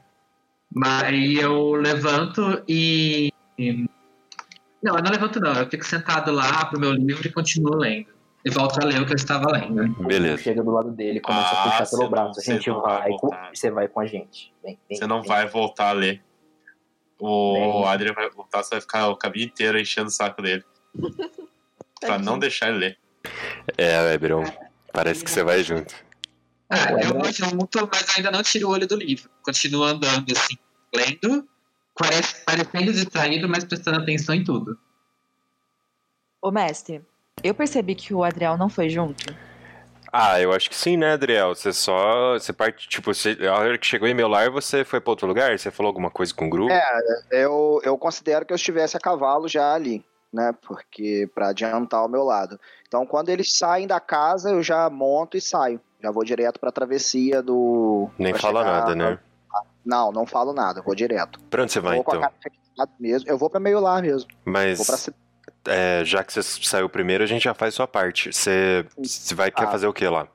Mas 0.74 1.04
aí 1.04 1.36
eu 1.36 1.74
levanto 1.74 2.64
e. 2.68 3.32
e- 3.58 3.86
Não, 4.82 4.96
eu 4.96 5.04
não 5.04 5.12
levanto 5.12 5.40
não, 5.40 5.54
eu 5.54 5.70
fico 5.70 5.86
sentado 5.86 6.32
lá 6.32 6.66
pro 6.66 6.80
meu 6.80 6.92
livro 6.92 7.28
e 7.28 7.32
continuo 7.32 7.76
lendo. 7.76 8.17
E 8.48 8.50
volto 8.50 8.80
a 8.82 8.86
ler 8.86 9.02
o 9.02 9.06
que 9.06 9.12
eu 9.12 9.16
estava 9.18 9.52
lendo. 9.52 9.94
Beleza. 10.06 10.42
Chega 10.42 10.64
do 10.64 10.72
lado 10.72 10.92
dele, 10.92 11.20
começa 11.20 11.50
Ah, 11.50 11.62
a 11.64 11.64
puxar 11.72 11.90
pelo 11.90 12.04
não- 12.04 12.10
braço. 12.10 12.30
A 12.30 12.34
você 12.44 12.54
gente 12.54 12.70
não 12.70 12.82
vai, 12.82 12.98
vai 13.00 13.10
com, 13.12 13.18
voltar. 13.28 13.50
você 13.54 13.72
vai 13.72 13.88
com 13.90 14.00
a 14.00 14.06
gente. 14.06 14.54
Vem, 14.64 14.80
vem, 14.88 14.98
Você 14.98 15.06
não 15.08 15.20
vem. 15.22 15.28
vai 15.28 15.48
voltar 15.48 15.90
a 15.90 15.92
ler. 15.94 16.24
O 17.20 17.54
Bem. 17.56 17.88
Adrian 17.88 18.14
vai 18.14 18.30
voltar, 18.30 18.64
você 18.64 18.70
vai 18.76 18.82
ficar 18.82 19.10
o 19.10 19.18
caminho 19.18 19.46
inteiro 19.48 19.78
enchendo 19.80 20.08
o 20.08 20.12
saco 20.12 20.42
dele. 20.42 20.64
pra 22.00 22.18
não 22.20 22.40
deixar 22.40 22.70
ele 22.70 22.78
ler. 22.78 22.98
É, 23.78 24.14
Ebrion, 24.14 24.44
parece 24.94 25.24
que 25.26 25.32
você 25.32 25.44
vai 25.44 25.64
junto. 25.64 25.94
Ah, 26.70 26.92
eu 26.94 27.14
vou 27.14 27.32
junto, 27.32 27.90
mas 27.92 28.18
ainda 28.18 28.32
não 28.32 28.44
tiro 28.44 28.68
o 28.68 28.72
olho 28.72 28.88
do 28.88 28.96
livro. 28.96 29.30
Continuo 29.44 29.84
andando 29.84 30.32
assim, 30.32 30.56
lendo, 30.96 31.48
parece- 31.98 32.44
parecendo 32.46 32.94
distraído, 32.94 33.50
mas 33.50 33.66
prestando 33.66 34.00
atenção 34.00 34.36
em 34.36 34.44
tudo. 34.44 34.78
Ô, 36.42 36.52
mestre, 36.52 37.02
eu 37.44 37.54
percebi 37.54 37.96
que 37.96 38.14
o 38.14 38.24
Adriel 38.24 38.58
não 38.58 38.70
foi 38.70 38.90
junto. 38.90 39.34
Ah, 40.12 40.40
eu 40.40 40.54
acho 40.54 40.70
que 40.70 40.76
sim, 40.76 40.96
né, 40.96 41.14
Adriel? 41.14 41.54
Você 41.54 41.74
só. 41.74 42.34
Você 42.34 42.54
parte. 42.54 42.88
Tipo, 42.88 43.14
você, 43.14 43.38
a 43.48 43.54
hora 43.56 43.78
que 43.78 43.86
chegou 43.86 44.08
em 44.08 44.14
meu 44.14 44.28
lar, 44.28 44.50
você 44.50 44.84
foi 44.84 45.02
pra 45.02 45.12
outro 45.12 45.28
lugar? 45.28 45.58
Você 45.58 45.70
falou 45.70 45.90
alguma 45.90 46.10
coisa 46.10 46.34
com 46.34 46.48
o 46.48 46.50
grupo? 46.50 46.72
É, 46.72 47.04
eu, 47.32 47.82
eu 47.84 47.98
considero 47.98 48.46
que 48.46 48.54
eu 48.54 48.56
estivesse 48.56 48.96
a 48.96 49.00
cavalo 49.00 49.48
já 49.48 49.74
ali, 49.74 50.04
né? 50.32 50.54
Porque 50.66 51.30
para 51.36 51.50
adiantar 51.50 52.06
o 52.06 52.10
meu 52.10 52.24
lado. 52.24 52.60
Então, 52.88 53.06
quando 53.06 53.30
eles 53.30 53.54
saem 53.54 53.86
da 53.86 54.00
casa, 54.00 54.52
eu 54.52 54.64
já 54.64 54.90
monto 54.90 55.36
e 55.36 55.42
saio. 55.42 55.80
Já 56.02 56.10
vou 56.10 56.24
direto 56.24 56.60
pra 56.60 56.72
travessia 56.72 57.42
do. 57.42 58.10
Nem 58.18 58.34
fala 58.34 58.62
chegar- 58.64 58.80
nada, 58.80 58.96
né? 58.96 59.20
Não, 59.86 60.12
não 60.12 60.26
falo 60.26 60.54
nada, 60.54 60.82
vou 60.82 60.96
direto. 60.96 61.40
Pra 61.50 61.64
onde 61.64 61.72
você 61.72 61.80
vai 61.80 61.96
vou 61.96 62.04
com 62.04 62.12
a 62.14 62.16
então? 62.18 62.88
mesmo. 63.00 63.30
Eu 63.30 63.38
vou 63.38 63.50
pra 63.50 63.60
meio 63.60 63.80
lá 63.80 64.02
mesmo. 64.02 64.30
Mas. 64.46 64.78
Vou 64.78 64.86
pra 64.86 64.98
cidade. 64.98 65.27
É, 65.68 66.04
já 66.06 66.24
que 66.24 66.32
você 66.34 66.42
saiu 66.42 66.90
primeiro, 66.90 67.24
a 67.24 67.28
gente 67.28 67.44
já 67.44 67.54
faz 67.54 67.74
sua 67.74 67.88
parte. 67.88 68.32
Você, 68.34 68.86
você 68.98 69.36
vai 69.36 69.52
Ah. 69.56 69.68
fazer 69.68 69.88
o 69.88 69.94
que 69.94 70.08
lá? 70.08 70.28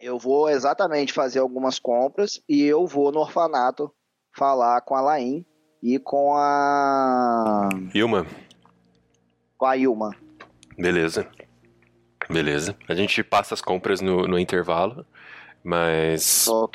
Eu 0.00 0.18
vou 0.18 0.48
exatamente 0.50 1.12
fazer 1.12 1.38
algumas 1.38 1.78
compras 1.78 2.40
e 2.48 2.62
eu 2.64 2.86
vou 2.86 3.12
no 3.12 3.20
orfanato 3.20 3.92
falar 4.36 4.80
com 4.80 4.94
a 4.96 5.00
Lain 5.00 5.44
e 5.82 5.98
com 5.98 6.34
a. 6.34 7.68
Ilma, 7.94 8.26
com 9.56 9.66
a 9.66 9.76
Ilma. 9.76 10.16
beleza. 10.76 11.28
Beleza. 12.28 12.76
A 12.88 12.94
gente 12.94 13.22
passa 13.22 13.52
as 13.54 13.60
compras 13.60 14.00
no, 14.00 14.26
no 14.26 14.38
intervalo, 14.38 15.04
mas. 15.62 16.46
O 16.48 16.68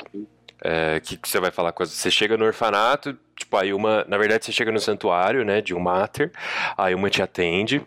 que, 1.02 1.16
que 1.16 1.28
você 1.28 1.38
vai 1.40 1.50
falar 1.50 1.72
com 1.72 1.82
as... 1.82 1.90
Você 1.90 2.10
chega 2.10 2.36
no 2.36 2.44
orfanato, 2.44 3.16
tipo, 3.38 3.56
a 3.56 3.64
Ilma... 3.64 4.04
Na 4.08 4.18
verdade, 4.18 4.44
você 4.44 4.52
chega 4.52 4.72
no 4.72 4.80
santuário, 4.80 5.44
né, 5.44 5.60
de 5.60 5.74
um 5.74 5.80
mater. 5.80 6.32
A 6.76 6.90
Ilma 6.90 7.08
te 7.08 7.22
atende. 7.22 7.84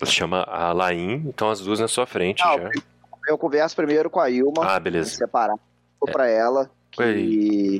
Ela 0.00 0.10
chama 0.10 0.42
a 0.42 0.72
Lain, 0.72 1.24
então 1.26 1.50
as 1.50 1.60
duas 1.60 1.80
na 1.80 1.88
sua 1.88 2.06
frente 2.06 2.44
Não, 2.44 2.58
já. 2.58 2.70
Eu 3.28 3.38
converso 3.38 3.74
primeiro 3.76 4.10
com 4.10 4.20
a 4.20 4.28
Ilma. 4.30 4.64
Ah, 4.64 4.80
beleza. 4.80 5.10
separar. 5.10 5.56
Vou 6.00 6.12
pra 6.12 6.28
ela 6.28 6.70
que 6.90 7.02
Oi. 7.02 7.78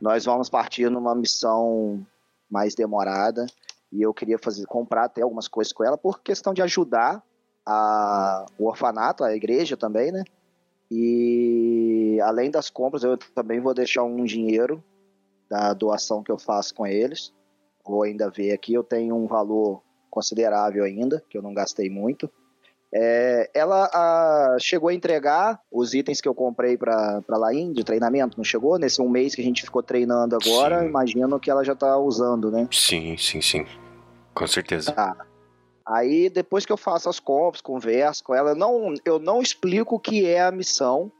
nós 0.00 0.24
vamos 0.24 0.50
partir 0.50 0.90
numa 0.90 1.14
missão 1.14 2.04
mais 2.50 2.74
demorada 2.74 3.46
e 3.92 4.02
eu 4.02 4.12
queria 4.12 4.38
fazer 4.38 4.66
comprar 4.66 5.04
até 5.04 5.22
algumas 5.22 5.46
coisas 5.46 5.72
com 5.72 5.84
ela 5.84 5.96
por 5.96 6.20
questão 6.20 6.52
de 6.52 6.62
ajudar 6.62 7.22
a, 7.64 8.44
o 8.58 8.66
orfanato, 8.66 9.22
a 9.22 9.34
igreja 9.34 9.76
também, 9.76 10.10
né? 10.10 10.24
E 10.90 12.18
além 12.22 12.50
das 12.50 12.68
compras, 12.68 13.02
eu 13.04 13.16
também 13.16 13.60
vou 13.60 13.72
deixar 13.72 14.02
um 14.02 14.24
dinheiro 14.24 14.82
da 15.52 15.74
doação 15.74 16.22
que 16.22 16.32
eu 16.32 16.38
faço 16.38 16.74
com 16.74 16.86
eles. 16.86 17.30
Vou 17.84 18.04
ainda 18.04 18.30
ver 18.30 18.52
aqui, 18.52 18.72
eu 18.72 18.82
tenho 18.82 19.14
um 19.14 19.26
valor 19.26 19.82
considerável 20.10 20.82
ainda, 20.82 21.22
que 21.28 21.36
eu 21.36 21.42
não 21.42 21.52
gastei 21.52 21.90
muito. 21.90 22.30
É, 22.94 23.50
ela 23.54 23.90
ah, 23.92 24.56
chegou 24.58 24.88
a 24.88 24.94
entregar 24.94 25.60
os 25.70 25.92
itens 25.92 26.22
que 26.22 26.28
eu 26.28 26.34
comprei 26.34 26.78
para 26.78 27.22
Lain 27.28 27.72
de 27.72 27.84
treinamento, 27.84 28.36
não 28.38 28.44
chegou? 28.44 28.78
Nesse 28.78 29.02
um 29.02 29.08
mês 29.10 29.34
que 29.34 29.42
a 29.42 29.44
gente 29.44 29.62
ficou 29.62 29.82
treinando 29.82 30.36
agora, 30.36 30.80
Sim. 30.80 30.86
imagino 30.86 31.38
que 31.38 31.50
ela 31.50 31.64
já 31.64 31.74
tá 31.74 31.98
usando, 31.98 32.50
né? 32.50 32.66
Sim, 32.70 33.16
sim, 33.18 33.42
sim. 33.42 33.66
Com 34.34 34.46
certeza. 34.46 34.92
Tá. 34.92 35.16
Aí 35.86 36.30
depois 36.30 36.64
que 36.64 36.72
eu 36.72 36.78
faço 36.78 37.10
as 37.10 37.20
compras, 37.20 37.60
converso 37.60 38.24
com 38.24 38.34
ela, 38.34 38.54
não, 38.54 38.94
eu 39.04 39.18
não 39.18 39.42
explico 39.42 39.96
o 39.96 40.00
que 40.00 40.26
é 40.26 40.40
a 40.40 40.50
missão, 40.50 41.12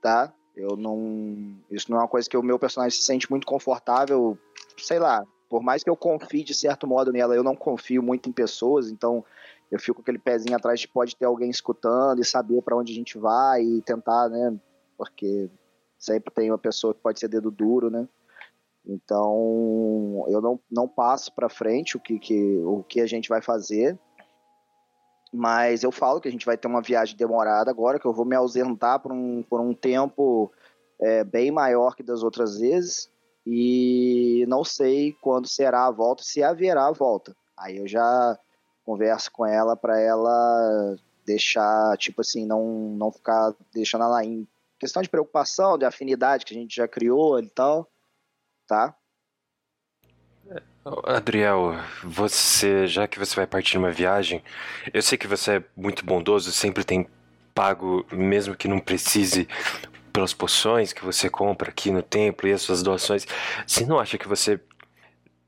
tá? 0.00 0.32
Eu 0.56 0.76
não. 0.76 1.56
Isso 1.70 1.90
não 1.90 1.98
é 1.98 2.02
uma 2.02 2.08
coisa 2.08 2.28
que 2.28 2.36
o 2.36 2.42
meu 2.42 2.58
personagem 2.58 2.98
se 2.98 3.04
sente 3.04 3.30
muito 3.30 3.46
confortável, 3.46 4.38
sei 4.76 4.98
lá. 4.98 5.24
Por 5.48 5.62
mais 5.62 5.82
que 5.82 5.90
eu 5.90 5.96
confie 5.96 6.44
de 6.44 6.54
certo 6.54 6.86
modo 6.86 7.12
nela, 7.12 7.34
eu 7.34 7.42
não 7.42 7.54
confio 7.54 8.02
muito 8.02 8.28
em 8.28 8.32
pessoas, 8.32 8.90
então 8.90 9.24
eu 9.70 9.78
fico 9.78 9.96
com 9.96 10.02
aquele 10.02 10.18
pezinho 10.18 10.56
atrás 10.56 10.80
de 10.80 10.88
pode 10.88 11.16
ter 11.16 11.24
alguém 11.24 11.50
escutando 11.50 12.20
e 12.20 12.24
saber 12.24 12.62
para 12.62 12.76
onde 12.76 12.92
a 12.92 12.94
gente 12.94 13.18
vai 13.18 13.62
e 13.62 13.82
tentar, 13.82 14.28
né? 14.28 14.58
Porque 14.96 15.50
sempre 15.98 16.32
tem 16.32 16.50
uma 16.50 16.58
pessoa 16.58 16.94
que 16.94 17.00
pode 17.00 17.18
ser 17.18 17.28
dedo 17.28 17.50
duro, 17.50 17.90
né? 17.90 18.08
Então 18.86 20.24
eu 20.28 20.40
não, 20.40 20.60
não 20.70 20.88
passo 20.88 21.32
para 21.34 21.48
frente 21.48 21.96
o 21.96 22.00
que, 22.00 22.18
que, 22.18 22.58
o 22.58 22.82
que 22.82 23.00
a 23.00 23.06
gente 23.06 23.28
vai 23.28 23.40
fazer, 23.40 23.98
mas 25.32 25.82
eu 25.82 25.90
falo 25.90 26.20
que 26.20 26.28
a 26.28 26.30
gente 26.30 26.44
vai 26.44 26.56
ter 26.56 26.68
uma 26.68 26.82
viagem 26.82 27.16
demorada 27.16 27.70
agora, 27.70 27.98
que 27.98 28.06
eu 28.06 28.12
vou 28.12 28.24
me 28.24 28.36
ausentar 28.36 29.00
por 29.00 29.12
um, 29.12 29.42
por 29.42 29.60
um 29.60 29.72
tempo 29.72 30.52
é, 31.00 31.24
bem 31.24 31.50
maior 31.50 31.96
que 31.96 32.02
das 32.02 32.22
outras 32.22 32.58
vezes, 32.58 33.10
e 33.46 34.44
não 34.46 34.62
sei 34.62 35.16
quando 35.20 35.48
será 35.48 35.86
a 35.86 35.90
volta, 35.90 36.22
se 36.22 36.42
haverá 36.42 36.86
a 36.86 36.92
volta. 36.92 37.34
Aí 37.56 37.78
eu 37.78 37.88
já 37.88 38.38
converso 38.84 39.30
com 39.32 39.46
ela 39.46 39.76
para 39.76 39.98
ela 39.98 40.96
deixar, 41.24 41.96
tipo 41.96 42.20
assim, 42.20 42.44
não, 42.44 42.64
não 42.96 43.10
ficar 43.10 43.54
deixando 43.72 44.04
ela 44.04 44.24
em 44.24 44.46
questão 44.78 45.00
de 45.00 45.08
preocupação, 45.08 45.78
de 45.78 45.84
afinidade 45.84 46.44
que 46.44 46.54
a 46.54 46.58
gente 46.58 46.76
já 46.76 46.86
criou 46.86 47.38
e 47.38 47.48
tal, 47.48 47.88
tá? 48.66 48.94
Adriel, 51.04 51.76
você, 52.02 52.88
já 52.88 53.06
que 53.06 53.18
você 53.18 53.36
vai 53.36 53.46
partir 53.46 53.76
numa 53.76 53.92
viagem, 53.92 54.42
eu 54.92 55.00
sei 55.00 55.16
que 55.16 55.28
você 55.28 55.58
é 55.58 55.64
muito 55.76 56.04
bondoso, 56.04 56.50
sempre 56.50 56.82
tem 56.82 57.06
pago, 57.54 58.04
mesmo 58.10 58.56
que 58.56 58.66
não 58.66 58.80
precise, 58.80 59.46
pelas 60.12 60.34
poções 60.34 60.92
que 60.92 61.04
você 61.04 61.30
compra 61.30 61.70
aqui 61.70 61.90
no 61.92 62.02
templo 62.02 62.48
e 62.48 62.52
as 62.52 62.62
suas 62.62 62.82
doações. 62.82 63.26
Você 63.64 63.86
não 63.86 64.00
acha 64.00 64.18
que 64.18 64.26
você 64.26 64.60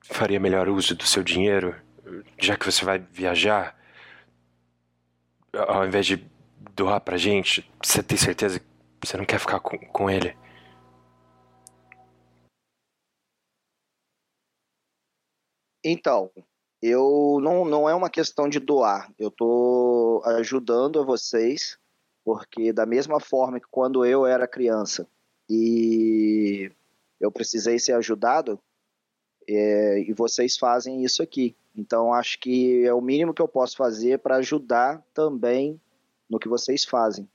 faria 0.03 0.39
melhor 0.39 0.69
uso 0.69 0.95
do 0.95 1.05
seu 1.05 1.23
dinheiro, 1.23 1.75
já 2.39 2.57
que 2.57 2.65
você 2.65 2.85
vai 2.85 2.99
viajar, 2.99 3.77
ao 5.53 5.85
invés 5.85 6.07
de 6.07 6.25
doar 6.77 7.01
pra 7.01 7.17
gente, 7.17 7.69
você 7.83 8.03
tem 8.03 8.17
certeza 8.17 8.61
que 8.61 8.67
você 9.03 9.17
não 9.17 9.25
quer 9.25 9.41
ficar 9.41 9.59
com, 9.59 9.77
com 9.79 10.09
ele? 10.09 10.37
Então, 15.85 16.31
eu 16.81 17.39
não, 17.43 17.65
não 17.65 17.89
é 17.89 17.95
uma 17.95 18.09
questão 18.09 18.49
de 18.49 18.59
doar. 18.59 19.13
Eu 19.19 19.29
estou 19.29 20.25
ajudando 20.25 20.99
a 20.99 21.05
vocês, 21.05 21.79
porque 22.25 22.73
da 22.73 22.87
mesma 22.87 23.21
forma 23.21 23.61
que 23.61 23.67
quando 23.71 24.05
eu 24.05 24.27
era 24.27 24.49
criança 24.49 25.07
e 25.49 26.73
eu 27.21 27.31
precisei 27.31 27.79
ser 27.79 27.93
ajudado, 27.93 28.59
é, 29.47 30.01
e 30.01 30.13
vocês 30.15 30.57
fazem 30.57 31.05
isso 31.05 31.23
aqui. 31.23 31.55
Então, 31.77 32.13
acho 32.13 32.39
que 32.39 32.85
é 32.85 32.95
o 32.95 33.01
mínimo 33.01 33.35
que 33.35 33.43
eu 33.43 33.49
posso 33.49 33.77
fazer 33.77 34.21
para 34.21 34.37
ajudar 34.37 35.05
também 35.13 35.81
no 36.29 36.39
que 36.39 36.49
vocês 36.49 36.85
fazem. 36.85 37.29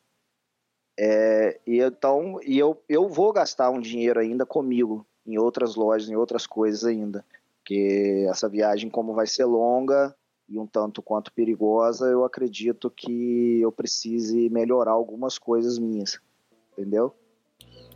É, 0.98 1.60
e 1.66 1.80
então, 1.80 2.40
e 2.44 2.58
eu, 2.58 2.82
eu 2.90 3.08
vou 3.08 3.32
gastar 3.32 3.70
um 3.70 3.80
dinheiro 3.80 4.20
ainda 4.20 4.46
comigo, 4.46 5.06
em 5.26 5.38
outras 5.38 5.76
lojas, 5.76 6.10
em 6.10 6.16
outras 6.16 6.48
coisas 6.48 6.84
ainda. 6.84 7.24
Porque 7.70 8.26
essa 8.28 8.50
viagem, 8.50 8.90
como 8.90 9.14
vai 9.14 9.28
ser 9.28 9.46
longa 9.46 10.16
e 10.50 10.58
um 10.58 10.66
tanto 10.66 11.04
quanto 11.04 11.32
perigosa, 11.32 12.08
eu 12.08 12.26
acredito 12.26 12.90
que 12.90 13.62
eu 13.62 13.72
precise 13.72 14.50
melhorar 14.50 14.94
algumas 14.94 15.38
coisas 15.38 15.78
minhas. 15.78 16.20
Entendeu? 16.74 17.16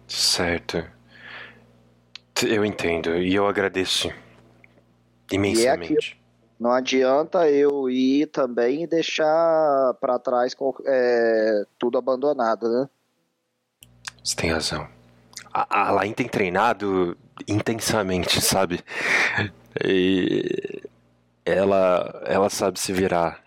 Certo. 0.08 0.86
Eu 2.46 2.64
entendo 2.64 3.18
e 3.18 3.34
eu 3.34 3.48
agradeço 3.48 4.12
imensamente. 5.32 6.22
não 6.60 6.72
adianta 6.72 7.50
eu 7.50 7.90
ir 7.90 8.28
também 8.28 8.84
e 8.84 8.88
deixar 8.88 9.96
para 10.00 10.20
trás 10.20 10.56
é, 10.86 11.66
tudo 11.80 11.98
abandonado, 11.98 12.70
né? 12.70 12.88
Você 14.24 14.36
tem 14.36 14.52
razão. 14.52 14.88
A, 15.52 15.88
a 15.88 15.92
Lain 15.92 16.14
tem 16.14 16.28
treinado 16.28 17.18
intensamente, 17.48 18.40
sabe? 18.40 18.84
E 19.84 20.84
ela, 21.46 22.24
ela 22.26 22.50
sabe 22.50 22.80
se 22.80 22.92
virar. 22.92 23.44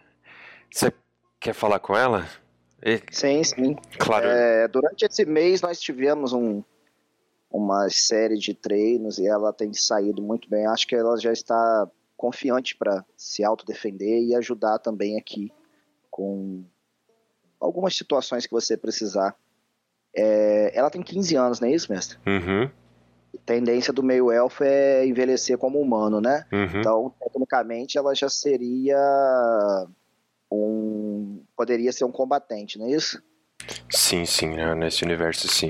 Você 0.70 0.92
quer 1.38 1.54
falar 1.54 1.78
com 1.78 1.96
ela? 1.96 2.26
E... 2.82 3.00
Sim, 3.10 3.42
sim. 3.44 3.76
Claro. 3.98 4.26
É, 4.26 4.68
durante 4.68 5.04
esse 5.04 5.24
mês 5.24 5.60
nós 5.60 5.80
tivemos 5.80 6.32
um, 6.32 6.62
uma 7.50 7.88
série 7.90 8.36
de 8.36 8.54
treinos 8.54 9.18
e 9.18 9.26
ela 9.26 9.52
tem 9.52 9.72
saído 9.72 10.22
muito 10.22 10.48
bem. 10.48 10.66
Acho 10.66 10.86
que 10.86 10.94
ela 10.94 11.16
já 11.18 11.32
está 11.32 11.88
confiante 12.16 12.76
para 12.76 13.04
se 13.16 13.44
autodefender 13.44 14.22
e 14.22 14.34
ajudar 14.34 14.78
também 14.78 15.18
aqui 15.18 15.52
com 16.10 16.64
algumas 17.60 17.96
situações 17.96 18.46
que 18.46 18.52
você 18.52 18.76
precisar. 18.76 19.36
É, 20.14 20.70
ela 20.74 20.90
tem 20.90 21.02
15 21.02 21.36
anos, 21.36 21.60
não 21.60 21.68
é 21.68 21.72
isso, 21.72 21.92
mestre? 21.92 22.18
Uhum. 22.26 22.70
Tendência 23.44 23.92
do 23.92 24.02
meio 24.02 24.30
elfo 24.30 24.64
é 24.64 25.06
envelhecer 25.06 25.58
como 25.58 25.80
humano, 25.80 26.20
né? 26.20 26.44
Uhum. 26.52 26.80
Então, 26.80 27.14
tecnicamente, 27.20 27.98
ela 27.98 28.14
já 28.14 28.28
seria 28.28 28.96
um. 30.50 31.42
Poderia 31.56 31.92
ser 31.92 32.04
um 32.04 32.12
combatente, 32.12 32.78
não 32.78 32.86
é 32.86 32.90
isso? 32.90 33.22
Sim, 33.90 34.24
sim, 34.24 34.48
né? 34.48 34.74
nesse 34.74 35.04
universo 35.04 35.48
sim. 35.48 35.68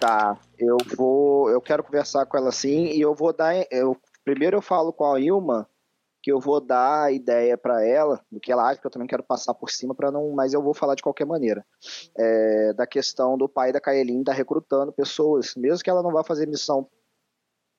Tá, 0.00 0.36
eu 0.58 0.76
vou. 0.96 1.50
Eu 1.50 1.60
quero 1.60 1.82
conversar 1.82 2.26
com 2.26 2.36
ela 2.36 2.52
sim 2.52 2.86
e 2.86 3.00
eu 3.00 3.14
vou 3.14 3.32
dar. 3.32 3.54
Eu, 3.70 3.96
primeiro 4.24 4.56
eu 4.56 4.62
falo 4.62 4.92
com 4.92 5.12
a 5.12 5.20
Ilma 5.20 5.68
que 6.24 6.32
eu 6.32 6.40
vou 6.40 6.58
dar 6.58 7.02
a 7.02 7.12
ideia 7.12 7.54
para 7.54 7.84
ela 7.84 8.18
do 8.32 8.40
que 8.40 8.50
ela 8.50 8.66
acha, 8.66 8.80
que 8.80 8.86
eu 8.86 8.90
também 8.90 9.06
quero 9.06 9.22
passar 9.22 9.52
por 9.52 9.68
cima 9.68 9.94
para 9.94 10.10
não, 10.10 10.30
mas 10.30 10.54
eu 10.54 10.62
vou 10.62 10.72
falar 10.72 10.94
de 10.94 11.02
qualquer 11.02 11.26
maneira. 11.26 11.62
É, 12.16 12.72
da 12.72 12.86
questão 12.86 13.36
do 13.36 13.46
pai 13.46 13.74
da 13.74 13.80
Kaelin 13.80 14.24
tá 14.24 14.32
recrutando 14.32 14.90
pessoas, 14.90 15.54
mesmo 15.54 15.84
que 15.84 15.90
ela 15.90 16.02
não 16.02 16.10
vá 16.10 16.24
fazer 16.24 16.46
missão 16.46 16.88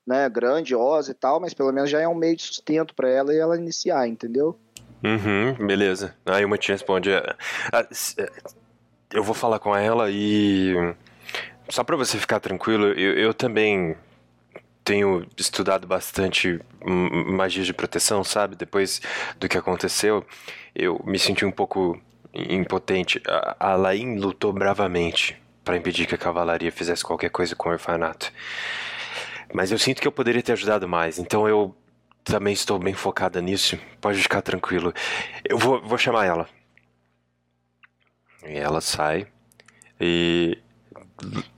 né, 0.05 0.30
grandiosa 0.30 1.09
e 1.09 1.15
tal, 1.15 1.39
mas 1.39 1.55
pelo 1.55 1.72
menos 1.72 1.89
já 1.89 1.99
é 1.99 2.07
um 2.07 2.13
meio 2.13 2.35
de 2.35 2.43
sustento 2.43 2.93
para 2.93 3.09
ela 3.09 3.34
e 3.34 3.38
ela 3.39 3.57
iniciar, 3.57 4.07
entendeu? 4.07 4.59
Uhum, 5.03 5.65
beleza. 5.65 6.15
Aí 6.23 6.45
uma 6.45 6.59
te 6.59 6.72
responde. 6.72 7.09
É, 7.09 7.35
é, 8.19 8.31
eu 9.11 9.23
vou 9.23 9.34
falar 9.34 9.57
com 9.57 9.76
ela 9.76 10.11
e 10.11 10.76
só 11.67 11.84
para 11.84 11.97
você 11.97 12.19
ficar 12.19 12.39
tranquilo, 12.39 12.89
eu, 12.89 13.17
eu 13.17 13.34
também 13.34 13.97
tenho 14.85 15.25
estudado 15.35 15.87
bastante 15.87 16.61
magia 16.85 17.63
de 17.63 17.73
proteção, 17.73 18.23
sabe? 18.23 18.55
Depois 18.55 19.01
do 19.39 19.49
que 19.49 19.57
aconteceu, 19.57 20.23
eu 20.75 21.01
me 21.03 21.17
senti 21.17 21.43
um 21.43 21.51
pouco 21.51 21.99
impotente. 22.31 23.19
A, 23.27 23.71
a 23.71 23.75
Lain 23.75 24.17
lutou 24.17 24.53
bravamente 24.53 25.35
para 25.63 25.75
impedir 25.75 26.05
que 26.05 26.13
a 26.13 26.17
cavalaria 26.19 26.71
fizesse 26.71 27.03
qualquer 27.03 27.31
coisa 27.31 27.55
com 27.55 27.67
o 27.67 27.71
orfanato. 27.71 28.31
Mas 29.51 29.71
eu 29.71 29.79
sinto 29.79 29.99
que 29.99 30.07
eu 30.07 30.11
poderia 30.11 30.43
ter 30.43 30.51
ajudado 30.51 30.87
mais, 30.87 31.17
então 31.17 31.47
eu 31.49 31.75
também 32.23 32.53
estou 32.53 32.77
bem 32.77 32.93
focada 32.93 33.41
nisso. 33.41 33.79
Pode 33.99 34.21
ficar 34.21 34.43
tranquilo. 34.43 34.93
Eu 35.43 35.57
vou, 35.57 35.81
vou 35.81 35.97
chamar 35.97 36.25
ela. 36.25 36.47
E 38.45 38.55
ela 38.55 38.81
sai. 38.81 39.27
E 39.99 40.59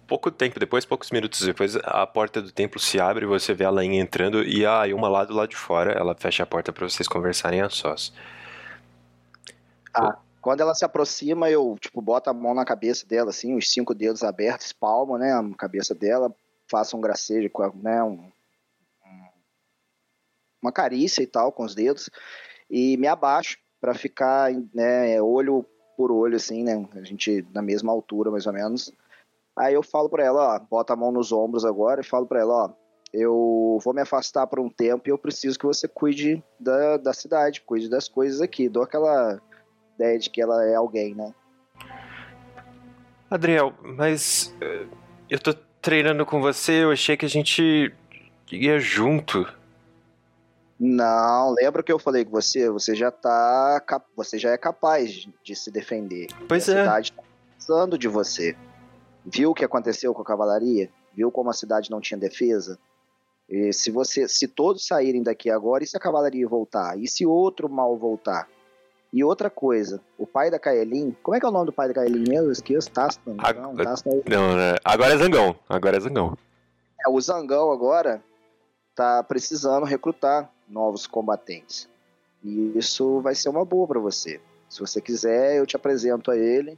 pouco 0.07 0.31
tempo 0.31 0.59
depois, 0.59 0.85
poucos 0.85 1.11
minutos 1.11 1.41
depois, 1.41 1.75
a 1.75 2.07
porta 2.07 2.41
do 2.41 2.51
templo 2.51 2.79
se 2.79 2.99
abre, 2.99 3.25
você 3.25 3.53
vê 3.53 3.65
a 3.65 3.69
Lain 3.69 3.97
entrando 3.97 4.41
e 4.41 4.65
a 4.65 4.83
uma 4.95 5.09
lá 5.09 5.25
do 5.25 5.33
lado 5.33 5.49
de 5.49 5.57
fora, 5.57 5.91
ela 5.91 6.15
fecha 6.15 6.43
a 6.43 6.45
porta 6.45 6.71
para 6.71 6.87
vocês 6.87 7.07
conversarem 7.07 7.61
a 7.61 7.69
sós. 7.69 8.13
Ah, 9.93 10.17
quando 10.41 10.61
ela 10.61 10.73
se 10.73 10.85
aproxima, 10.85 11.49
eu, 11.49 11.75
tipo, 11.79 12.01
boto 12.01 12.29
a 12.29 12.33
mão 12.33 12.53
na 12.53 12.63
cabeça 12.63 13.05
dela, 13.05 13.31
assim, 13.31 13.55
os 13.55 13.69
cinco 13.69 13.93
dedos 13.93 14.23
abertos, 14.23 14.71
palmo, 14.71 15.17
né, 15.17 15.33
a 15.33 15.43
cabeça 15.57 15.93
dela, 15.93 16.33
faço 16.69 16.95
um 16.95 17.01
gracejo, 17.01 17.51
né, 17.75 18.01
um, 18.01 18.31
uma 20.61 20.71
carícia 20.71 21.21
e 21.21 21.27
tal 21.27 21.51
com 21.51 21.65
os 21.65 21.75
dedos, 21.75 22.09
e 22.69 22.95
me 22.97 23.07
abaixo 23.07 23.57
para 23.81 23.93
ficar, 23.93 24.51
né, 24.73 25.21
olho 25.21 25.65
por 25.97 26.11
olho, 26.11 26.35
assim, 26.35 26.63
né, 26.63 26.87
a 26.95 27.03
gente 27.03 27.45
na 27.53 27.61
mesma 27.61 27.91
altura, 27.91 28.31
mais 28.31 28.47
ou 28.47 28.53
menos, 28.53 28.93
Aí 29.57 29.73
eu 29.73 29.81
falo 29.81 30.07
para 30.07 30.23
ela, 30.23 30.55
ó, 30.55 30.59
bota 30.59 30.93
a 30.93 30.95
mão 30.95 31.11
nos 31.11 31.31
ombros 31.31 31.65
agora 31.65 32.01
e 32.01 32.05
falo 32.05 32.27
para 32.27 32.41
ela, 32.41 32.65
ó, 32.65 32.69
eu 33.11 33.79
vou 33.83 33.93
me 33.93 34.01
afastar 34.01 34.45
por 34.45 34.59
um 34.59 34.69
tempo 34.69 35.07
e 35.07 35.11
eu 35.11 35.17
preciso 35.17 35.57
que 35.57 35.65
você 35.65 35.87
cuide 35.87 36.43
da, 36.59 36.97
da 36.97 37.13
cidade, 37.13 37.61
cuide 37.61 37.89
das 37.89 38.07
coisas 38.07 38.41
aqui. 38.41 38.69
Dou 38.69 38.83
aquela 38.83 39.41
ideia 39.95 40.19
de 40.19 40.29
que 40.29 40.41
ela 40.41 40.63
é 40.63 40.75
alguém, 40.75 41.15
né? 41.15 41.33
Adriel, 43.29 43.73
mas 43.81 44.55
eh, 44.61 44.85
eu 45.29 45.39
tô 45.39 45.53
treinando 45.81 46.25
com 46.25 46.39
você, 46.39 46.83
eu 46.83 46.91
achei 46.91 47.17
que 47.17 47.25
a 47.25 47.29
gente 47.29 47.93
ia 48.51 48.79
junto. 48.79 49.47
Não, 50.79 51.53
lembra 51.53 51.81
que 51.81 51.91
eu 51.91 51.97
falei 51.97 52.23
com 52.23 52.31
você? 52.31 52.69
Você 52.69 52.93
já 52.93 53.09
tá. 53.09 53.81
Você 54.15 54.37
já 54.37 54.51
é 54.51 54.57
capaz 54.57 55.27
de 55.43 55.55
se 55.55 55.71
defender. 55.71 56.27
Pois 56.47 56.69
a 56.69 56.73
é. 56.73 56.79
A 56.81 56.83
cidade 56.83 57.11
tá 57.13 57.23
precisando 57.55 57.97
de 57.97 58.07
você 58.07 58.55
viu 59.27 59.51
o 59.51 59.53
que 59.53 59.65
aconteceu 59.65 60.13
com 60.13 60.21
a 60.21 60.25
cavalaria, 60.25 60.89
viu 61.13 61.29
como 61.29 61.49
a 61.49 61.53
cidade 61.53 61.91
não 61.91 61.99
tinha 61.99 62.17
defesa. 62.17 62.79
E 63.49 63.71
se 63.73 63.91
você, 63.91 64.27
se 64.27 64.47
todos 64.47 64.87
saírem 64.87 65.21
daqui 65.23 65.49
agora, 65.49 65.83
e 65.83 65.87
se 65.87 65.97
a 65.97 65.99
cavalaria 65.99 66.47
voltar? 66.47 66.97
E 66.97 67.07
se 67.07 67.25
outro 67.25 67.69
mal 67.69 67.97
voltar? 67.97 68.47
E 69.11 69.23
outra 69.23 69.49
coisa, 69.49 70.01
o 70.17 70.27
pai 70.27 70.51
da 70.51 70.59
Kaelin, 70.59 71.15
como 71.23 71.35
é 71.35 71.39
que 71.39 71.45
é 71.45 71.49
o 71.49 71.51
nome 71.51 71.67
do 71.67 71.73
pai 71.73 71.87
da 71.87 71.93
Kaelin 71.93 72.25
mesmo? 72.27 72.47
Eu 72.47 72.51
esqueço, 72.51 72.91
Taston. 72.91 73.35
Ag 73.37 73.59
não, 73.59 73.75
Taston 73.75 74.21
é... 74.25 74.29
não, 74.29 74.55
né? 74.55 74.75
agora 74.83 75.13
é 75.13 75.17
Zangão, 75.17 75.55
agora 75.67 75.97
é 75.97 75.99
Zangão. 75.99 76.37
É, 77.05 77.09
o 77.09 77.19
Zangão 77.21 77.71
agora 77.71 78.21
tá 78.93 79.23
precisando 79.23 79.85
recrutar 79.85 80.51
novos 80.67 81.07
combatentes. 81.07 81.87
E 82.43 82.77
isso 82.77 83.21
vai 83.21 83.33
ser 83.33 83.49
uma 83.49 83.63
boa 83.63 83.87
para 83.87 83.99
você. 83.99 84.41
Se 84.69 84.81
você 84.81 84.99
quiser, 84.99 85.57
eu 85.57 85.65
te 85.65 85.75
apresento 85.75 86.29
a 86.29 86.37
ele 86.37 86.77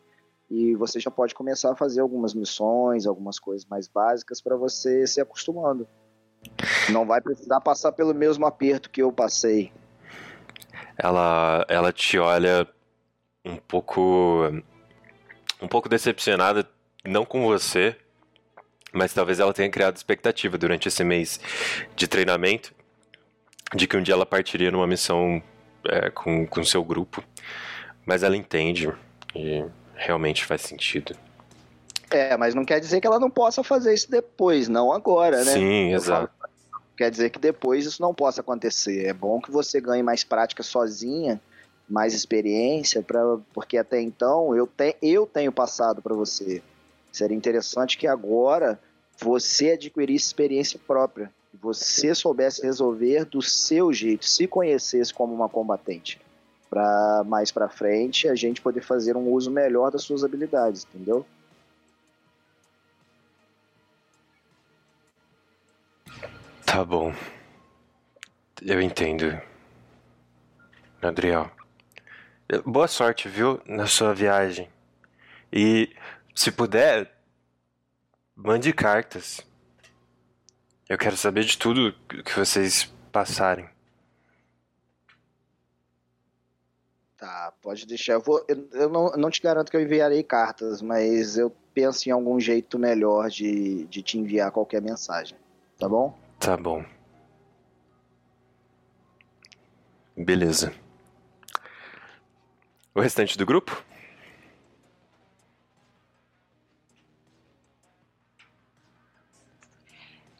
e 0.49 0.75
você 0.75 0.99
já 0.99 1.11
pode 1.11 1.35
começar 1.35 1.71
a 1.71 1.75
fazer 1.75 2.01
algumas 2.01 2.33
missões, 2.33 3.05
algumas 3.05 3.37
coisas 3.37 3.67
mais 3.67 3.87
básicas 3.87 4.41
para 4.41 4.55
você 4.55 5.05
se 5.05 5.21
acostumando. 5.21 5.87
Não 6.91 7.05
vai 7.05 7.21
precisar 7.21 7.61
passar 7.61 7.91
pelo 7.91 8.13
mesmo 8.13 8.45
aperto 8.45 8.89
que 8.89 9.01
eu 9.01 9.11
passei. 9.11 9.71
Ela, 10.97 11.65
ela 11.69 11.93
te 11.93 12.17
olha 12.17 12.67
um 13.45 13.57
pouco, 13.57 14.49
um 15.61 15.67
pouco 15.67 15.87
decepcionada, 15.87 16.67
não 17.05 17.25
com 17.25 17.43
você, 17.43 17.95
mas 18.91 19.13
talvez 19.13 19.39
ela 19.39 19.53
tenha 19.53 19.69
criado 19.69 19.95
expectativa 19.95 20.57
durante 20.57 20.87
esse 20.87 21.03
mês 21.03 21.39
de 21.95 22.07
treinamento 22.07 22.73
de 23.75 23.87
que 23.87 23.95
um 23.95 24.01
dia 24.01 24.15
ela 24.15 24.25
partiria 24.25 24.71
numa 24.71 24.87
missão 24.87 25.41
é, 25.87 26.09
com, 26.09 26.45
com 26.47 26.63
seu 26.63 26.83
grupo. 26.83 27.23
Mas 28.05 28.23
ela 28.23 28.35
entende 28.35 28.91
e 29.35 29.63
realmente 29.99 30.45
faz 30.45 30.61
sentido. 30.61 31.15
É, 32.09 32.35
mas 32.37 32.55
não 32.55 32.65
quer 32.65 32.79
dizer 32.79 32.99
que 32.99 33.07
ela 33.07 33.19
não 33.19 33.29
possa 33.29 33.63
fazer 33.63 33.93
isso 33.93 34.09
depois, 34.09 34.67
não 34.67 34.91
agora, 34.91 35.43
né? 35.43 35.53
Sim, 35.53 35.93
exato. 35.93 36.33
quer 36.97 37.11
dizer 37.11 37.29
que 37.29 37.37
depois 37.37 37.85
isso 37.85 38.01
não 38.01 38.13
possa 38.13 38.41
acontecer. 38.41 39.05
É 39.05 39.13
bom 39.13 39.39
que 39.39 39.51
você 39.51 39.79
ganhe 39.79 40.01
mais 40.01 40.23
prática 40.23 40.63
sozinha, 40.63 41.39
mais 41.87 42.13
experiência, 42.13 43.03
pra, 43.03 43.37
porque 43.53 43.77
até 43.77 44.01
então 44.01 44.55
eu, 44.55 44.65
te, 44.65 44.95
eu 45.01 45.27
tenho 45.27 45.51
passado 45.51 46.01
para 46.01 46.15
você. 46.15 46.63
Seria 47.11 47.37
interessante 47.37 47.97
que 47.97 48.07
agora 48.07 48.79
você 49.19 49.71
adquirisse 49.71 50.27
experiência 50.27 50.79
própria, 50.87 51.31
que 51.51 51.57
você 51.57 52.15
soubesse 52.15 52.61
resolver 52.61 53.25
do 53.25 53.41
seu 53.41 53.91
jeito, 53.93 54.25
se 54.25 54.47
conhecesse 54.47 55.13
como 55.13 55.33
uma 55.33 55.49
combatente, 55.49 56.19
para 56.69 57.23
mais 57.25 57.51
para 57.51 57.67
frente 57.67 58.27
a 58.27 58.35
gente 58.35 58.61
poder 58.61 58.81
fazer 58.81 59.17
um 59.17 59.29
uso 59.29 59.49
melhor 59.49 59.91
das 59.91 60.03
suas 60.03 60.23
habilidades, 60.23 60.85
entendeu? 60.85 61.25
Tá 66.65 66.85
bom. 66.85 67.13
Eu 68.61 68.79
entendo. 68.79 69.41
Adriel. 71.01 71.49
Boa 72.65 72.87
sorte, 72.87 73.27
viu, 73.27 73.61
na 73.65 73.87
sua 73.87 74.13
viagem. 74.13 74.69
E 75.51 75.95
se 76.35 76.51
puder, 76.51 77.11
mande 78.35 78.71
cartas. 78.71 79.41
Eu 80.87 80.97
quero 80.97 81.17
saber 81.17 81.43
de 81.43 81.57
tudo 81.57 81.93
que 82.23 82.37
vocês 82.37 82.85
passarem. 83.11 83.69
Tá, 87.19 87.51
pode 87.61 87.85
deixar. 87.85 88.13
Eu, 88.13 88.21
vou, 88.21 88.45
eu, 88.47 88.69
eu 88.71 88.89
não, 88.89 89.11
não 89.11 89.29
te 89.29 89.41
garanto 89.41 89.69
que 89.69 89.75
eu 89.75 89.81
enviarei 89.81 90.23
cartas, 90.23 90.81
mas 90.81 91.37
eu 91.37 91.53
penso 91.73 92.07
em 92.07 92.13
algum 92.13 92.39
jeito 92.39 92.79
melhor 92.79 93.29
de, 93.29 93.85
de 93.87 94.01
te 94.01 94.17
enviar 94.17 94.51
qualquer 94.51 94.81
mensagem. 94.81 95.37
Tá 95.77 95.89
bom? 95.89 96.17
Tá 96.39 96.55
bom. 96.55 96.83
Beleza. 100.15 100.73
O 102.95 103.01
restante 103.01 103.37
do 103.37 103.45
grupo? 103.45 103.83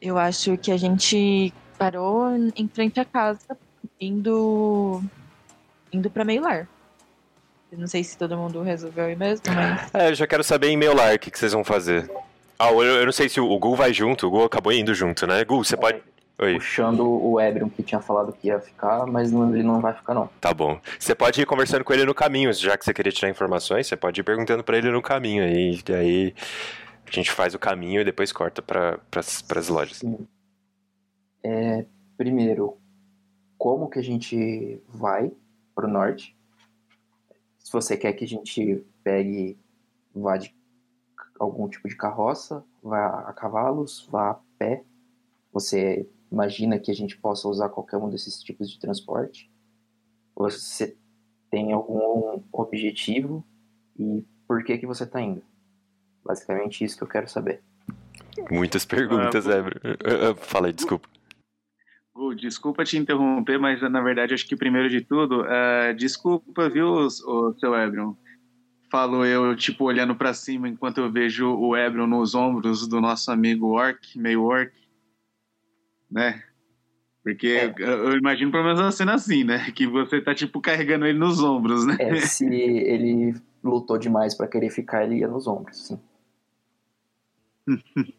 Eu 0.02 0.18
acho 0.18 0.58
que 0.58 0.72
a 0.72 0.78
gente 0.78 1.54
parou 1.78 2.30
em 2.56 2.68
frente 2.70 3.02
à 3.02 3.06
casa, 3.06 3.58
indo 4.00 5.04
indo 5.92 6.10
para 6.10 6.24
meio 6.26 6.42
lar. 6.42 6.68
Eu 7.72 7.78
não 7.78 7.88
sei 7.88 8.04
se 8.04 8.18
todo 8.18 8.36
mundo 8.36 8.62
resolveu 8.64 9.10
ir 9.12 9.16
mesmo, 9.18 9.44
mas 9.54 9.94
É, 9.94 10.10
eu 10.10 10.16
já 10.16 10.26
quero 10.26 10.44
saber 10.44 10.70
em 10.70 10.78
meu 10.78 10.96
lar 10.96 11.16
o 11.16 11.20
que, 11.20 11.30
que 11.30 11.38
vocês 11.38 11.54
vão 11.54 11.64
fazer. 11.64 12.10
Ah, 12.58 12.72
eu, 12.72 12.82
eu 12.84 13.06
não 13.06 13.12
sei 13.12 13.30
se 13.30 13.40
o, 13.40 13.50
o 13.50 13.60
Gul 13.60 13.76
vai 13.76 13.94
junto, 13.94 14.28
o 14.28 14.30
Gul 14.32 14.46
acabou 14.46 14.74
indo 14.74 14.94
junto, 14.94 15.26
né? 15.28 15.44
Gul, 15.46 15.64
você 15.64 15.78
pode. 15.78 16.02
Oi. 16.42 16.56
Puxando 16.56 17.06
o 17.06 17.40
Ebrion, 17.40 17.70
que 17.70 17.84
tinha 17.84 18.00
falado 18.02 18.32
que 18.34 18.48
ia 18.48 18.60
ficar, 18.60 19.06
mas 19.06 19.30
não- 19.32 19.54
ele 19.54 19.62
não 19.64 19.82
vai 19.82 19.94
ficar, 19.94 20.14
não. 20.14 20.30
Tá 20.40 20.54
bom. 20.54 20.80
Você 20.98 21.14
pode 21.14 21.42
ir 21.42 21.46
conversando 21.46 21.84
com 21.84 21.94
ele 21.94 22.06
no 22.06 22.14
caminho, 22.16 22.52
já 22.54 22.78
que 22.78 22.86
você 22.86 22.94
queria 22.94 23.12
tirar 23.12 23.30
informações, 23.30 23.88
você 23.88 23.96
pode 23.98 24.22
ir 24.22 24.24
perguntando 24.24 24.64
pra 24.64 24.78
ele 24.78 24.90
no 24.90 25.02
caminho 25.02 25.44
aí. 25.44 25.80
E 25.88 25.94
aí 25.94 26.34
a 27.06 27.12
gente 27.12 27.30
faz 27.30 27.54
o 27.54 27.60
caminho 27.60 28.00
e 28.02 28.06
depois 28.06 28.32
corta 28.32 28.62
pra, 28.62 28.98
pras, 29.12 29.42
pras 29.42 29.68
lojas. 29.68 30.02
É, 31.44 31.86
primeiro, 32.18 32.78
como 33.58 33.90
que 33.90 34.00
a 34.00 34.04
gente 34.04 34.82
vai 34.88 35.32
pro 35.80 35.88
norte? 35.88 36.36
Se 37.58 37.72
você 37.72 37.96
quer 37.96 38.12
que 38.14 38.26
a 38.26 38.28
gente 38.28 38.84
pegue, 39.02 39.58
vá 40.14 40.36
de 40.36 40.54
algum 41.40 41.70
tipo 41.70 41.88
de 41.88 41.96
carroça, 41.96 42.66
vá 42.84 43.22
a 43.22 43.34
cavalos, 43.34 44.06
vá 44.12 44.32
a 44.32 44.40
pé, 44.58 44.84
você 45.54 46.06
imagina 46.30 46.78
que 46.78 46.92
a 46.92 46.94
gente 46.94 47.18
possa 47.18 47.48
usar 47.48 47.70
qualquer 47.70 47.98
um 47.98 48.10
desses 48.10 48.44
tipos 48.44 48.70
de 48.70 48.78
transporte? 48.78 49.50
Você 50.36 50.98
tem 51.50 51.72
algum 51.72 52.44
objetivo 52.52 53.46
e 53.98 54.26
por 54.46 54.64
que 54.64 54.78
que 54.78 54.86
você 54.86 55.06
está 55.06 55.22
indo? 55.22 55.42
Basicamente 56.26 56.84
isso 56.84 56.98
que 56.98 57.04
eu 57.04 57.08
quero 57.08 57.30
saber. 57.30 57.64
Muitas 58.52 58.86
perguntas, 58.86 59.48
Ah, 59.48 59.58
Ebro. 59.58 59.80
Aí, 60.66 60.74
desculpa. 60.74 61.08
Gu, 62.14 62.36
desculpa 62.36 62.84
te 62.84 62.98
interromper, 62.98 63.60
mas 63.60 63.82
na 63.82 64.02
verdade 64.02 64.34
acho 64.34 64.48
que 64.48 64.56
primeiro 64.56 64.90
de 64.90 65.02
tudo, 65.02 65.46
eh, 65.46 65.94
desculpa, 65.94 66.70
viu, 66.70 66.88
o, 66.88 67.10
seu 67.10 67.76
Ebron? 67.76 68.16
Falo 68.92 69.24
eu, 69.24 69.56
tipo, 69.56 69.86
olhando 69.86 70.16
pra 70.16 70.34
cima 70.34 70.68
enquanto 70.68 70.98
eu 70.98 71.12
vejo 71.12 71.54
o 71.56 71.78
Ebron 71.78 72.08
nos 72.08 72.34
ombros 72.34 72.88
do 72.88 73.00
nosso 73.00 73.32
amigo 73.32 73.68
Orc, 73.68 74.18
meio 74.18 74.44
Orc, 74.44 74.74
né? 76.10 76.44
Porque 77.24 77.72
eu, 77.78 77.88
eu 77.88 78.18
imagino 78.18 78.52
pelo 78.52 78.64
menos 78.64 78.80
uma 78.80 78.92
cena 78.92 79.14
assim, 79.14 79.44
né? 79.44 79.72
Que 79.72 79.86
você 79.86 80.20
tá, 80.20 80.34
tipo, 80.34 80.60
carregando 80.60 81.06
ele 81.06 81.20
nos 81.20 81.44
ombros, 81.44 81.86
né? 81.86 81.98
É, 82.00 82.16
se 82.16 82.46
ele 82.46 83.36
lutou 83.64 83.98
demais 83.98 84.34
pra 84.34 84.48
querer 84.48 84.72
ficar, 84.72 85.04
ele 85.04 85.20
ia 85.20 85.28
nos 85.28 85.46
ombros, 85.46 85.88
sim. 85.88 86.00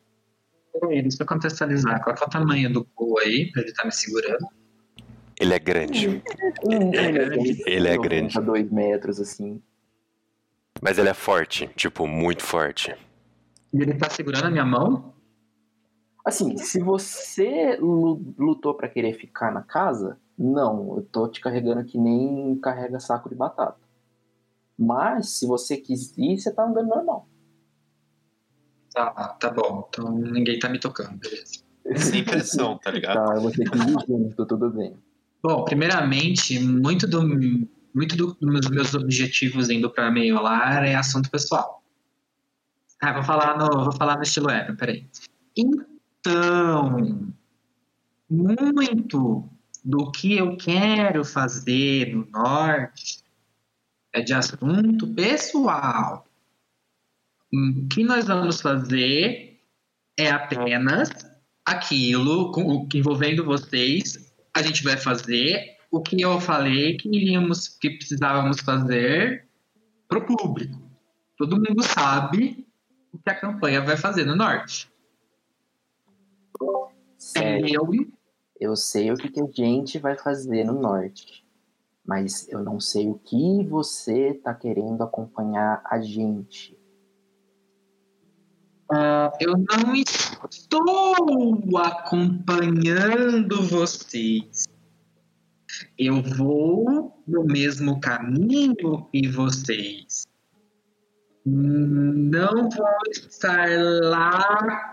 Peraí, 0.72 1.02
deixa 1.02 1.22
eu 1.22 1.26
contextualizar. 1.26 2.02
Qual 2.02 2.14
é 2.14 2.24
o 2.24 2.28
tamanho 2.30 2.72
do 2.72 2.84
cu 2.84 3.18
aí, 3.18 3.50
pra 3.50 3.62
ele 3.62 3.70
estar 3.70 3.84
me 3.84 3.92
segurando? 3.92 4.46
Ele 5.38 5.54
é 5.54 5.58
grande. 5.58 6.22
Ele 6.62 7.62
Ele 7.66 7.88
é 7.88 7.98
grande. 7.98 8.38
A 8.38 8.40
dois 8.40 8.70
metros, 8.70 9.18
assim. 9.20 9.62
Mas 10.82 10.98
ele 10.98 11.08
é 11.08 11.14
forte, 11.14 11.66
tipo, 11.76 12.06
muito 12.06 12.42
forte. 12.42 12.94
E 13.72 13.80
ele 13.82 13.94
tá 13.94 14.08
segurando 14.10 14.46
a 14.46 14.50
minha 14.50 14.64
mão? 14.64 15.12
Assim, 16.24 16.56
se 16.58 16.80
você 16.80 17.76
lu- 17.80 18.34
lutou 18.38 18.74
pra 18.74 18.88
querer 18.88 19.14
ficar 19.14 19.50
na 19.50 19.62
casa, 19.62 20.18
não, 20.38 20.96
eu 20.96 21.02
tô 21.02 21.26
te 21.26 21.40
carregando 21.40 21.84
que 21.84 21.98
nem 21.98 22.56
carrega 22.60 23.00
saco 23.00 23.28
de 23.28 23.34
batata. 23.34 23.80
Mas, 24.78 25.38
se 25.38 25.46
você 25.46 25.76
quis 25.76 26.16
ir, 26.16 26.38
você 26.38 26.52
tá 26.52 26.64
andando 26.64 26.88
normal. 26.88 27.26
Tá, 28.92 29.10
tá 29.40 29.50
bom. 29.50 29.88
Então 29.88 30.12
ninguém 30.18 30.58
tá 30.58 30.68
me 30.68 30.78
tocando, 30.78 31.16
beleza. 31.18 31.62
Sem 31.96 32.24
pressão, 32.24 32.78
tá 32.78 32.90
ligado? 32.90 33.14
Tá, 33.26 33.34
você 33.40 33.64
quis 33.64 33.80
ir 33.82 33.96
junto, 34.06 34.46
tudo 34.46 34.70
bem. 34.70 34.94
Bom, 35.42 35.64
primeiramente, 35.64 36.58
muito, 36.58 37.06
do, 37.06 37.22
muito 37.94 38.16
do- 38.16 38.34
dos 38.40 38.68
meus 38.70 38.94
objetivos 38.94 39.70
indo 39.70 39.90
pra 39.90 40.10
meio 40.10 40.40
lar 40.40 40.84
é 40.84 40.94
assunto 40.94 41.30
pessoal. 41.30 41.82
Ah, 43.02 43.14
vou 43.14 43.22
falar 43.22 43.56
no, 43.56 43.84
vou 43.84 43.92
falar 43.92 44.16
no 44.16 44.22
estilo 44.22 44.50
Ebro, 44.50 44.76
peraí. 44.76 45.08
Então, 45.56 47.32
muito 48.28 49.48
do 49.84 50.10
que 50.12 50.36
eu 50.36 50.56
quero 50.56 51.24
fazer 51.24 52.14
no 52.14 52.26
norte 52.30 53.24
é 54.12 54.20
de 54.20 54.34
assunto 54.34 55.06
pessoal. 55.14 56.26
O 57.52 57.88
que 57.88 58.04
nós 58.04 58.26
vamos 58.26 58.60
fazer 58.60 59.60
é 60.18 60.30
apenas 60.30 61.10
aquilo 61.64 62.52
com, 62.52 62.62
o 62.62 62.88
que 62.88 62.98
envolvendo 62.98 63.44
vocês. 63.44 64.32
A 64.54 64.62
gente 64.62 64.82
vai 64.82 64.96
fazer 64.96 65.76
o 65.90 66.00
que 66.00 66.20
eu 66.20 66.40
falei 66.40 66.96
que 66.96 67.08
iríamos, 67.08 67.68
que 67.68 67.90
precisávamos 67.90 68.60
fazer 68.60 69.48
pro 70.08 70.24
público. 70.24 70.80
Todo 71.36 71.56
mundo 71.56 71.82
sabe 71.82 72.66
o 73.12 73.18
que 73.18 73.30
a 73.30 73.34
campanha 73.34 73.80
vai 73.80 73.96
fazer 73.96 74.24
no 74.24 74.36
norte. 74.36 74.90
Sério, 77.16 77.74
Eu 77.74 78.10
eu 78.60 78.76
sei 78.76 79.10
o 79.10 79.16
que, 79.16 79.30
que 79.30 79.40
a 79.40 79.66
gente 79.66 79.98
vai 79.98 80.16
fazer 80.18 80.64
no 80.64 80.74
norte. 80.74 81.46
Mas 82.04 82.48
eu 82.48 82.62
não 82.62 82.78
sei 82.78 83.08
o 83.08 83.18
que 83.18 83.64
você 83.64 84.34
tá 84.34 84.52
querendo 84.52 85.02
acompanhar 85.02 85.82
a 85.84 86.00
gente. 86.00 86.76
Ah, 88.92 89.30
eu 89.40 89.52
não 89.56 89.94
estou 89.94 91.76
acompanhando 91.76 93.62
vocês. 93.62 94.64
Eu 95.96 96.20
vou 96.20 97.22
no 97.26 97.44
mesmo 97.44 98.00
caminho 98.00 99.06
que 99.12 99.28
vocês. 99.28 100.26
Não 101.46 102.68
vou 102.68 102.86
estar 103.12 103.68
lá 104.02 104.92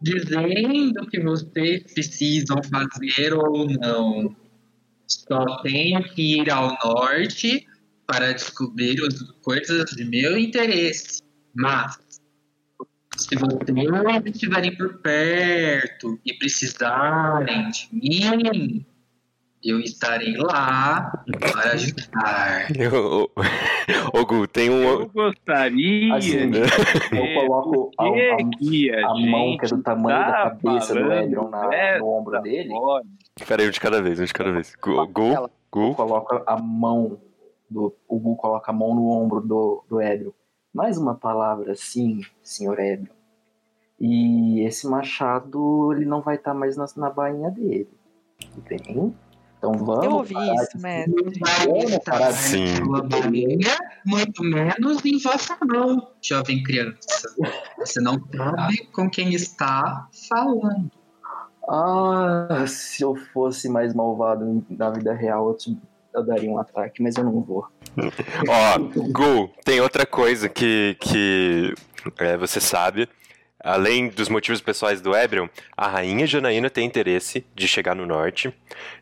dizendo 0.00 1.02
o 1.02 1.06
que 1.06 1.20
vocês 1.20 1.92
precisam 1.92 2.56
fazer 2.62 3.34
ou 3.34 3.66
não. 3.68 4.34
Só 5.06 5.62
tenho 5.62 6.02
que 6.14 6.40
ir 6.40 6.50
ao 6.50 6.76
norte 6.82 7.66
para 8.06 8.32
descobrir 8.32 8.96
as 9.04 9.20
coisas 9.42 9.90
de 9.90 10.04
meu 10.06 10.38
interesse. 10.38 11.20
Mas 11.54 11.98
se 13.16 13.36
vocês 13.36 14.24
estiverem 14.26 14.76
por 14.76 14.98
perto 15.00 16.18
e 16.24 16.32
precisarem 16.34 17.68
de 17.70 17.88
mim, 17.92 18.86
eu 19.64 19.80
estarei 19.80 20.36
lá 20.36 21.24
para 21.40 21.72
ajudar. 21.72 22.68
Eu- 22.76 23.30
Ô, 24.12 24.24
Gu, 24.26 24.46
tem 24.46 24.70
um. 24.70 24.82
Eu 24.82 25.08
gostaria 25.08 26.14
Assim, 26.14 26.50
de 26.50 26.58
eu 26.60 27.34
coloco 27.46 27.90
a, 27.98 28.04
a, 28.04 28.06
a, 28.06 29.10
a 29.10 29.14
mão 29.18 29.56
que 29.56 29.64
é 29.64 29.68
do 29.68 29.82
tamanho 29.82 30.18
da 30.18 30.32
tá 30.32 30.50
cabeça 30.50 30.94
do 30.94 31.12
Edron 31.12 31.48
na, 31.50 31.98
no 31.98 32.06
ombro 32.06 32.40
dele. 32.42 32.68
forma. 32.68 33.08
Pera 33.46 33.62
aí, 33.62 33.68
um 33.68 33.70
de 33.70 33.80
cada 33.80 34.00
vez, 34.02 34.20
um 34.20 34.24
de 34.24 34.32
cada 34.34 34.52
vez. 34.52 34.74
Gu, 34.80 35.06
Gu. 35.72 35.94
coloca 35.94 36.42
a 36.46 36.56
mão 36.58 37.18
do. 37.68 37.94
O 38.08 38.18
Gu 38.18 38.36
coloca 38.36 38.70
a 38.70 38.74
mão 38.74 38.94
no 38.94 39.08
ombro 39.10 39.40
do, 39.40 39.84
do 39.88 40.00
Edron. 40.00 40.32
Mais 40.76 40.98
uma 40.98 41.14
palavra 41.14 41.72
assim, 41.72 42.20
senhor 42.42 42.78
Edron. 42.78 43.14
E 43.98 44.60
esse 44.60 44.86
machado 44.86 45.90
ele 45.94 46.04
não 46.04 46.20
vai 46.20 46.36
estar 46.36 46.52
mais 46.52 46.76
na, 46.76 46.84
na 46.98 47.08
bainha 47.08 47.50
dele. 47.50 47.88
Bem? 48.68 49.14
Então 49.56 49.72
vamos. 49.72 50.04
Eu 50.04 50.12
ouvi 50.12 50.34
parar 50.34 50.54
isso, 50.54 50.78
mestre. 50.78 51.40
Parar 52.04 52.30
de 52.30 52.36
Sim. 52.36 52.66
Sua 52.76 53.02
bainha, 53.02 53.78
muito 54.04 54.44
menos 54.44 55.02
em 55.02 55.18
vossa 55.18 55.56
mão, 55.64 56.10
jovem 56.20 56.62
criança. 56.62 57.34
Você 57.78 57.98
não 57.98 58.20
sabe 58.36 58.84
com 58.88 59.08
quem 59.08 59.32
está 59.32 60.06
falando. 60.28 60.90
Ah, 61.66 62.66
se 62.68 63.02
eu 63.02 63.16
fosse 63.16 63.66
mais 63.66 63.94
malvado 63.94 64.62
na 64.68 64.90
vida 64.90 65.14
real, 65.14 65.48
eu, 65.48 65.54
te- 65.54 65.80
eu 66.12 66.22
daria 66.22 66.50
um 66.50 66.58
ataque, 66.58 67.02
mas 67.02 67.16
eu 67.16 67.24
não 67.24 67.40
vou. 67.40 67.66
Ó, 68.48 68.78
Gu, 68.78 69.52
tem 69.64 69.80
outra 69.80 70.04
coisa 70.04 70.48
que, 70.48 70.96
que 71.00 71.74
é, 72.18 72.36
você 72.36 72.60
sabe. 72.60 73.08
Além 73.58 74.08
dos 74.08 74.28
motivos 74.28 74.60
pessoais 74.60 75.00
do 75.00 75.16
Ebrion, 75.16 75.48
a 75.76 75.88
rainha 75.88 76.26
Janaína 76.26 76.70
tem 76.70 76.86
interesse 76.86 77.44
de 77.54 77.66
chegar 77.66 77.96
no 77.96 78.06
norte, 78.06 78.54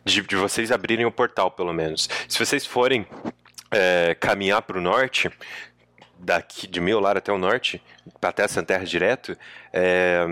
de, 0.04 0.22
de 0.22 0.36
vocês 0.36 0.72
abrirem 0.72 1.04
o 1.04 1.12
portal, 1.12 1.50
pelo 1.50 1.72
menos. 1.72 2.08
Se 2.26 2.38
vocês 2.38 2.64
forem 2.64 3.06
é, 3.70 4.16
caminhar 4.18 4.62
para 4.62 4.78
o 4.78 4.80
norte, 4.80 5.30
daqui 6.18 6.66
de 6.66 6.80
Miolar 6.80 7.16
até 7.16 7.30
o 7.32 7.36
norte, 7.36 7.82
até 8.22 8.44
a 8.44 8.48
Santerra 8.48 8.84
direto, 8.86 9.36
é, 9.72 10.24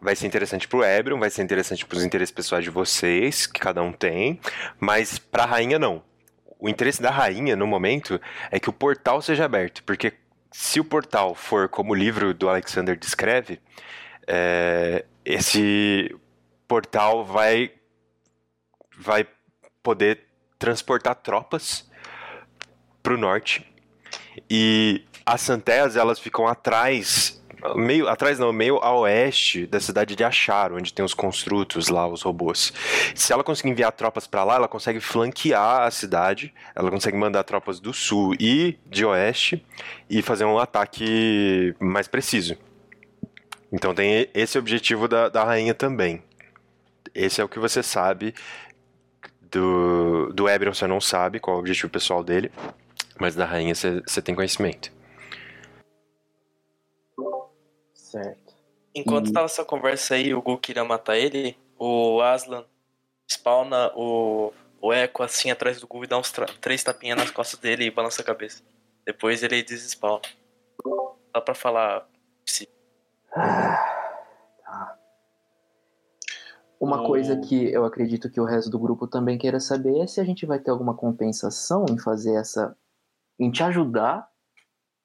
vai 0.00 0.16
ser 0.16 0.26
interessante 0.26 0.66
pro 0.66 0.84
Ebrion, 0.84 1.18
vai 1.18 1.28
ser 1.28 1.42
interessante 1.42 1.84
pros 1.84 2.04
interesses 2.04 2.32
pessoais 2.32 2.64
de 2.64 2.70
vocês, 2.70 3.46
que 3.46 3.60
cada 3.60 3.82
um 3.82 3.92
tem, 3.92 4.40
mas 4.80 5.18
pra 5.18 5.44
rainha 5.44 5.78
não. 5.78 6.02
O 6.58 6.68
interesse 6.68 7.00
da 7.00 7.10
rainha, 7.10 7.54
no 7.54 7.66
momento, 7.66 8.20
é 8.50 8.58
que 8.58 8.68
o 8.68 8.72
portal 8.72 9.22
seja 9.22 9.44
aberto, 9.44 9.82
porque 9.84 10.12
se 10.50 10.80
o 10.80 10.84
portal 10.84 11.34
for 11.34 11.68
como 11.68 11.92
o 11.92 11.94
livro 11.94 12.34
do 12.34 12.48
Alexander 12.48 12.96
descreve, 12.96 13.60
é, 14.26 15.04
esse 15.24 16.14
portal 16.66 17.24
vai, 17.24 17.72
vai 18.98 19.26
poder 19.82 20.24
transportar 20.58 21.14
tropas 21.16 21.88
pro 23.02 23.16
norte. 23.16 23.64
E 24.50 25.04
as 25.24 25.40
Santerras, 25.42 25.96
elas 25.96 26.18
ficam 26.18 26.46
atrás, 26.46 27.37
meio 27.74 28.08
atrás 28.08 28.38
não, 28.38 28.52
meio 28.52 28.78
a 28.78 28.92
oeste 28.98 29.66
da 29.66 29.80
cidade 29.80 30.14
de 30.14 30.24
Achar, 30.24 30.72
onde 30.72 30.92
tem 30.92 31.04
os 31.04 31.14
construtos 31.14 31.88
lá, 31.88 32.06
os 32.06 32.22
robôs. 32.22 32.72
Se 33.14 33.32
ela 33.32 33.44
conseguir 33.44 33.70
enviar 33.70 33.92
tropas 33.92 34.26
pra 34.26 34.44
lá, 34.44 34.56
ela 34.56 34.68
consegue 34.68 35.00
flanquear 35.00 35.82
a 35.82 35.90
cidade, 35.90 36.52
ela 36.74 36.90
consegue 36.90 37.16
mandar 37.16 37.44
tropas 37.44 37.80
do 37.80 37.92
sul 37.92 38.34
e 38.38 38.78
de 38.86 39.04
oeste 39.04 39.64
e 40.08 40.22
fazer 40.22 40.44
um 40.44 40.58
ataque 40.58 41.74
mais 41.80 42.08
preciso. 42.08 42.56
Então 43.70 43.94
tem 43.94 44.28
esse 44.34 44.58
objetivo 44.58 45.06
da, 45.06 45.28
da 45.28 45.44
rainha 45.44 45.74
também. 45.74 46.22
Esse 47.14 47.40
é 47.40 47.44
o 47.44 47.48
que 47.48 47.58
você 47.58 47.82
sabe 47.82 48.34
do, 49.50 50.32
do 50.32 50.48
Ebrion, 50.48 50.72
você 50.72 50.86
não 50.86 51.00
sabe 51.00 51.40
qual 51.40 51.56
é 51.56 51.58
o 51.58 51.60
objetivo 51.60 51.90
pessoal 51.90 52.22
dele, 52.22 52.50
mas 53.18 53.34
da 53.34 53.44
rainha 53.44 53.74
você 53.74 54.22
tem 54.22 54.34
conhecimento. 54.34 54.97
Certo. 58.10 58.54
Enquanto 58.94 59.28
E- 59.28 59.32
tava 59.32 59.44
essa 59.46 59.64
conversa 59.64 60.14
aí, 60.14 60.32
o 60.34 60.40
Gu 60.42 60.58
queria 60.58 60.84
matar 60.84 61.16
ele, 61.16 61.56
o 61.78 62.20
Aslan 62.22 62.64
spawna 63.30 63.92
o, 63.94 64.52
o 64.80 64.92
Echo 64.92 65.22
assim 65.22 65.50
atrás 65.50 65.78
do 65.80 65.86
Gu 65.86 66.04
e 66.04 66.06
dá 66.06 66.18
uns 66.18 66.32
três 66.60 66.82
tapinhas 66.82 67.18
nas 67.18 67.30
costas 67.30 67.60
dele 67.60 67.84
e 67.84 67.90
balança 67.90 68.22
a 68.22 68.24
cabeça. 68.24 68.62
Depois 69.04 69.42
ele 69.42 69.62
desespawna. 69.62 70.22
Só 70.82 71.40
pra 71.42 71.54
falar. 71.54 72.08
se- 72.46 72.68
Uma 76.80 77.02
O- 77.02 77.06
coisa 77.06 77.36
que 77.40 77.72
eu 77.72 77.84
acredito 77.84 78.30
que 78.30 78.40
o 78.40 78.44
resto 78.44 78.70
do 78.70 78.78
grupo 78.78 79.06
também 79.06 79.36
queira 79.36 79.58
saber 79.60 79.98
é 80.00 80.06
se 80.06 80.20
a 80.20 80.24
gente 80.24 80.46
vai 80.46 80.58
ter 80.58 80.70
alguma 80.70 80.94
compensação 80.94 81.84
em 81.90 81.98
fazer 81.98 82.34
essa. 82.36 82.76
em 83.40 83.50
te 83.52 83.62
ajudar 83.62 84.28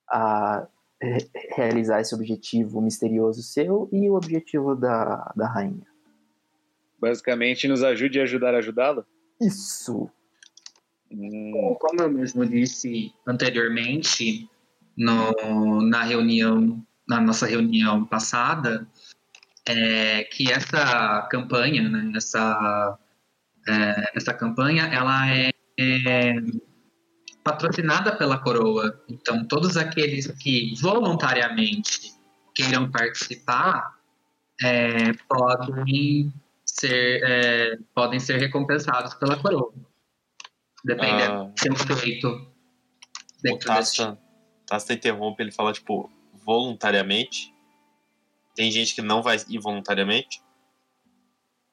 a 0.10 0.68
realizar 1.56 2.02
esse 2.02 2.16
objetivo 2.16 2.82
misterioso 2.82 3.42
seu 3.42 3.90
e 3.92 4.10
o 4.10 4.16
objetivo 4.16 4.76
da, 4.76 5.32
da 5.36 5.48
rainha. 5.48 5.86
Basicamente, 7.00 7.68
nos 7.68 7.84
ajude 7.84 8.20
a 8.20 8.24
ajudar 8.24 8.56
a 8.56 8.60
ajudá-la? 8.60 9.06
Isso! 9.42 10.10
Hum, 11.12 11.76
Como 11.80 12.02
eu 12.02 12.10
mesmo 12.10 12.46
disse 12.46 13.14
anteriormente, 13.28 14.50
no, 14.98 15.82
na 15.82 16.04
reunião, 16.04 16.82
na 17.08 17.20
nossa 17.20 17.46
reunião 17.46 18.06
passada, 18.06 18.88
é 19.68 20.24
que 20.24 20.52
essa 20.52 21.28
campanha, 21.30 21.90
né, 21.90 22.14
essa, 22.16 22.98
é, 23.68 24.12
essa 24.16 24.34
campanha, 24.34 24.84
ela 24.86 25.30
é, 25.30 25.52
é 25.78 26.36
patrocinada 27.44 28.16
pela 28.16 28.38
coroa. 28.38 29.02
Então, 29.10 29.46
todos 29.46 29.76
aqueles 29.78 30.28
que 30.28 30.74
voluntariamente 30.82 32.14
queiram 32.56 32.90
participar 32.90 33.98
é, 34.62 35.14
podem 35.28 36.32
ser 36.66 37.22
é, 37.24 37.78
podem 37.94 38.20
ser 38.20 38.38
recompensados 38.38 39.14
pela 39.16 39.36
coroa. 39.38 39.74
Depende 40.84 41.24
Ah. 41.24 41.44
do 41.44 41.78
seu 41.78 41.98
feito 41.98 42.28
O 43.46 43.58
Tasta 44.66 44.94
interrompe, 44.94 45.44
ele 45.44 45.52
fala, 45.52 45.74
tipo, 45.74 46.10
voluntariamente. 46.46 47.54
Tem 48.56 48.72
gente 48.72 48.96
que 48.96 49.02
não 49.02 49.22
vai 49.22 49.38
ir 49.50 49.60
voluntariamente. 49.60 50.42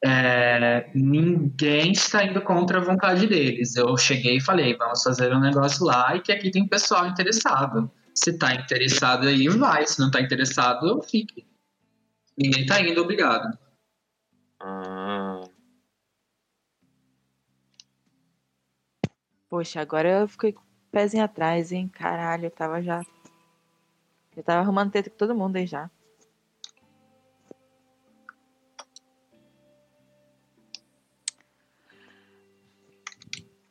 É, 0.03 0.91
ninguém 0.95 1.93
está 1.93 2.25
indo 2.25 2.41
contra 2.41 2.79
a 2.79 2.85
vontade 2.85 3.27
deles. 3.27 3.77
Eu 3.77 3.97
cheguei 3.97 4.37
e 4.39 4.41
falei, 4.41 4.77
vamos 4.77 5.03
fazer 5.03 5.33
um 5.35 5.41
negócio 5.41 5.85
lá 5.85 6.17
e 6.17 6.21
que 6.21 6.33
aqui 6.33 6.51
tem 6.51 6.67
pessoal 6.67 7.07
interessado. 7.07 7.91
Se 8.15 8.37
tá 8.39 8.55
interessado 8.55 9.29
aí, 9.29 9.49
vai. 9.49 9.87
Se 9.87 10.01
não 10.01 10.11
tá 10.11 10.21
interessado, 10.21 11.03
fique. 11.03 11.47
Ninguém 12.37 12.65
tá 12.67 12.81
indo, 12.81 13.03
obrigado. 13.03 13.59
Poxa, 19.49 19.81
agora 19.81 20.09
eu 20.21 20.29
fiquei 20.29 20.53
com 20.53 20.63
pezinho 20.91 21.25
atrás, 21.25 21.73
hein? 21.73 21.89
Caralho, 21.89 22.47
eu 22.47 22.51
tava 22.51 22.81
já. 22.83 23.03
Eu 24.37 24.43
tava 24.43 24.61
arrumando 24.61 24.93
treta 24.93 25.11
com 25.11 25.17
todo 25.17 25.35
mundo 25.35 25.57
aí 25.57 25.67
já. 25.67 25.91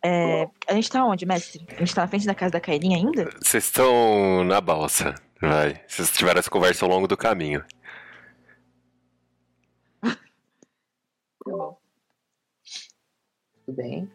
É, 0.04 0.48
a 0.68 0.74
gente 0.74 0.90
tá 0.90 1.04
onde, 1.06 1.26
mestre? 1.26 1.66
A 1.70 1.80
gente 1.80 1.94
tá 1.94 2.02
na 2.02 2.08
frente 2.08 2.26
da 2.26 2.36
casa 2.36 2.54
da 2.54 2.62
Kairinha 2.62 2.98
ainda? 2.98 3.30
Vocês 3.42 3.66
estão 3.66 4.44
na 4.46 4.62
balsa, 4.62 5.16
vai. 5.42 5.82
Vocês 5.88 6.12
tiveram 6.12 6.40
essa 6.40 6.50
conversa 6.50 6.86
ao 6.86 6.92
longo 6.92 7.08
do 7.08 7.18
caminho. 7.18 7.64
Tá 11.42 11.52
bom. 11.52 11.80
Tudo 13.66 13.76
bem. 13.76 14.12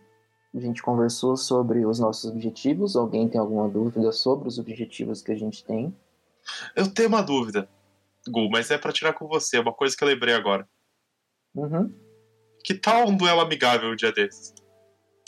A 0.54 0.60
gente 0.60 0.82
conversou 0.82 1.36
sobre 1.36 1.84
os 1.84 1.98
nossos 1.98 2.30
objetivos. 2.30 2.94
Alguém 2.94 3.28
tem 3.28 3.40
alguma 3.40 3.68
dúvida 3.68 4.12
sobre 4.12 4.46
os 4.46 4.58
objetivos 4.58 5.20
que 5.20 5.32
a 5.32 5.36
gente 5.36 5.64
tem? 5.64 5.92
eu 6.76 6.92
tenho 6.92 7.08
uma 7.08 7.22
dúvida, 7.22 7.68
Gu, 8.28 8.48
mas 8.50 8.70
é 8.70 8.78
pra 8.78 8.92
tirar 8.92 9.12
com 9.12 9.26
você, 9.26 9.58
uma 9.58 9.72
coisa 9.72 9.96
que 9.96 10.02
eu 10.02 10.08
lembrei 10.08 10.34
agora. 10.34 10.68
Uhum. 11.54 11.92
Que 12.62 12.74
tal 12.74 13.08
um 13.08 13.16
duelo 13.16 13.40
amigável 13.40 13.90
um 13.90 13.96
dia 13.96 14.12
desses? 14.12 14.54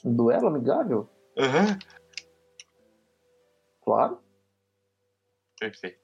Um 0.06 0.14
duelo 0.14 0.46
amigável? 0.46 1.10
Aham, 1.36 1.76
Claro. 3.82 4.20
perfeito. 5.58 5.98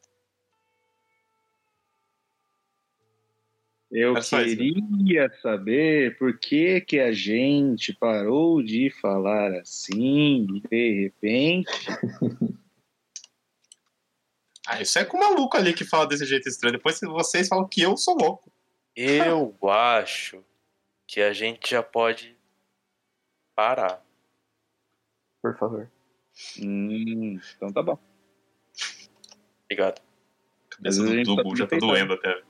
eu 3.91 4.17
É 4.17 4.21
isso, 4.21 4.35
né? 4.37 4.47
queria 4.47 5.31
saber 5.41 6.19
por 6.19 6.37
que, 6.39 6.81
que 6.81 6.99
a 6.99 7.13
gente 7.13 7.93
parou 7.93 8.61
de 8.61 8.91
falar 9.01 9.53
assim, 9.61 10.47
de 10.47 11.03
repente. 11.05 11.69
Ah, 14.65 14.81
isso 14.81 14.97
é 14.97 15.05
com 15.05 15.17
o 15.17 15.21
maluco 15.21 15.57
ali 15.57 15.75
que 15.75 15.85
fala 15.85 16.07
desse 16.07 16.25
jeito 16.25 16.49
estranho. 16.49 16.77
Depois 16.77 17.01
vocês 17.01 17.49
falam 17.49 17.67
que 17.67 17.83
eu 17.83 17.97
sou 17.97 18.17
louco. 18.17 18.49
Eu 18.95 19.59
acho 19.69 20.45
que 21.05 21.21
a 21.21 21.33
gente 21.33 21.69
já 21.69 21.83
pode 21.83 22.37
parar. 23.63 24.03
Por 25.41 25.57
favor. 25.57 25.89
Hum, 26.61 27.39
então 27.57 27.73
tá 27.73 27.81
bom. 27.83 27.97
Obrigado. 29.65 30.01
A 30.71 30.77
cabeça 30.77 30.89
Às 30.89 30.97
vezes 30.99 31.11
a 31.11 31.13
do 31.13 31.17
gente 31.17 31.37
tá 31.37 31.43
Dubu 31.43 31.57
já 31.57 31.67
tá 31.67 31.77
doendo 31.77 32.13
até. 32.15 32.43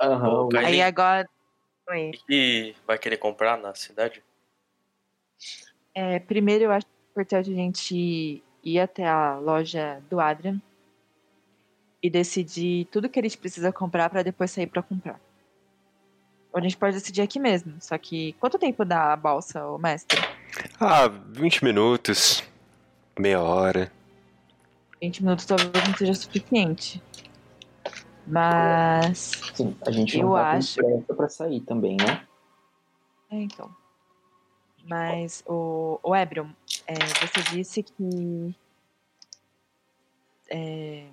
Aham. 0.00 0.48
Aí- 0.56 0.64
Aí 0.66 0.82
agora. 0.82 1.28
Oi. 1.88 2.10
O 2.10 2.26
que 2.26 2.74
vai 2.86 2.98
querer 2.98 3.16
comprar 3.18 3.56
na 3.56 3.74
cidade? 3.74 4.22
É, 5.94 6.18
primeiro, 6.18 6.64
eu 6.64 6.72
acho 6.72 6.86
importante 7.10 7.50
a 7.50 7.54
gente 7.54 8.42
ir 8.64 8.80
até 8.80 9.06
a 9.06 9.38
loja 9.38 10.02
do 10.10 10.20
Adrian 10.20 10.60
e 12.02 12.08
decidir 12.10 12.86
tudo 12.86 13.08
que 13.08 13.18
a 13.18 13.22
gente 13.22 13.38
precisa 13.38 13.72
comprar 13.72 14.08
para 14.10 14.22
depois 14.22 14.50
sair 14.50 14.66
para 14.66 14.82
comprar. 14.82 15.20
Ou 16.52 16.58
a 16.58 16.62
gente 16.62 16.76
pode 16.76 16.94
decidir 16.94 17.22
aqui 17.22 17.38
mesmo. 17.38 17.74
Só 17.80 17.96
que 17.96 18.32
quanto 18.34 18.58
tempo 18.58 18.84
dá 18.84 19.12
a 19.12 19.16
balsa, 19.16 19.64
ô 19.66 19.78
mestre? 19.78 20.20
Ah, 20.80 21.06
20 21.08 21.62
minutos, 21.64 22.42
meia 23.18 23.40
hora. 23.40 23.90
20 25.00 25.22
minutos 25.22 25.44
talvez 25.46 25.70
não 25.88 25.96
seja 25.96 26.14
suficiente. 26.14 27.02
Mas. 28.26 29.32
Sim, 29.54 29.76
a 29.86 29.90
gente 29.90 30.18
Eu 30.18 30.26
não 30.28 30.34
tá 30.34 30.50
acho- 30.52 30.80
com 30.80 30.86
pressa 30.86 31.14
pra 31.14 31.28
sair 31.28 31.60
também, 31.60 31.96
né? 31.96 32.26
É, 33.30 33.36
então. 33.36 33.70
Mas, 34.84 35.42
o, 35.46 36.00
o 36.02 36.14
Ebrion, 36.16 36.48
é, 36.86 36.94
você 36.94 37.42
disse 37.50 37.82
que. 37.82 38.54
é, 40.50 41.06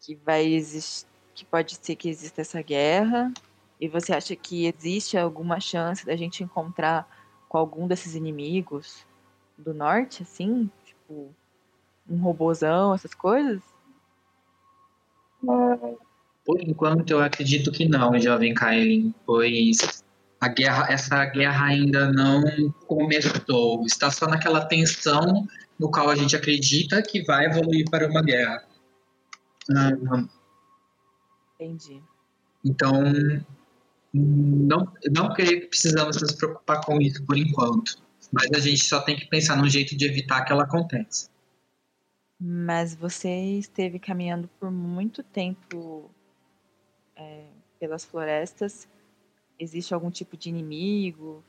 que 0.00 0.14
vai 0.16 0.46
existir. 0.46 1.08
Que 1.34 1.44
pode 1.44 1.74
ser 1.80 1.96
que 1.96 2.08
exista 2.08 2.40
essa 2.42 2.60
guerra. 2.60 3.32
E 3.80 3.88
você 3.88 4.12
acha 4.12 4.36
que 4.36 4.66
existe 4.66 5.16
alguma 5.16 5.58
chance 5.58 6.04
da 6.04 6.14
gente 6.14 6.44
encontrar 6.44 7.08
com 7.48 7.56
algum 7.56 7.88
desses 7.88 8.14
inimigos 8.14 9.06
do 9.56 9.72
norte, 9.72 10.22
assim? 10.22 10.70
Tipo, 10.84 11.34
um 12.08 12.20
robozão, 12.20 12.94
essas 12.94 13.14
coisas? 13.14 13.62
Por 16.44 16.60
enquanto, 16.60 17.10
eu 17.10 17.22
acredito 17.22 17.72
que 17.72 17.88
não, 17.88 18.18
jovem 18.20 18.52
Kaelin, 18.52 19.14
pois 19.24 20.04
a 20.40 20.48
guerra, 20.48 20.92
essa 20.92 21.24
guerra 21.26 21.66
ainda 21.66 22.12
não 22.12 22.42
começou. 22.86 23.84
Está 23.86 24.10
só 24.10 24.26
naquela 24.26 24.66
tensão 24.66 25.46
no 25.78 25.90
qual 25.90 26.10
a 26.10 26.14
gente 26.14 26.36
acredita 26.36 27.02
que 27.02 27.22
vai 27.22 27.46
evoluir 27.46 27.88
para 27.90 28.06
uma 28.08 28.22
guerra. 28.22 28.62
Ah, 29.74 30.26
Entendi. 31.54 32.02
Então, 32.64 33.02
não, 34.12 34.92
não 35.10 35.32
creio 35.32 35.60
que 35.62 35.66
precisamos 35.68 36.20
nos 36.20 36.32
preocupar 36.32 36.84
com 36.84 37.00
isso 37.00 37.24
por 37.24 37.36
enquanto. 37.36 38.02
Mas 38.32 38.50
a 38.52 38.60
gente 38.60 38.84
só 38.84 39.00
tem 39.00 39.16
que 39.16 39.26
pensar 39.26 39.56
num 39.56 39.68
jeito 39.68 39.96
de 39.96 40.04
evitar 40.06 40.44
que 40.44 40.52
ela 40.52 40.64
aconteça. 40.64 41.28
Mas 42.38 42.94
você 42.94 43.28
esteve 43.58 43.98
caminhando 43.98 44.48
por 44.58 44.70
muito 44.70 45.22
tempo 45.22 46.10
é, 47.16 47.44
pelas 47.78 48.04
florestas. 48.04 48.88
Existe 49.58 49.92
algum 49.92 50.10
tipo 50.10 50.36
de 50.36 50.48
inimigo? 50.48 51.44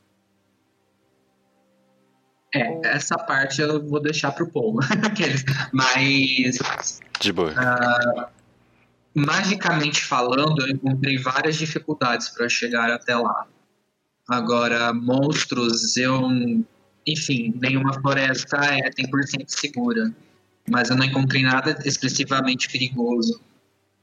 É, 2.54 2.88
essa 2.88 3.16
parte 3.16 3.62
eu 3.62 3.86
vou 3.86 4.00
deixar 4.00 4.32
pro 4.32 4.50
Paul. 4.50 4.80
Mas 5.72 6.58
De 7.20 7.32
boa. 7.32 7.54
Magicamente 9.14 10.02
falando, 10.04 10.60
eu 10.62 10.68
encontrei 10.68 11.18
várias 11.18 11.56
dificuldades 11.56 12.28
para 12.30 12.48
chegar 12.48 12.90
até 12.90 13.16
lá. 13.16 13.46
Agora, 14.28 14.92
monstros, 14.92 15.96
eu. 15.96 16.28
Enfim, 17.06 17.52
nenhuma 17.60 17.92
floresta 17.94 18.56
é 18.58 18.88
100% 18.90 19.44
segura. 19.48 20.14
Mas 20.70 20.90
eu 20.90 20.96
não 20.96 21.04
encontrei 21.04 21.42
nada 21.42 21.76
excessivamente 21.84 22.70
perigoso. 22.70 23.40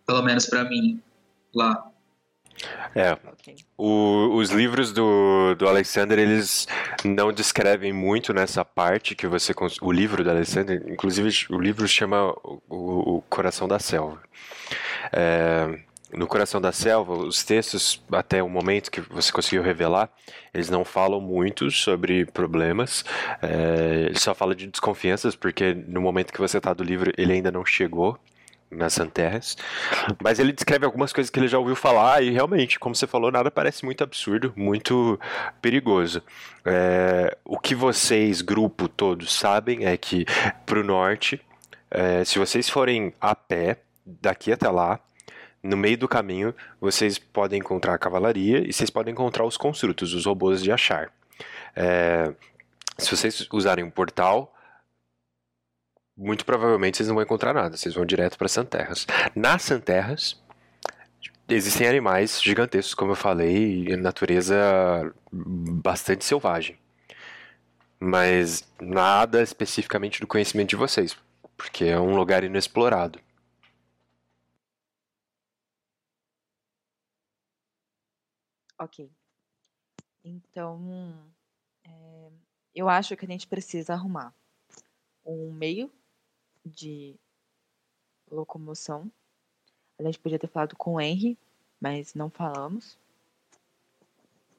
Pelo 0.05 0.21
menos 0.21 0.45
para 0.45 0.65
mim, 0.65 1.01
lá. 1.55 1.85
É. 2.93 3.17
O- 3.77 4.35
os 4.35 4.49
livros 4.49 4.91
do, 4.91 5.55
do 5.55 5.65
Alexander, 5.69 6.19
eles 6.19 6.67
não 7.05 7.31
descrevem 7.31 7.93
muito 7.93 8.33
nessa 8.33 8.65
parte 8.65 9.15
que 9.15 9.25
você... 9.25 9.53
O 9.81 9.91
livro 9.91 10.21
do 10.21 10.29
Alexander, 10.29 10.83
inclusive 10.89 11.29
o 11.49 11.59
livro 11.59 11.87
chama 11.87 12.33
o- 12.43 12.59
o 13.17 13.21
Coração 13.29 13.65
da 13.67 13.79
Selva. 13.79 14.21
É, 15.11 15.79
no 16.11 16.25
Coração 16.25 16.59
da 16.59 16.71
Selva, 16.71 17.13
os 17.13 17.43
textos, 17.43 18.03
até 18.11 18.41
o 18.41 18.49
momento 18.49 18.89
que 18.89 19.01
você 19.01 19.31
conseguiu 19.31 19.61
revelar, 19.61 20.09
eles 20.53 20.69
não 20.69 20.83
falam 20.83 21.21
muito 21.21 21.69
sobre 21.69 22.25
problemas, 22.25 23.05
é, 23.41 24.05
ele 24.07 24.19
só 24.19 24.33
fala 24.33 24.55
de 24.55 24.67
desconfianças, 24.67 25.35
porque 25.35 25.73
no 25.73 26.01
momento 26.01 26.33
que 26.33 26.39
você 26.39 26.57
está 26.57 26.73
do 26.73 26.83
livro, 26.83 27.13
ele 27.17 27.33
ainda 27.33 27.51
não 27.51 27.63
chegou 27.63 28.17
nas 28.71 28.93
Santerras. 28.93 29.57
Mas 30.21 30.39
ele 30.39 30.51
descreve 30.51 30.85
algumas 30.85 31.11
coisas 31.11 31.29
que 31.29 31.39
ele 31.39 31.47
já 31.47 31.57
ouviu 31.57 31.75
falar 31.75 32.21
e 32.23 32.29
realmente, 32.29 32.79
como 32.79 32.95
você 32.95 33.07
falou, 33.07 33.31
nada 33.31 33.49
parece 33.49 33.85
muito 33.85 34.03
absurdo, 34.03 34.53
muito 34.55 35.19
perigoso. 35.61 36.21
É, 36.65 37.35
o 37.43 37.57
que 37.59 37.73
vocês, 37.73 38.41
grupo 38.41 38.87
todo, 38.87 39.25
sabem 39.25 39.85
é 39.85 39.97
que 39.97 40.25
pro 40.65 40.83
norte, 40.83 41.41
é, 41.89 42.23
se 42.23 42.37
vocês 42.37 42.69
forem 42.69 43.13
a 43.19 43.33
pé 43.33 43.77
daqui 44.21 44.51
até 44.51 44.69
lá, 44.69 44.99
no 45.61 45.75
meio 45.75 45.97
do 45.97 46.07
caminho, 46.07 46.53
vocês 46.79 47.17
podem 47.17 47.59
encontrar 47.59 47.93
a 47.93 47.97
cavalaria 47.97 48.67
e 48.67 48.71
vocês 48.71 48.89
podem 48.89 49.11
encontrar 49.11 49.45
os 49.45 49.57
construtos, 49.57 50.13
os 50.13 50.25
robôs 50.25 50.63
de 50.63 50.71
achar. 50.71 51.11
É, 51.75 52.33
se 52.97 53.15
vocês 53.15 53.47
usarem 53.51 53.83
um 53.83 53.89
portal, 53.89 54.53
muito 56.17 56.45
provavelmente 56.45 56.97
vocês 56.97 57.07
não 57.07 57.15
vão 57.15 57.23
encontrar 57.23 57.53
nada, 57.53 57.77
vocês 57.77 57.93
vão 57.93 58.05
direto 58.05 58.37
para 58.37 58.47
Santerras. 58.47 59.05
Nas 59.35 59.63
Santerras 59.63 60.41
existem 61.47 61.87
animais 61.87 62.41
gigantescos, 62.41 62.93
como 62.93 63.11
eu 63.11 63.15
falei, 63.15 63.87
e 63.87 63.95
natureza 63.95 65.13
bastante 65.31 66.23
selvagem. 66.25 66.77
Mas 67.99 68.65
nada 68.79 69.41
especificamente 69.41 70.21
do 70.21 70.27
conhecimento 70.27 70.69
de 70.69 70.75
vocês, 70.77 71.17
porque 71.57 71.85
é 71.85 71.99
um 71.99 72.15
lugar 72.15 72.43
inexplorado. 72.43 73.19
Ok. 78.79 79.11
Então, 80.23 81.13
é, 81.83 82.31
eu 82.73 82.87
acho 82.87 83.15
que 83.17 83.25
a 83.25 83.27
gente 83.27 83.45
precisa 83.45 83.93
arrumar 83.93 84.33
um 85.25 85.51
meio 85.51 85.91
de 86.65 87.15
locomoção. 88.31 89.11
A 89.97 90.03
gente 90.03 90.17
podia 90.17 90.39
ter 90.39 90.47
falado 90.47 90.77
com 90.77 90.93
o 90.93 91.01
Henry, 91.01 91.37
mas 91.79 92.13
não 92.13 92.29
falamos. 92.29 92.97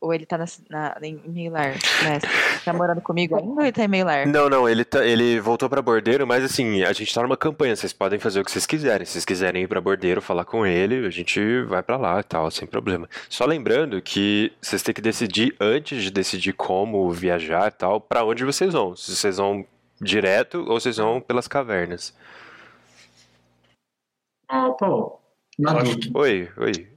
Ou 0.00 0.14
ele 0.14 0.24
tá 0.24 0.38
na, 0.38 0.46
na, 0.70 0.96
em 1.02 1.20
Meilar, 1.26 1.74
né? 2.04 2.18
Tá 2.64 2.72
morando 2.72 3.02
comigo 3.02 3.36
ainda 3.36 3.50
ou 3.50 3.60
ele 3.60 3.70
tá 3.72 3.84
em 3.84 3.88
Meilar? 3.88 4.26
Não, 4.26 4.48
não, 4.48 4.66
ele, 4.66 4.82
tá- 4.82 5.04
ele 5.04 5.38
voltou 5.40 5.68
pra 5.68 5.82
Bordeiro, 5.82 6.26
mas 6.26 6.42
assim, 6.42 6.82
a 6.82 6.92
gente 6.94 7.14
tá 7.14 7.22
numa 7.22 7.36
campanha, 7.36 7.76
vocês 7.76 7.92
podem 7.92 8.18
fazer 8.18 8.40
o 8.40 8.44
que 8.44 8.50
vocês 8.50 8.64
quiserem. 8.64 9.04
Se 9.04 9.12
vocês 9.12 9.26
quiserem 9.26 9.64
ir 9.64 9.68
pra 9.68 9.78
Bordeiro, 9.78 10.22
falar 10.22 10.46
com 10.46 10.64
ele, 10.64 11.06
a 11.06 11.10
gente 11.10 11.62
vai 11.64 11.82
pra 11.82 11.98
lá 11.98 12.18
e 12.18 12.22
tal, 12.22 12.50
sem 12.50 12.66
problema. 12.66 13.06
Só 13.28 13.44
lembrando 13.44 14.00
que 14.00 14.50
vocês 14.60 14.82
têm 14.82 14.94
que 14.94 15.02
decidir, 15.02 15.54
antes 15.60 16.02
de 16.02 16.10
decidir 16.10 16.54
como 16.54 17.10
viajar 17.10 17.68
e 17.68 17.70
tal, 17.72 18.00
pra 18.00 18.24
onde 18.24 18.42
vocês 18.42 18.72
vão. 18.72 18.96
Se 18.96 19.14
vocês 19.14 19.36
vão 19.36 19.66
direto 20.00 20.60
ou 20.66 20.80
vocês 20.80 20.96
vão 20.96 21.20
pelas 21.20 21.46
cavernas. 21.46 22.14
Acho 24.48 25.96
dúvida. 25.96 26.18
Oi, 26.18 26.48
oi. 26.56 26.88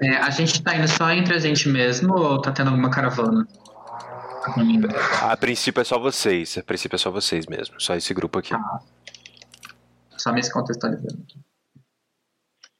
É, 0.00 0.16
a 0.16 0.30
gente 0.30 0.62
tá 0.62 0.76
indo 0.76 0.88
só 0.88 1.10
entre 1.10 1.34
a 1.34 1.38
gente 1.38 1.68
mesmo 1.68 2.14
ou 2.14 2.40
tá 2.40 2.52
tendo 2.52 2.68
alguma 2.68 2.90
caravana? 2.90 3.46
A 5.22 5.36
princípio 5.36 5.80
é 5.80 5.84
só 5.84 5.98
vocês, 5.98 6.56
a 6.56 6.62
princípio 6.62 6.94
é 6.94 6.98
só 6.98 7.10
vocês 7.10 7.46
mesmo, 7.46 7.80
só 7.80 7.96
esse 7.96 8.14
grupo 8.14 8.38
aqui. 8.38 8.54
Só 10.16 10.32
me 10.32 10.48
contextualizando. 10.50 11.26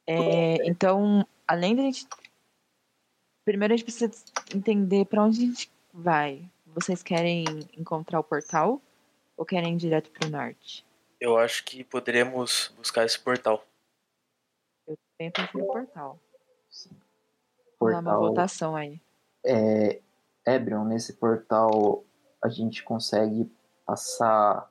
É, 0.06 0.68
então, 0.68 1.26
além 1.47 1.74
da 1.74 1.82
gente. 1.82 2.06
Primeiro 3.44 3.74
a 3.74 3.76
gente 3.76 3.84
precisa 3.84 4.10
entender 4.55 5.06
pra 5.06 5.22
onde 5.22 5.38
a 5.38 5.47
gente 5.47 5.72
vai. 5.93 6.48
Vocês 6.66 7.02
querem 7.02 7.44
encontrar 7.76 8.20
o 8.20 8.24
portal 8.24 8.80
ou 9.36 9.44
querem 9.44 9.74
ir 9.74 9.78
direto 9.78 10.10
pro 10.10 10.28
norte? 10.28 10.84
Eu 11.20 11.38
acho 11.38 11.64
que 11.64 11.82
poderíamos 11.82 12.72
buscar 12.76 13.05
esse 13.05 13.18
portal. 13.18 13.64
Eu 14.86 14.97
também 15.16 15.30
prefiro 15.30 15.64
o 15.64 15.66
portal. 15.66 16.20
Dar 17.81 18.01
uma 18.01 18.03
Portal. 18.03 18.20
votação 18.20 18.77
aí. 18.77 19.01
É, 19.44 20.01
Ebrion, 20.47 20.85
nesse 20.85 21.15
portal 21.15 22.05
a 22.43 22.48
gente 22.48 22.82
consegue 22.82 23.51
passar 23.85 24.70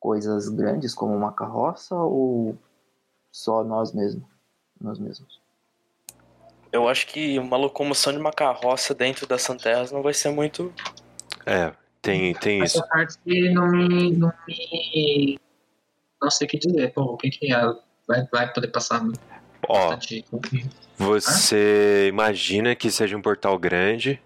coisas 0.00 0.48
grandes 0.48 0.94
como 0.94 1.14
uma 1.14 1.32
carroça 1.32 1.94
ou 1.94 2.56
só 3.32 3.62
nós 3.64 3.92
mesmos? 3.92 4.24
Nós 4.80 4.98
mesmos. 4.98 5.40
Eu 6.70 6.86
acho 6.88 7.06
que 7.06 7.38
uma 7.38 7.56
locomoção 7.56 8.12
de 8.12 8.18
uma 8.18 8.32
carroça 8.32 8.94
dentro 8.94 9.26
das 9.26 9.42
Santerras 9.42 9.90
não 9.90 10.02
vai 10.02 10.12
ser 10.14 10.30
muito. 10.30 10.72
É, 11.46 11.72
Tem, 12.02 12.34
tem 12.34 12.60
Mas 12.60 12.74
isso. 12.74 12.88
parte 12.88 13.18
que 13.24 13.50
não 13.50 13.68
me, 13.70 14.12
não 14.16 14.32
me. 14.46 15.38
Não 16.20 16.30
sei 16.30 16.46
o 16.46 16.50
que 16.50 16.58
dizer. 16.58 16.92
Pô, 16.92 17.16
quem 17.16 17.30
que 17.30 17.52
é? 17.52 17.60
Vai, 18.06 18.26
vai 18.30 18.52
poder 18.52 18.68
passar 18.68 19.02
Ó, 19.66 19.90
bastante. 19.90 20.24
você 20.96 22.06
imagina 22.08 22.74
que 22.74 22.90
seja 22.90 23.16
um 23.16 23.22
portal 23.22 23.58
grande 23.58 24.20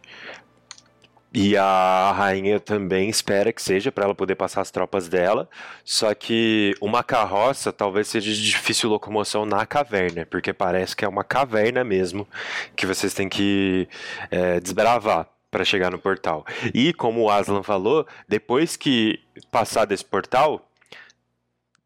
e 1.35 1.57
a 1.57 2.13
rainha 2.15 2.61
também 2.61 3.09
espera 3.09 3.53
que 3.53 3.63
seja 3.63 3.91
para 3.91 4.05
ela 4.05 4.15
poder 4.15 4.35
passar 4.35 4.61
as 4.61 4.71
tropas 4.71 5.09
dela. 5.09 5.49
Só 5.83 6.13
que 6.15 6.75
uma 6.81 7.03
carroça 7.03 7.73
talvez 7.73 8.09
seja 8.09 8.31
de 8.31 8.43
difícil 8.43 8.91
locomoção 8.91 9.47
na 9.47 9.65
caverna, 9.65 10.27
porque 10.27 10.53
parece 10.53 10.95
que 10.95 11.05
é 11.05 11.09
uma 11.09 11.25
caverna 11.25 11.83
mesmo 11.83 12.29
que 12.77 12.85
vocês 12.85 13.15
têm 13.15 13.29
que 13.29 13.89
é, 14.31 14.61
desbravar 14.61 15.27
para 15.51 15.65
chegar 15.65 15.91
no 15.91 15.99
portal. 15.99 16.45
E 16.75 16.93
como 16.93 17.23
o 17.23 17.31
Aslan 17.31 17.63
falou, 17.63 18.07
depois 18.29 18.77
que 18.77 19.19
passar 19.51 19.87
desse 19.87 20.05
portal, 20.05 20.69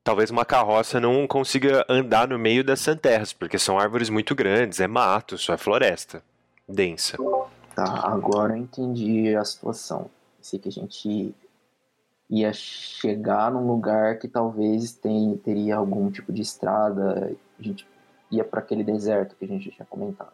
talvez 0.07 0.31
uma 0.31 0.45
carroça 0.45 1.01
não 1.01 1.27
consiga 1.27 1.85
andar 1.89 2.29
no 2.29 2.39
meio 2.39 2.63
das 2.63 2.79
santerras, 2.79 3.33
porque 3.33 3.59
são 3.59 3.77
árvores 3.77 4.09
muito 4.09 4.37
grandes, 4.37 4.79
é 4.79 4.87
mato, 4.87 5.37
só 5.37 5.53
é 5.53 5.59
floresta 5.59 6.23
densa. 6.69 7.19
Tá, 7.75 8.07
agora 8.07 8.53
eu 8.53 8.59
entendi 8.59 9.35
a 9.35 9.45
situação. 9.45 10.09
Pensei 10.39 10.61
que 10.61 10.69
a 10.69 10.73
gente 10.73 11.35
ia 12.31 12.53
chegar 12.53 13.51
num 13.51 13.67
lugar 13.67 14.21
que 14.21 14.29
talvez 14.29 14.93
tem, 14.93 15.37
teria 15.39 15.75
algum 15.75 16.09
tipo 16.09 16.33
de 16.33 16.41
estrada. 16.41 17.37
A 17.59 17.63
gente 17.63 17.85
ia 18.31 18.45
para 18.45 18.61
aquele 18.61 18.85
deserto 18.85 19.35
que 19.35 19.45
a 19.45 19.49
gente 19.49 19.71
já 19.71 19.73
tinha 19.73 19.87
comentado. 19.87 20.33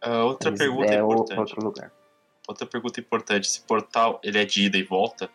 Ah, 0.00 0.24
outra 0.24 0.50
Mas 0.50 0.58
pergunta 0.58 0.92
é 0.92 0.98
importante. 0.98 1.38
outro 1.38 1.64
lugar. 1.64 1.92
Outra 2.48 2.66
pergunta 2.66 2.98
importante. 2.98 3.46
Esse 3.46 3.60
portal, 3.60 4.20
ele 4.22 4.36
é 4.36 4.44
de 4.44 4.64
ida 4.64 4.76
e 4.76 4.82
volta? 4.82 5.30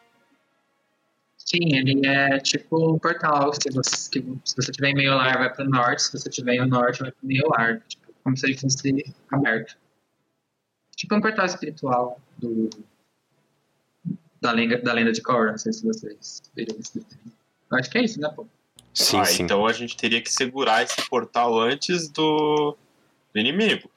Sim, 1.45 1.75
ele 1.75 2.05
é 2.07 2.39
tipo 2.39 2.93
um 2.93 2.97
portal. 2.97 3.51
Se 3.53 3.69
você, 3.71 4.09
que- 4.09 4.37
se 4.45 4.55
você 4.55 4.71
tiver 4.71 4.89
em 4.89 4.95
meio 4.95 5.13
lar, 5.15 5.37
vai 5.37 5.53
pro 5.53 5.65
norte. 5.69 6.03
Se 6.03 6.11
você 6.17 6.29
tiver 6.29 6.55
no 6.57 6.67
norte, 6.67 7.01
vai 7.01 7.11
pro 7.11 7.27
meio 7.27 7.47
lar. 7.49 7.81
Tipo, 7.81 8.13
como 8.23 8.37
se 8.37 8.45
ele 8.45 8.57
fosse 8.57 9.13
aberto. 9.31 9.77
Tipo 10.95 11.15
um 11.15 11.21
portal 11.21 11.45
espiritual 11.45 12.19
do, 12.37 12.69
da, 14.39 14.51
lenda, 14.51 14.77
da 14.81 14.93
lenda 14.93 15.11
de 15.11 15.21
Korra. 15.21 15.51
Não 15.51 15.57
sei 15.57 15.73
se 15.73 15.83
vocês 15.85 16.41
viram 16.55 16.75
esse 16.79 16.93
desenho. 16.99 17.33
Eu 17.71 17.77
acho 17.77 17.89
que 17.89 17.97
é 17.97 18.03
isso, 18.03 18.19
né, 18.21 18.29
pô? 18.33 18.47
Sim, 18.93 19.19
Ah, 19.19 19.25
sim. 19.25 19.43
então 19.43 19.65
a 19.65 19.73
gente 19.73 19.97
teria 19.97 20.21
que 20.21 20.31
segurar 20.31 20.83
esse 20.83 21.07
portal 21.09 21.59
antes 21.59 22.07
do, 22.09 22.77
do 23.33 23.39
inimigo. 23.39 23.89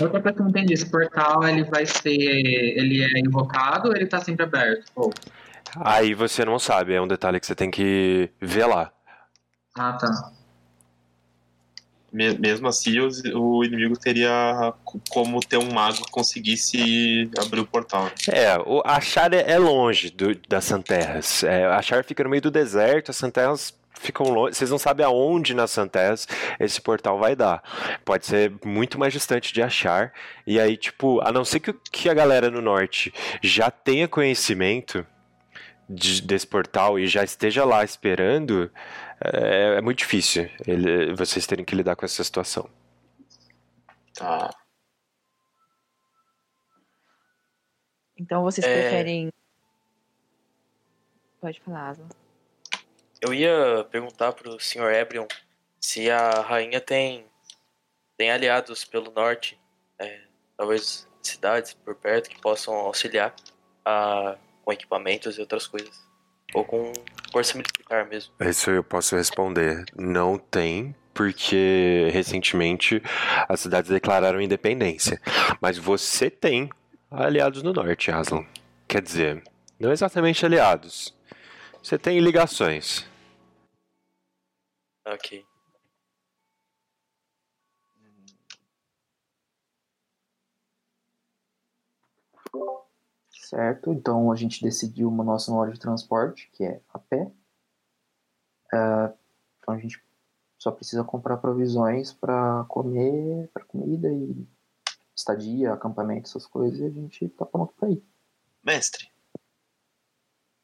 Outra 0.00 0.08
coisa 0.22 0.32
que 0.32 0.40
eu 0.40 0.44
não 0.44 0.50
entendi, 0.50 0.72
esse 0.72 0.90
portal 0.90 1.46
ele 1.46 1.62
vai 1.64 1.84
ser. 1.84 2.10
Ele 2.10 3.04
é 3.04 3.20
invocado 3.20 3.90
ou 3.90 3.94
ele 3.94 4.06
tá 4.06 4.18
sempre 4.18 4.44
aberto? 4.44 4.90
Pô, 4.94 5.12
Aí 5.80 6.14
você 6.14 6.44
não 6.44 6.58
sabe, 6.58 6.94
é 6.94 7.00
um 7.00 7.08
detalhe 7.08 7.40
que 7.40 7.46
você 7.46 7.54
tem 7.54 7.70
que 7.70 8.30
ver 8.40 8.66
lá. 8.66 8.92
ah, 9.76 9.92
tá. 9.94 10.32
Me- 12.12 12.38
Mesmo 12.38 12.68
assim, 12.68 12.96
o 13.34 13.64
inimigo 13.64 13.98
teria 13.98 14.72
co- 14.84 15.00
como 15.10 15.40
ter 15.40 15.56
um 15.58 15.72
mago 15.72 15.96
que 16.04 16.10
conseguisse 16.12 17.28
abrir 17.36 17.58
o 17.60 17.66
portal. 17.66 18.08
É, 18.30 18.56
o, 18.58 18.80
a 18.84 19.00
Char 19.00 19.32
é 19.34 19.50
é 19.50 19.58
longe 19.58 20.10
do- 20.10 20.34
das 20.48 20.64
Santerras. 20.64 21.42
É, 21.42 21.64
a 21.66 21.82
Char 21.82 22.04
fica 22.04 22.22
no 22.22 22.30
meio 22.30 22.42
do 22.42 22.52
deserto, 22.52 23.10
as 23.10 23.16
Santerras 23.16 23.74
ficam 23.98 24.26
longe. 24.28 24.54
Vocês 24.54 24.70
não 24.70 24.78
sabem 24.78 25.04
aonde 25.04 25.54
nas 25.54 25.72
Santerras 25.72 26.28
esse 26.60 26.80
portal 26.80 27.18
vai 27.18 27.34
dar. 27.34 27.60
Pode 28.04 28.26
ser 28.26 28.52
muito 28.64 28.96
mais 28.96 29.12
distante 29.12 29.52
de 29.52 29.60
achar. 29.60 30.12
E 30.46 30.60
aí, 30.60 30.76
tipo, 30.76 31.20
a 31.20 31.32
não 31.32 31.44
ser 31.44 31.58
que, 31.58 31.72
que 31.90 32.08
a 32.08 32.14
galera 32.14 32.48
no 32.48 32.60
norte 32.62 33.12
já 33.42 33.72
tenha 33.72 34.06
conhecimento 34.06 35.04
de- 35.88 36.22
desse 36.22 36.46
portal 36.46 36.98
e 36.98 37.06
já 37.06 37.22
esteja 37.24 37.64
lá 37.64 37.84
esperando, 37.84 38.70
é, 39.20 39.76
é 39.78 39.80
muito 39.80 39.98
difícil 39.98 40.48
ele- 40.66 41.14
vocês 41.14 41.46
terem 41.46 41.64
que 41.64 41.74
lidar 41.74 41.96
com 41.96 42.04
essa 42.04 42.22
situação. 42.24 42.68
Tá. 44.14 44.50
Então 48.16 48.42
vocês 48.42 48.66
É. 48.66 48.80
preferem. 48.80 49.32
Pode 51.40 51.60
falar, 51.60 51.90
Aslan. 51.90 52.08
Eu 53.20 53.34
ia 53.34 53.84
perguntar 53.90 54.32
pro 54.32 54.58
Sr. 54.60 54.92
Ebrion 54.94 55.26
se 55.80 56.10
a 56.10 56.40
rainha 56.40 56.80
tem, 56.80 57.26
tem 58.16 58.30
aliados 58.30 58.84
pelo 58.84 59.10
norte, 59.10 59.58
é, 59.98 60.22
talvez 60.56 61.08
cidades 61.22 61.74
por 61.74 61.94
perto 61.94 62.30
que 62.30 62.40
possam 62.40 62.74
auxiliar 62.74 63.34
a, 63.84 64.36
com 64.64 64.72
equipamentos 64.72 65.36
e 65.36 65.40
outras 65.40 65.66
coisas. 65.66 66.02
Ou 66.54 66.64
com 66.64 66.92
força 67.32 67.56
militar 67.56 68.06
mesmo. 68.06 68.32
Isso 68.40 68.70
eu 68.70 68.82
posso 68.82 69.16
responder. 69.16 69.84
Não 69.96 70.38
tem, 70.38 70.94
porque 71.12 72.08
recentemente 72.12 73.02
as 73.48 73.60
cidades 73.60 73.90
declararam 73.90 74.40
independência. 74.40 75.20
Mas 75.60 75.76
você 75.76 76.30
tem 76.30 76.70
aliados 77.10 77.62
no 77.62 77.72
norte, 77.72 78.10
Aslan. 78.10 78.46
Quer 78.88 79.02
dizer, 79.02 79.42
não 79.78 79.92
exatamente 79.92 80.44
aliados. 80.44 81.14
Você 81.82 81.98
tem 81.98 82.18
ligações. 82.20 83.06
Ok. 85.06 85.44
Certo, 93.44 93.92
então 93.92 94.32
a 94.32 94.36
gente 94.36 94.62
decidiu 94.62 95.08
o 95.08 95.22
nosso 95.22 95.52
modo 95.52 95.70
de 95.70 95.78
transporte, 95.78 96.48
que 96.54 96.64
é 96.64 96.80
a 96.92 96.98
pé. 96.98 97.30
Ah, 98.72 99.12
então 99.58 99.74
a 99.74 99.78
gente 99.78 100.02
só 100.58 100.70
precisa 100.70 101.04
comprar 101.04 101.36
provisões 101.36 102.10
para 102.10 102.64
comer, 102.68 103.50
para 103.52 103.62
comida 103.64 104.10
e 104.10 104.46
estadia, 105.14 105.74
acampamento, 105.74 106.26
essas 106.26 106.46
coisas, 106.46 106.80
e 106.80 106.86
a 106.86 106.90
gente 106.90 107.28
tá 107.28 107.44
pronto 107.44 107.74
para 107.78 107.90
ir. 107.90 108.02
Mestre, 108.64 109.10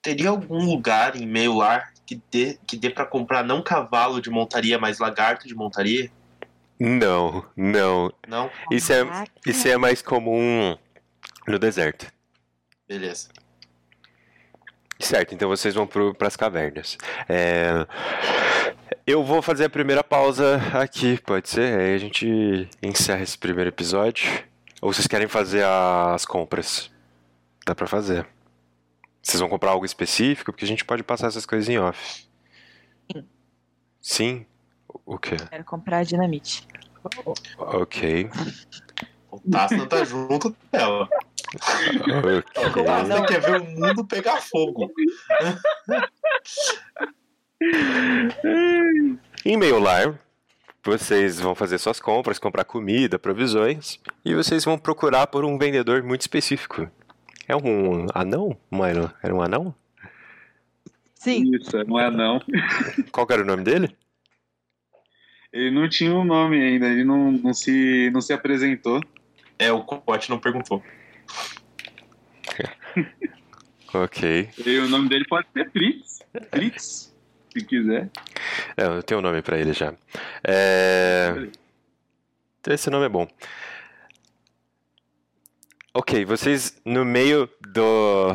teria 0.00 0.30
algum 0.30 0.64
lugar 0.64 1.16
em 1.16 1.26
meio 1.26 1.54
lar 1.54 1.92
que 2.06 2.22
dê, 2.30 2.58
que 2.66 2.78
dê 2.78 2.88
para 2.88 3.04
comprar 3.04 3.44
não 3.44 3.62
cavalo 3.62 4.22
de 4.22 4.30
montaria, 4.30 4.78
mas 4.78 4.98
lagarto 4.98 5.46
de 5.46 5.54
montaria? 5.54 6.10
Não, 6.78 7.44
não. 7.54 8.10
Não? 8.26 8.50
Isso 8.70 8.90
é, 8.90 9.02
isso 9.44 9.68
é 9.68 9.76
mais 9.76 10.00
comum 10.00 10.78
no 11.46 11.58
deserto. 11.58 12.10
Beleza. 12.90 13.28
Certo, 14.98 15.32
então 15.32 15.48
vocês 15.48 15.72
vão 15.76 15.86
para 15.86 16.26
as 16.26 16.34
cavernas. 16.34 16.98
É, 17.28 17.86
eu 19.06 19.22
vou 19.22 19.40
fazer 19.40 19.66
a 19.66 19.70
primeira 19.70 20.02
pausa 20.02 20.56
aqui, 20.74 21.16
pode 21.22 21.48
ser? 21.48 21.78
Aí 21.78 21.94
a 21.94 21.98
gente 21.98 22.68
encerra 22.82 23.22
esse 23.22 23.38
primeiro 23.38 23.68
episódio. 23.70 24.28
Ou 24.82 24.92
vocês 24.92 25.06
querem 25.06 25.28
fazer 25.28 25.64
as 25.64 26.24
compras? 26.26 26.90
Dá 27.64 27.76
pra 27.76 27.86
fazer. 27.86 28.26
Vocês 29.22 29.38
vão 29.38 29.48
comprar 29.48 29.70
algo 29.70 29.86
específico? 29.86 30.50
Porque 30.50 30.64
a 30.64 30.68
gente 30.68 30.84
pode 30.84 31.04
passar 31.04 31.28
essas 31.28 31.46
coisas 31.46 31.68
em 31.68 31.78
off. 31.78 32.26
Sim. 33.12 33.28
Sim? 34.00 34.46
O 35.06 35.16
quê? 35.16 35.36
Quero 35.48 35.64
comprar 35.64 36.04
dinamite. 36.04 36.66
Ok. 37.56 38.28
O 39.30 39.38
Tassna 39.48 39.86
tá 39.86 40.04
junto 40.04 40.56
dela. 40.72 41.08
Ok. 41.54 42.82
O 42.82 42.84
Tassna 42.84 43.26
quer 43.26 43.40
ver 43.40 43.60
o 43.60 43.64
mundo 43.64 44.06
pegar 44.06 44.40
fogo. 44.40 44.92
Em 49.44 49.56
meio 49.56 49.78
lar, 49.78 50.18
vocês 50.84 51.40
vão 51.40 51.54
fazer 51.54 51.78
suas 51.78 52.00
compras, 52.00 52.38
comprar 52.38 52.64
comida, 52.64 53.18
provisões, 53.18 53.98
e 54.24 54.34
vocês 54.34 54.64
vão 54.64 54.78
procurar 54.78 55.26
por 55.26 55.44
um 55.44 55.58
vendedor 55.58 56.02
muito 56.02 56.22
específico. 56.22 56.90
É 57.48 57.56
um 57.56 58.06
anão, 58.14 58.56
Milo? 58.70 59.12
Era 59.22 59.34
um 59.34 59.42
anão? 59.42 59.74
Sim, 61.14 61.54
Isso, 61.54 61.76
não 61.84 62.00
é 62.00 62.10
não. 62.10 62.40
Qual 63.12 63.26
era 63.28 63.42
o 63.42 63.44
nome 63.44 63.64
dele? 63.64 63.94
Ele 65.52 65.70
não 65.70 65.88
tinha 65.88 66.14
um 66.14 66.24
nome 66.24 66.62
ainda, 66.62 66.86
ele 66.86 67.04
não, 67.04 67.32
não, 67.32 67.52
se, 67.52 68.08
não 68.10 68.20
se 68.20 68.32
apresentou. 68.32 69.00
É, 69.58 69.70
o 69.70 69.82
Copote 69.82 70.30
não 70.30 70.38
perguntou. 70.38 70.82
Ok. 73.92 74.50
E 74.64 74.78
o 74.78 74.88
nome 74.88 75.08
dele 75.08 75.24
pode 75.28 75.48
ser 75.52 75.68
Fritz. 75.72 76.20
Fritz, 76.52 77.12
se 77.52 77.64
quiser. 77.64 78.08
É, 78.76 78.84
eu 78.84 79.02
tenho 79.02 79.18
um 79.18 79.22
nome 79.22 79.42
pra 79.42 79.58
ele 79.58 79.72
já. 79.72 79.92
É... 80.44 81.48
Esse 82.68 82.88
nome 82.88 83.06
é 83.06 83.08
bom. 83.08 83.26
Ok, 85.92 86.24
vocês 86.24 86.80
no 86.84 87.04
meio 87.04 87.48
do 87.68 88.28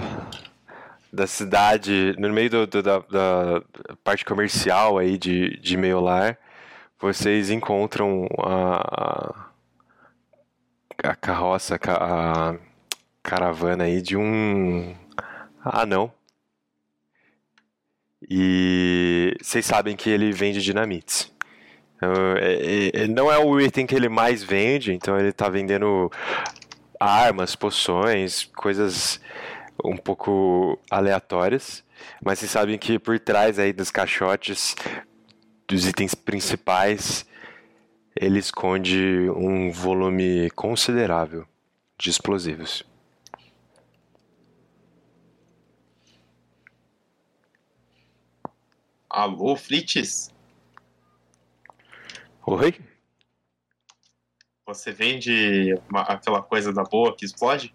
da 1.11 1.25
cidade, 1.25 2.13
no 2.19 2.29
meio 2.33 2.49
do, 2.49 2.67
do- 2.67 2.83
da, 2.83 2.99
da 2.99 3.63
parte 4.03 4.25
comercial 4.25 4.97
aí 4.97 5.17
de, 5.17 5.57
de 5.61 5.77
Meiolar, 5.77 6.37
vocês 6.99 7.49
encontram 7.49 8.27
a, 8.39 9.45
a 11.01 11.15
carroça, 11.15 11.79
ca- 11.79 11.97
a, 12.01 12.55
caravana 13.25 13.85
aí 13.85 14.01
de 14.01 14.15
um 14.15 14.95
anão. 15.63 16.11
E 18.29 19.35
vocês 19.41 19.65
sabem 19.65 19.95
que 19.95 20.09
ele 20.09 20.31
vende 20.31 20.61
dinamites. 20.61 21.31
Então, 21.97 22.11
é- 22.37 23.03
é- 23.03 23.07
não 23.07 23.31
é 23.31 23.37
o 23.37 23.59
item 23.59 23.85
que 23.85 23.95
ele 23.95 24.09
mais 24.09 24.43
vende, 24.43 24.93
então 24.93 25.17
ele 25.19 25.31
tá 25.31 25.49
vendendo 25.49 26.11
armas, 26.99 27.55
poções, 27.55 28.45
coisas 28.55 29.19
um 29.83 29.97
pouco 29.97 30.79
aleatórias. 30.89 31.83
Mas 32.23 32.39
vocês 32.39 32.51
sabem 32.51 32.77
que 32.77 32.99
por 32.99 33.19
trás 33.19 33.57
aí 33.57 33.73
dos 33.73 33.91
caixotes, 33.91 34.75
dos 35.67 35.87
itens 35.87 36.13
principais, 36.13 37.25
ele 38.15 38.39
esconde 38.39 39.29
um 39.35 39.71
volume 39.71 40.49
considerável 40.51 41.45
de 41.97 42.09
explosivos. 42.09 42.83
Alô, 49.15 49.55
Fritz? 49.55 50.29
Oi? 52.45 52.75
Você 54.67 54.91
vende 54.91 55.73
uma- 55.89 56.01
aquela 56.01 56.41
coisa 56.41 56.73
da 56.73 56.83
boa 56.83 57.15
que 57.15 57.23
explode? 57.23 57.73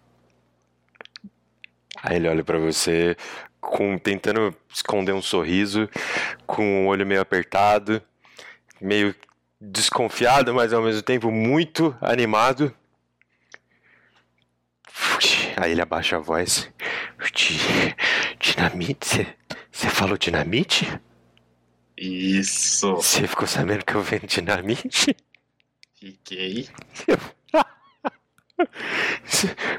Aí 2.03 2.17
ele 2.17 2.27
olha 2.29 2.43
pra 2.43 2.59
você, 2.59 3.17
com 3.59 3.97
tentando 3.97 4.55
esconder 4.71 5.13
um 5.13 5.21
sorriso, 5.21 5.89
com 6.45 6.85
o 6.85 6.89
olho 6.89 7.07
meio 7.07 7.21
apertado, 7.21 7.99
meio 8.79 9.15
desconfiado, 9.59 10.53
mas 10.53 10.71
ao 10.71 10.83
mesmo 10.83 11.01
tempo 11.01 11.31
muito 11.31 11.97
animado. 11.99 12.71
Aí 15.57 15.71
ele 15.71 15.81
abaixa 15.81 16.17
a 16.17 16.19
voz. 16.19 16.71
Di- 17.33 17.95
Dinamite? 18.39 19.27
Você 19.71 19.89
falou 19.89 20.19
dinamite? 20.19 20.85
Isso. 22.03 22.95
Você 22.95 23.27
ficou 23.27 23.47
sabendo 23.47 23.85
que 23.85 23.93
eu 23.93 24.01
vendo 24.01 24.25
dinamite? 24.25 25.15
Fiquei. 25.99 26.67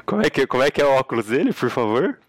Como 0.05 0.21
é 0.21 0.29
que, 0.29 0.45
como 0.45 0.61
é, 0.61 0.69
que 0.69 0.81
é 0.81 0.85
o 0.85 0.91
óculos 0.91 1.27
dele, 1.27 1.53
por 1.53 1.69
favor? 1.69 2.19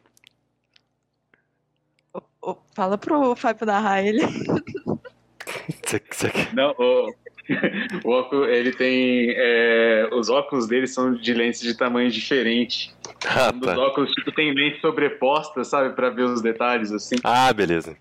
Ô, 2.40 2.56
Fala 2.74 2.96
pro 2.96 3.34
Fábio 3.34 3.66
narrar 3.66 4.04
ele. 4.04 4.22
Não, 6.54 6.70
o, 6.78 7.12
o 8.04 8.10
óculos, 8.10 8.48
ele 8.48 8.72
tem. 8.72 9.34
é, 9.36 10.08
os 10.12 10.30
óculos 10.30 10.66
dele 10.68 10.86
são 10.86 11.14
de 11.14 11.34
lentes 11.34 11.60
de 11.60 11.76
tamanho 11.76 12.10
diferente. 12.10 12.94
Ah, 13.26 13.50
Um 13.54 13.58
dos 13.58 13.74
tá. 13.74 13.78
óculos, 13.78 14.10
tipo, 14.12 14.32
tem 14.32 14.54
lente 14.54 14.80
sobreposta, 14.80 15.64
sabe? 15.64 15.94
Pra 15.94 16.08
ver 16.10 16.22
os 16.22 16.40
detalhes, 16.40 16.92
assim. 16.92 17.16
Ah, 17.24 17.52
beleza. 17.52 17.96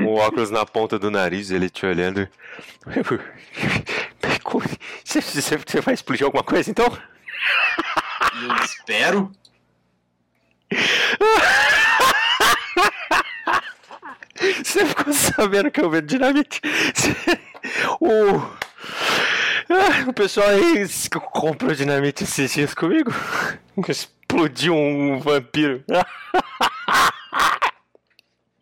O, 0.00 0.14
óculos 0.16 0.50
na 0.50 0.64
ponta 0.66 0.98
do 0.98 1.10
nariz, 1.10 1.50
ele 1.50 1.68
te 1.70 1.84
olhando. 1.86 2.28
Você, 5.04 5.20
você- 5.20 5.56
você 5.58 5.80
vai 5.80 5.94
explodir 5.94 6.24
alguma 6.24 6.42
coisa 6.44 6.70
então? 6.70 6.86
Eu 8.42 8.56
espero. 8.64 9.32
Você 14.62 14.84
ficou 14.86 15.12
sabendo 15.12 15.70
que 15.70 15.80
eu 15.80 15.90
vendo 15.90 16.06
dinamite? 16.06 16.60
O, 18.00 18.38
Ah, 19.68 20.08
o 20.08 20.12
pessoal 20.12 20.48
aí 20.48 20.86
comprou 21.32 21.74
dinamite 21.74 22.24
esses 22.24 22.52
dias 22.54 22.74
comigo. 22.74 23.12
Explodiu 23.88 24.74
um 24.74 25.18
vampiro. 25.20 25.82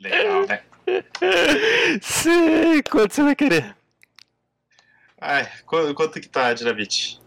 Legal, 0.00 0.46
né? 0.46 0.60
Sei, 2.02 2.82
quanto 2.82 3.14
você 3.14 3.22
vai 3.22 3.34
querer? 3.36 3.76
Ai, 5.20 5.48
qu- 5.66 5.94
quanto 5.94 6.20
que 6.20 6.28
tá 6.28 6.48
a 6.48 6.54
dinamite? 6.54 7.20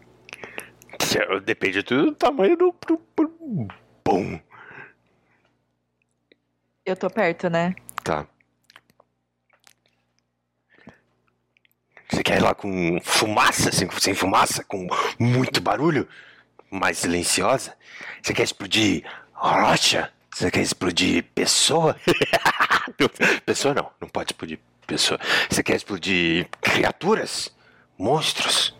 Depende 1.45 1.81
do 1.81 2.13
tamanho 2.13 2.55
do. 2.57 2.75
do, 2.87 3.01
do... 3.15 3.67
Bom. 4.03 4.39
Eu 6.85 6.95
tô 6.95 7.09
perto, 7.09 7.49
né? 7.49 7.75
Tá. 8.03 8.25
Você 12.09 12.23
quer 12.23 12.37
ir 12.37 12.41
lá 12.43 12.55
com 12.55 12.99
fumaça, 13.03 13.69
assim, 13.69 13.87
sem 13.99 14.13
fumaça, 14.13 14.63
com 14.63 14.87
muito 15.19 15.59
barulho, 15.59 16.07
mais 16.71 16.97
silenciosa? 16.97 17.75
Você 18.21 18.33
quer 18.33 18.43
explodir 18.43 19.03
rocha? 19.33 20.11
Você 20.33 20.49
quer 20.49 20.61
explodir 20.61 21.23
pessoa? 21.35 21.97
Pessoa 23.45 23.73
não, 23.73 23.89
não 23.99 24.07
pode 24.07 24.31
explodir 24.31 24.59
pessoa. 24.87 25.19
Você 25.49 25.61
quer 25.61 25.75
explodir 25.75 26.47
criaturas? 26.61 27.53
Monstros? 27.97 28.75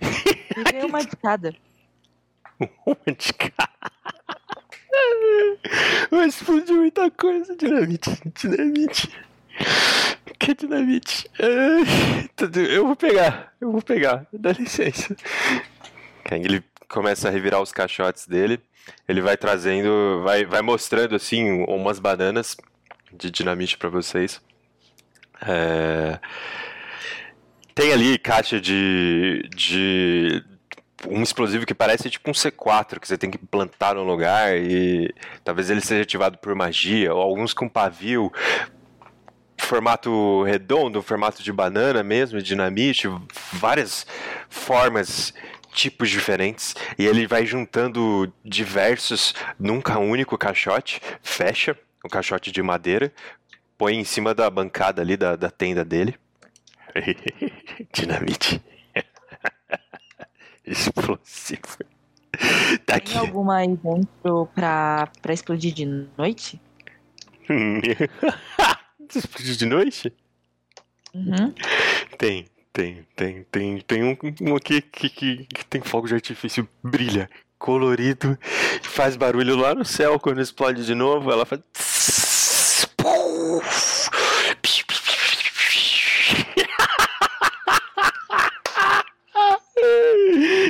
Me 0.00 0.64
dê 0.64 0.84
uma 0.86 1.04
de 1.04 1.16
cada. 1.16 1.54
Uma 2.86 2.96
de 3.06 3.32
cada. 3.34 3.66
Vai 6.10 6.28
explodir 6.28 6.74
muita 6.74 7.10
coisa, 7.10 7.56
dinamite, 7.56 8.10
dinamite. 8.40 9.12
Que 10.38 10.54
dinamite? 10.54 11.28
Eu 12.70 12.86
vou 12.86 12.96
pegar, 12.96 13.52
eu 13.60 13.72
vou 13.72 13.82
pegar, 13.82 14.26
dá 14.32 14.52
licença. 14.52 15.16
Ele 16.30 16.62
começa 16.88 17.28
a 17.28 17.30
revirar 17.30 17.60
os 17.60 17.72
caixotes 17.72 18.26
dele. 18.26 18.60
Ele 19.08 19.20
vai 19.20 19.36
trazendo, 19.36 20.22
vai, 20.22 20.44
vai 20.44 20.62
mostrando 20.62 21.14
assim 21.14 21.64
umas 21.68 21.98
bananas 21.98 22.56
de 23.12 23.30
dinamite 23.30 23.76
pra 23.76 23.88
vocês. 23.88 24.40
É, 25.46 26.18
Tem 27.74 27.92
ali 27.92 28.18
caixa 28.18 28.60
de, 28.60 29.48
de 29.54 30.42
um 31.08 31.22
explosivo 31.22 31.66
que 31.66 31.74
parece 31.74 32.08
tipo 32.08 32.30
um 32.30 32.32
C4 32.32 32.98
que 32.98 33.06
você 33.06 33.18
tem 33.18 33.30
que 33.30 33.38
plantar 33.38 33.94
no 33.94 34.02
lugar 34.02 34.56
e 34.56 35.12
talvez 35.44 35.68
ele 35.68 35.80
seja 35.80 36.02
ativado 36.02 36.38
por 36.38 36.54
magia, 36.54 37.12
ou 37.12 37.20
alguns 37.20 37.52
com 37.52 37.68
pavio, 37.68 38.32
formato 39.58 40.42
redondo, 40.44 41.02
formato 41.02 41.42
de 41.42 41.52
banana 41.52 42.02
mesmo, 42.02 42.40
dinamite, 42.40 43.08
várias 43.52 44.06
formas, 44.48 45.34
tipos 45.76 46.08
diferentes, 46.10 46.74
e 46.98 47.04
ele 47.06 47.26
vai 47.26 47.44
juntando 47.44 48.32
diversos 48.42 49.34
num 49.60 49.80
ca- 49.80 49.98
único 49.98 50.36
caixote, 50.38 51.00
fecha 51.22 51.78
o 52.02 52.08
caixote 52.08 52.50
de 52.50 52.62
madeira, 52.62 53.12
põe 53.76 53.94
em 53.96 54.04
cima 54.04 54.34
da 54.34 54.48
bancada 54.48 55.02
ali 55.02 55.16
da, 55.18 55.36
da 55.36 55.50
tenda 55.50 55.84
dele. 55.84 56.16
Dinamite. 57.92 58.62
Explosivo. 60.64 61.76
Tá 62.84 62.96
aqui. 62.96 63.12
Tem 63.12 63.18
alguma 63.20 63.58
aí 63.58 63.68
dentro 63.76 64.48
pra, 64.54 65.08
pra 65.20 65.32
explodir 65.34 65.72
de 65.74 65.84
noite? 66.16 66.60
Explodiu 69.14 69.56
de 69.56 69.66
noite? 69.66 70.12
Uhum. 71.14 71.54
Tem, 72.18 72.46
tem, 72.76 73.06
tem, 73.16 73.42
tem. 73.50 73.80
Tem 73.80 74.04
um, 74.04 74.16
um 74.42 74.54
aqui 74.54 74.82
que, 74.82 75.08
que, 75.08 75.46
que 75.46 75.64
tem 75.64 75.80
fogo 75.80 76.06
de 76.06 76.12
artifício, 76.12 76.68
brilha, 76.82 77.30
colorido, 77.58 78.38
faz 78.82 79.16
barulho 79.16 79.56
lá 79.56 79.74
no 79.74 79.82
céu 79.82 80.20
quando 80.20 80.42
explode 80.42 80.84
de 80.84 80.94
novo. 80.94 81.32
Ela 81.32 81.46
faz. 81.46 81.62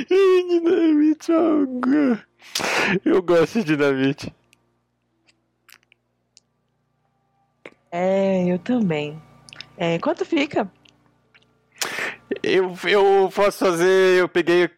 Dinamite, 0.09 1.31
eu 3.03 3.21
gosto 3.21 3.59
de 3.59 3.75
dinamite. 3.75 4.33
É, 7.91 8.45
eu 8.47 8.57
também. 8.59 9.21
É, 9.75 9.99
quanto 9.99 10.23
fica? 10.23 10.71
Eu, 12.47 12.75
eu 12.85 13.31
posso 13.33 13.59
fazer. 13.59 14.19
Eu 14.21 14.29
peguei 14.29 14.69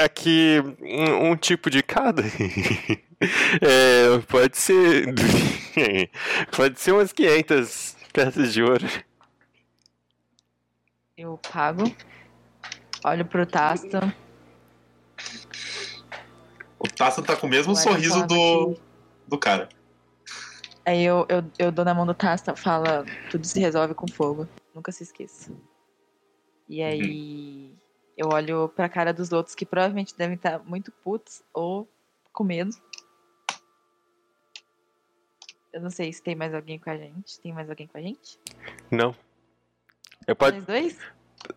aqui 0.00 0.56
um, 0.80 1.30
um 1.30 1.36
tipo 1.36 1.68
de 1.70 1.82
cada. 1.82 2.22
É, 3.62 4.18
pode 4.28 4.58
ser. 4.58 5.06
Pode 6.54 6.78
ser 6.78 6.92
umas 6.92 7.10
500 7.10 7.96
peças 8.12 8.52
de 8.52 8.62
ouro. 8.62 8.84
Eu 11.16 11.38
pago. 11.50 11.84
Olho 13.02 13.24
pro 13.24 13.46
Tasta. 13.46 14.14
O 16.78 16.86
Taça 16.88 17.22
tá 17.22 17.34
com 17.34 17.46
o 17.46 17.50
mesmo 17.50 17.74
sorriso 17.74 18.26
do, 18.26 18.74
que- 18.74 18.80
do 19.26 19.38
cara. 19.38 19.70
Aí 20.84 21.02
eu, 21.02 21.24
eu, 21.30 21.42
eu 21.58 21.72
dou 21.72 21.84
na 21.84 21.94
mão 21.94 22.04
do 22.04 22.12
Tasta, 22.12 22.54
fala, 22.54 23.06
tudo 23.30 23.46
se 23.46 23.58
resolve 23.58 23.94
com 23.94 24.06
fogo. 24.06 24.46
Nunca 24.74 24.92
se 24.92 25.02
esqueça. 25.04 25.50
E 26.68 26.82
aí. 26.82 27.74
Eu 28.16 28.28
olho 28.28 28.68
pra 28.68 28.88
cara 28.88 29.12
dos 29.12 29.32
outros 29.32 29.56
que 29.56 29.66
provavelmente 29.66 30.16
devem 30.16 30.36
estar 30.36 30.60
muito 30.60 30.92
putos 30.92 31.42
ou 31.52 31.88
com 32.32 32.44
medo. 32.44 32.70
Eu 35.72 35.80
não 35.80 35.90
sei 35.90 36.12
se 36.12 36.22
tem 36.22 36.36
mais 36.36 36.54
alguém 36.54 36.78
com 36.78 36.90
a 36.90 36.96
gente. 36.96 37.40
Tem 37.40 37.52
mais 37.52 37.68
alguém 37.68 37.88
com 37.88 37.98
a 37.98 38.00
gente? 38.00 38.38
Não. 38.90 39.14
Eu 40.26 40.36
pode. 40.36 40.58
Nós 40.58 40.66
dois? 40.66 40.98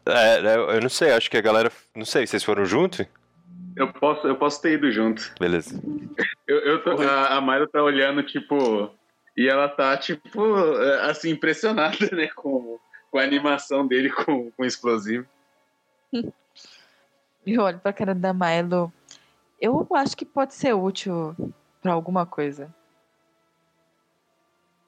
É, 0.06 0.40
eu 0.40 0.72
eu 0.72 0.82
não 0.82 0.90
sei, 0.90 1.12
acho 1.12 1.30
que 1.30 1.38
a 1.38 1.42
galera. 1.42 1.72
Não 1.96 2.06
sei, 2.06 2.26
vocês 2.26 2.44
foram 2.44 2.66
juntos? 2.66 3.06
Eu 3.76 3.94
posso, 3.94 4.28
eu 4.28 4.36
posso 4.36 4.60
ter 4.60 4.74
ido 4.74 4.92
junto. 4.92 5.32
Beleza. 5.40 5.80
Eu, 6.48 6.58
eu 6.62 6.84
tô, 6.84 7.00
a, 7.00 7.38
a 7.38 7.42
Mayra 7.42 7.68
tá 7.68 7.84
olhando, 7.84 8.24
tipo. 8.24 8.92
E 9.38 9.48
ela 9.48 9.70
tá, 9.70 9.96
tipo, 9.96 10.42
assim, 11.04 11.30
impressionada, 11.30 11.98
né? 12.12 12.28
Com, 12.36 12.80
com 13.18 13.22
a 13.22 13.24
animação 13.24 13.88
dele 13.88 14.12
com, 14.12 14.52
com 14.52 14.62
o 14.62 14.66
explosivo. 14.66 15.26
Eu 17.44 17.64
olho 17.64 17.80
pra 17.80 17.92
cara 17.92 18.14
da 18.14 18.32
Milo. 18.32 18.94
Eu 19.60 19.88
acho 19.92 20.16
que 20.16 20.26
pode 20.26 20.54
ser 20.54 20.74
útil 20.74 21.36
pra 21.82 21.94
alguma 21.94 22.26
coisa. 22.26 22.72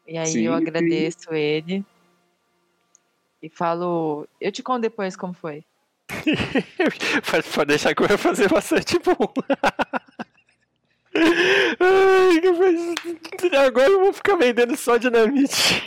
E 0.06 0.18
aí 0.18 0.28
Sim, 0.28 0.42
eu 0.42 0.52
sim. 0.52 0.58
agradeço 0.58 1.34
ele. 1.34 1.86
E 3.42 3.50
falo. 3.50 4.28
Eu 4.42 4.52
te 4.52 4.62
conto 4.62 4.82
depois 4.82 5.16
como 5.16 5.34
foi. 5.34 5.64
pode, 7.32 7.68
deixar 7.68 7.96
que 7.96 8.04
eu 8.04 8.08
vou 8.10 8.18
fazer 8.18 8.50
bastante 8.50 9.00
bom. 9.00 9.16
Ai, 11.80 12.40
Agora 13.66 13.90
eu 13.90 14.00
vou 14.00 14.14
ficar 14.14 14.36
vendendo 14.36 14.76
só 14.78 14.98
dinamite. 14.98 15.84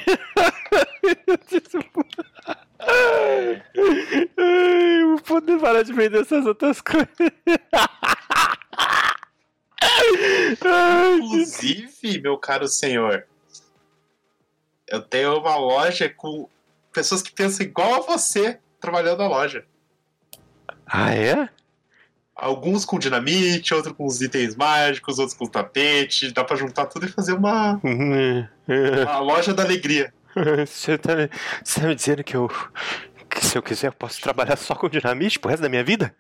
Eu 4.37 5.09
vou 5.09 5.21
poder 5.21 5.59
parar 5.61 5.83
de 5.83 5.93
vender 5.93 6.23
essas 6.23 6.47
outras 6.47 6.81
coisas. 6.81 7.09
Inclusive, 11.19 12.21
meu 12.21 12.39
caro 12.39 12.67
senhor, 12.69 13.27
eu 14.89 15.01
tenho 15.03 15.39
uma 15.39 15.57
loja 15.57 16.09
com 16.09 16.49
pessoas 16.93 17.23
que 17.23 17.33
pensam 17.33 17.65
igual 17.67 17.95
a 17.95 18.01
você 18.01 18.59
trabalhando 18.81 19.19
na 19.19 19.29
loja. 19.29 19.65
Ah, 20.87 21.15
é? 21.15 21.49
Alguns 22.35 22.85
com 22.85 22.99
dinamite, 22.99 23.75
outros 23.75 23.95
com 23.95 24.07
os 24.07 24.21
itens 24.21 24.57
mágicos, 24.57 25.19
outros 25.19 25.37
com 25.37 25.47
tapete. 25.47 26.33
Dá 26.33 26.43
pra 26.43 26.57
juntar 26.57 26.87
tudo 26.87 27.07
e 27.07 27.09
fazer 27.11 27.33
uma, 27.35 27.81
uma 27.85 29.19
loja 29.21 29.53
da 29.55 29.63
alegria. 29.63 30.13
Você 30.67 30.97
tá, 30.97 31.15
me- 31.15 31.29
você 31.63 31.81
tá 31.83 31.87
me 31.89 31.95
dizendo 31.95 32.25
que 32.25 32.35
eu. 32.35 32.51
Que 33.29 33.45
se 33.45 33.57
eu 33.57 33.63
quiser 33.63 33.89
eu 33.89 33.93
posso 33.93 34.19
trabalhar 34.21 34.57
só 34.57 34.75
com 34.75 34.89
dinamite 34.89 35.39
pro 35.39 35.51
resto 35.51 35.63
da 35.63 35.69
minha 35.69 35.85
vida? 35.85 36.15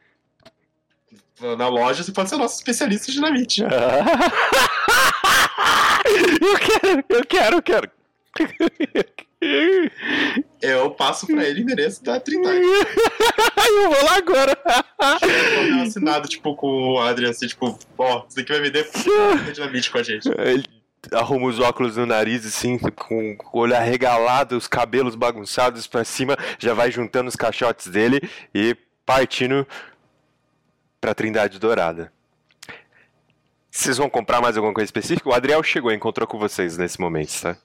Na 1.59 1.67
loja 1.69 2.03
você 2.03 2.13
pode 2.13 2.29
ser 2.29 2.37
nosso 2.37 2.57
especialista 2.57 3.11
em 3.11 3.15
dinamite. 3.15 3.63
Eu 6.41 6.59
quero, 6.59 7.05
eu 7.09 7.25
quero, 7.27 7.57
eu 7.57 7.63
quero. 7.63 7.91
Eu 10.61 10.91
passo 10.93 11.27
pra 11.27 11.45
ele 11.45 11.61
o 11.61 11.63
endereço 11.63 12.03
da 12.05 12.21
Trindade. 12.21 12.61
Eu 12.63 13.91
vou 13.91 14.05
lá 14.05 14.17
agora. 14.17 14.57
Papel 14.57 15.83
assinado, 15.83 16.29
tipo, 16.29 16.55
com 16.55 16.93
o 16.95 16.99
Adrian, 17.01 17.31
assim, 17.31 17.47
tipo, 17.47 17.79
ó, 17.99 18.25
isso 18.29 18.37
daqui 18.37 18.53
vai 18.53 18.61
vender 18.61 18.89
dinamite 19.53 19.91
com 19.91 19.99
a 19.99 20.03
gente. 20.03 20.29
Ele 20.39 20.65
arruma 21.13 21.47
os 21.47 21.59
óculos 21.59 21.97
no 21.97 22.07
nariz, 22.07 22.47
assim, 22.47 22.79
com 22.79 23.37
o 23.53 23.59
olho 23.59 23.75
arregalado, 23.75 24.57
os 24.57 24.69
cabelos 24.69 25.15
bagunçados 25.15 25.87
pra 25.87 26.05
cima, 26.05 26.37
já 26.59 26.75
vai 26.75 26.91
juntando 26.91 27.29
os 27.29 27.37
caixotes 27.37 27.89
dele 27.89 28.21
e 28.55 28.77
partindo 29.05 29.67
pra 31.01 31.15
Trindade 31.15 31.59
Dourada. 31.59 32.13
Vocês 33.71 33.97
vão 33.97 34.09
comprar 34.09 34.41
mais 34.41 34.57
alguma 34.57 34.75
coisa 34.75 34.87
específica? 34.87 35.29
O 35.29 35.33
Adriel 35.33 35.63
chegou 35.63 35.91
e 35.91 35.97
encontrou 35.97 36.29
com 36.29 36.39
vocês 36.39 36.77
nesse 36.77 37.01
momento, 37.01 37.33
tá? 37.41 37.57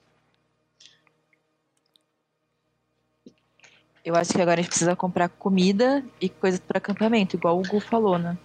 Eu 4.08 4.16
acho 4.16 4.32
que 4.32 4.40
agora 4.40 4.58
a 4.58 4.62
gente 4.62 4.70
precisa 4.70 4.96
comprar 4.96 5.28
comida 5.28 6.02
e 6.18 6.30
coisas 6.30 6.58
para 6.58 6.78
acampamento, 6.78 7.36
igual 7.36 7.58
o 7.58 7.62
Gu 7.62 7.78
falou, 7.78 8.18
né? 8.18 8.38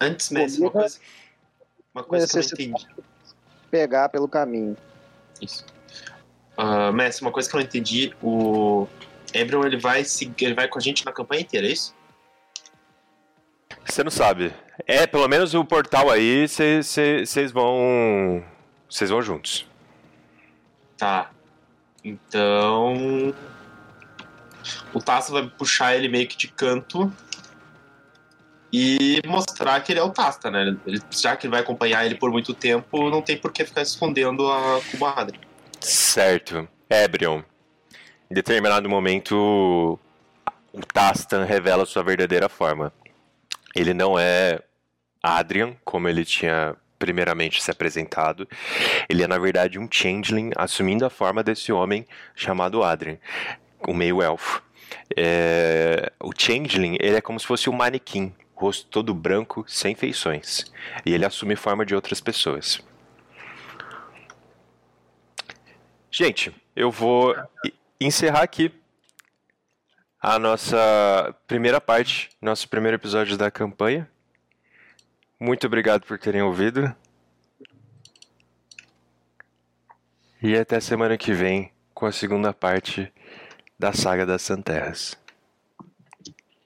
Antes, 0.00 0.30
Messi, 0.30 0.58
uma 0.58 0.70
coisa, 0.70 0.98
uma 1.94 2.02
coisa 2.02 2.26
que 2.26 2.38
eu 2.38 2.42
não 2.42 2.48
entendi. 2.48 2.86
Pegar 3.70 4.08
pelo 4.08 4.26
caminho. 4.26 4.74
Isso. 5.38 5.66
Messi, 6.94 7.20
uma 7.20 7.30
coisa 7.30 7.46
que 7.46 7.54
eu 7.54 7.60
não 7.60 7.66
entendi, 7.66 8.16
o 8.22 8.88
Ebron, 9.34 9.66
ele 9.66 9.76
vai, 9.76 10.02
seguir, 10.02 10.46
ele 10.46 10.54
vai 10.54 10.66
com 10.66 10.78
a 10.78 10.80
gente 10.80 11.04
na 11.04 11.12
campanha 11.12 11.42
inteira, 11.42 11.66
é 11.66 11.72
isso? 11.72 11.94
Você 13.84 14.02
não 14.02 14.10
sabe. 14.10 14.50
É, 14.86 15.06
pelo 15.06 15.28
menos 15.28 15.52
o 15.52 15.62
portal 15.62 16.10
aí, 16.10 16.48
vocês 16.48 17.52
vão. 17.52 18.42
Vocês 18.88 19.10
vão 19.10 19.20
juntos. 19.20 19.66
Tá. 20.96 21.30
Então. 22.02 23.34
O 24.92 25.00
Tasso 25.00 25.32
vai 25.32 25.46
puxar 25.46 25.94
ele 25.94 26.08
meio 26.08 26.26
que 26.26 26.36
de 26.36 26.48
canto 26.48 27.12
e 28.72 29.20
mostrar 29.26 29.80
que 29.80 29.92
ele 29.92 30.00
é 30.00 30.02
o 30.02 30.10
Tasta, 30.10 30.50
né? 30.50 30.76
Ele- 30.86 31.02
já 31.10 31.36
que 31.36 31.46
ele 31.46 31.52
vai 31.52 31.60
acompanhar 31.60 32.04
ele 32.04 32.14
por 32.14 32.30
muito 32.30 32.52
tempo, 32.54 33.10
não 33.10 33.22
tem 33.22 33.36
por 33.36 33.52
que 33.52 33.64
ficar 33.64 33.82
escondendo 33.82 34.50
a 34.50 34.80
comadre. 34.90 35.38
Certo. 35.80 36.68
Ebrion. 36.88 37.42
Em 38.30 38.34
determinado 38.34 38.88
momento, 38.88 39.98
o 40.72 40.80
Tastan 40.92 41.44
revela 41.44 41.86
sua 41.86 42.02
verdadeira 42.02 42.48
forma. 42.48 42.92
Ele 43.74 43.94
não 43.94 44.18
é 44.18 44.60
Adrian, 45.22 45.74
como 45.84 46.08
ele 46.08 46.24
tinha 46.24 46.74
primeiramente 46.98 47.62
se 47.62 47.70
apresentado. 47.70 48.48
Ele 49.08 49.22
é, 49.22 49.28
na 49.28 49.38
verdade, 49.38 49.78
um 49.78 49.88
changeling, 49.90 50.50
assumindo 50.56 51.04
a 51.04 51.10
forma 51.10 51.42
desse 51.42 51.70
homem 51.70 52.06
chamado 52.34 52.82
Adrian, 52.82 53.18
o 53.86 53.92
meio-elfo. 53.92 54.62
É, 55.16 56.12
O 56.20 56.30
changeling, 56.36 56.96
ele 57.00 57.16
é 57.16 57.20
como 57.20 57.38
se 57.38 57.46
fosse 57.46 57.68
um 57.70 57.72
manequim, 57.72 58.34
rosto 58.54 58.86
todo 58.88 59.14
branco, 59.14 59.64
sem 59.68 59.94
feições. 59.94 60.64
E 61.04 61.12
ele 61.12 61.24
assume 61.24 61.56
forma 61.56 61.84
de 61.84 61.94
outras 61.94 62.20
pessoas. 62.20 62.80
Gente, 66.10 66.54
eu 66.74 66.90
vou 66.90 67.36
encerrar 68.00 68.42
aqui 68.42 68.72
a 70.20 70.38
nossa 70.38 71.34
primeira 71.46 71.80
parte, 71.80 72.30
nosso 72.40 72.68
primeiro 72.68 72.96
episódio 72.96 73.36
da 73.36 73.50
campanha. 73.50 74.10
Muito 75.38 75.66
obrigado 75.66 76.04
por 76.06 76.18
terem 76.18 76.40
ouvido. 76.40 76.94
E 80.42 80.56
até 80.56 80.80
semana 80.80 81.18
que 81.18 81.32
vem 81.32 81.70
com 81.92 82.06
a 82.06 82.12
segunda 82.12 82.52
parte 82.52 83.12
da 83.78 83.92
saga 83.92 84.24
das 84.26 84.46
Santerras. 84.46 85.16